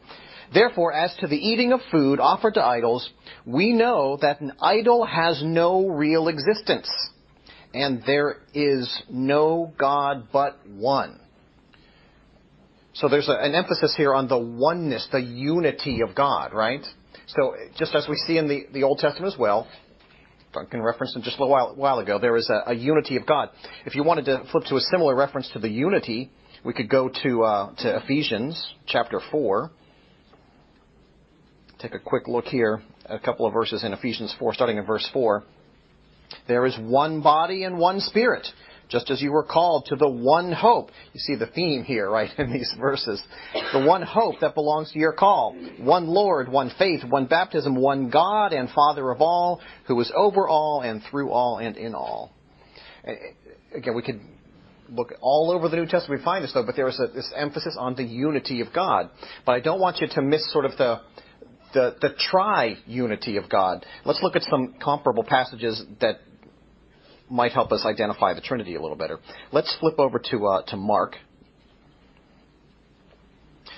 Therefore, 0.53 0.93
as 0.93 1.15
to 1.21 1.27
the 1.27 1.37
eating 1.37 1.73
of 1.73 1.81
food 1.91 2.19
offered 2.19 2.55
to 2.55 2.65
idols, 2.65 3.09
we 3.47 3.73
know 3.73 4.19
that 4.21 4.41
an 4.41 4.53
idol 4.61 5.05
has 5.07 5.43
no 5.45 5.87
real 5.87 6.29
existence, 6.29 6.91
and 7.73 8.03
there 8.07 8.37
is 8.53 9.03
no 9.09 9.73
God 9.79 10.29
but 10.33 10.59
one. 10.67 11.21
So 12.95 13.09
there's 13.09 13.29
a, 13.29 13.37
an 13.41 13.55
emphasis 13.55 13.95
here 13.97 14.13
on 14.13 14.27
the 14.27 14.39
oneness, 14.39 15.09
the 15.13 15.21
unity 15.21 16.01
of 16.03 16.15
God, 16.15 16.53
right? 16.53 16.85
So 17.29 17.55
just 17.79 17.95
as 17.95 18.07
we 18.09 18.17
see 18.17 18.37
in 18.37 18.49
the, 18.49 18.67
the 18.73 18.83
Old 18.83 18.99
Testament 18.99 19.33
as 19.33 19.39
well, 19.39 19.69
Duncan 20.53 20.83
referenced 20.83 21.17
just 21.23 21.37
a 21.39 21.47
while, 21.47 21.75
while 21.77 21.99
ago, 22.01 22.19
there 22.19 22.37
is 22.37 22.51
a, 22.51 22.71
a, 22.71 22.75
unity 22.75 23.17
of 23.17 23.27
God. 23.27 23.51
If 23.87 23.95
you 23.95 24.03
wanted 24.03 24.25
to 24.25 24.45
flip 24.51 24.65
to 24.65 24.77
a 24.77 24.81
similar 24.81 25.15
reference 25.15 25.49
to 25.53 25.61
the 25.61 25.69
unity, 25.69 26.31
we 26.65 26.73
could 26.73 26.89
go 26.91 27.09
to, 27.23 27.43
uh, 27.45 27.75
to 27.77 27.97
Ephesians 27.99 28.75
chapter 28.87 29.21
4. 29.31 29.71
Take 31.79 31.95
a 31.95 32.01
quick 32.01 32.27
look 32.27 32.47
here, 32.47 32.83
a 33.07 33.19
couple 33.19 33.47
of 33.47 33.53
verses 33.53 33.85
in 33.85 33.93
Ephesians 33.93 34.35
4, 34.39 34.55
starting 34.55 34.77
in 34.77 34.85
verse 34.85 35.09
4. 35.13 35.45
There 36.49 36.67
is 36.67 36.77
one 36.79 37.23
body 37.23 37.65
and 37.65 37.79
one 37.79 38.01
spirit 38.01 38.47
just 38.91 39.11
as 39.11 39.23
you 39.23 39.33
were 39.33 39.45
called 39.45 39.87
to 39.87 39.97
the 39.97 40.09
one 40.09 40.53
hope. 40.53 40.91
You 41.13 41.21
see 41.21 41.37
the 41.37 41.47
theme 41.47 41.85
here, 41.85 42.11
right, 42.11 42.31
in 42.39 42.53
these 42.53 42.75
verses. 42.79 43.23
The 43.73 43.85
one 43.85 44.03
hope 44.03 44.37
that 44.41 44.55
belongs 44.55 44.93
to 44.93 44.99
your 44.99 45.13
call. 45.13 45.57
One 45.79 46.09
Lord, 46.09 46.49
one 46.49 46.71
faith, 46.79 47.03
one 47.09 47.27
baptism, 47.27 47.75
one 47.75 48.11
God 48.11 48.53
and 48.53 48.69
Father 48.71 49.11
of 49.11 49.21
all, 49.21 49.61
who 49.87 49.99
is 50.01 50.13
over 50.15 50.49
all 50.49 50.83
and 50.83 51.03
through 51.11 51.31
all 51.31 51.59
and 51.59 51.77
in 51.77 51.95
all. 51.95 52.33
Again, 53.75 53.95
we 53.95 54.03
could 54.03 54.21
look 54.91 55.15
all 55.21 55.53
over 55.53 55.69
the 55.69 55.77
New 55.77 55.87
Testament, 55.87 56.21
we 56.21 56.25
find 56.25 56.43
this 56.43 56.53
though, 56.53 56.67
but 56.67 56.75
there 56.77 56.89
is 56.89 56.99
a, 56.99 57.07
this 57.15 57.33
emphasis 57.37 57.77
on 57.79 57.95
the 57.95 58.03
unity 58.03 58.61
of 58.61 58.73
God. 58.75 59.11
But 59.47 59.53
I 59.53 59.61
don't 59.61 59.81
want 59.81 59.99
you 60.01 60.09
to 60.09 60.23
miss 60.23 60.53
sort 60.53 60.65
of 60.65 60.73
the, 60.77 61.01
the, 61.73 61.97
the 62.01 62.11
tri-unity 62.31 63.37
of 63.37 63.49
God. 63.49 63.87
Let's 64.05 64.21
look 64.23 64.35
at 64.35 64.43
some 64.43 64.75
comparable 64.83 65.23
passages 65.23 65.85
that 66.01 66.17
might 67.31 67.53
help 67.53 67.73
us 67.73 67.85
identify 67.87 68.35
the 68.35 68.41
Trinity 68.41 68.75
a 68.75 68.83
little 68.83 68.97
better. 68.97 69.19
Let's 69.53 69.75
flip 69.81 69.99
over 69.99 70.19
to, 70.31 70.47
uh, 70.47 70.63
to 70.69 70.77
Mark. 70.77 71.17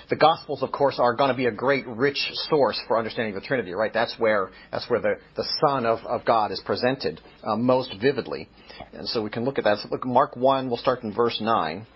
The 0.09 0.15
Gospels, 0.17 0.61
of 0.61 0.71
course, 0.71 0.99
are 0.99 1.15
going 1.15 1.29
to 1.29 1.35
be 1.35 1.45
a 1.45 1.51
great, 1.51 1.87
rich 1.87 2.17
source 2.49 2.79
for 2.87 2.97
understanding 2.97 3.35
the 3.35 3.41
Trinity, 3.41 3.73
right? 3.73 3.91
That's 3.93 4.15
where, 4.19 4.51
that's 4.71 4.89
where 4.89 4.99
the, 4.99 5.15
the 5.35 5.45
Son 5.65 5.85
of, 5.85 5.99
of 6.05 6.25
God 6.25 6.51
is 6.51 6.61
presented 6.65 7.21
uh, 7.43 7.55
most 7.55 7.95
vividly. 8.01 8.49
And 8.93 9.07
so 9.07 9.21
we 9.23 9.29
can 9.29 9.45
look 9.45 9.57
at 9.57 9.63
that. 9.63 9.77
So 9.79 9.89
look, 9.89 10.05
Mark 10.05 10.35
1, 10.35 10.67
we'll 10.67 10.77
start 10.77 11.03
in 11.03 11.13
verse 11.13 11.39
9. 11.41 11.87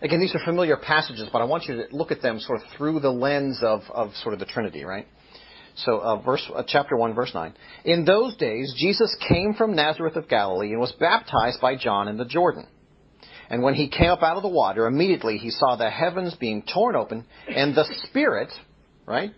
Again, 0.00 0.20
these 0.20 0.34
are 0.34 0.40
familiar 0.44 0.76
passages, 0.76 1.28
but 1.32 1.42
I 1.42 1.44
want 1.44 1.64
you 1.64 1.76
to 1.76 1.96
look 1.96 2.12
at 2.12 2.22
them 2.22 2.38
sort 2.38 2.62
of 2.62 2.68
through 2.76 3.00
the 3.00 3.10
lens 3.10 3.60
of, 3.62 3.82
of 3.92 4.12
sort 4.22 4.32
of 4.32 4.38
the 4.38 4.46
Trinity, 4.46 4.84
right? 4.84 5.06
So, 5.84 5.98
uh, 5.98 6.16
verse, 6.22 6.44
uh, 6.54 6.64
chapter 6.66 6.96
1, 6.96 7.14
verse 7.14 7.30
9. 7.32 7.54
In 7.84 8.04
those 8.04 8.36
days, 8.36 8.74
Jesus 8.76 9.14
came 9.28 9.54
from 9.54 9.76
Nazareth 9.76 10.16
of 10.16 10.28
Galilee 10.28 10.72
and 10.72 10.80
was 10.80 10.92
baptized 10.98 11.60
by 11.60 11.76
John 11.76 12.08
in 12.08 12.16
the 12.16 12.24
Jordan. 12.24 12.66
And 13.48 13.62
when 13.62 13.74
he 13.74 13.88
came 13.88 14.10
up 14.10 14.22
out 14.22 14.36
of 14.36 14.42
the 14.42 14.48
water, 14.48 14.86
immediately 14.86 15.38
he 15.38 15.50
saw 15.50 15.76
the 15.76 15.88
heavens 15.88 16.34
being 16.34 16.62
torn 16.62 16.96
open 16.96 17.24
and 17.48 17.74
the 17.74 17.84
Spirit, 18.08 18.52
right, 19.06 19.32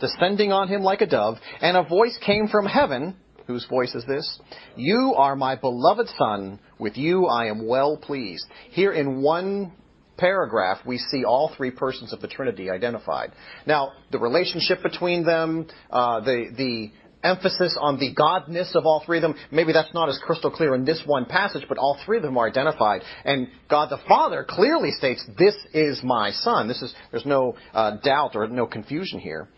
descending 0.00 0.52
on 0.52 0.68
him 0.68 0.82
like 0.82 1.02
a 1.02 1.06
dove, 1.06 1.36
and 1.60 1.76
a 1.76 1.82
voice 1.82 2.18
came 2.24 2.48
from 2.48 2.66
heaven. 2.66 3.16
Whose 3.46 3.66
voice 3.66 3.94
is 3.94 4.06
this? 4.06 4.40
You 4.74 5.14
are 5.18 5.36
my 5.36 5.54
beloved 5.54 6.08
Son. 6.16 6.58
With 6.78 6.96
you 6.96 7.26
I 7.26 7.46
am 7.46 7.66
well 7.66 7.98
pleased. 7.98 8.46
Here 8.70 8.92
in 8.92 9.20
one 9.20 9.72
paragraph, 10.16 10.78
we 10.86 10.98
see 10.98 11.24
all 11.24 11.52
three 11.56 11.70
persons 11.70 12.12
of 12.12 12.20
the 12.20 12.28
Trinity 12.28 12.70
identified. 12.70 13.32
Now, 13.66 13.92
the 14.10 14.18
relationship 14.18 14.82
between 14.82 15.24
them, 15.24 15.66
uh, 15.90 16.20
the 16.20 16.46
the 16.56 16.92
emphasis 17.26 17.76
on 17.80 17.98
the 17.98 18.14
godness 18.14 18.74
of 18.74 18.84
all 18.84 19.02
three 19.04 19.16
of 19.16 19.22
them, 19.22 19.34
maybe 19.50 19.72
that's 19.72 19.92
not 19.94 20.10
as 20.10 20.20
crystal 20.22 20.50
clear 20.50 20.74
in 20.74 20.84
this 20.84 21.02
one 21.06 21.24
passage, 21.24 21.64
but 21.68 21.78
all 21.78 21.98
three 22.04 22.18
of 22.18 22.22
them 22.22 22.36
are 22.36 22.46
identified. 22.46 23.00
And 23.24 23.48
God 23.70 23.88
the 23.90 23.98
Father 24.06 24.44
clearly 24.48 24.90
states, 24.90 25.24
"This 25.38 25.56
is 25.72 26.02
my 26.02 26.30
Son." 26.30 26.68
This 26.68 26.82
is 26.82 26.94
there's 27.10 27.26
no 27.26 27.56
uh, 27.72 27.96
doubt 28.02 28.36
or 28.36 28.46
no 28.48 28.66
confusion 28.66 29.18
here. 29.18 29.48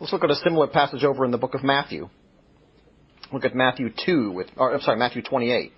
Let's 0.00 0.12
look 0.12 0.24
at 0.24 0.30
a 0.30 0.36
similar 0.36 0.66
passage 0.66 1.04
over 1.04 1.24
in 1.24 1.30
the 1.30 1.38
book 1.38 1.54
of 1.54 1.62
Matthew. 1.62 2.08
Look 3.32 3.44
at 3.44 3.54
Matthew 3.54 3.90
2, 4.04 4.32
with, 4.32 4.48
or 4.56 4.74
I'm 4.74 4.80
sorry, 4.80 4.98
Matthew 4.98 5.22
28. 5.22 5.72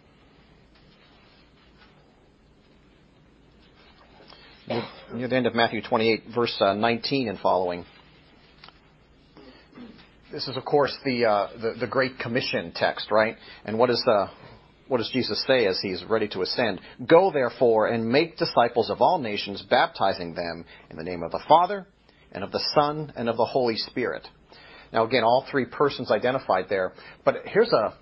Near 4.67 5.29
the 5.29 5.37
end 5.37 5.47
of 5.47 5.55
Matthew 5.55 5.83
28, 5.83 6.23
verse 6.35 6.57
uh, 6.59 6.73
19 6.73 7.29
and 7.29 7.39
following. 7.39 7.85
This 10.33 10.49
is, 10.49 10.57
of 10.57 10.65
course, 10.65 10.97
the, 11.05 11.27
uh, 11.27 11.49
the, 11.61 11.75
the 11.81 11.87
Great 11.87 12.19
Commission 12.19 12.73
text, 12.75 13.11
right? 13.11 13.37
And 13.67 13.79
what 13.79 13.91
is 13.91 14.03
the 14.07 14.29
what 14.87 14.99
does 14.99 15.11
Jesus 15.13 15.43
say 15.47 15.67
as 15.67 15.79
he's 15.81 16.05
ready 16.05 16.29
to 16.29 16.43
ascend? 16.43 16.81
Go 17.07 17.31
therefore 17.33 17.87
and 17.87 18.07
make 18.07 18.37
disciples 18.37 18.91
of 18.91 19.01
all 19.01 19.19
nations, 19.19 19.65
baptizing 19.69 20.35
them 20.35 20.67
in 20.91 20.97
the 20.97 21.03
name 21.03 21.23
of 21.23 21.31
the 21.31 21.43
Father 21.49 21.87
and 22.33 22.45
of 22.45 22.53
the 22.53 22.63
Son 22.75 23.11
and 23.17 23.29
of 23.31 23.39
the 23.39 23.47
Holy 23.47 23.77
Spirit. 23.77 24.29
Now 24.93 25.05
again, 25.05 25.25
all 25.25 25.47
three 25.51 25.65
persons 25.65 26.11
identified 26.11 26.67
there. 26.69 26.93
But 27.25 27.37
here's 27.47 27.73
a, 27.73 27.95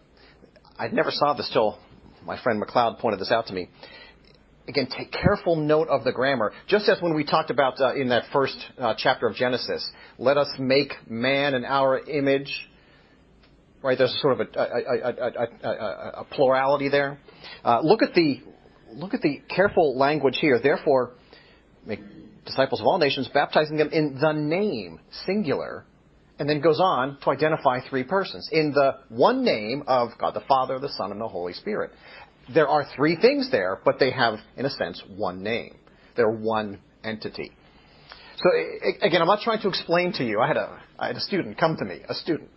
I 0.76 0.88
never 0.88 1.12
saw 1.12 1.34
this 1.34 1.50
till 1.52 1.78
my 2.24 2.40
friend 2.42 2.58
Macleod 2.58 2.98
pointed 2.98 3.20
this 3.20 3.30
out 3.30 3.46
to 3.46 3.52
me. 3.52 3.68
Again, 4.68 4.86
take 4.96 5.10
careful 5.10 5.56
note 5.56 5.88
of 5.88 6.04
the 6.04 6.12
grammar. 6.12 6.52
Just 6.68 6.88
as 6.88 7.02
when 7.02 7.14
we 7.14 7.24
talked 7.24 7.50
about 7.50 7.80
uh, 7.80 7.94
in 7.94 8.08
that 8.10 8.24
first 8.32 8.56
uh, 8.78 8.94
chapter 8.96 9.26
of 9.26 9.34
Genesis, 9.34 9.90
let 10.18 10.36
us 10.36 10.48
make 10.58 10.92
man 11.08 11.54
in 11.54 11.64
our 11.64 11.98
image 11.98 12.68
right? 13.82 13.98
There's 13.98 14.16
sort 14.20 14.40
of 14.40 14.46
a, 14.46 14.58
a, 14.58 15.68
a, 15.68 16.20
a 16.20 16.24
plurality 16.30 16.88
there. 16.88 17.18
Uh, 17.64 17.80
look 17.82 18.02
at 18.02 18.14
the 18.14 18.40
look 18.92 19.14
at 19.14 19.20
the 19.22 19.42
careful 19.54 19.98
language 19.98 20.38
here. 20.40 20.60
Therefore, 20.62 21.12
make 21.84 22.00
disciples 22.44 22.80
of 22.80 22.86
all 22.86 22.98
nations, 22.98 23.28
baptizing 23.32 23.76
them 23.76 23.90
in 23.92 24.18
the 24.20 24.32
name 24.32 25.00
singular, 25.26 25.84
and 26.38 26.48
then 26.48 26.60
goes 26.60 26.80
on 26.80 27.18
to 27.22 27.30
identify 27.30 27.80
three 27.88 28.04
persons 28.04 28.48
in 28.52 28.72
the 28.72 28.98
one 29.08 29.44
name 29.44 29.82
of 29.86 30.10
God 30.18 30.34
the 30.34 30.42
Father, 30.46 30.78
the 30.78 30.90
Son, 30.90 31.10
and 31.10 31.20
the 31.20 31.28
Holy 31.28 31.52
Spirit. 31.52 31.92
There 32.52 32.68
are 32.68 32.86
three 32.96 33.16
things 33.16 33.50
there, 33.50 33.80
but 33.84 33.98
they 33.98 34.10
have, 34.10 34.38
in 34.56 34.66
a 34.66 34.70
sense, 34.70 35.02
one 35.16 35.42
name. 35.42 35.76
They're 36.16 36.30
one 36.30 36.80
entity. 37.04 37.52
So 38.36 38.50
again, 39.02 39.20
I'm 39.20 39.28
not 39.28 39.40
trying 39.42 39.60
to 39.62 39.68
explain 39.68 40.12
to 40.14 40.24
you. 40.24 40.40
I 40.40 40.48
had 40.48 40.56
a 40.56 40.80
I 40.98 41.06
had 41.08 41.16
a 41.16 41.20
student 41.20 41.58
come 41.58 41.76
to 41.76 41.84
me, 41.84 42.00
a 42.08 42.14
student 42.14 42.48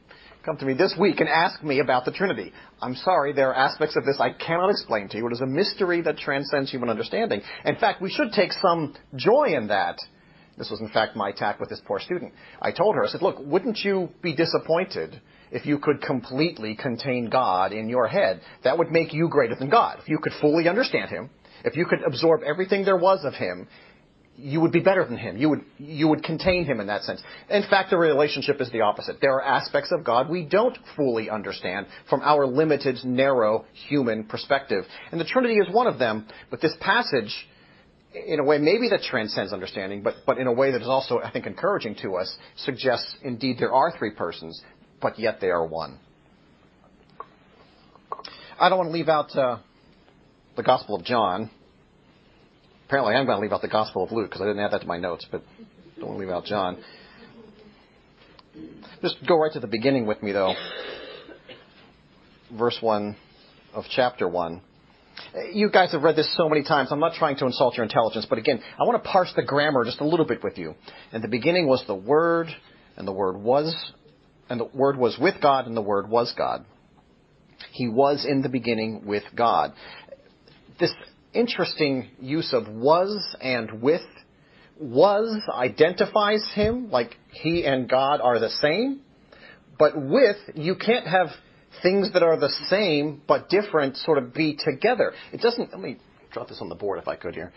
come 0.43 0.57
to 0.57 0.65
me 0.65 0.73
this 0.73 0.95
week 0.99 1.19
and 1.19 1.27
ask 1.27 1.63
me 1.63 1.79
about 1.79 2.05
the 2.05 2.11
Trinity. 2.11 2.53
I'm 2.81 2.95
sorry, 2.95 3.33
there 3.33 3.49
are 3.49 3.55
aspects 3.55 3.95
of 3.95 4.05
this 4.05 4.17
I 4.19 4.31
cannot 4.31 4.69
explain 4.69 5.09
to 5.09 5.17
you. 5.17 5.27
It 5.27 5.33
is 5.33 5.41
a 5.41 5.47
mystery 5.47 6.01
that 6.01 6.17
transcends 6.17 6.69
human 6.69 6.89
understanding. 6.89 7.41
In 7.65 7.75
fact, 7.77 8.01
we 8.01 8.11
should 8.11 8.31
take 8.31 8.53
some 8.53 8.95
joy 9.15 9.55
in 9.55 9.67
that. 9.67 9.97
This 10.57 10.69
was, 10.69 10.79
in 10.79 10.89
fact, 10.89 11.15
my 11.15 11.29
attack 11.29 11.59
with 11.59 11.69
this 11.69 11.81
poor 11.85 11.99
student. 11.99 12.33
I 12.61 12.71
told 12.71 12.95
her, 12.95 13.03
I 13.03 13.07
said, 13.07 13.21
look, 13.21 13.37
wouldn't 13.39 13.79
you 13.79 14.09
be 14.21 14.33
disappointed 14.35 15.19
if 15.51 15.65
you 15.65 15.79
could 15.79 16.01
completely 16.01 16.75
contain 16.75 17.29
God 17.29 17.71
in 17.71 17.89
your 17.89 18.07
head? 18.07 18.41
That 18.63 18.77
would 18.77 18.91
make 18.91 19.13
you 19.13 19.29
greater 19.29 19.55
than 19.55 19.69
God. 19.69 19.99
If 20.01 20.09
you 20.09 20.19
could 20.19 20.33
fully 20.41 20.67
understand 20.67 21.09
Him, 21.09 21.29
if 21.63 21.75
you 21.75 21.85
could 21.85 22.03
absorb 22.05 22.41
everything 22.43 22.85
there 22.85 22.97
was 22.97 23.23
of 23.23 23.33
Him, 23.33 23.67
you 24.37 24.59
would 24.61 24.71
be 24.71 24.81
better 24.81 25.05
than 25.05 25.17
him. 25.17 25.37
You 25.37 25.49
would, 25.49 25.61
you 25.77 26.07
would 26.07 26.23
contain 26.23 26.65
him 26.65 26.79
in 26.79 26.87
that 26.87 27.03
sense. 27.03 27.21
In 27.49 27.63
fact, 27.69 27.89
the 27.89 27.97
relationship 27.97 28.59
is 28.59 28.69
the 28.71 28.81
opposite. 28.81 29.17
There 29.21 29.33
are 29.33 29.41
aspects 29.41 29.91
of 29.91 30.03
God 30.03 30.29
we 30.29 30.43
don't 30.43 30.77
fully 30.95 31.29
understand 31.29 31.87
from 32.09 32.21
our 32.21 32.45
limited, 32.45 32.97
narrow 33.03 33.65
human 33.87 34.25
perspective. 34.25 34.83
And 35.11 35.19
the 35.21 35.25
Trinity 35.25 35.55
is 35.55 35.73
one 35.73 35.87
of 35.87 35.99
them, 35.99 36.27
but 36.49 36.61
this 36.61 36.75
passage, 36.81 37.33
in 38.13 38.39
a 38.39 38.43
way 38.43 38.57
maybe 38.57 38.89
that 38.89 39.03
transcends 39.03 39.53
understanding, 39.53 40.03
but, 40.03 40.15
but 40.25 40.37
in 40.37 40.47
a 40.47 40.53
way 40.53 40.71
that 40.71 40.81
is 40.81 40.87
also, 40.87 41.19
I 41.19 41.31
think, 41.31 41.45
encouraging 41.45 41.95
to 42.01 42.15
us, 42.15 42.35
suggests 42.57 43.15
indeed 43.23 43.57
there 43.57 43.73
are 43.73 43.97
three 43.97 44.11
persons, 44.11 44.61
but 45.05 45.19
yet 45.19 45.39
they 45.39 45.49
are 45.49 45.65
one. 45.65 45.99
I 48.59 48.69
don't 48.69 48.77
want 48.77 48.89
to 48.89 48.93
leave 48.93 49.09
out 49.09 49.35
uh, 49.35 49.59
the 50.57 50.63
Gospel 50.63 50.95
of 50.95 51.03
John 51.03 51.49
Apparently, 52.87 53.15
I'm 53.15 53.25
going 53.25 53.37
to 53.37 53.41
leave 53.41 53.51
out 53.51 53.63
the 53.63 53.67
Gospel 53.67 54.03
of 54.03 54.11
Luke 54.11 54.29
because 54.29 54.41
I 54.41 54.45
didn't 54.45 54.59
add 54.59 54.71
that 54.71 54.81
to 54.81 54.87
my 54.87 54.97
notes, 54.97 55.25
but 55.31 55.41
don't 55.97 56.09
want 56.09 56.19
to 56.19 56.25
leave 56.25 56.33
out 56.33 56.45
John. 56.45 56.77
Just 59.01 59.17
go 59.27 59.39
right 59.39 59.51
to 59.53 59.59
the 59.59 59.67
beginning 59.67 60.05
with 60.05 60.21
me, 60.21 60.31
though. 60.31 60.53
Verse 62.55 62.77
1 62.79 63.17
of 63.73 63.85
chapter 63.89 64.27
1. 64.27 64.61
You 65.53 65.71
guys 65.71 65.93
have 65.93 66.03
read 66.03 66.15
this 66.15 66.31
so 66.37 66.47
many 66.47 66.63
times. 66.63 66.89
I'm 66.91 66.99
not 66.99 67.13
trying 67.13 67.37
to 67.37 67.45
insult 67.47 67.75
your 67.75 67.83
intelligence, 67.83 68.27
but 68.29 68.37
again, 68.37 68.61
I 68.79 68.83
want 68.83 69.03
to 69.03 69.09
parse 69.09 69.33
the 69.35 69.43
grammar 69.43 69.83
just 69.83 69.99
a 69.99 70.05
little 70.05 70.25
bit 70.25 70.43
with 70.43 70.59
you. 70.59 70.75
And 71.11 71.23
the 71.23 71.27
beginning 71.27 71.67
was 71.67 71.83
the 71.87 71.95
Word, 71.95 72.49
and 72.97 73.07
the 73.07 73.13
Word 73.13 73.35
was, 73.35 73.75
and 74.49 74.59
the 74.59 74.65
Word 74.65 74.97
was 74.97 75.17
with 75.19 75.41
God, 75.41 75.67
and 75.67 75.75
the 75.75 75.81
Word 75.81 76.09
was 76.09 76.33
God. 76.37 76.65
He 77.71 77.87
was 77.87 78.25
in 78.27 78.41
the 78.41 78.49
beginning 78.49 79.05
with 79.05 79.23
God. 79.35 79.73
This 80.79 80.93
interesting 81.33 82.09
use 82.19 82.53
of 82.53 82.67
was 82.67 83.35
and 83.41 83.81
with. 83.81 84.01
Was 84.77 85.41
identifies 85.53 86.45
him 86.53 86.91
like 86.91 87.15
he 87.31 87.65
and 87.65 87.89
God 87.89 88.19
are 88.19 88.39
the 88.39 88.49
same, 88.49 89.01
but 89.79 89.93
with, 89.95 90.35
you 90.53 90.75
can't 90.75 91.07
have 91.07 91.27
things 91.81 92.11
that 92.13 92.23
are 92.23 92.37
the 92.37 92.53
same 92.69 93.21
but 93.25 93.49
different 93.49 93.95
sort 93.97 94.17
of 94.17 94.33
be 94.33 94.57
together. 94.57 95.13
It 95.31 95.39
doesn't, 95.39 95.71
let 95.71 95.79
me 95.79 95.97
drop 96.31 96.49
this 96.49 96.59
on 96.59 96.67
the 96.67 96.75
board 96.75 96.99
if 96.99 97.07
I 97.07 97.15
could 97.15 97.35
here. 97.35 97.53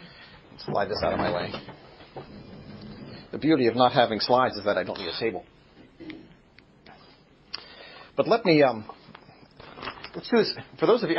Slide 0.65 0.89
this 0.89 1.01
out 1.05 1.13
of 1.13 1.19
my 1.19 1.33
way. 1.33 1.53
The 3.33 3.39
beauty 3.39 3.67
of 3.67 3.77
not 3.77 3.93
having 3.93 4.21
slides 4.21 4.57
is 4.57 4.65
that 4.65 4.79
I 4.79 4.85
don't 4.85 4.99
need 4.99 5.09
a 5.09 5.21
table. 5.21 5.45
But 8.19 8.27
let 8.27 8.45
me 8.45 8.65
um, 8.65 8.85
let's 10.13 10.29
do 10.29 10.39
this. 10.39 10.53
For 10.81 10.87
those 10.87 11.05
of 11.05 11.11
you, 11.11 11.17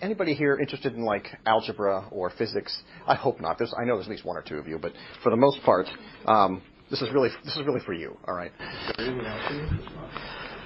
anybody 0.00 0.32
here 0.32 0.56
interested 0.58 0.94
in 0.94 1.02
like 1.02 1.26
algebra 1.44 2.08
or 2.10 2.30
physics? 2.30 2.74
I 3.06 3.14
hope 3.14 3.38
not. 3.38 3.58
There's, 3.58 3.74
I 3.78 3.84
know 3.84 3.96
there's 3.96 4.06
at 4.06 4.12
least 4.12 4.24
one 4.24 4.38
or 4.38 4.42
two 4.42 4.56
of 4.56 4.66
you, 4.66 4.78
but 4.78 4.92
for 5.22 5.28
the 5.28 5.36
most 5.36 5.62
part, 5.62 5.86
um, 6.24 6.62
this 6.90 7.02
is 7.02 7.12
really 7.12 7.28
this 7.44 7.54
is 7.54 7.66
really 7.66 7.80
for 7.84 7.92
you. 7.92 8.16
All 8.26 8.32
right. 8.32 8.50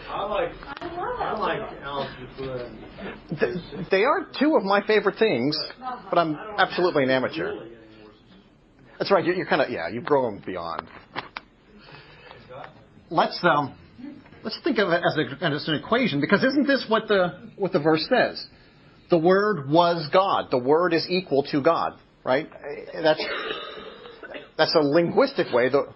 I 0.09 0.25
like 0.29 0.53
I 0.81 1.37
like 1.37 1.73
algebra. 1.83 2.71
They 3.91 4.05
are 4.05 4.29
two 4.39 4.55
of 4.57 4.63
my 4.63 4.87
favorite 4.87 5.19
things, 5.19 5.61
but 6.09 6.17
I'm 6.17 6.37
absolutely 6.59 7.03
an 7.03 7.11
amateur. 7.11 7.67
That's 9.01 9.11
right. 9.11 9.25
You're, 9.25 9.35
you're 9.35 9.47
kind 9.47 9.63
of 9.63 9.71
yeah. 9.71 9.89
You've 9.89 10.05
grown 10.05 10.41
beyond. 10.47 10.87
Let's 13.11 13.41
um 13.43 13.75
Let's 14.47 14.61
think 14.63 14.79
of 14.79 14.91
it 14.91 15.03
as, 15.05 15.19
a, 15.19 15.45
as 15.45 15.67
an 15.67 15.75
equation, 15.75 16.21
because 16.21 16.45
isn't 16.45 16.69
this 16.69 16.87
what 16.87 17.09
the, 17.09 17.51
what 17.57 17.73
the 17.73 17.81
verse 17.81 18.07
says? 18.09 18.47
The 19.11 19.19
Word 19.19 19.69
was 19.69 20.09
God. 20.13 20.53
The 20.53 20.59
Word 20.59 20.95
is 20.95 21.05
equal 21.11 21.43
to 21.51 21.61
God, 21.61 21.95
right? 22.25 22.49
That's, 22.95 23.25
that's 24.57 24.73
a 24.77 24.83
linguistic 24.83 25.53
way. 25.53 25.69
The, 25.69 25.93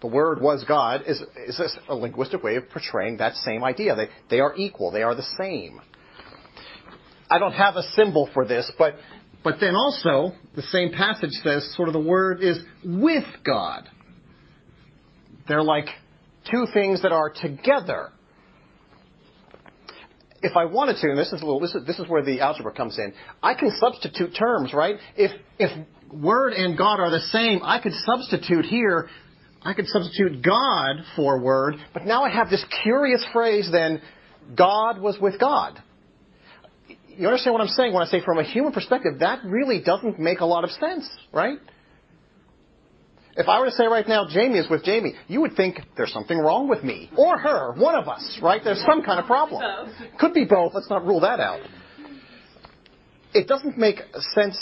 the 0.00 0.08
Word 0.08 0.40
was 0.40 0.64
God 0.66 1.02
is, 1.06 1.22
is 1.46 1.78
a 1.88 1.94
linguistic 1.94 2.42
way 2.42 2.56
of 2.56 2.68
portraying 2.68 3.18
that 3.18 3.34
same 3.34 3.62
idea. 3.62 3.94
They, 3.94 4.08
they 4.28 4.40
are 4.40 4.56
equal. 4.56 4.90
They 4.90 5.04
are 5.04 5.14
the 5.14 5.26
same. 5.38 5.80
I 7.30 7.38
don't 7.38 7.52
have 7.52 7.76
a 7.76 7.82
symbol 7.94 8.28
for 8.34 8.44
this, 8.44 8.72
but, 8.76 8.94
but 9.44 9.60
then 9.60 9.76
also 9.76 10.32
the 10.56 10.62
same 10.62 10.90
passage 10.90 11.30
says 11.44 11.72
sort 11.76 11.88
of 11.88 11.92
the 11.92 12.00
Word 12.00 12.42
is 12.42 12.58
with 12.84 13.22
God. 13.44 13.88
They're 15.46 15.62
like 15.62 15.86
two 16.50 16.66
things 16.72 17.02
that 17.02 17.12
are 17.12 17.30
together. 17.30 18.10
If 20.42 20.56
I 20.56 20.66
wanted 20.66 20.96
to, 21.00 21.08
and 21.08 21.18
this 21.18 21.32
is 21.32 21.42
little, 21.42 21.60
this 21.60 21.74
is, 21.74 21.86
this 21.86 21.98
is 21.98 22.06
where 22.06 22.22
the 22.22 22.40
algebra 22.40 22.72
comes 22.72 22.98
in, 22.98 23.14
I 23.42 23.54
can 23.54 23.70
substitute 23.78 24.36
terms, 24.38 24.74
right? 24.74 24.96
If, 25.16 25.30
if 25.58 25.70
Word 26.12 26.52
and 26.52 26.76
God 26.76 27.00
are 27.00 27.10
the 27.10 27.20
same, 27.32 27.60
I 27.62 27.80
could 27.80 27.94
substitute 28.04 28.66
here, 28.66 29.08
I 29.62 29.72
could 29.72 29.86
substitute 29.86 30.42
God 30.42 30.96
for 31.16 31.40
Word, 31.40 31.76
but 31.94 32.04
now 32.04 32.24
I 32.24 32.30
have 32.30 32.50
this 32.50 32.64
curious 32.82 33.24
phrase 33.32 33.70
then, 33.72 34.02
God 34.54 35.00
was 35.00 35.16
with 35.18 35.40
God. 35.40 35.82
You 37.16 37.26
understand 37.26 37.54
what 37.54 37.62
I'm 37.62 37.68
saying 37.68 37.94
when 37.94 38.02
I 38.02 38.06
say 38.06 38.20
from 38.22 38.38
a 38.38 38.44
human 38.44 38.72
perspective, 38.72 39.20
that 39.20 39.44
really 39.44 39.80
doesn't 39.80 40.18
make 40.18 40.40
a 40.40 40.44
lot 40.44 40.64
of 40.64 40.70
sense, 40.70 41.08
right? 41.32 41.58
If 43.36 43.48
I 43.48 43.58
were 43.58 43.66
to 43.66 43.72
say 43.72 43.86
right 43.86 44.06
now, 44.06 44.26
Jamie 44.28 44.58
is 44.58 44.70
with 44.70 44.84
Jamie, 44.84 45.14
you 45.26 45.40
would 45.40 45.56
think 45.56 45.80
there's 45.96 46.12
something 46.12 46.38
wrong 46.38 46.68
with 46.68 46.84
me. 46.84 47.10
Or 47.16 47.36
her, 47.36 47.72
one 47.72 47.96
of 47.96 48.06
us, 48.06 48.38
right? 48.40 48.60
There's 48.62 48.82
some 48.86 49.02
kind 49.02 49.18
of 49.18 49.26
problem. 49.26 49.62
Could 50.20 50.34
be 50.34 50.44
both, 50.44 50.72
let's 50.74 50.88
not 50.88 51.04
rule 51.04 51.20
that 51.20 51.40
out. 51.40 51.60
It 53.32 53.48
doesn't 53.48 53.76
make 53.76 53.96
sense 54.34 54.56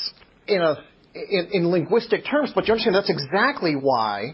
in, 0.46 0.62
a, 0.62 0.76
in, 1.14 1.48
in 1.52 1.68
linguistic 1.68 2.24
terms, 2.24 2.52
but 2.54 2.66
you 2.66 2.72
understand 2.72 2.94
that's 2.94 3.10
exactly 3.10 3.74
why 3.74 4.32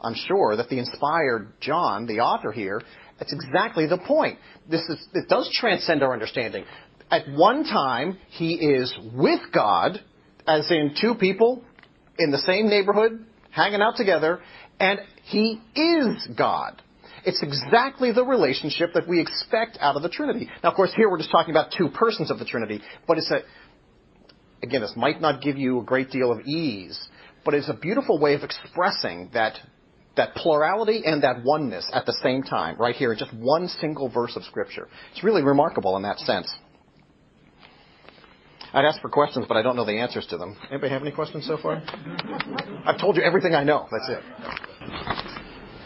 I'm 0.00 0.14
sure 0.14 0.56
that 0.56 0.70
the 0.70 0.78
inspired 0.78 1.52
John, 1.60 2.06
the 2.06 2.20
author 2.20 2.52
here, 2.52 2.80
that's 3.18 3.32
exactly 3.34 3.86
the 3.86 3.98
point. 3.98 4.38
This 4.68 4.80
is, 4.88 5.06
it 5.12 5.28
does 5.28 5.50
transcend 5.52 6.02
our 6.02 6.14
understanding. 6.14 6.64
At 7.10 7.28
one 7.28 7.64
time, 7.64 8.18
he 8.30 8.54
is 8.54 8.94
with 9.12 9.40
God, 9.52 10.00
as 10.46 10.70
in 10.70 10.94
two 10.98 11.14
people 11.14 11.62
in 12.18 12.30
the 12.30 12.38
same 12.38 12.68
neighborhood, 12.68 13.26
hanging 13.54 13.80
out 13.80 13.96
together, 13.96 14.40
and 14.80 15.00
he 15.24 15.60
is 15.74 16.28
God. 16.36 16.82
It's 17.24 17.42
exactly 17.42 18.12
the 18.12 18.24
relationship 18.24 18.90
that 18.94 19.08
we 19.08 19.20
expect 19.20 19.78
out 19.80 19.96
of 19.96 20.02
the 20.02 20.08
Trinity. 20.08 20.48
Now, 20.62 20.70
of 20.70 20.76
course, 20.76 20.92
here 20.94 21.08
we're 21.08 21.18
just 21.18 21.30
talking 21.30 21.52
about 21.52 21.72
two 21.76 21.88
persons 21.88 22.30
of 22.30 22.38
the 22.38 22.44
Trinity, 22.44 22.82
but 23.06 23.16
it's 23.16 23.30
a, 23.30 23.40
again, 24.62 24.82
this 24.82 24.92
might 24.96 25.20
not 25.20 25.40
give 25.40 25.56
you 25.56 25.80
a 25.80 25.84
great 25.84 26.10
deal 26.10 26.30
of 26.30 26.40
ease, 26.40 27.08
but 27.44 27.54
it's 27.54 27.68
a 27.68 27.74
beautiful 27.74 28.18
way 28.18 28.34
of 28.34 28.42
expressing 28.42 29.30
that 29.32 29.54
that 30.16 30.34
plurality 30.36 31.02
and 31.04 31.24
that 31.24 31.42
oneness 31.44 31.90
at 31.92 32.06
the 32.06 32.16
same 32.22 32.42
time, 32.42 32.76
right 32.78 32.94
here 32.94 33.12
in 33.12 33.18
just 33.18 33.34
one 33.34 33.66
single 33.66 34.08
verse 34.08 34.36
of 34.36 34.44
Scripture. 34.44 34.88
It's 35.12 35.24
really 35.24 35.42
remarkable 35.42 35.96
in 35.96 36.02
that 36.02 36.18
sense. 36.20 36.54
I'd 38.74 38.84
ask 38.84 39.00
for 39.00 39.08
questions, 39.08 39.46
but 39.46 39.56
I 39.56 39.62
don't 39.62 39.76
know 39.76 39.84
the 39.86 39.98
answers 40.00 40.26
to 40.30 40.36
them. 40.36 40.56
Anybody 40.68 40.92
have 40.92 41.02
any 41.02 41.12
questions 41.12 41.46
so 41.46 41.56
far? 41.56 41.80
I've 42.84 42.98
told 43.00 43.16
you 43.16 43.22
everything 43.22 43.54
I 43.54 43.62
know. 43.62 43.86
That's 43.90 44.08
it. 44.08 44.22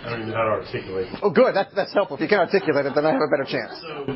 I 0.05 0.11
don't 0.11 0.21
even 0.21 0.31
know 0.31 0.37
how 0.37 0.45
to 0.45 0.65
articulate 0.65 1.09
it. 1.13 1.19
Oh, 1.23 1.31
good. 1.31 1.55
That, 1.55 1.69
that's 1.77 1.93
helpful. 1.93 2.17
If 2.17 2.23
you 2.23 2.29
can 2.29 2.39
articulate 2.39 2.87
it, 2.87 2.95
then 2.95 3.05
I 3.05 3.13
have 3.13 3.21
a 3.21 3.29
better 3.29 3.45
chance. 3.45 3.79
So, 3.83 4.07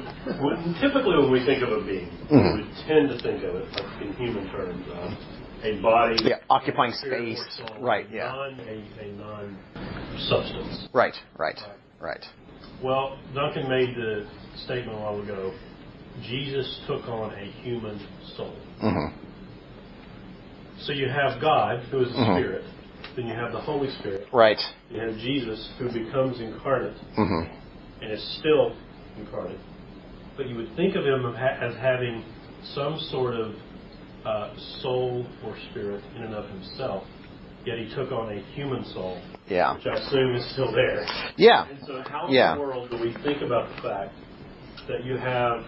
when, 0.42 0.74
typically 0.80 1.18
when 1.18 1.30
we 1.30 1.44
think 1.44 1.62
of 1.62 1.68
a 1.70 1.84
being, 1.84 2.08
Mhm. 2.32 2.56
we 2.56 2.64
tend 2.88 3.10
to 3.10 3.18
think 3.20 3.44
of 3.44 3.56
it 3.56 3.68
like 3.76 4.00
in 4.00 4.12
human 4.14 4.48
terms 4.50 4.86
of 4.88 5.12
a 5.64 5.82
body, 5.82 6.16
Yeah, 6.24 6.36
occupying 6.48 6.92
space. 6.94 7.44
soul, 7.56 7.76
Right, 7.78 8.06
yeah. 8.10 8.28
non, 8.28 8.58
a, 8.60 9.04
a 9.04 9.12
non-substance. 9.12 10.88
Right, 10.94 11.14
right, 11.36 11.60
right. 12.00 12.24
Well, 12.82 13.18
Duncan 13.34 13.68
made 13.68 13.94
the 13.94 14.26
statement 14.64 14.96
a 14.96 15.00
while 15.00 15.20
ago. 15.20 15.52
Jesus 16.20 16.80
took 16.86 17.08
on 17.08 17.32
a 17.32 17.46
human 17.62 17.98
soul. 18.36 18.54
hmm 18.80 19.06
So 20.80 20.92
you 20.92 21.08
have 21.08 21.40
God, 21.40 21.80
who 21.90 22.00
is 22.00 22.10
a 22.10 22.14
Mhm. 22.14 22.36
spirit. 22.36 22.64
Then 23.16 23.26
you 23.26 23.34
have 23.34 23.52
the 23.52 23.60
Holy 23.60 23.88
Spirit. 23.90 24.26
Right. 24.32 24.58
You 24.90 25.00
have 25.00 25.16
Jesus, 25.18 25.70
who 25.78 25.90
becomes 25.90 26.40
incarnate 26.40 26.96
hmm 27.14 27.44
and 28.00 28.10
is 28.12 28.22
still 28.38 28.72
incarnate. 29.18 29.58
But 30.36 30.48
you 30.48 30.56
would 30.56 30.74
think 30.74 30.96
of 30.96 31.04
him 31.06 31.24
as 31.36 31.74
having 31.76 32.24
some 32.74 32.98
sort 32.98 33.34
of 33.34 33.54
uh, 34.24 34.54
soul 34.80 35.26
or 35.44 35.56
spirit 35.70 36.02
in 36.16 36.22
and 36.22 36.34
of 36.34 36.48
himself. 36.48 37.04
Yet 37.64 37.78
he 37.78 37.94
took 37.94 38.10
on 38.12 38.30
a 38.32 38.40
human 38.54 38.84
soul, 38.86 39.20
Yeah. 39.48 39.74
which 39.74 39.86
I 39.86 39.94
assume 39.94 40.34
is 40.34 40.44
still 40.52 40.72
there. 40.72 41.06
Yeah. 41.36 41.66
And 41.68 41.78
so, 41.86 42.02
how 42.08 42.26
in 42.26 42.32
Yeah. 42.34 42.54
the 42.54 42.60
world 42.60 42.90
do 42.90 42.96
we 42.98 43.12
think 43.24 43.42
about 43.42 43.68
the 43.76 43.82
fact 43.82 44.14
that 44.88 45.04
you 45.04 45.16
have 45.16 45.64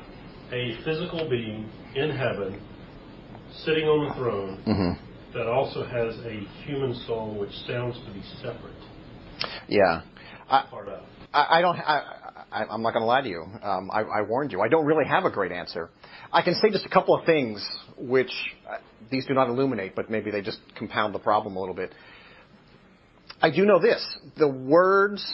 a 0.54 0.76
physical 0.84 1.28
being 1.28 1.68
in 1.94 2.10
heaven 2.10 2.60
sitting 3.64 3.84
on 3.84 4.08
the 4.08 4.14
throne 4.14 4.62
hmm 4.64 5.04
that 5.34 5.48
also 5.48 5.84
has 5.84 6.14
a 6.24 6.46
human 6.64 6.94
soul, 7.08 7.36
which 7.36 7.50
sounds 7.66 7.96
to 8.06 8.12
be 8.12 8.22
separate? 8.40 8.72
Yeah. 9.66 10.02
I. 10.48 10.64
I, 11.32 11.58
I 11.58 11.60
don't. 11.60 11.76
I, 11.76 12.02
I, 12.52 12.64
I'm 12.66 12.82
not 12.82 12.92
going 12.92 13.02
to 13.02 13.06
lie 13.06 13.22
to 13.22 13.28
you. 13.28 13.44
Um, 13.62 13.90
I, 13.92 14.02
I 14.02 14.22
warned 14.22 14.52
you. 14.52 14.60
I 14.60 14.68
don't 14.68 14.86
really 14.86 15.04
have 15.04 15.24
a 15.24 15.30
great 15.30 15.50
answer. 15.50 15.90
I 16.32 16.42
can 16.42 16.54
say 16.54 16.70
just 16.70 16.86
a 16.86 16.88
couple 16.88 17.16
of 17.18 17.26
things, 17.26 17.66
which 17.98 18.30
uh, 18.70 18.76
these 19.10 19.26
do 19.26 19.34
not 19.34 19.48
illuminate, 19.48 19.96
but 19.96 20.08
maybe 20.08 20.30
they 20.30 20.40
just 20.40 20.60
compound 20.76 21.14
the 21.14 21.18
problem 21.18 21.56
a 21.56 21.60
little 21.60 21.74
bit. 21.74 21.92
I 23.42 23.50
do 23.50 23.64
know 23.64 23.80
this: 23.80 24.00
the 24.36 24.48
words 24.48 25.26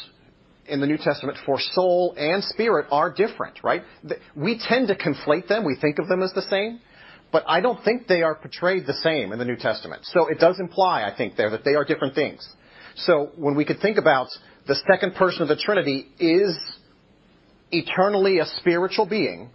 in 0.71 0.81
the 0.81 0.87
New 0.87 0.97
Testament 0.97 1.39
for 1.45 1.59
soul 1.61 2.15
and 2.17 2.43
spirit 2.45 2.87
are 2.91 3.13
different, 3.13 3.63
right? 3.63 3.83
We 4.35 4.59
tend 4.59 4.89
to 4.89 4.95
conflate 4.95 5.49
them. 5.49 5.65
We 5.65 5.77
think 5.77 5.99
of 5.99 6.09
them 6.09 6.23
as 6.23 6.33
the 6.33 6.43
same. 6.43 6.81
But 7.33 7.45
I 7.47 7.61
don't 7.61 7.83
think 7.85 8.07
they 8.09 8.23
are 8.23 8.35
portrayed 8.35 8.87
the 8.87 8.95
same 8.95 9.33
in 9.33 9.39
the 9.39 9.45
New 9.45 9.57
Testament. 9.57 10.03
So 10.05 10.27
it 10.27 10.39
does 10.41 10.59
imply, 10.59 11.03
I 11.03 11.17
think, 11.17 11.37
there 11.37 11.51
that 11.51 11.65
they 11.65 11.75
are 11.75 11.85
different 11.85 12.15
things. 12.15 12.49
So 12.97 13.31
when 13.37 13.55
we 13.55 13.65
could 13.65 13.81
think 13.81 13.99
about 13.99 14.29
the 14.67 14.75
second 14.91 15.15
person 15.15 15.43
of 15.43 15.49
the 15.49 15.57
Trinity 15.57 16.07
is 16.19 16.59
eternally 17.71 18.39
a 18.39 18.47
spiritual 18.59 19.07
being, 19.07 19.51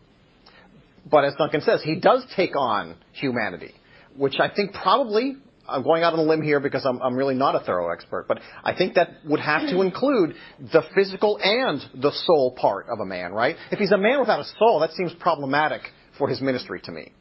but 1.09 1.25
as 1.25 1.33
Duncan 1.37 1.61
says, 1.61 1.81
he 1.83 1.99
does 1.99 2.25
take 2.35 2.55
on 2.55 2.95
humanity, 3.11 3.73
which 4.17 4.39
I 4.39 4.49
think 4.49 4.73
probably, 4.73 5.35
I'm 5.67 5.83
going 5.83 6.03
out 6.03 6.13
on 6.13 6.19
a 6.19 6.23
limb 6.23 6.41
here 6.41 6.59
because 6.59 6.85
I'm, 6.85 7.01
I'm 7.01 7.15
really 7.15 7.35
not 7.35 7.55
a 7.55 7.59
thorough 7.59 7.91
expert, 7.91 8.25
but 8.27 8.39
I 8.63 8.75
think 8.75 8.95
that 8.95 9.09
would 9.25 9.39
have 9.39 9.69
to 9.69 9.81
include 9.81 10.35
the 10.59 10.83
physical 10.93 11.39
and 11.41 11.81
the 12.01 12.11
soul 12.11 12.55
part 12.59 12.87
of 12.89 12.99
a 12.99 13.05
man, 13.05 13.31
right? 13.33 13.55
If 13.71 13.79
he's 13.79 13.91
a 13.91 13.97
man 13.97 14.19
without 14.19 14.39
a 14.39 14.45
soul, 14.59 14.79
that 14.81 14.91
seems 14.93 15.13
problematic 15.19 15.81
for 16.17 16.27
his 16.27 16.41
ministry 16.41 16.81
to 16.85 16.91
me. 16.91 17.11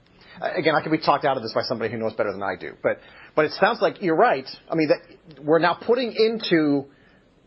Again, 0.41 0.75
I 0.75 0.83
could 0.83 0.91
be 0.91 0.99
talked 0.99 1.25
out 1.25 1.37
of 1.37 1.43
this 1.43 1.53
by 1.53 1.63
somebody 1.63 1.93
who 1.93 1.99
knows 1.99 2.13
better 2.15 2.33
than 2.33 2.43
I 2.43 2.57
do, 2.59 2.73
but 2.83 2.99
but 3.37 3.45
it 3.45 3.53
sounds 3.53 3.81
like 3.81 4.03
you're 4.03 4.17
right. 4.17 4.49
I 4.69 4.75
mean, 4.75 4.89
that 4.89 5.45
we're 5.45 5.61
now 5.61 5.75
putting 5.75 6.13
into 6.13 6.87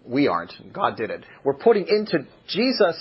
we 0.05 0.27
aren't. 0.27 0.53
God 0.71 0.95
did 0.95 1.09
it. 1.09 1.25
We're 1.43 1.55
putting 1.55 1.85
into 1.87 2.25
Jesus 2.47 2.97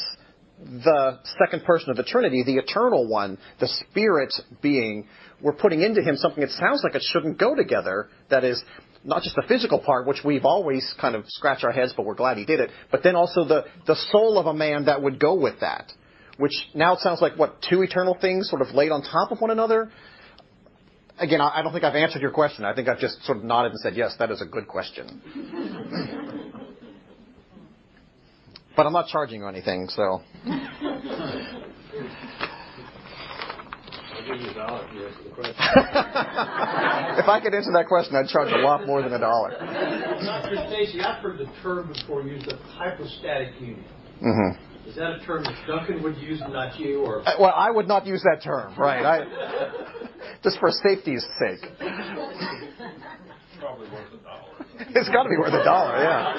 the 0.58 1.18
second 1.38 1.64
person 1.64 1.90
of 1.90 1.96
the 1.96 2.02
Trinity, 2.02 2.42
the 2.44 2.56
eternal 2.56 3.08
one, 3.08 3.38
the 3.60 3.68
spirit 3.68 4.32
being. 4.62 5.06
We're 5.40 5.52
putting 5.52 5.82
into 5.82 6.02
him 6.02 6.16
something 6.16 6.40
that 6.40 6.50
sounds 6.50 6.82
like 6.82 6.94
it 6.94 7.02
shouldn't 7.12 7.38
go 7.38 7.54
together. 7.54 8.08
That 8.30 8.44
is 8.44 8.62
not 9.04 9.22
just 9.22 9.36
the 9.36 9.44
physical 9.46 9.78
part, 9.78 10.06
which 10.06 10.22
we've 10.24 10.44
always 10.44 10.94
kind 11.00 11.14
of 11.14 11.24
scratched 11.28 11.64
our 11.64 11.72
heads, 11.72 11.92
but 11.96 12.06
we're 12.06 12.14
glad 12.14 12.38
he 12.38 12.44
did 12.44 12.60
it, 12.60 12.70
but 12.90 13.02
then 13.02 13.14
also 13.14 13.44
the, 13.44 13.64
the 13.86 13.96
soul 14.10 14.38
of 14.38 14.46
a 14.46 14.54
man 14.54 14.86
that 14.86 15.02
would 15.02 15.20
go 15.20 15.34
with 15.34 15.60
that. 15.60 15.92
Which 16.38 16.52
now 16.74 16.94
it 16.94 17.00
sounds 17.00 17.20
like 17.22 17.36
what, 17.38 17.56
two 17.68 17.82
eternal 17.82 18.16
things 18.20 18.50
sort 18.50 18.62
of 18.62 18.74
laid 18.74 18.90
on 18.90 19.02
top 19.02 19.30
of 19.30 19.40
one 19.40 19.50
another? 19.50 19.90
Again, 21.18 21.40
I 21.40 21.60
I 21.60 21.62
don't 21.62 21.72
think 21.72 21.84
I've 21.84 21.94
answered 21.94 22.20
your 22.20 22.30
question. 22.30 22.64
I 22.64 22.74
think 22.74 22.88
I've 22.88 22.98
just 22.98 23.22
sort 23.24 23.38
of 23.38 23.44
nodded 23.44 23.72
and 23.72 23.80
said, 23.80 23.94
yes, 23.96 24.14
that 24.18 24.30
is 24.30 24.42
a 24.42 24.46
good 24.46 24.68
question. 24.68 26.52
But 28.76 28.84
I'm 28.84 28.92
not 28.92 29.08
charging 29.08 29.40
you 29.40 29.48
anything, 29.48 29.88
so. 29.88 30.20
I'll 34.26 34.36
give 34.36 34.44
you 34.44 34.50
a 34.50 34.54
dollar 34.54 34.84
if 34.88 34.94
you 34.94 35.06
answer 35.06 35.22
the 35.22 35.30
question. 35.30 35.54
if 35.56 37.28
I 37.28 37.40
could 37.42 37.54
answer 37.54 37.70
that 37.72 37.86
question, 37.86 38.16
I'd 38.16 38.26
charge 38.28 38.50
a 38.52 38.58
lot 38.58 38.86
more 38.86 39.00
than 39.02 39.12
a 39.12 39.18
dollar. 39.20 39.50
Dr. 39.50 40.56
Stacy, 40.68 41.00
I've 41.00 41.22
heard 41.22 41.38
the 41.38 41.46
term 41.62 41.92
before 41.92 42.22
used 42.22 42.50
of 42.50 42.58
hypostatic 42.60 43.54
union. 43.60 43.84
hmm 44.20 44.88
Is 44.88 44.96
that 44.96 45.12
a 45.12 45.24
term 45.24 45.44
that 45.44 45.54
Duncan 45.68 46.02
would 46.02 46.16
use 46.16 46.40
and 46.40 46.52
not 46.52 46.78
you, 46.78 47.02
or 47.02 47.22
Well, 47.38 47.52
I 47.54 47.70
would 47.70 47.86
not 47.86 48.04
use 48.06 48.22
that 48.24 48.42
term, 48.42 48.74
right? 48.76 49.04
I, 49.04 49.24
just 50.42 50.58
for 50.58 50.70
safety's 50.70 51.24
sake. 51.38 51.70
Probably 53.60 53.88
worth 53.90 54.12
a 54.12 54.18
dollar. 54.24 54.42
It's 54.90 55.08
got 55.08 55.22
to 55.22 55.28
be 55.28 55.36
worth 55.36 55.54
a 55.54 55.64
dollar, 55.64 56.02
yeah. 56.02 56.34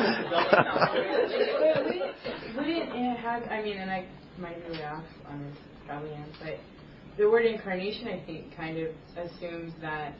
Wouldn't 2.56 2.96
it 2.96 3.18
have, 3.20 3.44
I 3.44 3.62
mean, 3.64 3.78
and 3.78 3.90
I 3.90 4.08
might 4.38 4.60
be 4.68 4.84
off 4.84 5.04
on 5.28 5.44
this, 5.44 5.58
probably 5.88 6.12
am, 6.12 6.26
but 6.44 6.60
the 7.18 7.30
word 7.30 7.46
incarnation, 7.46 8.08
I 8.08 8.24
think, 8.26 8.56
kind 8.56 8.78
of 8.78 8.90
assumes 9.18 9.74
that 9.82 10.14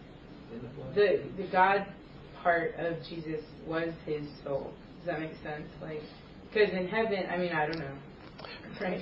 the 0.96 1.24
the 1.38 1.48
God 1.52 1.86
part 2.42 2.76
of 2.78 2.96
Jesus 3.10 3.42
was 3.68 3.90
his 4.06 4.26
soul. 4.44 4.72
Does 5.00 5.08
that 5.08 5.20
make 5.20 5.34
sense? 5.44 5.68
Like, 5.82 6.02
because 6.52 6.70
in 6.74 6.88
heaven, 6.88 7.26
I 7.30 7.38
mean, 7.38 7.52
I 7.52 7.66
don't 7.68 7.80
know, 7.80 7.96
right? 8.82 9.02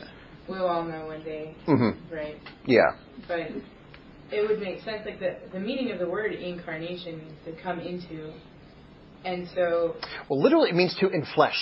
We'll 0.49 0.67
all 0.67 0.83
know 0.83 1.07
one 1.07 1.23
day, 1.23 1.55
hmm 1.65 1.91
right? 2.11 2.35
Yeah. 2.65 2.91
But 3.27 3.47
it 4.31 4.47
would 4.47 4.59
make 4.59 4.81
sense, 4.83 5.01
like 5.05 5.19
the 5.19 5.37
the 5.53 5.59
meaning 5.59 5.91
of 5.91 5.99
the 5.99 6.09
word 6.09 6.33
incarnation 6.33 7.19
means 7.19 7.37
to 7.45 7.61
come 7.61 7.79
into, 7.79 8.33
and 9.23 9.47
so 9.55 9.95
Well, 10.29 10.41
literally, 10.41 10.69
it 10.69 10.75
means 10.75 10.95
to 10.99 11.07
inflesh, 11.07 11.59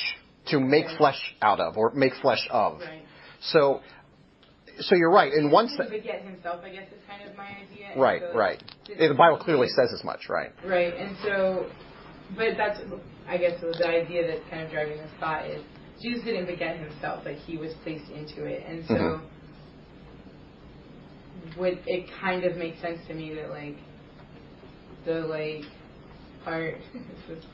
to 0.47 0.59
make 0.59 0.85
flesh 0.97 1.19
out 1.41 1.59
of, 1.59 1.77
or 1.77 1.91
make 1.93 2.13
flesh 2.21 2.45
of. 2.49 2.79
right. 2.79 3.01
So, 3.41 3.81
so 4.79 4.95
you're 4.95 5.11
right. 5.11 5.31
In 5.33 5.51
one 5.51 5.67
sense, 5.69 5.89
beget 5.89 6.23
himself, 6.23 6.61
I 6.63 6.69
guess, 6.69 6.87
is 6.87 6.99
kind 7.07 7.29
of 7.29 7.35
my 7.37 7.47
idea. 7.47 7.91
Right, 7.95 8.21
so, 8.21 8.37
right. 8.37 8.63
The 8.87 9.13
Bible 9.13 9.37
clearly 9.37 9.67
says 9.69 9.91
as 9.93 10.03
much, 10.03 10.29
right? 10.29 10.51
Right, 10.65 10.93
and 10.95 11.15
so, 11.23 11.69
but 12.35 12.57
that's, 12.57 12.79
I 13.27 13.37
guess, 13.37 13.59
the 13.61 13.87
idea 13.87 14.27
that's 14.27 14.49
kind 14.49 14.63
of 14.63 14.71
driving 14.71 14.97
this 14.97 15.11
thought 15.19 15.45
is 15.45 15.61
Jesus 16.01 16.23
didn't 16.23 16.47
beget 16.47 16.77
himself; 16.77 17.25
like 17.25 17.37
he 17.37 17.57
was 17.57 17.73
placed 17.83 18.09
into 18.11 18.45
it, 18.45 18.63
and 18.67 18.85
so 18.87 18.93
Mhm. 18.93 19.21
would 21.57 21.79
it 21.85 22.09
kind 22.19 22.43
of 22.43 22.57
make 22.57 22.77
sense 22.79 22.99
to 23.07 23.13
me 23.13 23.33
that 23.35 23.49
like 23.49 23.77
the 25.05 25.21
like 25.27 25.63
part 26.43 26.75
this 26.93 27.37
is 27.37 27.45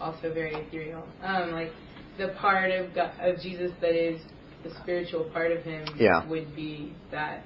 also 0.00 0.32
very 0.32 0.54
ethereal, 0.54 1.04
um, 1.22 1.52
like 1.52 1.72
the 2.18 2.28
part 2.38 2.70
of 2.70 2.94
God, 2.94 3.12
of 3.20 3.40
Jesus 3.40 3.72
that 3.80 3.94
is 3.94 4.20
the 4.68 4.74
spiritual 4.82 5.24
part 5.32 5.52
of 5.52 5.62
him 5.62 5.84
Yeah. 5.98 6.26
would 6.26 6.54
be 6.54 6.94
that 7.10 7.42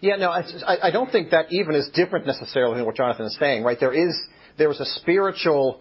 Yeah, 0.00 0.16
no, 0.16 0.30
I, 0.30 0.88
I 0.88 0.90
don't 0.90 1.10
think 1.12 1.30
that 1.30 1.52
even 1.52 1.74
is 1.74 1.88
different 1.94 2.26
necessarily 2.26 2.76
than 2.76 2.86
what 2.86 2.96
Jonathan 2.96 3.26
is 3.26 3.36
saying, 3.38 3.62
right? 3.62 3.78
There 3.78 3.92
is 3.92 4.18
there 4.58 4.70
is 4.70 4.80
a 4.80 4.84
spiritual 4.84 5.80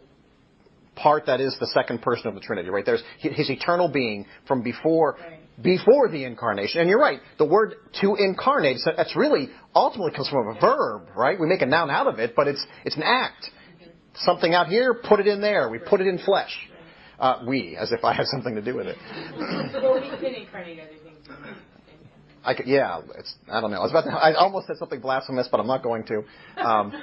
part 0.96 1.26
that 1.26 1.41
is 1.41 1.56
the 1.60 1.68
second 1.68 2.02
person 2.02 2.28
of 2.28 2.36
the 2.36 2.41
Trinity, 2.41 2.70
right? 2.70 2.86
There's 2.86 3.04
his 3.20 3.50
eternal 3.50 3.88
being 3.90 4.26
from 4.48 4.62
before 4.62 5.18
Right. 5.20 5.40
before 5.62 6.08
the 6.10 6.24
incarnation. 6.24 6.82
And 6.82 6.90
you're 6.90 7.00
right, 7.00 7.20
the 7.38 7.46
word 7.46 7.76
to 8.02 8.16
incarnate, 8.16 8.78
so 8.80 8.91
that's 8.96 9.16
really 9.16 9.50
ultimately 9.74 10.12
comes 10.12 10.30
from 10.30 10.56
a 10.56 10.60
verb, 10.60 11.10
right? 11.16 11.40
We 11.40 11.48
make 11.48 11.62
a 11.62 11.66
noun 11.66 11.90
out 11.90 12.08
of 12.08 12.20
it, 12.20 12.34
but 12.36 12.48
it's 12.48 12.64
it's 12.86 12.96
an 12.96 13.04
act. 13.04 13.50
Mm-hmm. 13.50 13.90
Something 14.18 14.54
out 14.54 14.68
here, 14.68 14.94
put 14.94 15.20
it 15.20 15.28
in 15.28 15.41
there. 15.41 15.70
We 15.70 15.80
put 15.80 16.00
it 16.00 16.08
in 16.08 16.20
flesh. 16.20 16.69
Uh, 17.20 17.44
we, 17.46 17.76
as 17.76 17.91
if 17.91 18.04
I 18.04 18.14
had 18.14 18.26
something 18.28 18.56
to 18.56 18.62
do 18.62 18.76
with 18.76 18.88
it. 18.88 18.98
well, 19.84 19.96
we 19.96 20.10
can 20.18 20.34
incarnate 20.36 20.80
other 20.80 20.90
things. 21.04 21.58
I 22.44 22.54
could, 22.54 22.68
yeah, 22.68 23.02
it's, 23.18 23.36
I 23.52 23.60
don't 23.60 23.72
know. 23.72 23.78
I 23.78 23.84
was 23.84 23.91
about 23.91 24.06
to, 24.06 24.12
I 24.12 24.34
almost 24.36 24.68
said 24.68 24.78
something 24.78 25.02
blasphemous, 25.02 25.48
but 25.52 25.60
I'm 25.60 25.68
not 25.68 25.84
going 25.84 26.06
to. 26.06 26.24
Um, 26.58 26.94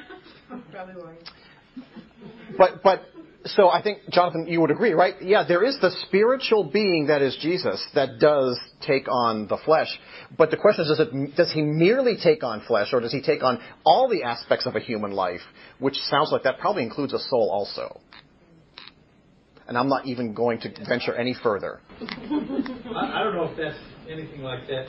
Probably 0.73 0.95
won't. 0.97 1.19
but, 2.57 2.83
but, 2.83 3.03
so 3.45 3.69
I 3.69 3.83
think, 3.83 3.99
Jonathan, 4.11 4.47
you 4.49 4.61
would 4.61 4.71
agree, 4.71 4.93
right? 4.93 5.15
Yeah, 5.21 5.45
there 5.47 5.63
is 5.63 5.79
the 5.81 5.91
spiritual 6.07 6.65
being 6.65 7.09
that 7.09 7.23
is 7.23 7.37
Jesus 7.41 7.85
that 7.95 8.19
does 8.19 8.59
take 8.81 9.09
on 9.09 9.47
the 9.47 9.59
flesh. 9.65 9.89
But 10.37 10.51
the 10.51 10.57
question 10.57 10.85
is, 10.85 10.97
does, 10.97 11.07
it, 11.07 11.37
does 11.37 11.53
he 11.53 11.63
merely 11.63 12.17
take 12.21 12.43
on 12.43 12.63
flesh, 12.67 12.89
or 12.93 13.01
does 13.01 13.13
he 13.13 13.21
take 13.21 13.43
on 13.43 13.61
all 13.85 14.09
the 14.09 14.25
aspects 14.25 14.67
of 14.67 14.75
a 14.75 14.81
human 14.81 15.13
life? 15.13 15.43
Which 15.79 15.97
sounds 16.11 16.31
like 16.33 16.43
that 16.43 16.59
probably 16.59 16.83
includes 16.83 17.13
a 17.13 17.19
soul 17.19 17.51
also. 17.53 18.01
And 19.69 19.77
I'm 19.77 19.89
not 19.89 20.07
even 20.07 20.33
going 20.33 20.61
to 20.61 20.69
venture 20.89 21.15
any 21.15 21.35
further. 21.43 21.81
I, 22.01 23.21
I 23.21 23.25
don't 23.25 23.35
know 23.35 23.45
if 23.45 23.57
that's 23.57 23.79
anything 24.09 24.43
like 24.43 24.67
that 24.69 24.87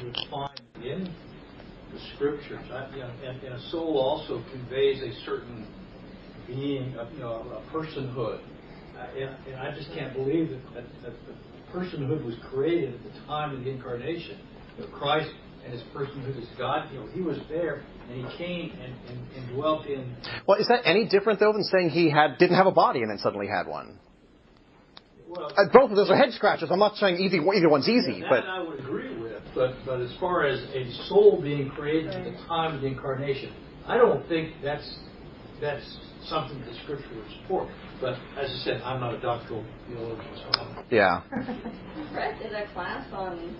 you, 0.00 0.06
would 0.06 0.16
find 0.30 0.60
in 0.84 1.04
the 1.92 2.00
scriptures. 2.14 2.60
I, 2.70 2.90
you 2.94 3.02
know, 3.02 3.10
and, 3.24 3.42
and 3.42 3.54
a 3.54 3.70
soul 3.70 3.98
also 3.98 4.44
conveys 4.50 5.02
a 5.02 5.12
certain 5.24 5.66
being, 6.46 6.94
of, 6.96 7.12
you 7.12 7.20
know, 7.20 7.62
a 7.64 7.74
personhood. 7.74 8.40
And, 9.16 9.34
and 9.46 9.56
I 9.56 9.74
just 9.74 9.90
can't 9.94 10.14
believe 10.14 10.50
that, 10.50 10.74
that, 10.74 10.84
that 11.02 11.12
the 11.26 11.78
personhood 11.78 12.24
was 12.24 12.34
created 12.50 12.94
at 12.94 13.02
the 13.02 13.20
time 13.26 13.56
of 13.56 13.64
the 13.64 13.70
incarnation. 13.70 14.38
You 14.76 14.84
know, 14.84 14.90
Christ 14.90 15.30
and 15.64 15.72
his 15.72 15.82
personhood 15.94 16.40
as 16.40 16.48
God, 16.58 16.92
you 16.92 17.00
know, 17.00 17.06
he 17.14 17.20
was 17.20 17.38
there 17.48 17.82
and 18.10 18.26
he 18.26 18.36
came 18.36 18.72
and, 18.80 18.94
and, 19.08 19.18
and 19.36 19.54
dwelt 19.54 19.86
in. 19.86 20.14
Well, 20.46 20.58
is 20.58 20.68
that 20.68 20.82
any 20.84 21.06
different 21.08 21.40
though 21.40 21.52
than 21.52 21.64
saying 21.64 21.90
he 21.90 22.10
had 22.10 22.38
didn't 22.38 22.56
have 22.56 22.66
a 22.66 22.72
body 22.72 23.02
and 23.02 23.10
then 23.10 23.18
suddenly 23.18 23.46
had 23.46 23.66
one? 23.66 23.98
Well, 25.28 25.52
Uh, 25.56 25.64
both 25.72 25.90
of 25.90 25.96
those 25.96 26.10
are 26.10 26.16
head 26.16 26.32
scratchers. 26.32 26.70
I'm 26.70 26.78
not 26.78 26.96
saying 26.96 27.16
either 27.18 27.38
either 27.54 27.68
one's 27.68 27.88
easy, 27.88 28.20
that 28.20 28.30
but 28.30 28.44
I 28.44 28.62
would 28.62 28.78
agree 28.80 29.18
with. 29.20 29.42
But 29.54 29.74
but 29.86 30.00
as 30.00 30.12
far 30.20 30.44
as 30.44 30.60
a 30.74 30.90
soul 31.08 31.40
being 31.40 31.70
created 31.70 32.12
at 32.12 32.24
the 32.24 32.36
time 32.46 32.74
of 32.74 32.82
the 32.82 32.88
incarnation, 32.88 33.52
I 33.86 33.96
don't 33.96 34.26
think 34.28 34.54
that's 34.62 34.98
that's 35.60 35.84
something 36.28 36.60
that 36.60 36.74
Scripture 36.82 37.08
would 37.14 37.30
support. 37.42 37.68
But 38.00 38.14
as 38.38 38.50
I 38.50 38.64
said, 38.64 38.82
I'm 38.82 39.00
not 39.00 39.14
a 39.14 39.20
doctoral 39.20 39.64
theologian, 39.88 40.36
so 40.36 40.60
I'm 40.60 40.84
yeah. 40.90 41.22
Brett 42.12 42.38
did 42.42 42.52
a 42.52 42.70
class 42.72 43.06
on 43.12 43.56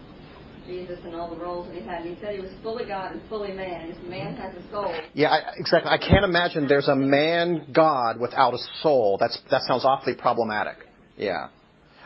Jesus 0.67 0.99
and 1.05 1.15
all 1.15 1.31
the 1.35 1.41
roles 1.41 1.69
that 1.69 1.77
he 1.77 1.83
had. 1.83 2.05
He 2.05 2.17
said 2.21 2.35
he 2.35 2.41
was 2.41 2.51
fully 2.63 2.85
God 2.85 3.13
and 3.13 3.23
fully 3.29 3.53
man. 3.53 3.89
This 3.89 3.99
man 4.09 4.35
mm-hmm. 4.35 4.43
has 4.43 4.55
a 4.55 4.71
soul. 4.71 4.95
Yeah, 5.15 5.29
I, 5.29 5.53
exactly. 5.57 5.91
I 5.91 5.99
can't 5.99 6.25
imagine 6.25 6.67
there's 6.67 6.89
a 6.89 6.97
man 6.97 7.67
God 7.73 8.21
without 8.21 8.55
a 8.55 8.59
soul. 8.83 9.17
That's 9.19 9.39
that 9.51 9.63
sounds 9.63 9.85
awfully 9.85 10.15
problematic. 10.15 10.77
Yeah. 11.17 11.49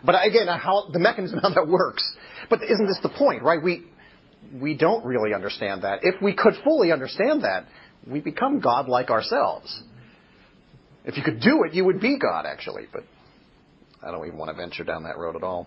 But 0.05 0.15
again, 0.27 0.47
how 0.47 0.89
the 0.93 0.99
mechanism 0.99 1.39
how 1.43 1.51
that 1.51 1.69
works. 1.69 2.05
But 2.49 2.63
isn't 2.63 2.87
this 2.87 2.99
the 3.03 3.09
point, 3.09 3.43
right? 3.43 3.63
We 3.63 3.87
we 4.53 4.77
don't 4.77 5.05
really 5.05 5.35
understand 5.35 5.83
that. 5.83 6.01
If 6.03 6.21
we 6.23 6.35
could 6.35 6.55
fully 6.65 6.93
understand 6.93 7.43
that, 7.45 7.67
we 8.07 8.21
become 8.21 8.61
God 8.61 8.89
like 8.89 9.11
ourselves. 9.11 9.83
If 11.05 11.17
you 11.17 11.23
could 11.23 11.41
do 11.41 11.65
it, 11.65 11.75
you 11.75 11.85
would 11.85 12.01
be 12.01 12.19
God, 12.19 12.47
actually. 12.47 12.87
But 12.93 13.05
I 14.03 14.11
don't 14.11 14.27
even 14.27 14.39
want 14.39 14.51
to 14.51 14.57
venture 14.57 14.85
down 14.85 15.05
that 15.05 15.19
road 15.19 15.37
at 15.37 15.43
all. 15.43 15.67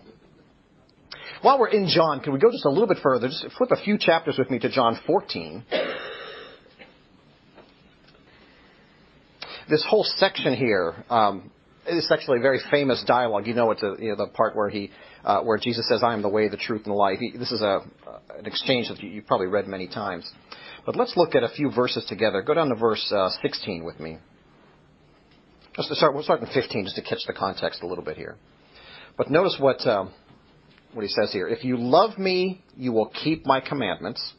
While 1.42 1.58
we're 1.58 1.68
in 1.68 1.88
John, 1.88 2.20
can 2.20 2.34
we 2.34 2.38
go 2.38 2.50
just 2.50 2.66
a 2.66 2.68
little 2.68 2.86
bit 2.86 2.98
further? 3.02 3.28
Just 3.28 3.46
flip 3.56 3.70
a 3.70 3.82
few 3.82 3.96
chapters 3.98 4.36
with 4.36 4.50
me 4.50 4.58
to 4.58 4.68
John 4.70 4.98
14. 5.06 5.64
This 9.70 9.84
whole 9.88 10.04
section 10.04 10.54
here 10.54 11.04
um, 11.08 11.50
is 11.86 12.10
actually 12.12 12.38
a 12.38 12.42
very 12.42 12.60
famous 12.70 13.02
dialogue. 13.06 13.46
You 13.46 13.54
know, 13.54 13.70
it's 13.70 13.82
a, 13.82 13.94
you 13.98 14.10
know, 14.10 14.16
the 14.16 14.26
part 14.26 14.54
where 14.54 14.68
he, 14.68 14.90
uh, 15.24 15.40
where 15.42 15.56
Jesus 15.56 15.88
says, 15.88 16.02
"I 16.02 16.12
am 16.12 16.22
the 16.22 16.28
way, 16.28 16.48
the 16.48 16.56
truth, 16.56 16.82
and 16.84 16.92
the 16.92 16.98
life." 16.98 17.20
He, 17.20 17.30
this 17.30 17.52
is 17.52 17.62
a 17.62 17.82
an 18.36 18.46
exchange 18.46 18.88
that 18.88 19.00
you, 19.02 19.08
you've 19.08 19.26
probably 19.26 19.46
read 19.46 19.68
many 19.68 19.86
times. 19.86 20.30
But 20.84 20.96
let's 20.96 21.16
look 21.16 21.34
at 21.34 21.44
a 21.44 21.48
few 21.48 21.70
verses 21.70 22.04
together. 22.06 22.42
Go 22.42 22.54
down 22.54 22.68
to 22.68 22.74
verse 22.74 23.12
uh, 23.14 23.30
16 23.42 23.84
with 23.84 24.00
me. 24.00 24.18
Just 25.76 25.94
start, 25.94 26.14
we'll 26.14 26.24
start 26.24 26.40
in 26.40 26.46
15 26.46 26.84
just 26.84 26.96
to 26.96 27.02
catch 27.02 27.20
the 27.26 27.32
context 27.32 27.82
a 27.82 27.86
little 27.86 28.04
bit 28.04 28.16
here. 28.16 28.36
But 29.16 29.30
notice 29.30 29.56
what 29.60 29.86
um, 29.86 30.10
what 30.92 31.02
he 31.02 31.08
says 31.08 31.32
here. 31.32 31.48
If 31.48 31.64
you 31.64 31.76
love 31.76 32.18
me, 32.18 32.62
you 32.76 32.92
will 32.92 33.08
keep 33.08 33.46
my 33.46 33.60
commandments. 33.60 34.32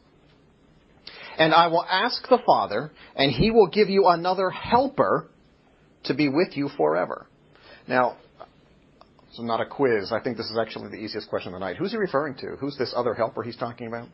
And 1.37 1.53
I 1.53 1.67
will 1.67 1.85
ask 1.85 2.27
the 2.29 2.39
Father, 2.45 2.91
and 3.15 3.31
he 3.31 3.51
will 3.51 3.67
give 3.67 3.89
you 3.89 4.07
another 4.07 4.49
helper 4.49 5.29
to 6.03 6.13
be 6.13 6.29
with 6.29 6.57
you 6.57 6.69
forever. 6.77 7.27
Now, 7.87 8.17
is 9.31 9.39
not 9.39 9.61
a 9.61 9.65
quiz. 9.65 10.11
I 10.11 10.19
think 10.19 10.37
this 10.37 10.47
is 10.47 10.57
actually 10.59 10.89
the 10.89 10.97
easiest 10.97 11.29
question 11.29 11.53
of 11.53 11.59
the 11.59 11.65
night. 11.65 11.77
Who's 11.77 11.91
he 11.91 11.97
referring 11.97 12.35
to? 12.35 12.57
Who's 12.59 12.77
this 12.77 12.93
other 12.95 13.13
helper 13.13 13.43
he's 13.43 13.55
talking 13.55 13.87
about? 13.87 14.07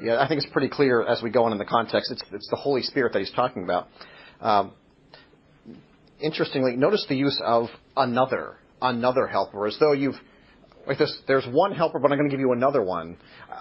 Yeah, 0.00 0.20
I 0.20 0.28
think 0.28 0.42
it's 0.42 0.52
pretty 0.52 0.68
clear 0.68 1.02
as 1.02 1.22
we 1.22 1.30
go 1.30 1.44
on 1.44 1.52
in 1.52 1.58
the 1.58 1.64
context. 1.64 2.10
It's, 2.10 2.22
it's 2.32 2.48
the 2.48 2.56
Holy 2.56 2.82
Spirit 2.82 3.12
that 3.12 3.18
he's 3.18 3.32
talking 3.32 3.64
about. 3.64 3.88
Um, 4.40 4.72
interestingly, 6.20 6.76
notice 6.76 7.04
the 7.08 7.16
use 7.16 7.40
of 7.44 7.66
another, 7.96 8.56
another 8.80 9.26
helper, 9.26 9.66
as 9.66 9.76
though 9.78 9.92
you've 9.92 10.14
there's 11.26 11.46
one 11.50 11.72
helper, 11.72 11.98
but 11.98 12.10
I'm 12.10 12.18
going 12.18 12.30
to 12.30 12.34
give 12.34 12.40
you 12.40 12.52
another 12.52 12.82
one. 12.82 13.16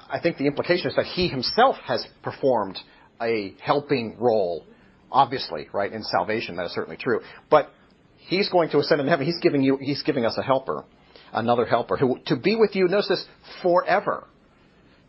I 0.09 0.19
think 0.19 0.37
the 0.37 0.45
implication 0.45 0.87
is 0.87 0.95
that 0.95 1.05
he 1.05 1.27
himself 1.27 1.75
has 1.85 2.05
performed 2.23 2.77
a 3.21 3.55
helping 3.61 4.17
role, 4.19 4.65
obviously, 5.11 5.67
right, 5.73 5.91
in 5.91 6.03
salvation. 6.03 6.55
That 6.55 6.65
is 6.65 6.71
certainly 6.73 6.97
true. 6.97 7.21
But 7.49 7.71
he's 8.17 8.49
going 8.49 8.69
to 8.69 8.79
ascend 8.79 9.01
in 9.01 9.07
heaven. 9.07 9.25
He's 9.25 9.39
giving 9.41 9.61
you, 9.61 9.77
he's 9.81 10.03
giving 10.03 10.25
us 10.25 10.37
a 10.37 10.43
helper, 10.43 10.85
another 11.33 11.65
helper, 11.65 11.97
who 11.97 12.19
to 12.27 12.37
be 12.37 12.55
with 12.55 12.75
you. 12.75 12.87
Notice 12.87 13.09
this 13.09 13.25
forever. 13.61 14.25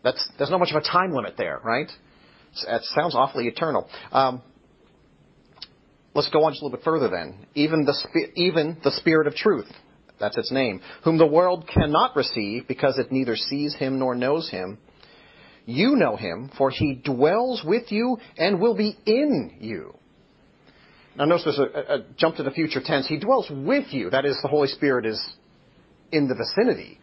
That's 0.03 0.27
there's 0.37 0.49
not 0.49 0.59
much 0.59 0.71
of 0.71 0.81
a 0.81 0.85
time 0.85 1.13
limit 1.13 1.35
there, 1.37 1.59
right? 1.63 1.89
It 2.67 2.81
sounds 2.95 3.15
awfully 3.15 3.47
eternal. 3.47 3.87
Um, 4.11 4.41
let's 6.13 6.29
go 6.29 6.43
on 6.43 6.51
just 6.51 6.61
a 6.61 6.65
little 6.65 6.77
bit 6.77 6.83
further 6.83 7.07
then. 7.07 7.45
Even 7.53 7.85
the 7.85 7.95
even 8.35 8.77
the 8.83 8.91
Spirit 8.91 9.27
of 9.27 9.35
Truth. 9.35 9.71
That's 10.21 10.37
its 10.37 10.51
name. 10.51 10.79
Whom 11.03 11.17
the 11.17 11.27
world 11.27 11.67
cannot 11.67 12.15
receive 12.15 12.67
because 12.67 12.97
it 12.97 13.11
neither 13.11 13.35
sees 13.35 13.75
him 13.75 13.99
nor 13.99 14.15
knows 14.15 14.49
him. 14.49 14.77
You 15.65 15.95
know 15.95 16.15
him, 16.15 16.51
for 16.57 16.69
he 16.69 16.95
dwells 16.95 17.63
with 17.65 17.91
you 17.91 18.17
and 18.37 18.59
will 18.61 18.75
be 18.75 18.97
in 19.05 19.57
you. 19.59 19.95
Now 21.17 21.25
notice 21.25 21.43
there's 21.43 21.59
a, 21.59 21.93
a 21.93 22.05
jump 22.17 22.37
to 22.37 22.43
the 22.43 22.51
future 22.51 22.81
tense. 22.83 23.07
He 23.07 23.19
dwells 23.19 23.49
with 23.49 23.87
you. 23.91 24.09
That 24.09 24.25
is, 24.25 24.37
the 24.41 24.47
Holy 24.47 24.67
Spirit 24.67 25.05
is 25.05 25.21
in 26.11 26.27
the 26.27 26.35
vicinity. 26.35 26.99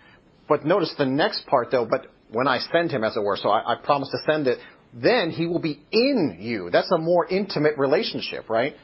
But 0.48 0.64
notice 0.64 0.94
the 0.96 1.06
next 1.06 1.46
part 1.46 1.70
though, 1.70 1.86
but 1.88 2.06
when 2.30 2.48
I 2.48 2.58
send 2.72 2.90
him, 2.90 3.04
as 3.04 3.16
it 3.16 3.22
were, 3.22 3.36
so 3.36 3.50
I, 3.50 3.74
I 3.74 3.76
promise 3.82 4.10
to 4.10 4.18
send 4.30 4.46
it, 4.46 4.58
then 4.94 5.30
he 5.30 5.46
will 5.46 5.60
be 5.60 5.82
in 5.92 6.38
you. 6.40 6.70
That's 6.70 6.90
a 6.90 6.98
more 6.98 7.26
intimate 7.26 7.76
relationship, 7.76 8.48
right? 8.48 8.74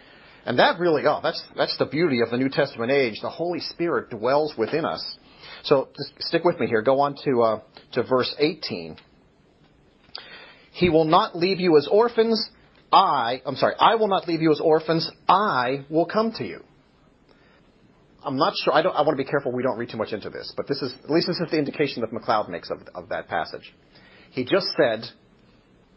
And 0.46 0.58
that 0.58 0.78
really, 0.78 1.02
oh, 1.06 1.20
that's, 1.22 1.42
that's 1.56 1.76
the 1.78 1.86
beauty 1.86 2.20
of 2.20 2.30
the 2.30 2.36
New 2.36 2.50
Testament 2.50 2.92
age. 2.92 3.18
The 3.22 3.30
Holy 3.30 3.60
Spirit 3.60 4.10
dwells 4.10 4.54
within 4.58 4.84
us. 4.84 5.16
So 5.62 5.88
just 5.96 6.12
stick 6.28 6.44
with 6.44 6.60
me 6.60 6.66
here. 6.66 6.82
Go 6.82 7.00
on 7.00 7.16
to, 7.24 7.42
uh, 7.42 7.60
to 7.92 8.02
verse 8.02 8.34
18. 8.38 8.96
He 10.72 10.90
will 10.90 11.06
not 11.06 11.36
leave 11.36 11.60
you 11.60 11.78
as 11.78 11.88
orphans. 11.90 12.50
I, 12.92 13.40
I'm 13.46 13.56
sorry, 13.56 13.74
I 13.78 13.94
will 13.94 14.08
not 14.08 14.28
leave 14.28 14.42
you 14.42 14.52
as 14.52 14.60
orphans. 14.60 15.10
I 15.28 15.84
will 15.88 16.06
come 16.06 16.32
to 16.32 16.44
you. 16.44 16.60
I'm 18.22 18.36
not 18.36 18.54
sure, 18.56 18.72
I, 18.72 18.82
don't, 18.82 18.94
I 18.94 19.02
want 19.02 19.18
to 19.18 19.22
be 19.22 19.28
careful 19.28 19.52
we 19.52 19.62
don't 19.62 19.78
read 19.78 19.90
too 19.90 19.98
much 19.98 20.12
into 20.12 20.30
this, 20.30 20.52
but 20.56 20.66
this 20.66 20.80
is, 20.80 20.94
at 21.04 21.10
least 21.10 21.26
this 21.26 21.36
is 21.36 21.50
the 21.50 21.58
indication 21.58 22.00
that 22.00 22.12
Macleod 22.12 22.48
makes 22.48 22.70
of, 22.70 22.78
of 22.94 23.10
that 23.10 23.28
passage. 23.28 23.74
He 24.30 24.44
just 24.44 24.66
said, 24.76 25.04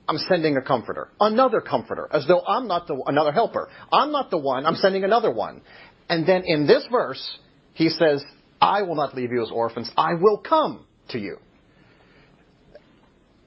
I'm 0.08 0.18
sending 0.18 0.56
a 0.56 0.62
comforter, 0.62 1.10
another 1.20 1.60
comforter, 1.60 2.08
as 2.12 2.26
though 2.28 2.42
I'm 2.46 2.68
not 2.68 2.88
the 2.88 3.02
another 3.08 3.32
helper. 3.32 3.70
I'm 3.92 4.12
not 4.12 4.30
the 4.30 4.38
one. 4.38 4.66
I'm 4.66 4.76
sending 4.76 5.04
another 5.04 5.32
one. 5.32 5.62
And 6.10 6.26
then 6.26 6.44
in 6.46 6.66
this 6.66 6.88
verse, 6.90 7.38
he 7.74 7.90
says, 7.90 8.24
"I 8.62 8.84
will 8.84 8.96
not 8.96 9.16
leave 9.16 9.32
you 9.32 9.44
as 9.44 9.52
orphans. 9.52 9.92
I 9.98 10.14
will 10.14 10.38
come 10.38 10.86
to 11.10 11.20
you." 11.20 11.38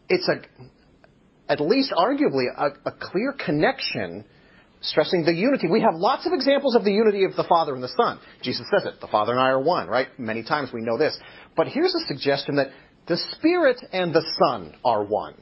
It's 0.09 0.28
a, 0.28 0.43
at 1.51 1.61
least 1.61 1.93
arguably, 1.97 2.47
a, 2.55 2.70
a 2.85 2.93
clear 2.93 3.32
connection 3.32 4.24
stressing 4.82 5.24
the 5.24 5.32
unity. 5.32 5.69
We 5.69 5.81
have 5.81 5.95
lots 5.95 6.27
of 6.27 6.32
examples 6.32 6.74
of 6.74 6.85
the 6.85 6.93
unity 6.93 7.24
of 7.24 7.37
the 7.37 7.45
Father 7.45 7.74
and 7.74 7.82
the 7.82 7.93
Son. 7.97 8.19
Jesus 8.43 8.66
says 8.70 8.87
it. 8.87 9.01
The 9.01 9.07
Father 9.07 9.32
and 9.32 9.41
I 9.41 9.49
are 9.49 9.61
one, 9.61 9.89
right? 9.89 10.09
Many 10.19 10.43
times 10.43 10.70
we 10.73 10.81
know 10.81 10.99
this. 10.99 11.19
But 11.57 11.69
here's 11.69 11.95
a 11.95 12.07
suggestion 12.07 12.57
that 12.57 12.69
the 13.07 13.16
Spirit 13.32 13.78
and 13.93 14.15
the 14.15 14.24
Son 14.39 14.74
are 14.85 15.05
one. 15.05 15.35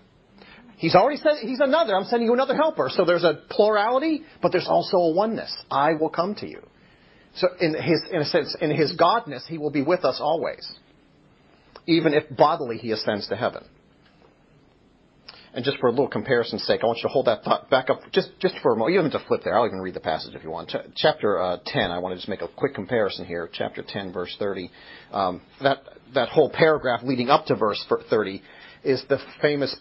He's 0.78 0.94
already 0.94 1.18
said 1.18 1.38
he's 1.40 1.60
another. 1.60 1.96
I'm 1.96 2.04
sending 2.04 2.28
you 2.28 2.34
another 2.34 2.54
helper. 2.54 2.88
So 2.88 3.04
there's 3.04 3.24
a 3.24 3.42
plurality, 3.50 4.22
but 4.40 4.52
there's 4.52 4.68
also 4.68 4.96
a 4.96 5.12
oneness. 5.12 5.54
I 5.70 5.94
will 5.94 6.08
come 6.08 6.36
to 6.36 6.48
you. 6.48 6.62
So 7.34 7.48
in 7.60 7.74
his, 7.74 8.02
in 8.10 8.20
a 8.20 8.24
sense, 8.24 8.56
in 8.60 8.70
his 8.70 8.96
godness, 8.96 9.44
he 9.46 9.58
will 9.58 9.70
be 9.70 9.82
with 9.82 10.04
us 10.04 10.18
always, 10.20 10.72
even 11.86 12.14
if 12.14 12.24
bodily 12.34 12.78
he 12.78 12.92
ascends 12.92 13.28
to 13.28 13.36
heaven. 13.36 13.64
And 15.52 15.64
just 15.64 15.78
for 15.78 15.88
a 15.88 15.90
little 15.90 16.08
comparison's 16.08 16.62
sake, 16.64 16.80
I 16.82 16.86
want 16.86 16.98
you 16.98 17.08
to 17.08 17.08
hold 17.08 17.26
that 17.26 17.42
thought 17.42 17.68
back 17.70 17.90
up 17.90 18.00
just, 18.12 18.30
just 18.38 18.54
for 18.62 18.72
a 18.72 18.76
moment. 18.76 18.94
You 18.94 19.02
don't 19.02 19.10
have 19.10 19.20
to 19.20 19.26
flip 19.26 19.40
there. 19.42 19.56
I'll 19.56 19.66
even 19.66 19.80
read 19.80 19.94
the 19.94 20.00
passage 20.00 20.34
if 20.34 20.44
you 20.44 20.50
want. 20.50 20.68
Ch- 20.68 20.76
chapter 20.94 21.42
uh, 21.42 21.58
10, 21.64 21.90
I 21.90 21.98
want 21.98 22.12
to 22.12 22.16
just 22.16 22.28
make 22.28 22.42
a 22.42 22.48
quick 22.48 22.74
comparison 22.74 23.24
here. 23.24 23.48
Chapter 23.52 23.82
10, 23.86 24.12
verse 24.12 24.34
30. 24.38 24.70
Um, 25.10 25.40
that, 25.60 25.78
that 26.14 26.28
whole 26.28 26.50
paragraph 26.50 27.00
leading 27.02 27.30
up 27.30 27.46
to 27.46 27.56
verse 27.56 27.84
30 28.10 28.42
is 28.84 29.02
the 29.08 29.18
famous 29.42 29.74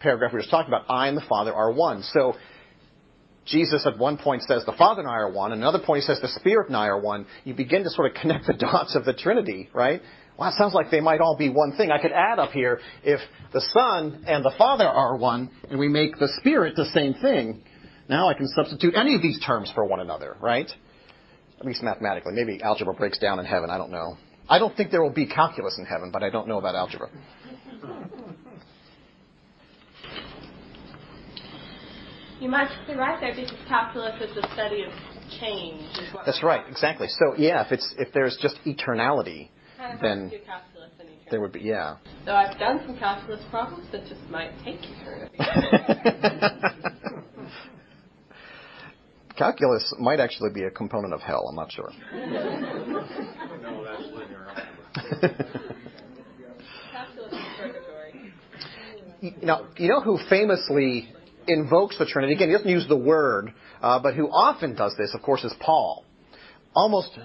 paragraph 0.00 0.32
we 0.32 0.36
were 0.36 0.40
just 0.40 0.50
talking 0.50 0.72
about. 0.72 0.86
I 0.88 1.08
and 1.08 1.16
the 1.16 1.24
Father 1.28 1.52
are 1.52 1.72
one. 1.72 2.02
So 2.02 2.34
Jesus 3.46 3.86
at 3.86 3.98
one 3.98 4.18
point 4.18 4.42
says 4.42 4.64
the 4.66 4.72
Father 4.72 5.00
and 5.00 5.10
I 5.10 5.14
are 5.14 5.32
one. 5.32 5.52
And 5.52 5.60
another 5.60 5.80
point 5.84 6.02
he 6.02 6.06
says 6.06 6.20
the 6.20 6.28
Spirit 6.40 6.68
and 6.68 6.76
I 6.76 6.86
are 6.86 7.00
one. 7.00 7.26
You 7.44 7.54
begin 7.54 7.84
to 7.84 7.90
sort 7.90 8.10
of 8.10 8.20
connect 8.20 8.46
the 8.46 8.52
dots 8.58 8.94
of 8.94 9.04
the 9.04 9.12
Trinity, 9.12 9.68
right? 9.72 10.02
Well, 10.38 10.48
it 10.50 10.54
sounds 10.56 10.72
like 10.72 10.90
they 10.90 11.00
might 11.00 11.20
all 11.20 11.36
be 11.36 11.48
one 11.48 11.72
thing. 11.76 11.90
I 11.90 12.00
could 12.00 12.12
add 12.12 12.38
up 12.38 12.52
here 12.52 12.80
if 13.02 13.20
the 13.52 13.60
Son 13.72 14.24
and 14.26 14.44
the 14.44 14.52
Father 14.56 14.86
are 14.86 15.16
one, 15.16 15.50
and 15.68 15.80
we 15.80 15.88
make 15.88 16.16
the 16.18 16.28
Spirit 16.40 16.76
the 16.76 16.84
same 16.94 17.14
thing. 17.14 17.62
Now 18.08 18.28
I 18.28 18.34
can 18.34 18.46
substitute 18.48 18.94
any 18.94 19.16
of 19.16 19.22
these 19.22 19.40
terms 19.44 19.70
for 19.74 19.84
one 19.84 20.00
another, 20.00 20.36
right? 20.40 20.70
At 21.58 21.66
least 21.66 21.82
mathematically. 21.82 22.34
Maybe 22.34 22.62
algebra 22.62 22.94
breaks 22.94 23.18
down 23.18 23.40
in 23.40 23.46
heaven. 23.46 23.68
I 23.68 23.78
don't 23.78 23.90
know. 23.90 24.16
I 24.48 24.58
don't 24.58 24.74
think 24.76 24.90
there 24.90 25.02
will 25.02 25.12
be 25.12 25.26
calculus 25.26 25.76
in 25.78 25.84
heaven, 25.84 26.10
but 26.12 26.22
I 26.22 26.30
don't 26.30 26.46
know 26.46 26.58
about 26.58 26.74
algebra. 26.74 27.08
You 32.40 32.48
might 32.48 32.70
be 32.86 32.94
right 32.94 33.20
there 33.20 33.34
because 33.34 33.58
calculus 33.66 34.14
is 34.22 34.32
the 34.36 34.46
study 34.54 34.84
of 34.84 34.92
change. 35.40 35.82
That's 36.24 36.42
right, 36.42 36.64
exactly. 36.68 37.08
So 37.08 37.34
yeah, 37.36 37.64
if 37.66 37.72
it's 37.72 37.94
if 37.98 38.12
there's 38.12 38.38
just 38.40 38.56
eternality, 38.64 39.48
then 40.00 40.30
there 41.30 41.40
would 41.40 41.50
be 41.52 41.60
yeah. 41.60 41.96
Though 42.24 42.36
I've 42.36 42.56
done 42.58 42.80
some 42.86 42.96
calculus 42.96 43.42
problems 43.50 43.90
that 43.90 44.06
just 44.06 44.20
might 44.30 44.52
take 44.64 44.78
eternity. 44.82 45.36
calculus 49.36 49.92
might 49.98 50.20
actually 50.20 50.50
be 50.50 50.62
a 50.62 50.70
component 50.70 51.14
of 51.14 51.20
hell. 51.20 51.48
I'm 51.48 51.56
not 51.56 51.72
sure. 51.72 51.90
no, 52.12 53.84
that's 53.84 54.02
linear. 54.14 54.46
calculus 56.92 57.34
purgatory. 57.56 58.32
You 59.20 59.32
know, 59.42 59.66
you 59.76 59.88
know 59.88 60.00
who 60.00 60.18
famously 60.30 61.12
invokes 61.48 61.98
the 61.98 62.06
Trinity. 62.06 62.34
Again, 62.34 62.48
he 62.48 62.54
doesn't 62.54 62.70
use 62.70 62.86
the 62.88 62.96
word, 62.96 63.52
uh, 63.82 63.98
but 64.00 64.14
who 64.14 64.28
often 64.28 64.74
does 64.74 64.94
this, 64.98 65.12
of 65.14 65.22
course, 65.22 65.44
is 65.44 65.54
Paul. 65.60 66.04
Almost 66.74 67.18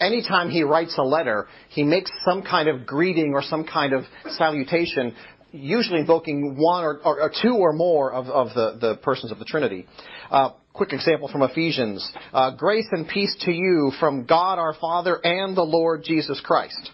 anytime 0.00 0.50
he 0.50 0.62
writes 0.62 0.94
a 0.98 1.02
letter, 1.02 1.46
he 1.68 1.82
makes 1.82 2.10
some 2.24 2.42
kind 2.42 2.68
of 2.68 2.86
greeting 2.86 3.32
or 3.34 3.42
some 3.42 3.64
kind 3.64 3.92
of 3.92 4.04
salutation, 4.36 5.14
usually 5.52 6.00
invoking 6.00 6.56
one 6.58 6.84
or, 6.84 7.00
or, 7.04 7.22
or 7.22 7.32
two 7.42 7.54
or 7.54 7.72
more 7.72 8.12
of, 8.12 8.26
of 8.26 8.48
the, 8.54 8.78
the, 8.80 8.96
persons 8.96 9.30
of 9.30 9.38
the 9.38 9.44
Trinity. 9.44 9.86
Uh, 10.30 10.50
quick 10.72 10.92
example 10.92 11.28
from 11.28 11.42
Ephesians. 11.42 12.08
Uh, 12.32 12.52
Grace 12.56 12.86
and 12.92 13.08
peace 13.08 13.36
to 13.42 13.52
you 13.52 13.92
from 14.00 14.24
God 14.24 14.58
our 14.58 14.74
Father 14.74 15.18
and 15.24 15.56
the 15.56 15.62
Lord 15.62 16.02
Jesus 16.04 16.40
Christ. 16.44 16.90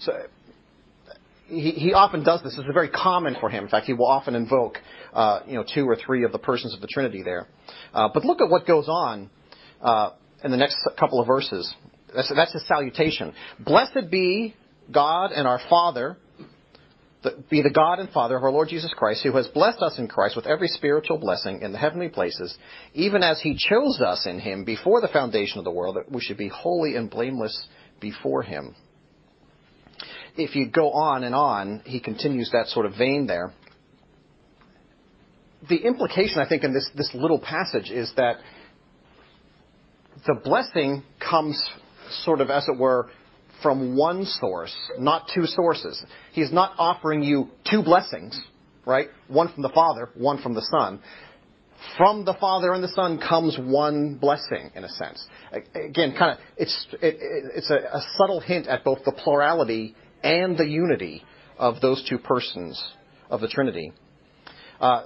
So, 0.00 0.12
he, 1.46 1.70
he 1.72 1.92
often 1.92 2.24
does 2.24 2.42
this. 2.42 2.56
It's 2.58 2.66
very 2.72 2.88
common 2.88 3.36
for 3.38 3.50
him. 3.50 3.64
In 3.64 3.70
fact, 3.70 3.86
he 3.86 3.92
will 3.92 4.06
often 4.06 4.34
invoke 4.34 4.78
uh, 5.14 5.40
you 5.46 5.54
know, 5.54 5.64
two 5.72 5.88
or 5.88 5.96
three 5.96 6.24
of 6.24 6.32
the 6.32 6.38
persons 6.38 6.74
of 6.74 6.80
the 6.80 6.88
Trinity 6.88 7.22
there. 7.22 7.46
Uh, 7.94 8.08
but 8.12 8.24
look 8.24 8.40
at 8.40 8.50
what 8.50 8.66
goes 8.66 8.88
on 8.88 9.30
uh, 9.80 10.10
in 10.42 10.50
the 10.50 10.56
next 10.56 10.76
couple 10.98 11.20
of 11.20 11.26
verses. 11.26 11.72
That's, 12.14 12.32
that's 12.34 12.52
his 12.52 12.66
salutation. 12.66 13.32
Blessed 13.60 14.10
be 14.10 14.54
God 14.90 15.30
and 15.30 15.46
our 15.46 15.60
Father, 15.70 16.16
the, 17.22 17.42
be 17.48 17.62
the 17.62 17.70
God 17.70 18.00
and 18.00 18.10
Father 18.10 18.36
of 18.36 18.42
our 18.42 18.50
Lord 18.50 18.68
Jesus 18.68 18.92
Christ, 18.96 19.22
who 19.22 19.32
has 19.36 19.46
blessed 19.48 19.80
us 19.80 19.98
in 19.98 20.08
Christ 20.08 20.36
with 20.36 20.46
every 20.46 20.68
spiritual 20.68 21.18
blessing 21.18 21.62
in 21.62 21.72
the 21.72 21.78
heavenly 21.78 22.08
places, 22.08 22.56
even 22.92 23.22
as 23.22 23.40
he 23.40 23.56
chose 23.56 24.00
us 24.00 24.26
in 24.26 24.40
him 24.40 24.64
before 24.64 25.00
the 25.00 25.08
foundation 25.08 25.58
of 25.58 25.64
the 25.64 25.70
world, 25.70 25.96
that 25.96 26.10
we 26.10 26.20
should 26.20 26.36
be 26.36 26.48
holy 26.48 26.96
and 26.96 27.08
blameless 27.08 27.66
before 28.00 28.42
him. 28.42 28.74
If 30.36 30.56
you 30.56 30.68
go 30.68 30.90
on 30.90 31.22
and 31.22 31.34
on, 31.34 31.82
he 31.86 32.00
continues 32.00 32.50
that 32.52 32.66
sort 32.66 32.86
of 32.86 32.94
vein 32.98 33.26
there 33.28 33.54
the 35.68 35.76
implication, 35.76 36.38
I 36.38 36.48
think, 36.48 36.64
in 36.64 36.72
this, 36.72 36.90
this 36.96 37.10
little 37.14 37.38
passage 37.38 37.90
is 37.90 38.12
that 38.16 38.36
the 40.26 40.34
blessing 40.42 41.02
comes 41.20 41.62
sort 42.24 42.40
of, 42.40 42.50
as 42.50 42.66
it 42.68 42.78
were, 42.78 43.10
from 43.62 43.96
one 43.96 44.24
source, 44.26 44.74
not 44.98 45.30
two 45.34 45.46
sources. 45.46 46.04
He's 46.32 46.52
not 46.52 46.72
offering 46.78 47.22
you 47.22 47.48
two 47.70 47.82
blessings, 47.82 48.38
right? 48.84 49.08
One 49.28 49.52
from 49.52 49.62
the 49.62 49.70
Father, 49.70 50.10
one 50.14 50.42
from 50.42 50.54
the 50.54 50.66
Son. 50.70 51.00
From 51.96 52.24
the 52.24 52.34
Father 52.34 52.72
and 52.72 52.82
the 52.82 52.88
Son 52.88 53.18
comes 53.18 53.56
one 53.58 54.16
blessing, 54.16 54.70
in 54.74 54.84
a 54.84 54.88
sense. 54.88 55.24
Again, 55.74 56.14
kind 56.18 56.32
of, 56.32 56.38
it's, 56.56 56.86
it, 57.00 57.16
it's 57.54 57.70
a, 57.70 57.76
a 57.76 58.02
subtle 58.16 58.40
hint 58.40 58.66
at 58.66 58.84
both 58.84 58.98
the 59.04 59.12
plurality 59.12 59.94
and 60.22 60.56
the 60.56 60.66
unity 60.66 61.22
of 61.58 61.80
those 61.80 62.04
two 62.08 62.18
persons 62.18 62.82
of 63.30 63.40
the 63.40 63.48
Trinity. 63.48 63.92
Uh, 64.80 65.04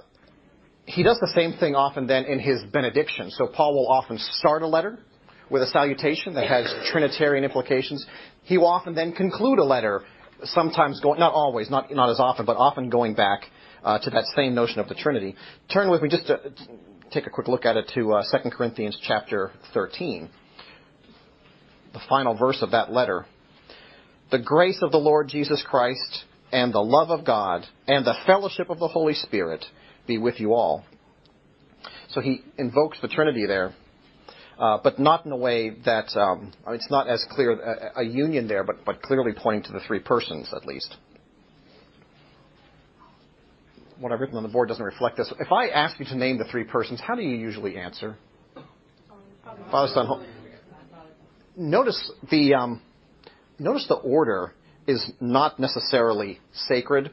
he 0.89 1.03
does 1.03 1.19
the 1.19 1.31
same 1.35 1.53
thing 1.53 1.75
often 1.75 2.07
then 2.07 2.25
in 2.25 2.39
his 2.39 2.63
benediction. 2.63 3.29
So 3.29 3.45
Paul 3.45 3.75
will 3.75 3.87
often 3.87 4.17
start 4.17 4.63
a 4.63 4.67
letter 4.67 4.97
with 5.47 5.61
a 5.61 5.67
salutation 5.67 6.33
that 6.33 6.47
has 6.47 6.65
Trinitarian 6.91 7.43
implications. 7.43 8.03
He 8.41 8.57
will 8.57 8.67
often 8.67 8.95
then 8.95 9.11
conclude 9.11 9.59
a 9.59 9.63
letter, 9.63 10.01
sometimes 10.43 10.99
going, 10.99 11.19
not 11.19 11.31
always, 11.33 11.69
not, 11.69 11.93
not 11.93 12.09
as 12.09 12.19
often, 12.19 12.47
but 12.47 12.57
often 12.57 12.89
going 12.89 13.13
back 13.13 13.41
uh, 13.83 13.99
to 13.99 14.09
that 14.09 14.25
same 14.35 14.55
notion 14.55 14.79
of 14.79 14.87
the 14.87 14.95
Trinity. 14.95 15.35
Turn 15.71 15.91
with 15.91 16.01
me 16.01 16.09
just 16.09 16.25
to 16.25 16.39
take 17.11 17.27
a 17.27 17.29
quick 17.29 17.47
look 17.47 17.65
at 17.65 17.77
it 17.77 17.91
to 17.93 18.13
uh, 18.13 18.23
2 18.43 18.49
Corinthians 18.49 18.97
chapter 19.03 19.51
13, 19.75 20.27
the 21.93 22.01
final 22.09 22.35
verse 22.35 22.63
of 22.63 22.71
that 22.71 22.91
letter. 22.91 23.27
The 24.31 24.39
grace 24.39 24.79
of 24.81 24.91
the 24.91 24.97
Lord 24.97 25.27
Jesus 25.27 25.63
Christ 25.69 26.25
and 26.51 26.73
the 26.73 26.81
love 26.81 27.11
of 27.11 27.27
God 27.27 27.67
and 27.87 28.03
the 28.03 28.15
fellowship 28.25 28.71
of 28.71 28.79
the 28.79 28.87
Holy 28.87 29.13
Spirit– 29.13 29.63
be 30.07 30.17
with 30.17 30.39
you 30.39 30.53
all. 30.53 30.83
So 32.09 32.21
he 32.21 32.41
invokes 32.57 32.99
the 33.01 33.07
Trinity 33.07 33.45
there, 33.45 33.73
uh, 34.57 34.79
but 34.83 34.99
not 34.99 35.25
in 35.25 35.31
a 35.31 35.37
way 35.37 35.69
that 35.85 36.15
um, 36.17 36.51
it's 36.69 36.89
not 36.89 37.07
as 37.07 37.25
clear 37.29 37.51
a, 37.51 38.01
a 38.01 38.03
union 38.03 38.47
there, 38.47 38.63
but, 38.63 38.83
but 38.85 39.01
clearly 39.01 39.31
pointing 39.35 39.63
to 39.63 39.71
the 39.71 39.79
three 39.85 39.99
persons 39.99 40.51
at 40.55 40.65
least. 40.65 40.95
What 43.99 44.11
I've 44.11 44.19
written 44.19 44.37
on 44.37 44.43
the 44.43 44.49
board 44.49 44.69
doesn't 44.69 44.83
reflect 44.83 45.17
this. 45.17 45.31
If 45.39 45.51
I 45.51 45.67
ask 45.67 45.99
you 45.99 46.05
to 46.05 46.15
name 46.15 46.37
the 46.37 46.45
three 46.45 46.63
persons, 46.63 47.01
how 47.05 47.15
do 47.15 47.21
you 47.21 47.35
usually 47.35 47.77
answer? 47.77 48.15
Father, 49.69 49.91
Son, 49.93 50.05
Holy. 50.07 50.25
Notice 51.57 52.11
the 52.31 52.53
um, 52.53 52.81
notice 53.59 53.85
the 53.89 53.95
order 53.95 54.53
is 54.87 55.11
not 55.19 55.59
necessarily 55.59 56.39
sacred. 56.53 57.11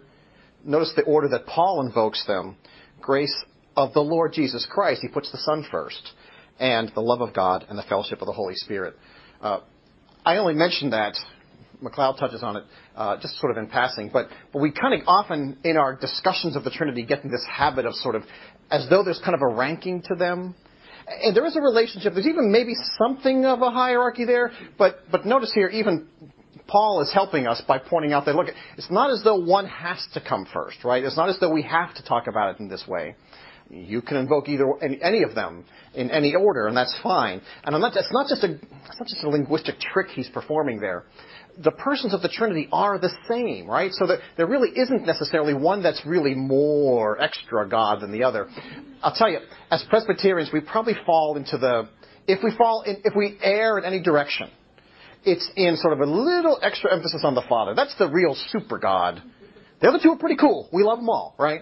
Notice 0.65 0.93
the 0.97 1.03
order 1.03 1.29
that 1.31 1.47
Paul 1.47 1.85
invokes 1.85 2.25
them 2.27 2.57
grace 3.01 3.45
of 3.77 3.93
the 3.93 4.01
Lord 4.01 4.33
Jesus 4.33 4.67
Christ. 4.71 5.03
He 5.03 5.09
puts 5.09 5.31
the 5.31 5.39
Son 5.39 5.67
first, 5.71 6.13
and 6.59 6.91
the 6.95 7.01
love 7.01 7.21
of 7.21 7.35
God 7.35 7.65
and 7.69 7.79
the 7.79 7.83
fellowship 7.83 8.21
of 8.21 8.27
the 8.27 8.33
Holy 8.33 8.55
Spirit. 8.55 8.95
Uh, 9.41 9.61
I 10.25 10.37
only 10.39 10.55
mention 10.55 10.91
that. 10.91 11.17
Macleod 11.81 12.17
touches 12.19 12.43
on 12.43 12.57
it 12.57 12.65
uh, 12.97 13.19
just 13.21 13.39
sort 13.39 13.53
of 13.53 13.59
in 13.59 13.69
passing, 13.69 14.09
but, 14.11 14.29
but 14.51 14.61
we 14.61 14.73
kind 14.73 14.95
of 14.95 15.07
often 15.07 15.59
in 15.63 15.77
our 15.77 15.95
discussions 15.95 16.57
of 16.57 16.65
the 16.65 16.71
Trinity 16.71 17.05
get 17.05 17.23
in 17.23 17.31
this 17.31 17.45
habit 17.51 17.85
of 17.85 17.95
sort 17.95 18.15
of 18.15 18.23
as 18.71 18.89
though 18.89 19.05
there's 19.05 19.21
kind 19.23 19.35
of 19.35 19.43
a 19.43 19.47
ranking 19.47 20.03
to 20.09 20.15
them. 20.15 20.55
And 21.23 21.37
there 21.37 21.47
is 21.47 21.55
a 21.55 21.61
relationship. 21.61 22.15
There's 22.15 22.27
even 22.27 22.51
maybe 22.51 22.73
something 22.99 23.45
of 23.45 23.61
a 23.63 23.71
hierarchy 23.71 24.25
there, 24.25 24.51
but 24.77 25.03
but 25.13 25.25
notice 25.25 25.53
here, 25.55 25.69
even 25.69 26.09
Paul 26.69 27.01
is 27.01 27.13
helping 27.13 27.47
us 27.47 27.63
by 27.67 27.79
pointing 27.79 28.13
out 28.13 28.25
that, 28.27 28.35
look, 28.35 28.49
it's 28.77 28.91
not 28.91 29.11
as 29.11 29.23
though 29.23 29.37
one 29.37 29.67
has 29.67 30.05
to 30.15 30.21
come 30.21 30.47
first, 30.53 30.85
right? 30.85 31.03
It's 31.03 31.17
not 31.17 31.29
as 31.29 31.39
though 31.39 31.53
we 31.53 31.63
have 31.63 31.95
to 31.95 32.05
talk 32.05 32.27
about 32.27 32.55
it 32.55 32.61
in 32.61 32.69
this 32.69 32.85
way. 32.89 33.15
You 33.69 34.01
can 34.01 34.17
invoke 34.17 34.49
either 34.49 34.65
any 34.81 35.25
of 35.25 35.35
them 35.35 35.65
in 35.95 36.11
any 36.11 36.37
order, 36.37 36.69
and 36.69 36.77
that's 36.77 36.97
fine. 37.03 37.41
And 37.65 37.81
not, 37.81 37.97
it's 37.97 38.13
not 38.13 38.29
just 38.29 38.45
a 38.45 38.53
it's 38.53 38.99
not 38.99 39.09
just 39.09 39.25
a 39.25 39.29
linguistic 39.29 39.81
trick 39.81 40.07
he's 40.09 40.29
performing 40.29 40.79
there. 40.79 41.05
The 41.59 41.73
persons 41.73 42.15
of 42.15 42.23
the 42.23 42.29
Trinity 42.29 42.69
are 42.71 42.99
the 42.99 43.11
same, 43.29 43.67
right? 43.67 43.91
So 43.93 44.07
that 44.07 44.21
there 44.37 44.47
really 44.47 44.71
isn't 44.71 45.05
necessarily 45.05 45.53
one 45.53 45.83
that's 45.83 46.01
really 46.07 46.35
more 46.35 47.21
extra 47.21 47.69
God 47.69 48.03
than 48.03 48.13
the 48.13 48.23
other. 48.23 48.47
I'll 49.03 49.15
tell 49.15 49.31
you, 49.31 49.39
as 49.71 49.85
Presbyterians, 49.89 50.51
we 50.53 50.61
probably 50.61 50.95
fall 51.05 51.37
into 51.37 51.59
the 51.59 51.89
if 52.29 52.45
we 52.45 52.53
fall 52.57 52.83
in, 52.83 52.99
if 53.05 53.15
we 53.17 53.37
err 53.43 53.79
in 53.79 53.85
any 53.85 54.01
direction, 54.01 54.49
it's 55.27 55.51
in 55.57 55.77
sort 55.77 55.93
of 55.93 56.01
a 56.01 56.07
little 56.07 56.59
extra 56.63 56.95
emphasis 56.95 57.23
on 57.25 57.35
the 57.35 57.43
Father. 57.49 57.75
That's 57.75 57.97
the 57.99 58.09
real 58.09 58.37
super 58.51 58.79
God. 58.79 59.23
The 59.81 59.89
other 59.89 59.99
two 60.03 60.13
are 60.13 60.19
pretty 60.19 60.37
cool. 60.37 60.69
We 60.73 60.83
love 60.83 60.99
them 60.99 61.09
all, 61.11 61.35
right? 61.39 61.61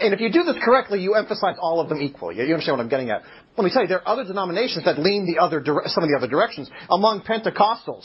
And 0.00 0.14
if 0.14 0.20
you 0.20 0.30
do 0.30 0.44
this 0.44 0.56
correctly, 0.64 1.00
you 1.00 1.14
emphasize 1.14 1.56
all 1.60 1.80
of 1.80 1.88
them 1.88 2.00
equally. 2.00 2.36
You 2.36 2.42
understand 2.42 2.78
what 2.78 2.84
I'm 2.84 2.88
getting 2.88 3.10
at? 3.10 3.22
Let 3.56 3.64
me 3.64 3.70
tell 3.72 3.82
you, 3.82 3.88
there 3.88 4.00
are 4.00 4.08
other 4.08 4.24
denominations 4.24 4.84
that 4.84 4.98
lean 4.98 5.26
the 5.26 5.42
other 5.42 5.62
some 5.86 6.04
of 6.04 6.10
the 6.10 6.16
other 6.16 6.28
directions. 6.28 6.70
Among 6.90 7.22
Pentecostals, 7.22 8.04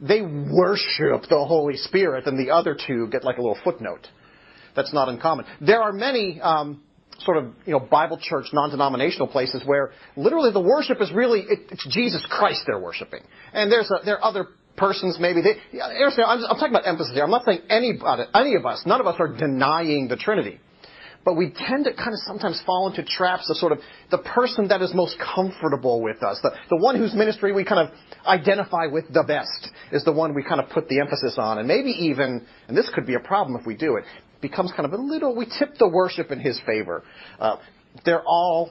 they 0.00 0.22
worship 0.22 1.28
the 1.28 1.44
Holy 1.44 1.76
Spirit, 1.76 2.26
and 2.26 2.38
the 2.38 2.52
other 2.52 2.76
two 2.86 3.08
get 3.10 3.24
like 3.24 3.36
a 3.36 3.40
little 3.40 3.58
footnote. 3.62 4.06
that's 4.76 4.92
not 4.92 5.08
uncommon. 5.08 5.46
There 5.60 5.82
are 5.82 5.92
many 5.92 6.40
um, 6.40 6.82
sort 7.20 7.36
of 7.38 7.46
you 7.66 7.72
know 7.72 7.80
Bible 7.80 8.18
church 8.20 8.46
non-denominational 8.52 9.28
places 9.28 9.62
where 9.64 9.92
literally 10.16 10.52
the 10.52 10.60
worship 10.60 11.00
is 11.00 11.12
really 11.12 11.40
it, 11.40 11.60
it's 11.70 11.86
Jesus 11.88 12.24
Christ 12.28 12.62
they're 12.66 12.80
worshiping, 12.80 13.22
and 13.52 13.70
there's 13.70 13.90
a, 13.90 14.04
there 14.04 14.16
are 14.18 14.24
other 14.24 14.48
persons 14.76 15.18
maybe 15.20 15.40
they. 15.40 15.80
I'm, 15.80 16.44
I'm 16.44 16.56
talking 16.56 16.70
about 16.70 16.86
emphasis 16.86 17.12
here. 17.14 17.24
I'm 17.24 17.30
not 17.30 17.44
saying 17.44 17.60
anybody, 17.70 18.24
any 18.34 18.54
of 18.56 18.66
us, 18.66 18.82
none 18.86 19.00
of 19.00 19.06
us 19.06 19.16
are 19.18 19.28
denying 19.28 20.08
the 20.08 20.16
Trinity. 20.16 20.60
But 21.24 21.36
we 21.36 21.54
tend 21.56 21.86
to 21.86 21.94
kind 21.94 22.12
of 22.12 22.18
sometimes 22.26 22.62
fall 22.66 22.88
into 22.88 23.02
traps 23.02 23.48
of 23.48 23.56
sort 23.56 23.72
of 23.72 23.78
the 24.10 24.18
person 24.18 24.68
that 24.68 24.82
is 24.82 24.92
most 24.94 25.16
comfortable 25.18 26.02
with 26.02 26.22
us, 26.22 26.38
the, 26.42 26.50
the 26.68 26.76
one 26.76 26.96
whose 26.96 27.14
ministry 27.14 27.52
we 27.52 27.64
kind 27.64 27.88
of 27.88 27.94
identify 28.26 28.86
with 28.86 29.06
the 29.10 29.22
best 29.22 29.70
is 29.90 30.04
the 30.04 30.12
one 30.12 30.34
we 30.34 30.42
kind 30.42 30.60
of 30.60 30.68
put 30.68 30.86
the 30.88 31.00
emphasis 31.00 31.36
on. 31.38 31.58
And 31.58 31.66
maybe 31.66 31.90
even, 31.90 32.46
and 32.68 32.76
this 32.76 32.90
could 32.94 33.06
be 33.06 33.14
a 33.14 33.20
problem 33.20 33.58
if 33.58 33.66
we 33.66 33.74
do 33.74 33.96
it, 33.96 34.04
becomes 34.48 34.70
kind 34.72 34.84
of 34.84 34.92
a 34.92 35.02
little, 35.02 35.34
we 35.34 35.46
tip 35.58 35.76
the 35.78 35.88
worship 35.88 36.30
in 36.30 36.40
his 36.40 36.60
favor. 36.66 37.02
Uh, 37.38 37.56
they're 38.04 38.22
all, 38.24 38.70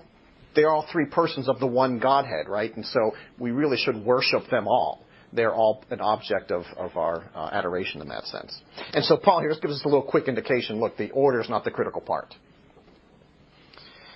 they're 0.56 0.70
all 0.70 0.86
three 0.92 1.06
persons 1.06 1.50
of 1.50 1.60
the 1.60 1.68
one 1.68 2.00
Godhead, 2.00 2.48
right? 2.48 2.76
And 2.76 2.86
so 2.86 3.12
we 3.40 3.52
really 3.52 3.78
should 3.78 3.98
worship 3.98 4.50
them 4.50 4.68
all 4.68 5.04
they're 5.36 5.54
all 5.54 5.84
an 5.90 6.00
object 6.00 6.52
of, 6.52 6.64
of 6.78 6.96
our 6.96 7.30
uh, 7.36 7.50
adoration 7.52 8.02
in 8.02 8.08
that 8.10 8.26
sense. 8.26 8.56
And 8.94 9.04
so 9.04 9.18
Paul 9.18 9.40
here 9.40 9.50
just 9.50 9.62
gives 9.62 9.74
us 9.74 9.82
a 9.84 9.88
little 9.88 10.04
quick 10.04 10.28
indication. 10.28 10.80
Look, 10.80 10.98
the 10.98 11.10
order 11.12 11.42
is 11.42 11.50
not 11.50 11.64
the 11.64 11.72
critical 11.72 12.02
part. 12.02 12.34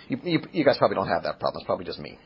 You, 0.08 0.18
you, 0.24 0.40
you 0.52 0.66
guys 0.66 0.78
probably 0.78 0.96
don't 0.96 1.08
have 1.08 1.24
that 1.24 1.40
problem. 1.40 1.62
It's 1.62 1.66
probably 1.66 1.86
just 1.86 2.00
me. 2.00 2.18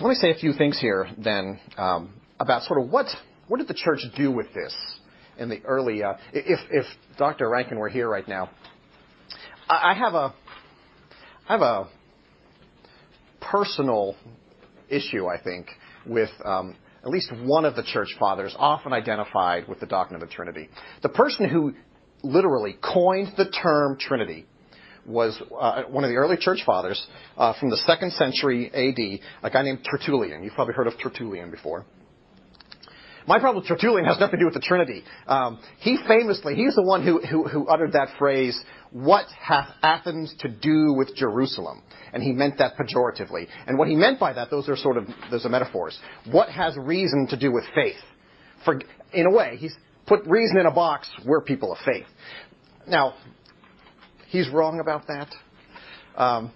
Let 0.00 0.08
me 0.10 0.14
say 0.14 0.30
a 0.30 0.34
few 0.34 0.52
things 0.52 0.78
here 0.80 1.08
then 1.18 1.60
um, 1.76 2.14
about 2.38 2.62
sort 2.64 2.82
of 2.82 2.90
what 2.90 3.06
what 3.48 3.58
did 3.58 3.68
the 3.68 3.74
church 3.74 4.00
do 4.16 4.30
with 4.30 4.46
this 4.54 4.74
in 5.38 5.48
the 5.48 5.60
early. 5.64 6.02
Uh, 6.02 6.14
if 6.32 6.60
if 6.70 6.86
Dr. 7.18 7.48
Rankin 7.48 7.78
were 7.78 7.88
here 7.88 8.08
right 8.08 8.26
now, 8.26 8.50
I, 9.68 9.92
I 9.92 9.94
have 9.94 10.14
a 10.14 10.34
I 11.48 11.52
have 11.52 11.62
a 11.62 11.88
personal 13.40 14.16
issue, 14.88 15.26
I 15.26 15.42
think, 15.42 15.66
with 16.06 16.30
um, 16.44 16.76
at 17.02 17.10
least 17.10 17.32
one 17.42 17.64
of 17.64 17.74
the 17.74 17.82
church 17.82 18.14
fathers, 18.18 18.54
often 18.58 18.92
identified 18.92 19.68
with 19.68 19.80
the 19.80 19.86
doctrine 19.86 20.20
of 20.20 20.28
the 20.28 20.32
Trinity. 20.32 20.68
The 21.02 21.08
person 21.08 21.48
who 21.48 21.74
literally 22.22 22.76
coined 22.82 23.32
the 23.36 23.50
term 23.50 23.96
Trinity 23.98 24.46
was 25.04 25.40
uh, 25.58 25.82
one 25.84 26.04
of 26.04 26.10
the 26.10 26.16
early 26.16 26.36
church 26.38 26.60
fathers 26.64 27.04
uh, 27.36 27.54
from 27.58 27.70
the 27.70 27.76
second 27.78 28.12
century 28.12 28.70
AD, 28.72 29.20
a 29.42 29.50
guy 29.50 29.62
named 29.62 29.80
Tertullian. 29.90 30.44
You've 30.44 30.54
probably 30.54 30.74
heard 30.74 30.86
of 30.86 30.94
Tertullian 31.02 31.50
before. 31.50 31.84
My 33.26 33.38
problem 33.38 33.62
with 33.62 33.68
Tertullian 33.68 34.04
has 34.06 34.18
nothing 34.18 34.38
to 34.38 34.40
do 34.40 34.44
with 34.46 34.54
the 34.54 34.60
Trinity. 34.60 35.04
Um, 35.26 35.60
he 35.78 35.98
famously, 36.08 36.54
he's 36.54 36.74
the 36.74 36.82
one 36.82 37.04
who, 37.04 37.20
who, 37.20 37.46
who 37.46 37.68
uttered 37.68 37.92
that 37.92 38.08
phrase, 38.18 38.58
what 38.90 39.26
hath 39.40 39.68
Athens 39.82 40.34
to 40.40 40.48
do 40.48 40.92
with 40.92 41.14
Jerusalem? 41.14 41.82
And 42.12 42.22
he 42.22 42.32
meant 42.32 42.58
that 42.58 42.72
pejoratively. 42.76 43.48
And 43.66 43.78
what 43.78 43.88
he 43.88 43.94
meant 43.94 44.18
by 44.18 44.32
that, 44.32 44.50
those 44.50 44.68
are 44.68 44.76
sort 44.76 44.96
of, 44.96 45.06
those 45.30 45.46
are 45.46 45.48
metaphors. 45.48 45.98
What 46.30 46.48
has 46.48 46.76
reason 46.76 47.26
to 47.30 47.36
do 47.38 47.52
with 47.52 47.64
faith? 47.74 47.96
For, 48.64 48.80
in 49.12 49.26
a 49.26 49.30
way, 49.30 49.56
he's 49.56 49.74
put 50.06 50.26
reason 50.26 50.58
in 50.58 50.66
a 50.66 50.74
box, 50.74 51.08
we're 51.24 51.42
people 51.42 51.72
of 51.72 51.78
faith. 51.84 52.06
Now, 52.86 53.14
he's 54.28 54.48
wrong 54.48 54.80
about 54.80 55.06
that. 55.06 55.34
Um, 56.16 56.52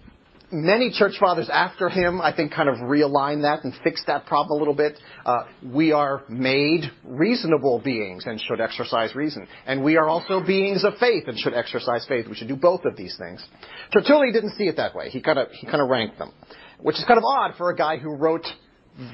many 0.53 0.91
church 0.91 1.15
fathers 1.19 1.49
after 1.53 1.89
him, 1.89 2.21
I 2.21 2.35
think, 2.35 2.53
kind 2.53 2.69
of 2.69 2.77
realigned 2.77 3.43
that 3.43 3.65
and 3.65 3.75
fixed 3.83 4.07
that 4.07 4.27
problem 4.27 4.57
a 4.57 4.59
little 4.59 4.75
bit. 4.75 4.99
Uh, 5.25 5.45
we 5.63 5.93
are 5.93 6.23
made 6.29 6.85
reasonable 7.05 7.81
beings 7.85 8.25
and 8.27 8.41
should 8.41 8.61
exercise 8.61 9.15
reason. 9.15 9.49
And 9.67 9.83
we 9.83 9.97
are 9.97 10.09
also 10.09 10.45
beings 10.45 10.85
of 10.85 10.95
faith 10.99 11.25
and 11.27 11.39
should 11.39 11.55
exercise 11.55 12.07
faith. 12.09 12.27
We 12.29 12.35
should 12.35 12.49
do 12.49 12.57
both 12.57 12.85
of 12.85 12.97
these 12.97 13.17
things. 13.19 13.45
Tertullian 13.93 14.33
didn't 14.33 14.57
see 14.57 14.65
it 14.65 14.77
that 14.77 14.95
way. 14.95 15.11
He 15.11 15.21
kind 15.21 15.39
of, 15.39 15.49
he 15.51 15.67
kind 15.67 15.81
of 15.81 15.89
ranked 15.89 16.19
them. 16.19 16.33
Which 16.81 16.97
is 16.97 17.05
kind 17.07 17.19
of 17.19 17.25
odd 17.25 17.55
for 17.57 17.71
a 17.71 17.77
guy 17.77 17.97
who 17.97 18.15
wrote 18.15 18.47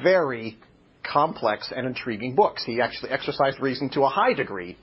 very 0.03 0.59
complex 1.03 1.73
and 1.75 1.87
intriguing 1.87 2.35
books. 2.35 2.65
He 2.65 2.81
actually 2.81 3.11
exercised 3.11 3.61
reason 3.61 3.91
to 3.91 4.03
a 4.03 4.09
high 4.09 4.35
degree. 4.35 4.77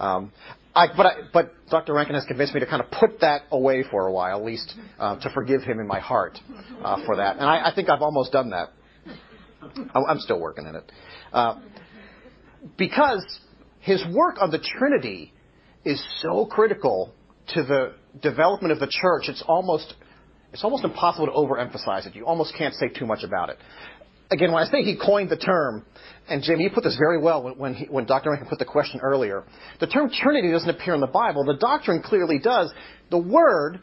Um, 0.00 0.32
I, 0.74 0.86
but, 0.96 1.06
I, 1.06 1.12
but 1.32 1.52
Dr. 1.68 1.94
Rankin 1.94 2.14
has 2.14 2.24
convinced 2.24 2.54
me 2.54 2.60
to 2.60 2.66
kind 2.66 2.82
of 2.82 2.90
put 2.90 3.20
that 3.20 3.42
away 3.50 3.84
for 3.90 4.06
a 4.06 4.12
while, 4.12 4.38
at 4.38 4.44
least 4.44 4.74
uh, 4.98 5.18
to 5.20 5.30
forgive 5.30 5.62
him 5.62 5.80
in 5.80 5.86
my 5.86 6.00
heart 6.00 6.38
uh, 6.82 7.04
for 7.04 7.16
that. 7.16 7.36
And 7.36 7.44
I, 7.44 7.70
I, 7.70 7.74
think 7.74 7.88
I've 7.88 8.02
almost 8.02 8.32
done 8.32 8.50
that. 8.50 8.70
I'm 9.94 10.20
still 10.20 10.40
working 10.40 10.66
in 10.66 10.76
it. 10.76 10.92
Uh, 11.32 11.60
because 12.78 13.24
his 13.80 14.02
work 14.12 14.36
on 14.40 14.50
the 14.50 14.58
Trinity 14.58 15.32
is 15.84 16.02
so 16.22 16.46
critical 16.46 17.12
to 17.48 17.62
the 17.62 17.94
development 18.22 18.72
of 18.72 18.78
the 18.78 18.88
church, 18.88 19.24
it's 19.28 19.42
almost 19.46 19.94
it's 20.52 20.64
almost 20.64 20.84
impossible 20.84 21.26
to 21.26 21.32
overemphasize 21.32 22.06
it. 22.06 22.16
You 22.16 22.26
almost 22.26 22.54
can't 22.56 22.74
say 22.74 22.88
too 22.88 23.06
much 23.06 23.22
about 23.22 23.50
it 23.50 23.58
again, 24.30 24.52
when 24.52 24.62
I 24.62 24.70
say 24.70 24.82
he 24.82 24.96
coined 24.96 25.30
the 25.30 25.36
term, 25.36 25.84
and 26.30 26.42
Jim, 26.42 26.60
you 26.60 26.70
put 26.70 26.84
this 26.84 26.96
very 26.96 27.18
well 27.18 27.42
when, 27.42 27.58
when, 27.58 27.74
he, 27.74 27.86
when 27.86 28.06
Dr. 28.06 28.30
Rankin 28.30 28.48
put 28.48 28.60
the 28.60 28.64
question 28.64 29.00
earlier. 29.00 29.42
The 29.80 29.88
term 29.88 30.10
Trinity 30.10 30.50
doesn't 30.52 30.70
appear 30.70 30.94
in 30.94 31.00
the 31.00 31.08
Bible. 31.08 31.44
The 31.44 31.58
doctrine 31.58 32.02
clearly 32.02 32.38
does. 32.38 32.72
The 33.10 33.18
word 33.18 33.82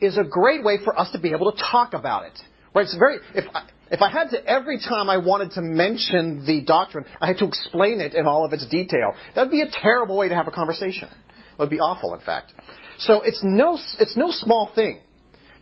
is 0.00 0.18
a 0.18 0.24
great 0.24 0.62
way 0.62 0.76
for 0.84 0.98
us 0.98 1.10
to 1.12 1.18
be 1.18 1.32
able 1.32 1.50
to 1.50 1.62
talk 1.70 1.94
about 1.94 2.26
it. 2.26 2.38
Right? 2.74 2.82
It's 2.82 2.96
very, 2.96 3.16
if 3.34 3.44
I, 3.54 3.66
if 3.90 4.02
I 4.02 4.10
had 4.10 4.28
to, 4.30 4.44
every 4.44 4.78
time 4.78 5.08
I 5.08 5.16
wanted 5.16 5.52
to 5.52 5.62
mention 5.62 6.44
the 6.46 6.60
doctrine, 6.60 7.06
I 7.20 7.28
had 7.28 7.38
to 7.38 7.46
explain 7.46 8.00
it 8.00 8.14
in 8.14 8.26
all 8.26 8.44
of 8.44 8.52
its 8.52 8.66
detail. 8.68 9.14
That 9.34 9.42
would 9.42 9.50
be 9.50 9.62
a 9.62 9.70
terrible 9.70 10.18
way 10.18 10.28
to 10.28 10.34
have 10.34 10.48
a 10.48 10.50
conversation. 10.50 11.08
It 11.08 11.58
would 11.58 11.70
be 11.70 11.80
awful, 11.80 12.12
in 12.14 12.20
fact. 12.20 12.52
So 12.98 13.22
it's 13.22 13.40
no, 13.42 13.78
it's 13.98 14.16
no 14.16 14.30
small 14.30 14.70
thing 14.74 15.00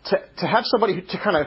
to, 0.06 0.16
to 0.38 0.46
have 0.46 0.64
somebody 0.64 1.00
to 1.00 1.18
kind 1.22 1.36
of 1.36 1.46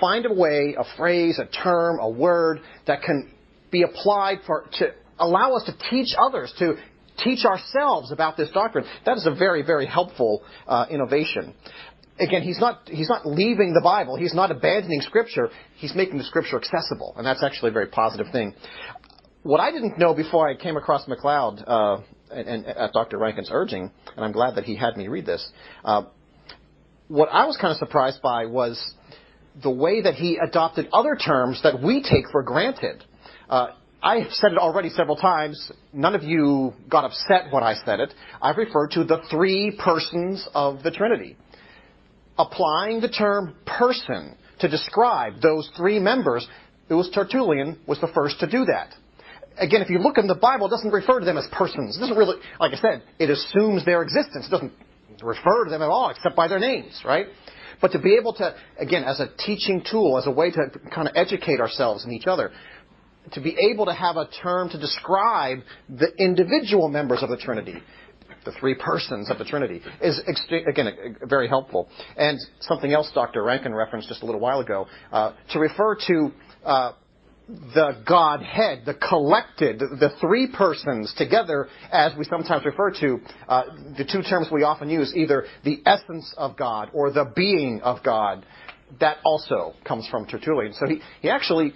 find 0.00 0.26
a 0.26 0.32
way, 0.32 0.74
a 0.76 0.84
phrase, 0.96 1.38
a 1.38 1.46
term, 1.46 1.98
a 2.00 2.08
word 2.08 2.60
that 2.86 3.02
can 3.02 3.30
be 3.74 3.82
applied 3.82 4.38
for 4.46 4.64
to 4.78 4.92
allow 5.18 5.54
us 5.54 5.64
to 5.64 5.74
teach 5.90 6.14
others, 6.16 6.54
to 6.58 6.76
teach 7.22 7.44
ourselves 7.44 8.12
about 8.12 8.36
this 8.36 8.50
doctrine. 8.50 8.84
That 9.04 9.16
is 9.16 9.26
a 9.26 9.34
very, 9.34 9.62
very 9.62 9.86
helpful 9.86 10.42
uh, 10.66 10.86
innovation. 10.90 11.54
Again, 12.18 12.42
he's 12.42 12.60
not 12.60 12.88
he's 12.88 13.08
not 13.08 13.26
leaving 13.26 13.74
the 13.74 13.80
Bible. 13.82 14.16
He's 14.16 14.34
not 14.34 14.52
abandoning 14.52 15.00
Scripture. 15.00 15.48
He's 15.76 15.94
making 15.96 16.18
the 16.18 16.24
Scripture 16.24 16.56
accessible, 16.56 17.12
and 17.16 17.26
that's 17.26 17.42
actually 17.42 17.70
a 17.70 17.72
very 17.72 17.88
positive 17.88 18.28
thing. 18.30 18.54
What 19.42 19.60
I 19.60 19.72
didn't 19.72 19.98
know 19.98 20.14
before 20.14 20.48
I 20.48 20.54
came 20.54 20.76
across 20.76 21.06
Macleod 21.08 21.64
uh, 21.66 21.98
and, 22.30 22.48
and, 22.48 22.66
at 22.66 22.92
Dr. 22.92 23.18
Rankin's 23.18 23.50
urging, 23.52 23.90
and 24.16 24.24
I'm 24.24 24.32
glad 24.32 24.54
that 24.54 24.64
he 24.64 24.76
had 24.76 24.96
me 24.96 25.08
read 25.08 25.26
this. 25.26 25.46
Uh, 25.84 26.04
what 27.08 27.28
I 27.32 27.44
was 27.46 27.58
kind 27.60 27.72
of 27.72 27.78
surprised 27.78 28.22
by 28.22 28.46
was 28.46 28.80
the 29.62 29.70
way 29.70 30.02
that 30.02 30.14
he 30.14 30.38
adopted 30.38 30.88
other 30.92 31.16
terms 31.16 31.60
that 31.62 31.82
we 31.82 32.02
take 32.02 32.30
for 32.30 32.42
granted. 32.42 33.04
Uh, 33.48 33.68
I've 34.02 34.30
said 34.32 34.52
it 34.52 34.58
already 34.58 34.90
several 34.90 35.16
times. 35.16 35.72
None 35.92 36.14
of 36.14 36.22
you 36.22 36.74
got 36.90 37.04
upset 37.04 37.46
when 37.50 37.62
I 37.62 37.74
said 37.84 38.00
it. 38.00 38.12
I've 38.40 38.58
referred 38.58 38.90
to 38.92 39.04
the 39.04 39.22
three 39.30 39.78
persons 39.82 40.46
of 40.54 40.82
the 40.82 40.90
Trinity. 40.90 41.36
Applying 42.36 43.00
the 43.00 43.08
term 43.08 43.54
person 43.66 44.36
to 44.60 44.68
describe 44.68 45.40
those 45.40 45.70
three 45.76 45.98
members, 45.98 46.46
it 46.88 46.94
was 46.94 47.10
Tertullian 47.14 47.78
was 47.86 48.00
the 48.00 48.08
first 48.08 48.40
to 48.40 48.50
do 48.50 48.64
that. 48.66 48.94
Again, 49.56 49.80
if 49.82 49.88
you 49.88 49.98
look 49.98 50.18
in 50.18 50.26
the 50.26 50.34
Bible, 50.34 50.66
it 50.66 50.70
doesn't 50.70 50.90
refer 50.90 51.20
to 51.20 51.24
them 51.24 51.38
as 51.38 51.46
persons. 51.52 51.96
It 51.96 52.00
doesn't 52.00 52.16
really, 52.16 52.36
like 52.60 52.72
I 52.72 52.76
said, 52.76 53.02
it 53.18 53.30
assumes 53.30 53.84
their 53.84 54.02
existence. 54.02 54.46
It 54.48 54.50
doesn't 54.50 54.72
refer 55.22 55.64
to 55.64 55.70
them 55.70 55.80
at 55.80 55.88
all 55.88 56.10
except 56.10 56.36
by 56.36 56.48
their 56.48 56.58
names, 56.58 57.00
right? 57.04 57.26
But 57.80 57.92
to 57.92 57.98
be 57.98 58.16
able 58.20 58.34
to, 58.34 58.54
again, 58.78 59.04
as 59.04 59.20
a 59.20 59.28
teaching 59.46 59.82
tool, 59.88 60.18
as 60.18 60.26
a 60.26 60.30
way 60.30 60.50
to 60.50 60.60
kind 60.94 61.08
of 61.08 61.14
educate 61.16 61.60
ourselves 61.60 62.04
and 62.04 62.12
each 62.12 62.26
other, 62.26 62.50
to 63.32 63.40
be 63.40 63.56
able 63.70 63.86
to 63.86 63.94
have 63.94 64.16
a 64.16 64.28
term 64.42 64.68
to 64.70 64.78
describe 64.78 65.58
the 65.88 66.12
individual 66.18 66.88
members 66.88 67.22
of 67.22 67.30
the 67.30 67.36
Trinity, 67.36 67.76
the 68.44 68.52
three 68.60 68.74
persons 68.74 69.30
of 69.30 69.38
the 69.38 69.44
Trinity, 69.44 69.80
is 70.02 70.20
again 70.68 71.16
very 71.22 71.48
helpful. 71.48 71.88
And 72.16 72.38
something 72.60 72.92
else 72.92 73.10
Dr. 73.14 73.42
Rankin 73.42 73.74
referenced 73.74 74.08
just 74.08 74.22
a 74.22 74.26
little 74.26 74.40
while 74.40 74.60
ago, 74.60 74.86
uh, 75.10 75.32
to 75.52 75.58
refer 75.58 75.96
to 76.06 76.32
uh, 76.64 76.92
the 77.48 78.02
Godhead, 78.06 78.82
the 78.86 78.94
collected, 78.94 79.78
the 79.78 80.10
three 80.20 80.48
persons 80.56 81.12
together, 81.16 81.68
as 81.92 82.12
we 82.16 82.24
sometimes 82.24 82.64
refer 82.64 82.90
to, 83.00 83.20
uh, 83.48 83.62
the 83.98 84.04
two 84.04 84.22
terms 84.22 84.48
we 84.50 84.62
often 84.62 84.88
use, 84.88 85.12
either 85.14 85.44
the 85.62 85.82
essence 85.84 86.32
of 86.38 86.56
God 86.56 86.90
or 86.94 87.10
the 87.10 87.30
being 87.36 87.80
of 87.82 88.02
God, 88.02 88.46
that 89.00 89.18
also 89.24 89.74
comes 89.84 90.08
from 90.08 90.26
Tertullian. 90.26 90.72
So 90.72 90.86
he, 90.86 91.00
he 91.20 91.28
actually 91.28 91.74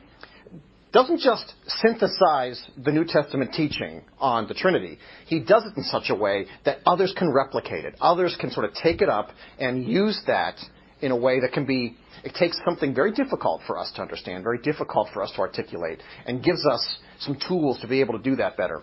doesn't 0.92 1.20
just 1.20 1.52
synthesize 1.66 2.62
the 2.82 2.92
New 2.92 3.04
Testament 3.04 3.52
teaching 3.52 4.02
on 4.18 4.48
the 4.48 4.54
Trinity. 4.54 4.98
He 5.26 5.40
does 5.40 5.64
it 5.64 5.76
in 5.76 5.82
such 5.84 6.10
a 6.10 6.14
way 6.14 6.46
that 6.64 6.78
others 6.86 7.14
can 7.16 7.32
replicate 7.32 7.84
it. 7.84 7.94
Others 8.00 8.36
can 8.40 8.50
sort 8.50 8.64
of 8.64 8.74
take 8.74 9.02
it 9.02 9.08
up 9.08 9.30
and 9.58 9.84
use 9.84 10.20
that 10.26 10.56
in 11.00 11.12
a 11.12 11.16
way 11.16 11.40
that 11.40 11.52
can 11.52 11.66
be 11.66 11.96
it 12.24 12.34
takes 12.34 12.58
something 12.64 12.94
very 12.94 13.12
difficult 13.12 13.62
for 13.66 13.78
us 13.78 13.92
to 13.94 14.02
understand, 14.02 14.42
very 14.42 14.58
difficult 14.58 15.08
for 15.12 15.22
us 15.22 15.30
to 15.36 15.40
articulate, 15.40 16.00
and 16.26 16.42
gives 16.42 16.66
us 16.66 16.98
some 17.20 17.38
tools 17.46 17.78
to 17.80 17.86
be 17.86 18.00
able 18.00 18.18
to 18.18 18.22
do 18.22 18.36
that 18.36 18.56
better. 18.56 18.82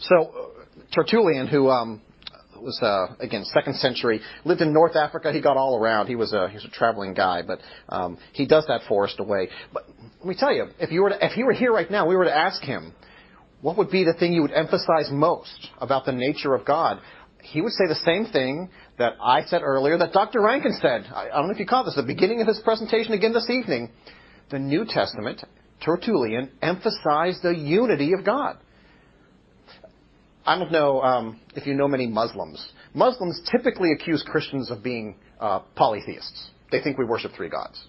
So, 0.00 0.52
Tertullian, 0.94 1.46
who 1.46 1.68
um, 1.68 2.00
was 2.60 2.78
uh, 2.82 3.14
again 3.20 3.44
second 3.44 3.76
century, 3.76 4.20
lived 4.44 4.60
in 4.60 4.72
North 4.72 4.96
Africa. 4.96 5.32
He 5.32 5.40
got 5.40 5.56
all 5.56 5.78
around. 5.78 6.06
He 6.06 6.16
was 6.16 6.32
a 6.32 6.48
he 6.48 6.54
was 6.54 6.64
a 6.64 6.70
traveling 6.70 7.14
guy, 7.14 7.42
but 7.42 7.60
um, 7.88 8.18
he 8.32 8.46
does 8.46 8.64
that 8.68 8.82
forest 8.88 9.20
away. 9.20 9.48
But 9.72 9.84
let 10.18 10.26
me 10.26 10.36
tell 10.38 10.52
you, 10.52 10.66
if 10.78 10.90
you 10.90 11.02
were 11.02 11.10
to, 11.10 11.24
if 11.24 11.32
he 11.32 11.44
were 11.44 11.52
here 11.52 11.72
right 11.72 11.90
now, 11.90 12.06
we 12.06 12.16
were 12.16 12.24
to 12.24 12.36
ask 12.36 12.62
him, 12.62 12.94
what 13.60 13.76
would 13.78 13.90
be 13.90 14.04
the 14.04 14.14
thing 14.14 14.32
you 14.32 14.42
would 14.42 14.52
emphasize 14.52 15.08
most 15.10 15.70
about 15.78 16.04
the 16.04 16.12
nature 16.12 16.54
of 16.54 16.64
God? 16.64 17.00
He 17.42 17.60
would 17.60 17.72
say 17.72 17.86
the 17.86 17.94
same 18.04 18.26
thing 18.32 18.70
that 18.98 19.14
I 19.22 19.42
said 19.42 19.62
earlier, 19.62 19.96
that 19.98 20.12
Dr. 20.12 20.40
Rankin 20.40 20.72
said. 20.80 21.06
I, 21.12 21.28
I 21.28 21.36
don't 21.36 21.46
know 21.46 21.52
if 21.52 21.60
you 21.60 21.66
caught 21.66 21.84
this, 21.84 21.94
the 21.94 22.02
beginning 22.02 22.40
of 22.40 22.48
his 22.48 22.60
presentation 22.64 23.12
again 23.12 23.32
this 23.32 23.48
evening. 23.48 23.90
The 24.50 24.58
New 24.58 24.84
Testament, 24.84 25.42
Tertullian, 25.84 26.50
emphasized 26.62 27.42
the 27.42 27.54
unity 27.56 28.12
of 28.12 28.24
God. 28.24 28.58
I 30.46 30.56
don't 30.56 30.70
know 30.70 31.02
um, 31.02 31.40
if 31.56 31.66
you 31.66 31.74
know 31.74 31.88
many 31.88 32.06
Muslims. 32.06 32.64
Muslims 32.94 33.40
typically 33.50 33.90
accuse 33.92 34.22
Christians 34.22 34.70
of 34.70 34.82
being 34.82 35.16
uh, 35.40 35.60
polytheists. 35.74 36.50
They 36.70 36.80
think 36.80 36.98
we 36.98 37.04
worship 37.04 37.32
three 37.36 37.48
gods. 37.48 37.84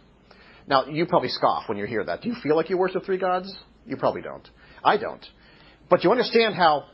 Now, 0.67 0.85
you 0.85 1.05
probably 1.05 1.29
scoff 1.29 1.69
when 1.69 1.77
you 1.77 1.85
hear 1.85 2.03
that. 2.03 2.21
Do 2.21 2.29
you 2.29 2.35
feel 2.41 2.55
like 2.55 2.69
you 2.69 2.77
worship 2.77 3.05
three 3.05 3.19
gods? 3.19 3.55
You 3.85 3.95
probably 3.95 4.21
don't. 4.21 4.47
I 4.84 4.97
don't. 4.97 5.25
But 5.89 6.03
you 6.03 6.11
understand 6.11 6.55
how, 6.55 6.85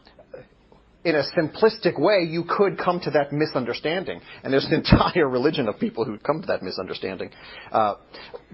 in 1.05 1.15
a 1.15 1.23
simplistic 1.35 1.97
way, 1.97 2.27
you 2.29 2.43
could 2.47 2.77
come 2.77 2.99
to 2.99 3.11
that 3.11 3.31
misunderstanding. 3.31 4.19
And 4.43 4.51
there's 4.51 4.65
an 4.65 4.73
entire 4.85 5.29
religion 5.29 5.69
of 5.69 5.79
people 5.79 6.03
who 6.03 6.17
come 6.17 6.41
to 6.41 6.47
that 6.47 6.61
misunderstanding. 6.61 7.31
Uh, 7.71 7.95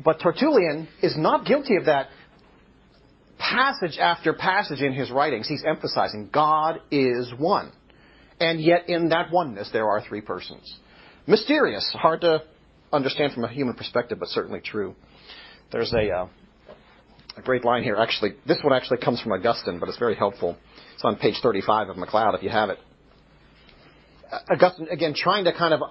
but 0.03 0.19
Tertullian 0.21 0.87
is 1.01 1.15
not 1.17 1.45
guilty 1.45 1.75
of 1.75 1.85
that 1.85 2.09
passage 3.39 3.97
after 3.97 4.33
passage 4.33 4.81
in 4.81 4.93
his 4.93 5.09
writings, 5.09 5.47
he's 5.47 5.63
emphasizing 5.65 6.29
God 6.31 6.81
is 6.91 7.31
one. 7.37 7.71
And 8.39 8.61
yet 8.61 8.87
in 8.87 9.09
that 9.09 9.31
oneness, 9.31 9.69
there 9.73 9.87
are 9.89 10.01
three 10.01 10.21
persons. 10.21 10.77
Mysterious, 11.25 11.89
hard 11.97 12.21
to 12.21 12.43
understand 12.93 13.33
from 13.33 13.45
a 13.45 13.49
human 13.49 13.73
perspective, 13.73 14.19
but 14.19 14.29
certainly 14.29 14.59
true. 14.59 14.95
There's 15.71 15.93
a, 15.93 16.09
uh, 16.09 16.27
a 17.37 17.41
great 17.41 17.65
line 17.65 17.83
here. 17.83 17.95
Actually, 17.95 18.33
this 18.47 18.59
one 18.63 18.73
actually 18.73 18.97
comes 18.97 19.21
from 19.21 19.31
Augustine, 19.31 19.79
but 19.79 19.89
it's 19.89 19.97
very 19.97 20.15
helpful. 20.15 20.57
It's 20.93 21.03
on 21.03 21.15
page 21.15 21.35
35 21.41 21.89
of 21.89 21.97
Macleod, 21.97 22.35
if 22.35 22.43
you 22.43 22.49
have 22.49 22.69
it. 22.69 22.79
Augustine, 24.51 24.87
again, 24.89 25.13
trying 25.15 25.45
to 25.45 25.53
kind 25.53 25.73
of 25.73 25.81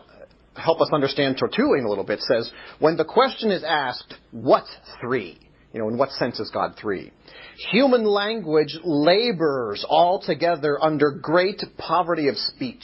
help 0.54 0.80
us 0.80 0.88
understand 0.92 1.38
Tertullian 1.38 1.84
a 1.84 1.88
little 1.88 2.04
bit, 2.04 2.20
says, 2.20 2.50
when 2.78 2.96
the 2.96 3.04
question 3.04 3.50
is 3.50 3.62
asked, 3.62 4.14
what 4.32 4.64
three? 5.00 5.38
You 5.78 5.84
know, 5.84 5.90
in 5.90 5.96
what 5.96 6.10
sense 6.10 6.40
is 6.40 6.50
God 6.50 6.74
three? 6.76 7.12
Human 7.70 8.02
language 8.02 8.76
labors 8.82 9.86
altogether 9.88 10.76
under 10.82 11.12
great 11.22 11.62
poverty 11.76 12.26
of 12.26 12.36
speech. 12.36 12.82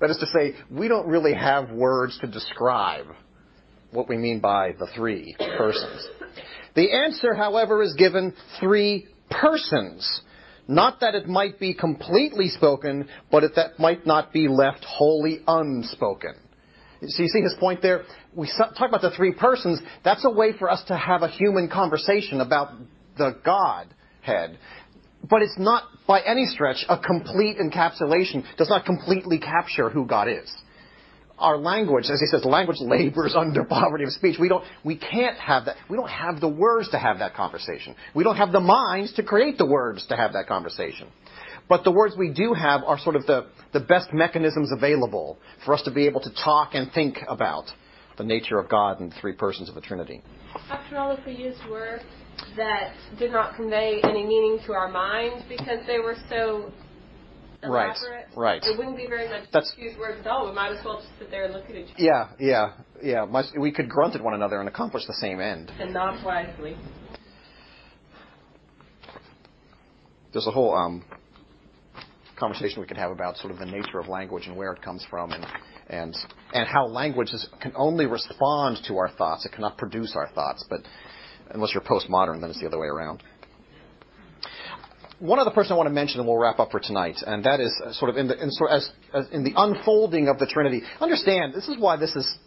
That 0.00 0.08
is 0.08 0.16
to 0.16 0.26
say, 0.28 0.54
we 0.70 0.88
don't 0.88 1.06
really 1.06 1.34
have 1.34 1.68
words 1.68 2.18
to 2.22 2.26
describe 2.26 3.04
what 3.90 4.08
we 4.08 4.16
mean 4.16 4.40
by 4.40 4.72
the 4.78 4.86
three 4.96 5.36
persons. 5.58 6.08
The 6.74 6.90
answer, 7.04 7.34
however, 7.34 7.82
is 7.82 7.92
given 7.98 8.32
three 8.58 9.08
persons. 9.30 10.22
Not 10.66 11.00
that 11.00 11.14
it 11.14 11.28
might 11.28 11.60
be 11.60 11.74
completely 11.74 12.48
spoken, 12.48 13.10
but 13.30 13.44
that 13.56 13.78
might 13.78 14.06
not 14.06 14.32
be 14.32 14.48
left 14.48 14.86
wholly 14.86 15.40
unspoken. 15.46 16.36
So 17.08 17.22
you 17.22 17.28
see 17.28 17.40
his 17.40 17.54
point 17.58 17.82
there? 17.82 18.04
We 18.34 18.50
talk 18.56 18.88
about 18.88 19.00
the 19.00 19.10
three 19.10 19.32
persons. 19.32 19.80
That's 20.04 20.24
a 20.24 20.30
way 20.30 20.52
for 20.56 20.70
us 20.70 20.82
to 20.88 20.96
have 20.96 21.22
a 21.22 21.28
human 21.28 21.68
conversation 21.68 22.40
about 22.40 22.70
the 23.18 23.36
Godhead. 23.44 24.58
But 25.28 25.42
it's 25.42 25.58
not 25.58 25.84
by 26.06 26.20
any 26.20 26.46
stretch 26.46 26.84
a 26.88 26.98
complete 26.98 27.58
encapsulation, 27.58 28.44
does 28.56 28.68
not 28.68 28.84
completely 28.84 29.38
capture 29.38 29.88
who 29.88 30.06
God 30.06 30.28
is. 30.28 30.52
Our 31.38 31.56
language, 31.56 32.04
as 32.04 32.20
he 32.20 32.26
says, 32.26 32.44
language 32.44 32.78
labors 32.80 33.34
under 33.36 33.64
poverty 33.68 34.04
of 34.04 34.10
speech. 34.10 34.36
We 34.38 34.48
don't, 34.48 34.64
we 34.84 34.96
can't 34.96 35.36
have 35.38 35.64
that. 35.64 35.76
We 35.88 35.96
don't 35.96 36.10
have 36.10 36.40
the 36.40 36.48
words 36.48 36.90
to 36.90 36.98
have 36.98 37.18
that 37.18 37.34
conversation. 37.34 37.96
We 38.14 38.22
don't 38.22 38.36
have 38.36 38.52
the 38.52 38.60
minds 38.60 39.12
to 39.14 39.24
create 39.24 39.58
the 39.58 39.66
words 39.66 40.06
to 40.08 40.16
have 40.16 40.34
that 40.34 40.46
conversation. 40.46 41.08
But 41.68 41.84
the 41.84 41.90
words 41.90 42.14
we 42.16 42.30
do 42.30 42.54
have 42.54 42.82
are 42.84 42.98
sort 42.98 43.16
of 43.16 43.26
the, 43.26 43.46
the 43.72 43.80
best 43.80 44.12
mechanisms 44.12 44.70
available 44.72 45.38
for 45.64 45.74
us 45.74 45.82
to 45.82 45.90
be 45.90 46.06
able 46.06 46.20
to 46.20 46.30
talk 46.44 46.70
and 46.74 46.90
think 46.92 47.18
about 47.28 47.64
the 48.18 48.24
nature 48.24 48.58
of 48.58 48.68
God 48.68 49.00
and 49.00 49.10
the 49.10 49.16
three 49.20 49.32
persons 49.32 49.68
of 49.68 49.74
the 49.74 49.80
Trinity. 49.80 50.22
After 50.70 50.98
all, 50.98 51.16
if 51.16 51.24
we 51.24 51.32
used 51.32 51.60
words 51.70 52.04
that 52.56 52.94
did 53.18 53.32
not 53.32 53.56
convey 53.56 54.00
any 54.02 54.24
meaning 54.24 54.58
to 54.66 54.72
our 54.72 54.88
minds 54.88 55.44
because 55.48 55.78
they 55.86 55.98
were 55.98 56.16
so 56.28 56.70
elaborate, 57.62 58.26
right, 58.34 58.36
right. 58.36 58.62
it 58.64 58.76
wouldn't 58.76 58.96
be 58.96 59.06
very 59.06 59.28
much 59.28 59.48
That's, 59.52 59.72
to 59.74 59.82
use 59.82 59.96
words 59.98 60.20
at 60.20 60.26
all. 60.26 60.48
We 60.48 60.54
might 60.54 60.76
as 60.76 60.84
well 60.84 61.00
just 61.00 61.08
sit 61.18 61.30
there 61.30 61.44
and 61.44 61.54
look 61.54 61.64
at 61.64 61.76
each 61.76 61.90
other. 61.94 62.02
Yeah, 62.02 62.28
yeah, 62.38 62.72
yeah. 63.02 63.44
We 63.58 63.72
could 63.72 63.88
grunt 63.88 64.14
at 64.14 64.22
one 64.22 64.34
another 64.34 64.60
and 64.60 64.68
accomplish 64.68 65.06
the 65.06 65.14
same 65.14 65.40
end. 65.40 65.70
And 65.78 65.94
not 65.94 66.24
wisely. 66.24 66.76
There's 70.32 70.46
a 70.46 70.50
whole 70.50 70.74
um, 70.74 71.04
conversation 72.36 72.80
we 72.80 72.86
could 72.86 72.96
have 72.96 73.10
about 73.10 73.36
sort 73.36 73.52
of 73.52 73.58
the 73.58 73.66
nature 73.66 73.98
of 73.98 74.08
language 74.08 74.46
and 74.46 74.56
where 74.56 74.72
it 74.72 74.82
comes 74.82 75.04
from 75.08 75.32
and 75.32 76.16
how 76.66 76.86
language 76.86 77.32
can 77.60 77.72
only 77.76 78.06
respond 78.06 78.78
to 78.88 78.96
our 78.96 79.10
thoughts. 79.10 79.44
It 79.46 79.52
cannot 79.52 79.78
produce 79.78 80.14
our 80.16 80.28
thoughts. 80.32 80.64
But 80.68 80.80
unless 81.50 81.74
you're 81.74 81.82
postmodern, 81.82 82.40
then 82.40 82.50
it's 82.50 82.60
the 82.60 82.66
other 82.66 82.78
way 82.78 82.88
around. 82.88 83.22
One 85.18 85.38
other 85.38 85.52
person 85.52 85.72
I 85.72 85.76
want 85.76 85.86
to 85.86 85.94
mention, 85.94 86.18
and 86.18 86.28
we'll 86.28 86.38
wrap 86.38 86.58
up 86.58 86.72
for 86.72 86.80
tonight, 86.80 87.16
and 87.24 87.44
that 87.44 87.60
is 87.60 87.72
sort 87.92 88.10
of 88.10 88.16
in 88.16 88.26
the 88.26 88.42
in, 88.42 88.50
sort 88.50 88.72
of 88.72 89.24
in 89.30 89.44
the 89.44 89.52
unfolding 89.54 90.26
of 90.26 90.40
the 90.40 90.46
Trinity. 90.46 90.82
Understand, 91.00 91.54
this 91.54 91.68
is 91.68 91.76
why 91.78 91.96
this 91.96 92.16
is 92.16 92.38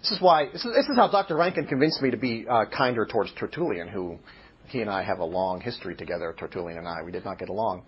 this 0.00 0.12
is 0.12 0.22
why 0.22 0.46
this 0.46 0.64
is, 0.64 0.72
this 0.74 0.86
is 0.86 0.96
how 0.96 1.08
Dr. 1.08 1.36
Rankin 1.36 1.66
convinced 1.66 2.00
me 2.00 2.10
to 2.10 2.16
be 2.16 2.46
uh, 2.48 2.64
kinder 2.74 3.04
towards 3.04 3.30
Tertullian, 3.34 3.88
who 3.88 4.18
he 4.68 4.80
and 4.80 4.88
I 4.88 5.02
have 5.02 5.18
a 5.18 5.24
long 5.24 5.60
history 5.60 5.94
together. 5.94 6.34
Tertullian 6.38 6.78
and 6.78 6.88
I, 6.88 7.02
we 7.02 7.12
did 7.12 7.26
not 7.26 7.38
get 7.38 7.50
along, 7.50 7.82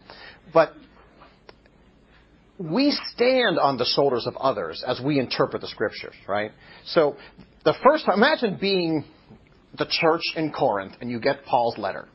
but 0.52 0.74
we 2.58 2.96
stand 3.12 3.58
on 3.58 3.76
the 3.76 3.84
shoulders 3.84 4.26
of 4.26 4.36
others 4.36 4.82
as 4.86 5.00
we 5.04 5.18
interpret 5.18 5.60
the 5.60 5.68
scriptures, 5.68 6.14
right? 6.26 6.52
So 6.86 7.16
the 7.64 7.74
first 7.84 8.06
time, 8.06 8.16
imagine 8.16 8.58
being 8.60 9.04
the 9.76 9.86
church 9.86 10.22
in 10.36 10.52
Corinth 10.52 10.94
and 11.00 11.10
you 11.10 11.20
get 11.20 11.44
Paul's 11.44 11.76
letter. 11.76 12.08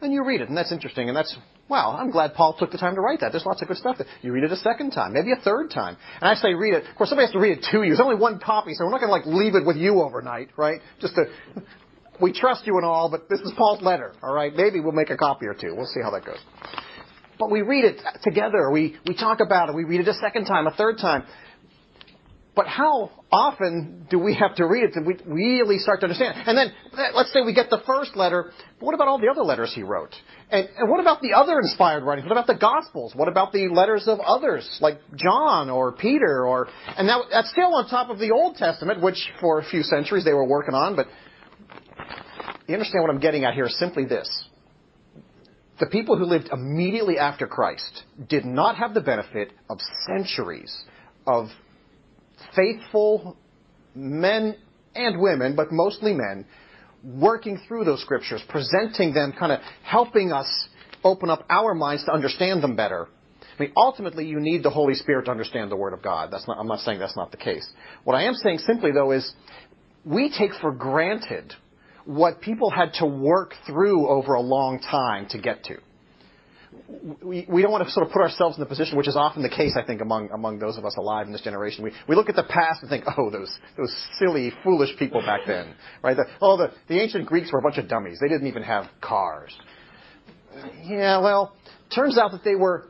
And 0.00 0.12
you 0.12 0.24
read 0.24 0.40
it, 0.40 0.48
and 0.48 0.56
that's 0.56 0.70
interesting, 0.70 1.08
and 1.08 1.16
that's, 1.16 1.36
wow, 1.68 1.96
I'm 1.98 2.12
glad 2.12 2.34
Paul 2.34 2.54
took 2.56 2.70
the 2.70 2.78
time 2.78 2.94
to 2.94 3.00
write 3.00 3.20
that. 3.20 3.32
There's 3.32 3.44
lots 3.44 3.60
of 3.62 3.68
good 3.68 3.76
stuff 3.76 3.98
there. 3.98 4.06
You 4.22 4.32
read 4.32 4.44
it 4.44 4.52
a 4.52 4.56
second 4.56 4.92
time, 4.92 5.12
maybe 5.12 5.32
a 5.32 5.42
third 5.42 5.70
time. 5.70 5.96
And 6.20 6.30
I 6.30 6.34
say 6.34 6.54
read 6.54 6.74
it. 6.74 6.88
Of 6.88 6.96
course, 6.96 7.10
somebody 7.10 7.26
has 7.26 7.32
to 7.32 7.40
read 7.40 7.58
it 7.58 7.66
to 7.72 7.82
you. 7.82 7.88
There's 7.88 8.00
only 8.00 8.14
one 8.14 8.38
copy, 8.38 8.74
so 8.74 8.84
we're 8.84 8.92
not 8.92 9.00
going 9.00 9.10
to 9.10 9.12
like 9.12 9.26
leave 9.26 9.56
it 9.56 9.66
with 9.66 9.76
you 9.76 10.00
overnight, 10.02 10.50
right? 10.56 10.80
Just 11.00 11.16
to, 11.16 11.24
we 12.20 12.32
trust 12.32 12.64
you 12.64 12.76
and 12.76 12.86
all, 12.86 13.10
but 13.10 13.28
this 13.28 13.40
is 13.40 13.52
Paul's 13.56 13.82
letter, 13.82 14.12
all 14.22 14.32
right? 14.32 14.54
Maybe 14.54 14.78
we'll 14.78 14.92
make 14.92 15.10
a 15.10 15.16
copy 15.16 15.46
or 15.46 15.54
two. 15.54 15.74
We'll 15.74 15.86
see 15.86 16.00
how 16.00 16.12
that 16.12 16.24
goes. 16.24 16.38
But 17.38 17.50
we 17.50 17.62
read 17.62 17.84
it 17.84 18.00
together. 18.22 18.70
We, 18.70 18.96
we 19.06 19.14
talk 19.14 19.40
about 19.40 19.68
it. 19.68 19.74
We 19.74 19.84
read 19.84 20.00
it 20.00 20.08
a 20.08 20.14
second 20.14 20.46
time, 20.46 20.66
a 20.66 20.72
third 20.72 20.98
time. 20.98 21.24
But 22.58 22.66
how 22.66 23.12
often 23.30 24.08
do 24.10 24.18
we 24.18 24.34
have 24.34 24.56
to 24.56 24.66
read 24.66 24.82
it 24.82 24.94
to 24.94 25.00
really 25.32 25.78
start 25.78 26.00
to 26.00 26.06
understand? 26.06 26.42
And 26.44 26.58
then, 26.58 26.72
let's 27.14 27.32
say 27.32 27.42
we 27.46 27.54
get 27.54 27.70
the 27.70 27.80
first 27.86 28.16
letter, 28.16 28.50
but 28.80 28.86
what 28.86 28.96
about 28.96 29.06
all 29.06 29.20
the 29.20 29.28
other 29.28 29.42
letters 29.42 29.72
he 29.72 29.84
wrote? 29.84 30.12
And, 30.50 30.68
and 30.76 30.90
what 30.90 30.98
about 30.98 31.20
the 31.20 31.34
other 31.34 31.60
inspired 31.60 32.02
writings? 32.02 32.28
What 32.28 32.32
about 32.32 32.48
the 32.48 32.56
Gospels? 32.56 33.12
What 33.14 33.28
about 33.28 33.52
the 33.52 33.68
letters 33.68 34.08
of 34.08 34.18
others, 34.18 34.68
like 34.80 34.98
John 35.14 35.70
or 35.70 35.92
Peter? 35.92 36.44
Or 36.44 36.66
And 36.96 37.08
that, 37.08 37.26
that's 37.30 37.50
still 37.52 37.76
on 37.76 37.88
top 37.88 38.10
of 38.10 38.18
the 38.18 38.32
Old 38.32 38.56
Testament, 38.56 39.02
which 39.02 39.30
for 39.40 39.60
a 39.60 39.64
few 39.64 39.84
centuries 39.84 40.24
they 40.24 40.34
were 40.34 40.46
working 40.46 40.74
on, 40.74 40.96
but 40.96 41.06
you 42.66 42.74
understand 42.74 43.02
what 43.02 43.10
I'm 43.10 43.20
getting 43.20 43.44
at 43.44 43.54
here 43.54 43.66
is 43.66 43.78
simply 43.78 44.04
this 44.04 44.47
the 45.80 45.86
people 45.86 46.18
who 46.18 46.24
lived 46.24 46.48
immediately 46.52 47.18
after 47.18 47.46
Christ 47.46 48.04
did 48.28 48.44
not 48.44 48.76
have 48.76 48.94
the 48.94 49.00
benefit 49.00 49.52
of 49.70 49.78
centuries 50.06 50.76
of 51.26 51.48
faithful 52.54 53.36
men 53.94 54.56
and 54.94 55.20
women, 55.20 55.54
but 55.54 55.70
mostly 55.70 56.12
men, 56.12 56.44
working 57.04 57.60
through 57.68 57.84
those 57.84 58.00
scriptures, 58.00 58.42
presenting 58.48 59.14
them, 59.14 59.32
kind 59.38 59.52
of 59.52 59.60
helping 59.82 60.32
us 60.32 60.68
open 61.04 61.30
up 61.30 61.44
our 61.48 61.74
minds 61.74 62.04
to 62.04 62.12
understand 62.12 62.62
them 62.62 62.74
better. 62.74 63.08
I 63.58 63.62
mean, 63.62 63.72
ultimately, 63.76 64.26
you 64.26 64.40
need 64.40 64.62
the 64.62 64.70
Holy 64.70 64.94
Spirit 64.94 65.26
to 65.26 65.30
understand 65.30 65.70
the 65.70 65.76
Word 65.76 65.92
of 65.92 66.02
God. 66.02 66.30
That's 66.32 66.46
not, 66.46 66.58
I'm 66.58 66.66
not 66.66 66.80
saying 66.80 66.98
that's 66.98 67.16
not 67.16 67.30
the 67.30 67.36
case. 67.36 67.68
What 68.04 68.14
I 68.14 68.24
am 68.24 68.34
saying 68.34 68.58
simply, 68.58 68.92
though, 68.92 69.12
is 69.12 69.32
we 70.04 70.32
take 70.36 70.54
for 70.60 70.72
granted 70.72 71.54
what 72.08 72.40
people 72.40 72.70
had 72.70 72.94
to 72.94 73.04
work 73.06 73.52
through 73.66 74.08
over 74.08 74.32
a 74.32 74.40
long 74.40 74.80
time 74.80 75.26
to 75.28 75.38
get 75.38 75.62
to. 75.64 75.76
We, 77.22 77.46
we 77.46 77.60
don't 77.60 77.70
want 77.70 77.84
to 77.84 77.90
sort 77.90 78.06
of 78.06 78.12
put 78.14 78.22
ourselves 78.22 78.56
in 78.56 78.60
the 78.60 78.66
position, 78.66 78.96
which 78.96 79.08
is 79.08 79.14
often 79.14 79.42
the 79.42 79.50
case, 79.50 79.76
I 79.76 79.84
think, 79.84 80.00
among, 80.00 80.30
among 80.30 80.58
those 80.58 80.78
of 80.78 80.86
us 80.86 80.96
alive 80.96 81.26
in 81.26 81.34
this 81.34 81.42
generation. 81.42 81.84
We, 81.84 81.92
we 82.08 82.16
look 82.16 82.30
at 82.30 82.34
the 82.34 82.44
past 82.44 82.80
and 82.80 82.88
think, 82.88 83.04
oh, 83.18 83.28
those, 83.28 83.54
those 83.76 83.94
silly, 84.18 84.54
foolish 84.64 84.96
people 84.98 85.20
back 85.20 85.40
then, 85.46 85.74
right? 86.02 86.16
The, 86.16 86.24
oh, 86.40 86.56
the, 86.56 86.72
the 86.88 86.98
ancient 86.98 87.26
Greeks 87.26 87.52
were 87.52 87.58
a 87.58 87.62
bunch 87.62 87.76
of 87.76 87.88
dummies. 87.88 88.18
They 88.22 88.28
didn't 88.28 88.46
even 88.46 88.62
have 88.62 88.86
cars. 89.02 89.54
Yeah, 90.84 91.18
well, 91.20 91.54
turns 91.94 92.16
out 92.16 92.32
that 92.32 92.42
they 92.42 92.54
were 92.54 92.88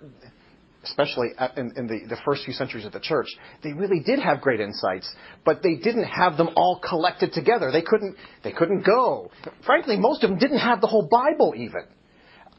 especially 0.88 1.28
in, 1.56 1.86
the, 1.86 2.16
first 2.24 2.44
few 2.44 2.54
centuries 2.54 2.84
of 2.84 2.92
the 2.92 3.00
church, 3.00 3.26
they 3.62 3.72
really 3.72 4.00
did 4.00 4.18
have 4.18 4.40
great 4.40 4.60
insights, 4.60 5.08
but 5.44 5.62
they 5.62 5.76
didn't 5.76 6.04
have 6.04 6.36
them 6.36 6.50
all 6.56 6.80
collected 6.86 7.32
together. 7.32 7.70
They 7.72 7.82
couldn't, 7.82 8.16
they 8.44 8.52
couldn't 8.52 8.82
go. 8.84 9.30
Frankly, 9.64 9.96
most 9.96 10.24
of 10.24 10.30
them 10.30 10.38
didn't 10.38 10.58
have 10.58 10.80
the 10.80 10.86
whole 10.86 11.08
Bible 11.08 11.54
even. 11.56 11.82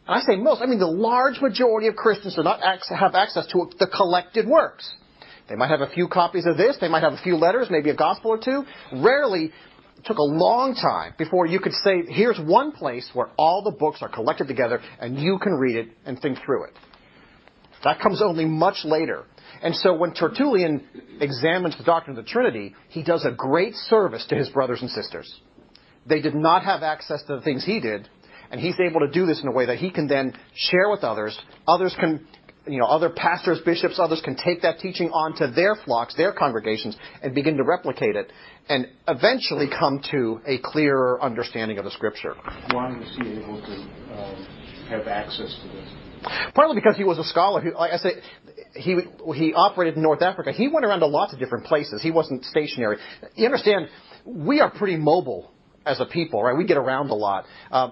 And 0.07 0.15
I 0.15 0.21
say 0.21 0.35
most, 0.35 0.61
I 0.61 0.65
mean 0.65 0.79
the 0.79 0.87
large 0.87 1.39
majority 1.41 1.87
of 1.87 1.95
Christians 1.95 2.35
do 2.35 2.43
not 2.43 2.61
have 2.61 3.15
access 3.15 3.45
to 3.51 3.69
the 3.77 3.87
collected 3.87 4.47
works. 4.47 4.91
They 5.47 5.55
might 5.55 5.69
have 5.69 5.81
a 5.81 5.89
few 5.89 6.07
copies 6.07 6.45
of 6.45 6.57
this, 6.57 6.77
they 6.79 6.87
might 6.87 7.03
have 7.03 7.13
a 7.13 7.21
few 7.21 7.35
letters, 7.35 7.67
maybe 7.69 7.89
a 7.89 7.95
gospel 7.95 8.31
or 8.31 8.37
two. 8.37 8.63
Rarely 8.93 9.51
took 10.05 10.17
a 10.17 10.23
long 10.23 10.75
time 10.75 11.13
before 11.17 11.45
you 11.45 11.59
could 11.59 11.73
say, 11.73 12.03
here's 12.07 12.39
one 12.39 12.71
place 12.71 13.09
where 13.13 13.29
all 13.37 13.63
the 13.63 13.71
books 13.71 13.99
are 14.01 14.09
collected 14.09 14.47
together 14.47 14.79
and 14.99 15.19
you 15.19 15.39
can 15.39 15.53
read 15.53 15.75
it 15.75 15.89
and 16.05 16.19
think 16.19 16.37
through 16.45 16.65
it. 16.65 16.73
That 17.83 17.99
comes 17.99 18.21
only 18.21 18.45
much 18.45 18.83
later. 18.83 19.25
And 19.61 19.75
so 19.75 19.93
when 19.93 20.13
Tertullian 20.13 20.83
examines 21.19 21.77
the 21.77 21.83
doctrine 21.83 22.17
of 22.17 22.23
the 22.23 22.29
Trinity, 22.29 22.75
he 22.89 23.03
does 23.03 23.25
a 23.25 23.31
great 23.31 23.75
service 23.75 24.25
to 24.29 24.35
his 24.35 24.49
brothers 24.49 24.81
and 24.81 24.89
sisters. 24.89 25.33
They 26.05 26.21
did 26.21 26.35
not 26.35 26.63
have 26.63 26.81
access 26.83 27.21
to 27.23 27.35
the 27.35 27.41
things 27.41 27.65
he 27.65 27.79
did, 27.79 28.07
and 28.51 28.59
he's 28.59 28.75
able 28.79 29.01
to 29.01 29.09
do 29.09 29.25
this 29.25 29.41
in 29.41 29.47
a 29.47 29.51
way 29.51 29.65
that 29.65 29.77
he 29.77 29.91
can 29.91 30.07
then 30.07 30.33
share 30.55 30.89
with 30.89 31.03
others. 31.03 31.37
Others 31.67 31.95
can 31.99 32.25
you 32.67 32.77
know, 32.77 32.85
other 32.85 33.09
pastors, 33.09 33.59
bishops, 33.65 33.99
others 33.99 34.21
can 34.23 34.35
take 34.35 34.61
that 34.61 34.79
teaching 34.79 35.09
onto 35.09 35.47
their 35.47 35.75
flocks, 35.85 36.15
their 36.15 36.33
congregations, 36.33 36.95
and 37.23 37.33
begin 37.33 37.57
to 37.57 37.63
replicate 37.63 38.15
it, 38.15 38.31
and 38.67 38.87
eventually 39.07 39.67
come 39.67 40.01
to 40.11 40.39
a 40.45 40.59
clearer 40.63 41.21
understanding 41.21 41.77
of 41.77 41.85
the 41.85 41.91
Scripture. 41.91 42.35
Why 42.71 42.95
was 42.95 43.07
he 43.19 43.31
able 43.31 43.61
to 43.61 43.73
um, 44.13 44.47
have 44.89 45.07
access 45.07 45.57
to 45.63 45.67
this? 45.69 45.89
Partly 46.53 46.75
because 46.75 46.97
he 46.97 47.03
was 47.03 47.17
a 47.17 47.23
scholar. 47.23 47.61
Who, 47.61 47.73
like 47.73 47.91
I 47.93 47.97
say, 47.97 48.11
he 48.75 48.97
he 49.35 49.53
operated 49.53 49.95
in 49.95 50.03
North 50.03 50.21
Africa. 50.21 50.51
He 50.51 50.67
went 50.67 50.85
around 50.85 50.99
to 50.99 51.07
lots 51.07 51.33
of 51.33 51.39
different 51.39 51.65
places. 51.65 52.01
He 52.01 52.11
wasn't 52.11 52.45
stationary. 52.45 52.97
You 53.35 53.45
understand? 53.45 53.87
We 54.25 54.61
are 54.61 54.69
pretty 54.69 54.97
mobile 54.97 55.51
as 55.85 55.99
a 55.99 56.05
people, 56.05 56.43
right? 56.43 56.57
We 56.57 56.65
get 56.65 56.77
around 56.77 57.09
a 57.09 57.15
lot. 57.15 57.45
Uh, 57.71 57.89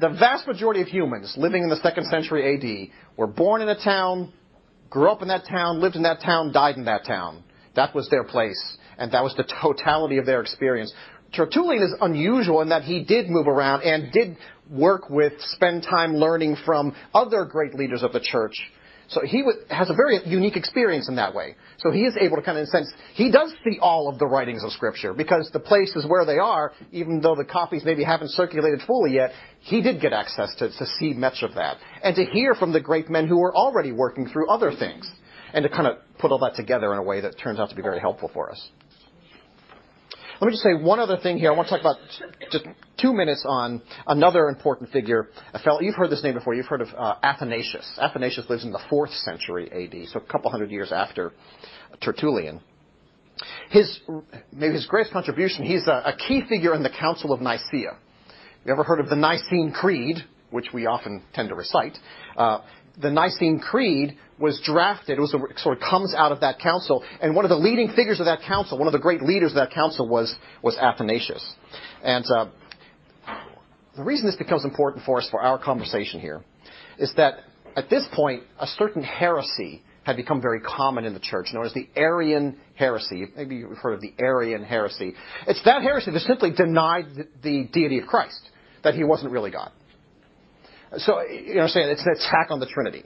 the 0.00 0.10
vast 0.10 0.46
majority 0.46 0.80
of 0.80 0.88
humans 0.88 1.34
living 1.36 1.62
in 1.62 1.68
the 1.68 1.80
second 1.82 2.06
century 2.06 2.54
AD 2.54 3.16
were 3.16 3.26
born 3.26 3.62
in 3.62 3.68
a 3.68 3.82
town, 3.82 4.32
grew 4.90 5.10
up 5.10 5.22
in 5.22 5.28
that 5.28 5.44
town, 5.48 5.80
lived 5.80 5.96
in 5.96 6.02
that 6.02 6.20
town, 6.20 6.52
died 6.52 6.76
in 6.76 6.84
that 6.84 7.04
town. 7.04 7.42
That 7.74 7.94
was 7.94 8.08
their 8.08 8.24
place, 8.24 8.76
and 8.96 9.12
that 9.12 9.22
was 9.22 9.34
the 9.36 9.44
totality 9.60 10.18
of 10.18 10.26
their 10.26 10.40
experience. 10.40 10.92
Tertullian 11.34 11.82
is 11.82 11.94
unusual 12.00 12.62
in 12.62 12.70
that 12.70 12.82
he 12.82 13.04
did 13.04 13.28
move 13.28 13.46
around 13.46 13.82
and 13.82 14.12
did 14.12 14.36
work 14.70 15.10
with, 15.10 15.34
spend 15.38 15.82
time 15.82 16.16
learning 16.16 16.56
from 16.64 16.94
other 17.14 17.44
great 17.44 17.74
leaders 17.74 18.02
of 18.02 18.12
the 18.12 18.20
church 18.20 18.54
so 19.08 19.22
he 19.24 19.42
has 19.70 19.88
a 19.88 19.94
very 19.94 20.20
unique 20.26 20.56
experience 20.56 21.08
in 21.08 21.16
that 21.16 21.34
way. 21.34 21.56
So 21.78 21.90
he 21.90 22.04
is 22.04 22.14
able 22.20 22.36
to 22.36 22.42
kind 22.42 22.58
of, 22.58 22.62
in 22.62 22.68
a 22.68 22.70
sense, 22.70 22.92
he 23.14 23.30
does 23.30 23.54
see 23.64 23.78
all 23.80 24.08
of 24.10 24.18
the 24.18 24.26
writings 24.26 24.62
of 24.62 24.70
Scripture 24.72 25.14
because 25.14 25.48
the 25.50 25.60
places 25.60 26.04
where 26.06 26.26
they 26.26 26.36
are, 26.36 26.72
even 26.92 27.22
though 27.22 27.34
the 27.34 27.44
copies 27.44 27.82
maybe 27.86 28.04
haven't 28.04 28.30
circulated 28.32 28.82
fully 28.86 29.14
yet, 29.14 29.30
he 29.60 29.80
did 29.80 30.02
get 30.02 30.12
access 30.12 30.54
to, 30.56 30.68
to 30.68 30.86
see 30.98 31.14
much 31.14 31.42
of 31.42 31.54
that. 31.54 31.78
And 32.04 32.14
to 32.16 32.24
hear 32.26 32.54
from 32.54 32.72
the 32.72 32.80
great 32.80 33.08
men 33.08 33.26
who 33.26 33.38
were 33.38 33.56
already 33.56 33.92
working 33.92 34.28
through 34.28 34.50
other 34.50 34.72
things. 34.78 35.10
And 35.54 35.62
to 35.62 35.70
kind 35.70 35.86
of 35.86 35.96
put 36.18 36.30
all 36.30 36.38
that 36.40 36.56
together 36.56 36.92
in 36.92 36.98
a 36.98 37.02
way 37.02 37.22
that 37.22 37.38
turns 37.38 37.58
out 37.58 37.70
to 37.70 37.74
be 37.74 37.80
very 37.80 38.00
helpful 38.00 38.30
for 38.34 38.50
us. 38.50 38.68
Let 40.40 40.46
me 40.46 40.52
just 40.52 40.62
say 40.62 40.74
one 40.74 41.00
other 41.00 41.16
thing 41.16 41.38
here. 41.38 41.50
I 41.50 41.56
want 41.56 41.68
to 41.68 41.74
talk 41.74 41.80
about 41.80 41.96
just 42.52 42.64
two 43.00 43.12
minutes 43.12 43.44
on 43.46 43.82
another 44.06 44.48
important 44.48 44.90
figure. 44.90 45.30
A 45.52 45.58
fellow, 45.58 45.80
you've 45.80 45.96
heard 45.96 46.10
this 46.10 46.22
name 46.22 46.34
before. 46.34 46.54
You've 46.54 46.66
heard 46.66 46.80
of 46.80 46.88
uh, 46.96 47.16
Athanasius. 47.24 47.98
Athanasius 48.00 48.48
lives 48.48 48.62
in 48.64 48.70
the 48.70 48.80
fourth 48.88 49.10
century 49.10 49.68
AD, 49.72 50.08
so 50.10 50.20
a 50.20 50.32
couple 50.32 50.48
hundred 50.52 50.70
years 50.70 50.92
after 50.92 51.32
Tertullian. 52.00 52.60
His, 53.70 53.98
maybe 54.52 54.74
his 54.74 54.86
greatest 54.86 55.12
contribution, 55.12 55.64
he's 55.64 55.88
a, 55.88 56.02
a 56.06 56.16
key 56.16 56.42
figure 56.48 56.72
in 56.72 56.84
the 56.84 56.90
Council 56.90 57.32
of 57.32 57.40
Nicaea. 57.40 57.98
You 58.64 58.72
ever 58.72 58.84
heard 58.84 59.00
of 59.00 59.08
the 59.08 59.16
Nicene 59.16 59.72
Creed, 59.72 60.18
which 60.50 60.66
we 60.72 60.86
often 60.86 61.24
tend 61.34 61.48
to 61.48 61.56
recite? 61.56 61.98
Uh, 62.36 62.60
the 63.00 63.10
Nicene 63.10 63.60
Creed 63.60 64.16
was 64.38 64.60
drafted, 64.64 65.18
it 65.18 65.20
was 65.20 65.34
sort 65.56 65.76
of 65.76 65.82
comes 65.82 66.14
out 66.14 66.32
of 66.32 66.40
that 66.40 66.58
council, 66.58 67.04
and 67.20 67.34
one 67.34 67.44
of 67.44 67.48
the 67.48 67.56
leading 67.56 67.92
figures 67.94 68.20
of 68.20 68.26
that 68.26 68.40
council, 68.46 68.78
one 68.78 68.86
of 68.86 68.92
the 68.92 68.98
great 68.98 69.22
leaders 69.22 69.52
of 69.52 69.56
that 69.56 69.72
council 69.72 70.08
was, 70.08 70.34
was 70.62 70.76
Athanasius. 70.76 71.44
And 72.02 72.24
uh, 72.30 72.46
the 73.96 74.04
reason 74.04 74.26
this 74.26 74.36
becomes 74.36 74.64
important 74.64 75.04
for 75.04 75.18
us 75.18 75.28
for 75.30 75.40
our 75.40 75.58
conversation 75.58 76.20
here 76.20 76.42
is 76.98 77.12
that 77.16 77.40
at 77.76 77.90
this 77.90 78.06
point, 78.12 78.42
a 78.58 78.66
certain 78.66 79.02
heresy 79.02 79.82
had 80.04 80.16
become 80.16 80.40
very 80.40 80.60
common 80.60 81.04
in 81.04 81.14
the 81.14 81.20
church, 81.20 81.48
known 81.52 81.66
as 81.66 81.74
the 81.74 81.88
Arian 81.94 82.58
heresy. 82.74 83.26
Maybe 83.36 83.56
you've 83.56 83.76
heard 83.78 83.94
of 83.94 84.00
the 84.00 84.14
Arian 84.18 84.64
heresy. 84.64 85.14
It's 85.46 85.62
that 85.64 85.82
heresy 85.82 86.10
that 86.10 86.20
simply 86.20 86.50
denied 86.50 87.06
the, 87.14 87.28
the 87.42 87.68
deity 87.70 87.98
of 87.98 88.06
Christ, 88.06 88.40
that 88.84 88.94
he 88.94 89.04
wasn't 89.04 89.32
really 89.32 89.50
God. 89.50 89.70
So, 90.96 91.20
you 91.22 91.56
know 91.56 91.62
I'm 91.62 91.68
saying? 91.68 91.88
It's 91.90 92.04
an 92.06 92.12
attack 92.12 92.50
on 92.50 92.60
the 92.60 92.66
Trinity. 92.66 93.04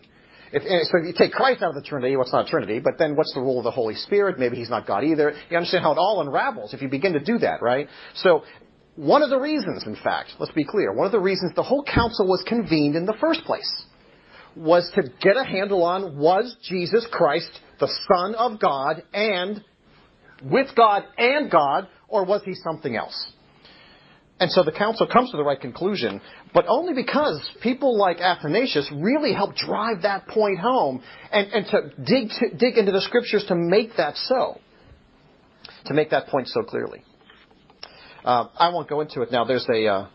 If, 0.52 0.62
eh, 0.62 0.84
so 0.84 0.98
if 0.98 1.06
you 1.06 1.14
take 1.16 1.32
Christ 1.32 1.62
out 1.62 1.70
of 1.70 1.74
the 1.74 1.82
Trinity, 1.82 2.16
what's 2.16 2.32
well, 2.32 2.42
not 2.42 2.50
Trinity, 2.50 2.78
but 2.78 2.98
then 2.98 3.16
what's 3.16 3.32
the 3.34 3.40
role 3.40 3.58
of 3.58 3.64
the 3.64 3.70
Holy 3.70 3.94
Spirit? 3.94 4.38
Maybe 4.38 4.56
he's 4.56 4.70
not 4.70 4.86
God 4.86 5.02
either. 5.02 5.34
You 5.50 5.56
understand 5.56 5.82
how 5.82 5.92
it 5.92 5.98
all 5.98 6.20
unravels 6.20 6.74
if 6.74 6.82
you 6.82 6.88
begin 6.88 7.14
to 7.14 7.20
do 7.20 7.38
that, 7.38 7.62
right? 7.62 7.88
So 8.16 8.44
one 8.96 9.22
of 9.22 9.30
the 9.30 9.38
reasons, 9.38 9.84
in 9.86 9.96
fact, 9.96 10.34
let's 10.38 10.52
be 10.52 10.64
clear, 10.64 10.92
one 10.92 11.06
of 11.06 11.12
the 11.12 11.20
reasons 11.20 11.54
the 11.54 11.62
whole 11.62 11.82
council 11.82 12.26
was 12.26 12.44
convened 12.46 12.94
in 12.94 13.06
the 13.06 13.16
first 13.20 13.44
place 13.44 13.84
was 14.54 14.90
to 14.94 15.02
get 15.22 15.36
a 15.38 15.44
handle 15.44 15.82
on 15.82 16.18
was 16.18 16.54
Jesus 16.62 17.06
Christ 17.10 17.50
the 17.80 17.88
Son 18.12 18.34
of 18.34 18.60
God 18.60 19.02
and 19.14 19.64
with 20.44 20.68
God 20.76 21.04
and 21.16 21.50
God, 21.50 21.88
or 22.08 22.24
was 22.24 22.42
he 22.44 22.54
something 22.54 22.94
else? 22.94 23.32
And 24.38 24.50
so 24.50 24.62
the 24.62 24.72
council 24.72 25.06
comes 25.06 25.30
to 25.30 25.36
the 25.36 25.44
right 25.44 25.60
conclusion, 25.60 26.20
but 26.54 26.66
only 26.68 26.94
because 26.94 27.40
people 27.62 27.98
like 27.98 28.18
Athanasius 28.20 28.90
really 28.94 29.32
helped 29.32 29.56
drive 29.56 30.02
that 30.02 30.26
point 30.28 30.58
home 30.58 31.02
and, 31.30 31.48
and 31.52 31.66
to, 31.66 32.02
dig 32.04 32.28
to 32.40 32.56
dig 32.56 32.78
into 32.78 32.92
the 32.92 33.00
scriptures 33.00 33.44
to 33.48 33.54
make 33.54 33.96
that 33.96 34.16
so, 34.16 34.58
to 35.86 35.94
make 35.94 36.10
that 36.10 36.26
point 36.28 36.48
so 36.48 36.62
clearly. 36.62 37.02
Uh, 38.24 38.48
I 38.56 38.68
won't 38.68 38.88
go 38.88 39.00
into 39.00 39.22
it 39.22 39.32
now. 39.32 39.44
There's 39.44 39.66
a 39.68 39.86
uh, 39.86 40.08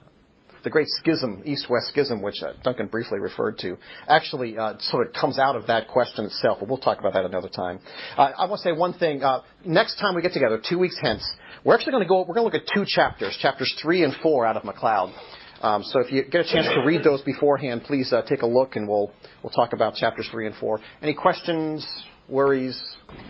the 0.63 0.69
great 0.69 0.87
schism, 0.89 1.43
East-West 1.45 1.87
schism, 1.89 2.21
which 2.21 2.41
uh, 2.43 2.51
Duncan 2.63 2.87
briefly 2.87 3.19
referred 3.19 3.57
to, 3.59 3.77
actually 4.07 4.57
uh, 4.57 4.73
sort 4.79 5.07
of 5.07 5.13
comes 5.13 5.39
out 5.39 5.55
of 5.55 5.67
that 5.67 5.87
question 5.87 6.25
itself. 6.25 6.57
But 6.59 6.67
we'll 6.67 6.77
talk 6.77 6.99
about 6.99 7.13
that 7.13 7.25
another 7.25 7.47
time. 7.47 7.79
Uh, 8.17 8.31
I 8.37 8.45
want 8.47 8.61
to 8.61 8.69
say 8.69 8.71
one 8.73 8.93
thing. 8.93 9.23
Uh, 9.23 9.41
next 9.65 9.97
time 9.99 10.15
we 10.15 10.21
get 10.21 10.33
together, 10.33 10.61
two 10.67 10.77
weeks 10.77 10.97
hence, 11.01 11.25
we're 11.63 11.75
actually 11.75 11.91
going 11.91 12.03
to 12.03 12.09
go. 12.09 12.19
We're 12.19 12.35
going 12.35 12.49
to 12.49 12.57
look 12.57 12.61
at 12.61 12.73
two 12.73 12.83
chapters, 12.85 13.37
chapters 13.41 13.73
three 13.81 14.03
and 14.03 14.13
four, 14.21 14.45
out 14.45 14.57
of 14.57 14.63
Macleod. 14.63 15.13
Um, 15.61 15.83
so 15.83 15.99
if 15.99 16.11
you 16.11 16.23
get 16.23 16.41
a 16.41 16.51
chance 16.51 16.67
to 16.67 16.81
read 16.85 17.03
those 17.03 17.21
beforehand, 17.21 17.83
please 17.85 18.13
uh, 18.13 18.21
take 18.23 18.41
a 18.41 18.47
look, 18.47 18.75
and 18.75 18.87
we'll 18.87 19.11
we'll 19.43 19.53
talk 19.53 19.73
about 19.73 19.95
chapters 19.95 20.27
three 20.31 20.45
and 20.45 20.55
four. 20.55 20.79
Any 21.01 21.13
questions, 21.13 21.87
worries, 22.29 22.79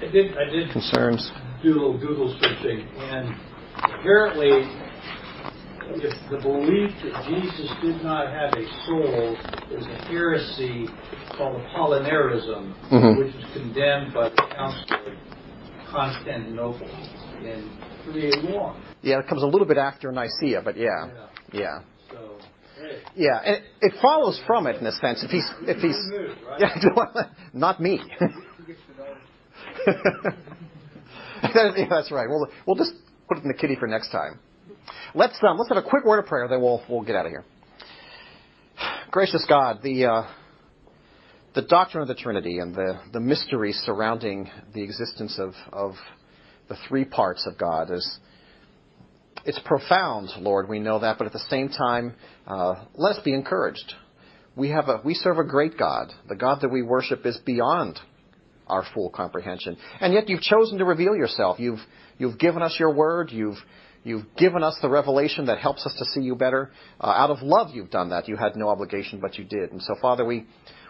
I 0.01 0.07
did, 0.11 0.37
I 0.37 0.45
did 0.45 0.71
concerns? 0.71 1.31
Do 1.63 1.69
a 1.69 1.73
little 1.73 1.97
Google 1.97 2.37
searching, 2.41 2.87
and 2.97 3.35
apparently, 3.99 4.49
if 5.95 6.31
the 6.31 6.37
belief 6.41 6.91
that 7.03 7.25
Jesus 7.27 7.71
did 7.81 8.03
not 8.03 8.27
have 8.27 8.53
a 8.53 8.65
soul 8.85 9.37
is 9.71 9.85
a 9.85 10.05
heresy 10.07 10.87
called 11.37 11.61
Apollinarism, 11.61 12.73
mm-hmm. 12.91 13.19
which 13.19 13.33
was 13.33 13.45
condemned 13.53 14.13
by 14.13 14.29
the 14.29 14.53
Council 14.55 14.97
of 15.05 15.87
Constantinople 15.89 16.89
in 17.39 17.69
381. 18.05 18.83
yeah, 19.01 19.19
it 19.19 19.27
comes 19.27 19.43
a 19.43 19.45
little 19.45 19.67
bit 19.67 19.77
after 19.77 20.11
Nicaea, 20.11 20.61
but 20.63 20.75
yeah, 20.75 21.07
yeah. 21.53 21.59
yeah. 21.59 21.79
Yeah, 23.15 23.39
and 23.43 23.63
it 23.81 23.93
follows 24.01 24.39
from 24.45 24.67
it 24.67 24.77
in 24.77 24.85
a 24.85 24.91
sense. 24.93 25.23
If 25.23 25.31
he's, 25.31 25.49
if 25.61 25.77
he's, 25.77 25.97
yeah, 26.59 26.75
not 27.53 27.79
me. 27.79 27.99
yeah, 31.55 31.85
that's 31.89 32.11
right. 32.11 32.27
We'll 32.27 32.47
we'll 32.65 32.75
just 32.75 32.93
put 33.27 33.37
it 33.37 33.43
in 33.43 33.47
the 33.47 33.53
kitty 33.53 33.75
for 33.75 33.87
next 33.87 34.11
time. 34.11 34.39
Let's 35.15 35.37
um, 35.41 35.57
let's 35.57 35.69
have 35.69 35.83
a 35.83 35.87
quick 35.87 36.05
word 36.05 36.19
of 36.19 36.25
prayer, 36.25 36.47
then 36.47 36.61
we'll 36.61 36.83
we'll 36.89 37.03
get 37.03 37.15
out 37.15 37.25
of 37.25 37.31
here. 37.31 37.45
Gracious 39.11 39.45
God, 39.47 39.79
the 39.83 40.05
uh, 40.05 40.23
the 41.55 41.61
doctrine 41.63 42.01
of 42.01 42.07
the 42.07 42.15
Trinity 42.15 42.59
and 42.59 42.75
the 42.75 42.99
the 43.13 43.19
mysteries 43.19 43.81
surrounding 43.85 44.49
the 44.73 44.83
existence 44.83 45.39
of 45.39 45.53
of 45.71 45.95
the 46.69 46.75
three 46.87 47.05
parts 47.05 47.47
of 47.47 47.57
God 47.57 47.91
is 47.91 48.19
it's 49.47 49.59
profound, 49.65 50.29
Lord. 50.39 50.69
We 50.69 50.79
know 50.79 50.99
that, 50.99 51.17
but 51.17 51.25
at 51.25 51.33
the 51.33 51.45
same 51.49 51.69
time, 51.69 52.15
uh, 52.45 52.83
let 52.95 53.15
us 53.15 53.23
be 53.23 53.33
encouraged. 53.33 53.93
We 54.55 54.69
have 54.69 54.89
a 54.89 55.01
we 55.03 55.13
serve 55.13 55.37
a 55.39 55.43
great 55.43 55.77
God. 55.77 56.11
The 56.27 56.35
God 56.35 56.59
that 56.61 56.69
we 56.69 56.81
worship 56.81 57.25
is 57.25 57.37
beyond 57.45 57.99
our 58.67 58.83
full 58.93 59.09
comprehension, 59.09 59.77
and 60.01 60.13
yet 60.13 60.27
you've 60.29 60.41
chosen 60.41 60.79
to 60.79 60.85
reveal 60.85 61.15
yourself. 61.15 61.59
You've 61.59 61.79
you've 62.17 62.37
given 62.37 62.61
us 62.61 62.75
your 62.77 62.93
word. 62.93 63.31
You've 63.31 63.57
You've 64.07 64.35
given 64.37 64.63
us 64.63 64.77
the 64.81 64.87
revelation 64.87 65.47
that 65.47 65.57
helps 65.57 65.85
us 65.85 65.93
to 65.99 66.05
see 66.05 66.21
you 66.21 66.35
better. 66.35 66.71
Uh, 67.01 67.07
out 67.07 67.29
of 67.29 67.41
love, 67.41 67.71
you've 67.73 67.89
done 67.89 68.11
that. 68.11 68.29
You 68.29 68.37
had 68.37 68.55
no 68.55 68.69
obligation, 68.69 69.19
but 69.19 69.37
you 69.37 69.43
did. 69.43 69.73
And 69.73 69.81
so, 69.81 69.95
Father, 70.01 70.23
we, 70.23 70.45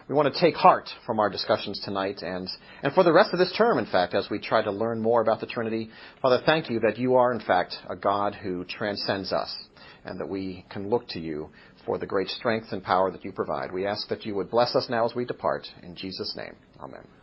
we 0.08 0.14
want 0.14 0.32
to 0.32 0.40
take 0.40 0.54
heart 0.54 0.88
from 1.04 1.20
our 1.20 1.28
discussions 1.28 1.80
tonight 1.84 2.22
and, 2.22 2.48
and 2.82 2.94
for 2.94 3.04
the 3.04 3.12
rest 3.12 3.30
of 3.32 3.38
this 3.38 3.52
term, 3.56 3.78
in 3.78 3.86
fact, 3.86 4.14
as 4.14 4.28
we 4.30 4.38
try 4.38 4.62
to 4.62 4.70
learn 4.70 5.02
more 5.02 5.20
about 5.20 5.40
the 5.40 5.46
Trinity. 5.46 5.90
Father, 6.22 6.40
thank 6.46 6.70
you 6.70 6.80
that 6.80 6.96
you 6.96 7.16
are, 7.16 7.32
in 7.32 7.40
fact, 7.40 7.74
a 7.90 7.96
God 7.96 8.34
who 8.34 8.64
transcends 8.64 9.32
us 9.32 9.54
and 10.04 10.18
that 10.18 10.28
we 10.28 10.64
can 10.70 10.88
look 10.88 11.06
to 11.08 11.20
you 11.20 11.50
for 11.84 11.98
the 11.98 12.06
great 12.06 12.28
strength 12.28 12.68
and 12.72 12.82
power 12.82 13.10
that 13.10 13.24
you 13.24 13.32
provide. 13.32 13.70
We 13.70 13.86
ask 13.86 14.08
that 14.08 14.24
you 14.24 14.34
would 14.34 14.50
bless 14.50 14.74
us 14.74 14.86
now 14.88 15.04
as 15.04 15.14
we 15.14 15.26
depart. 15.26 15.66
In 15.82 15.94
Jesus' 15.94 16.34
name, 16.36 16.56
amen. 16.80 17.17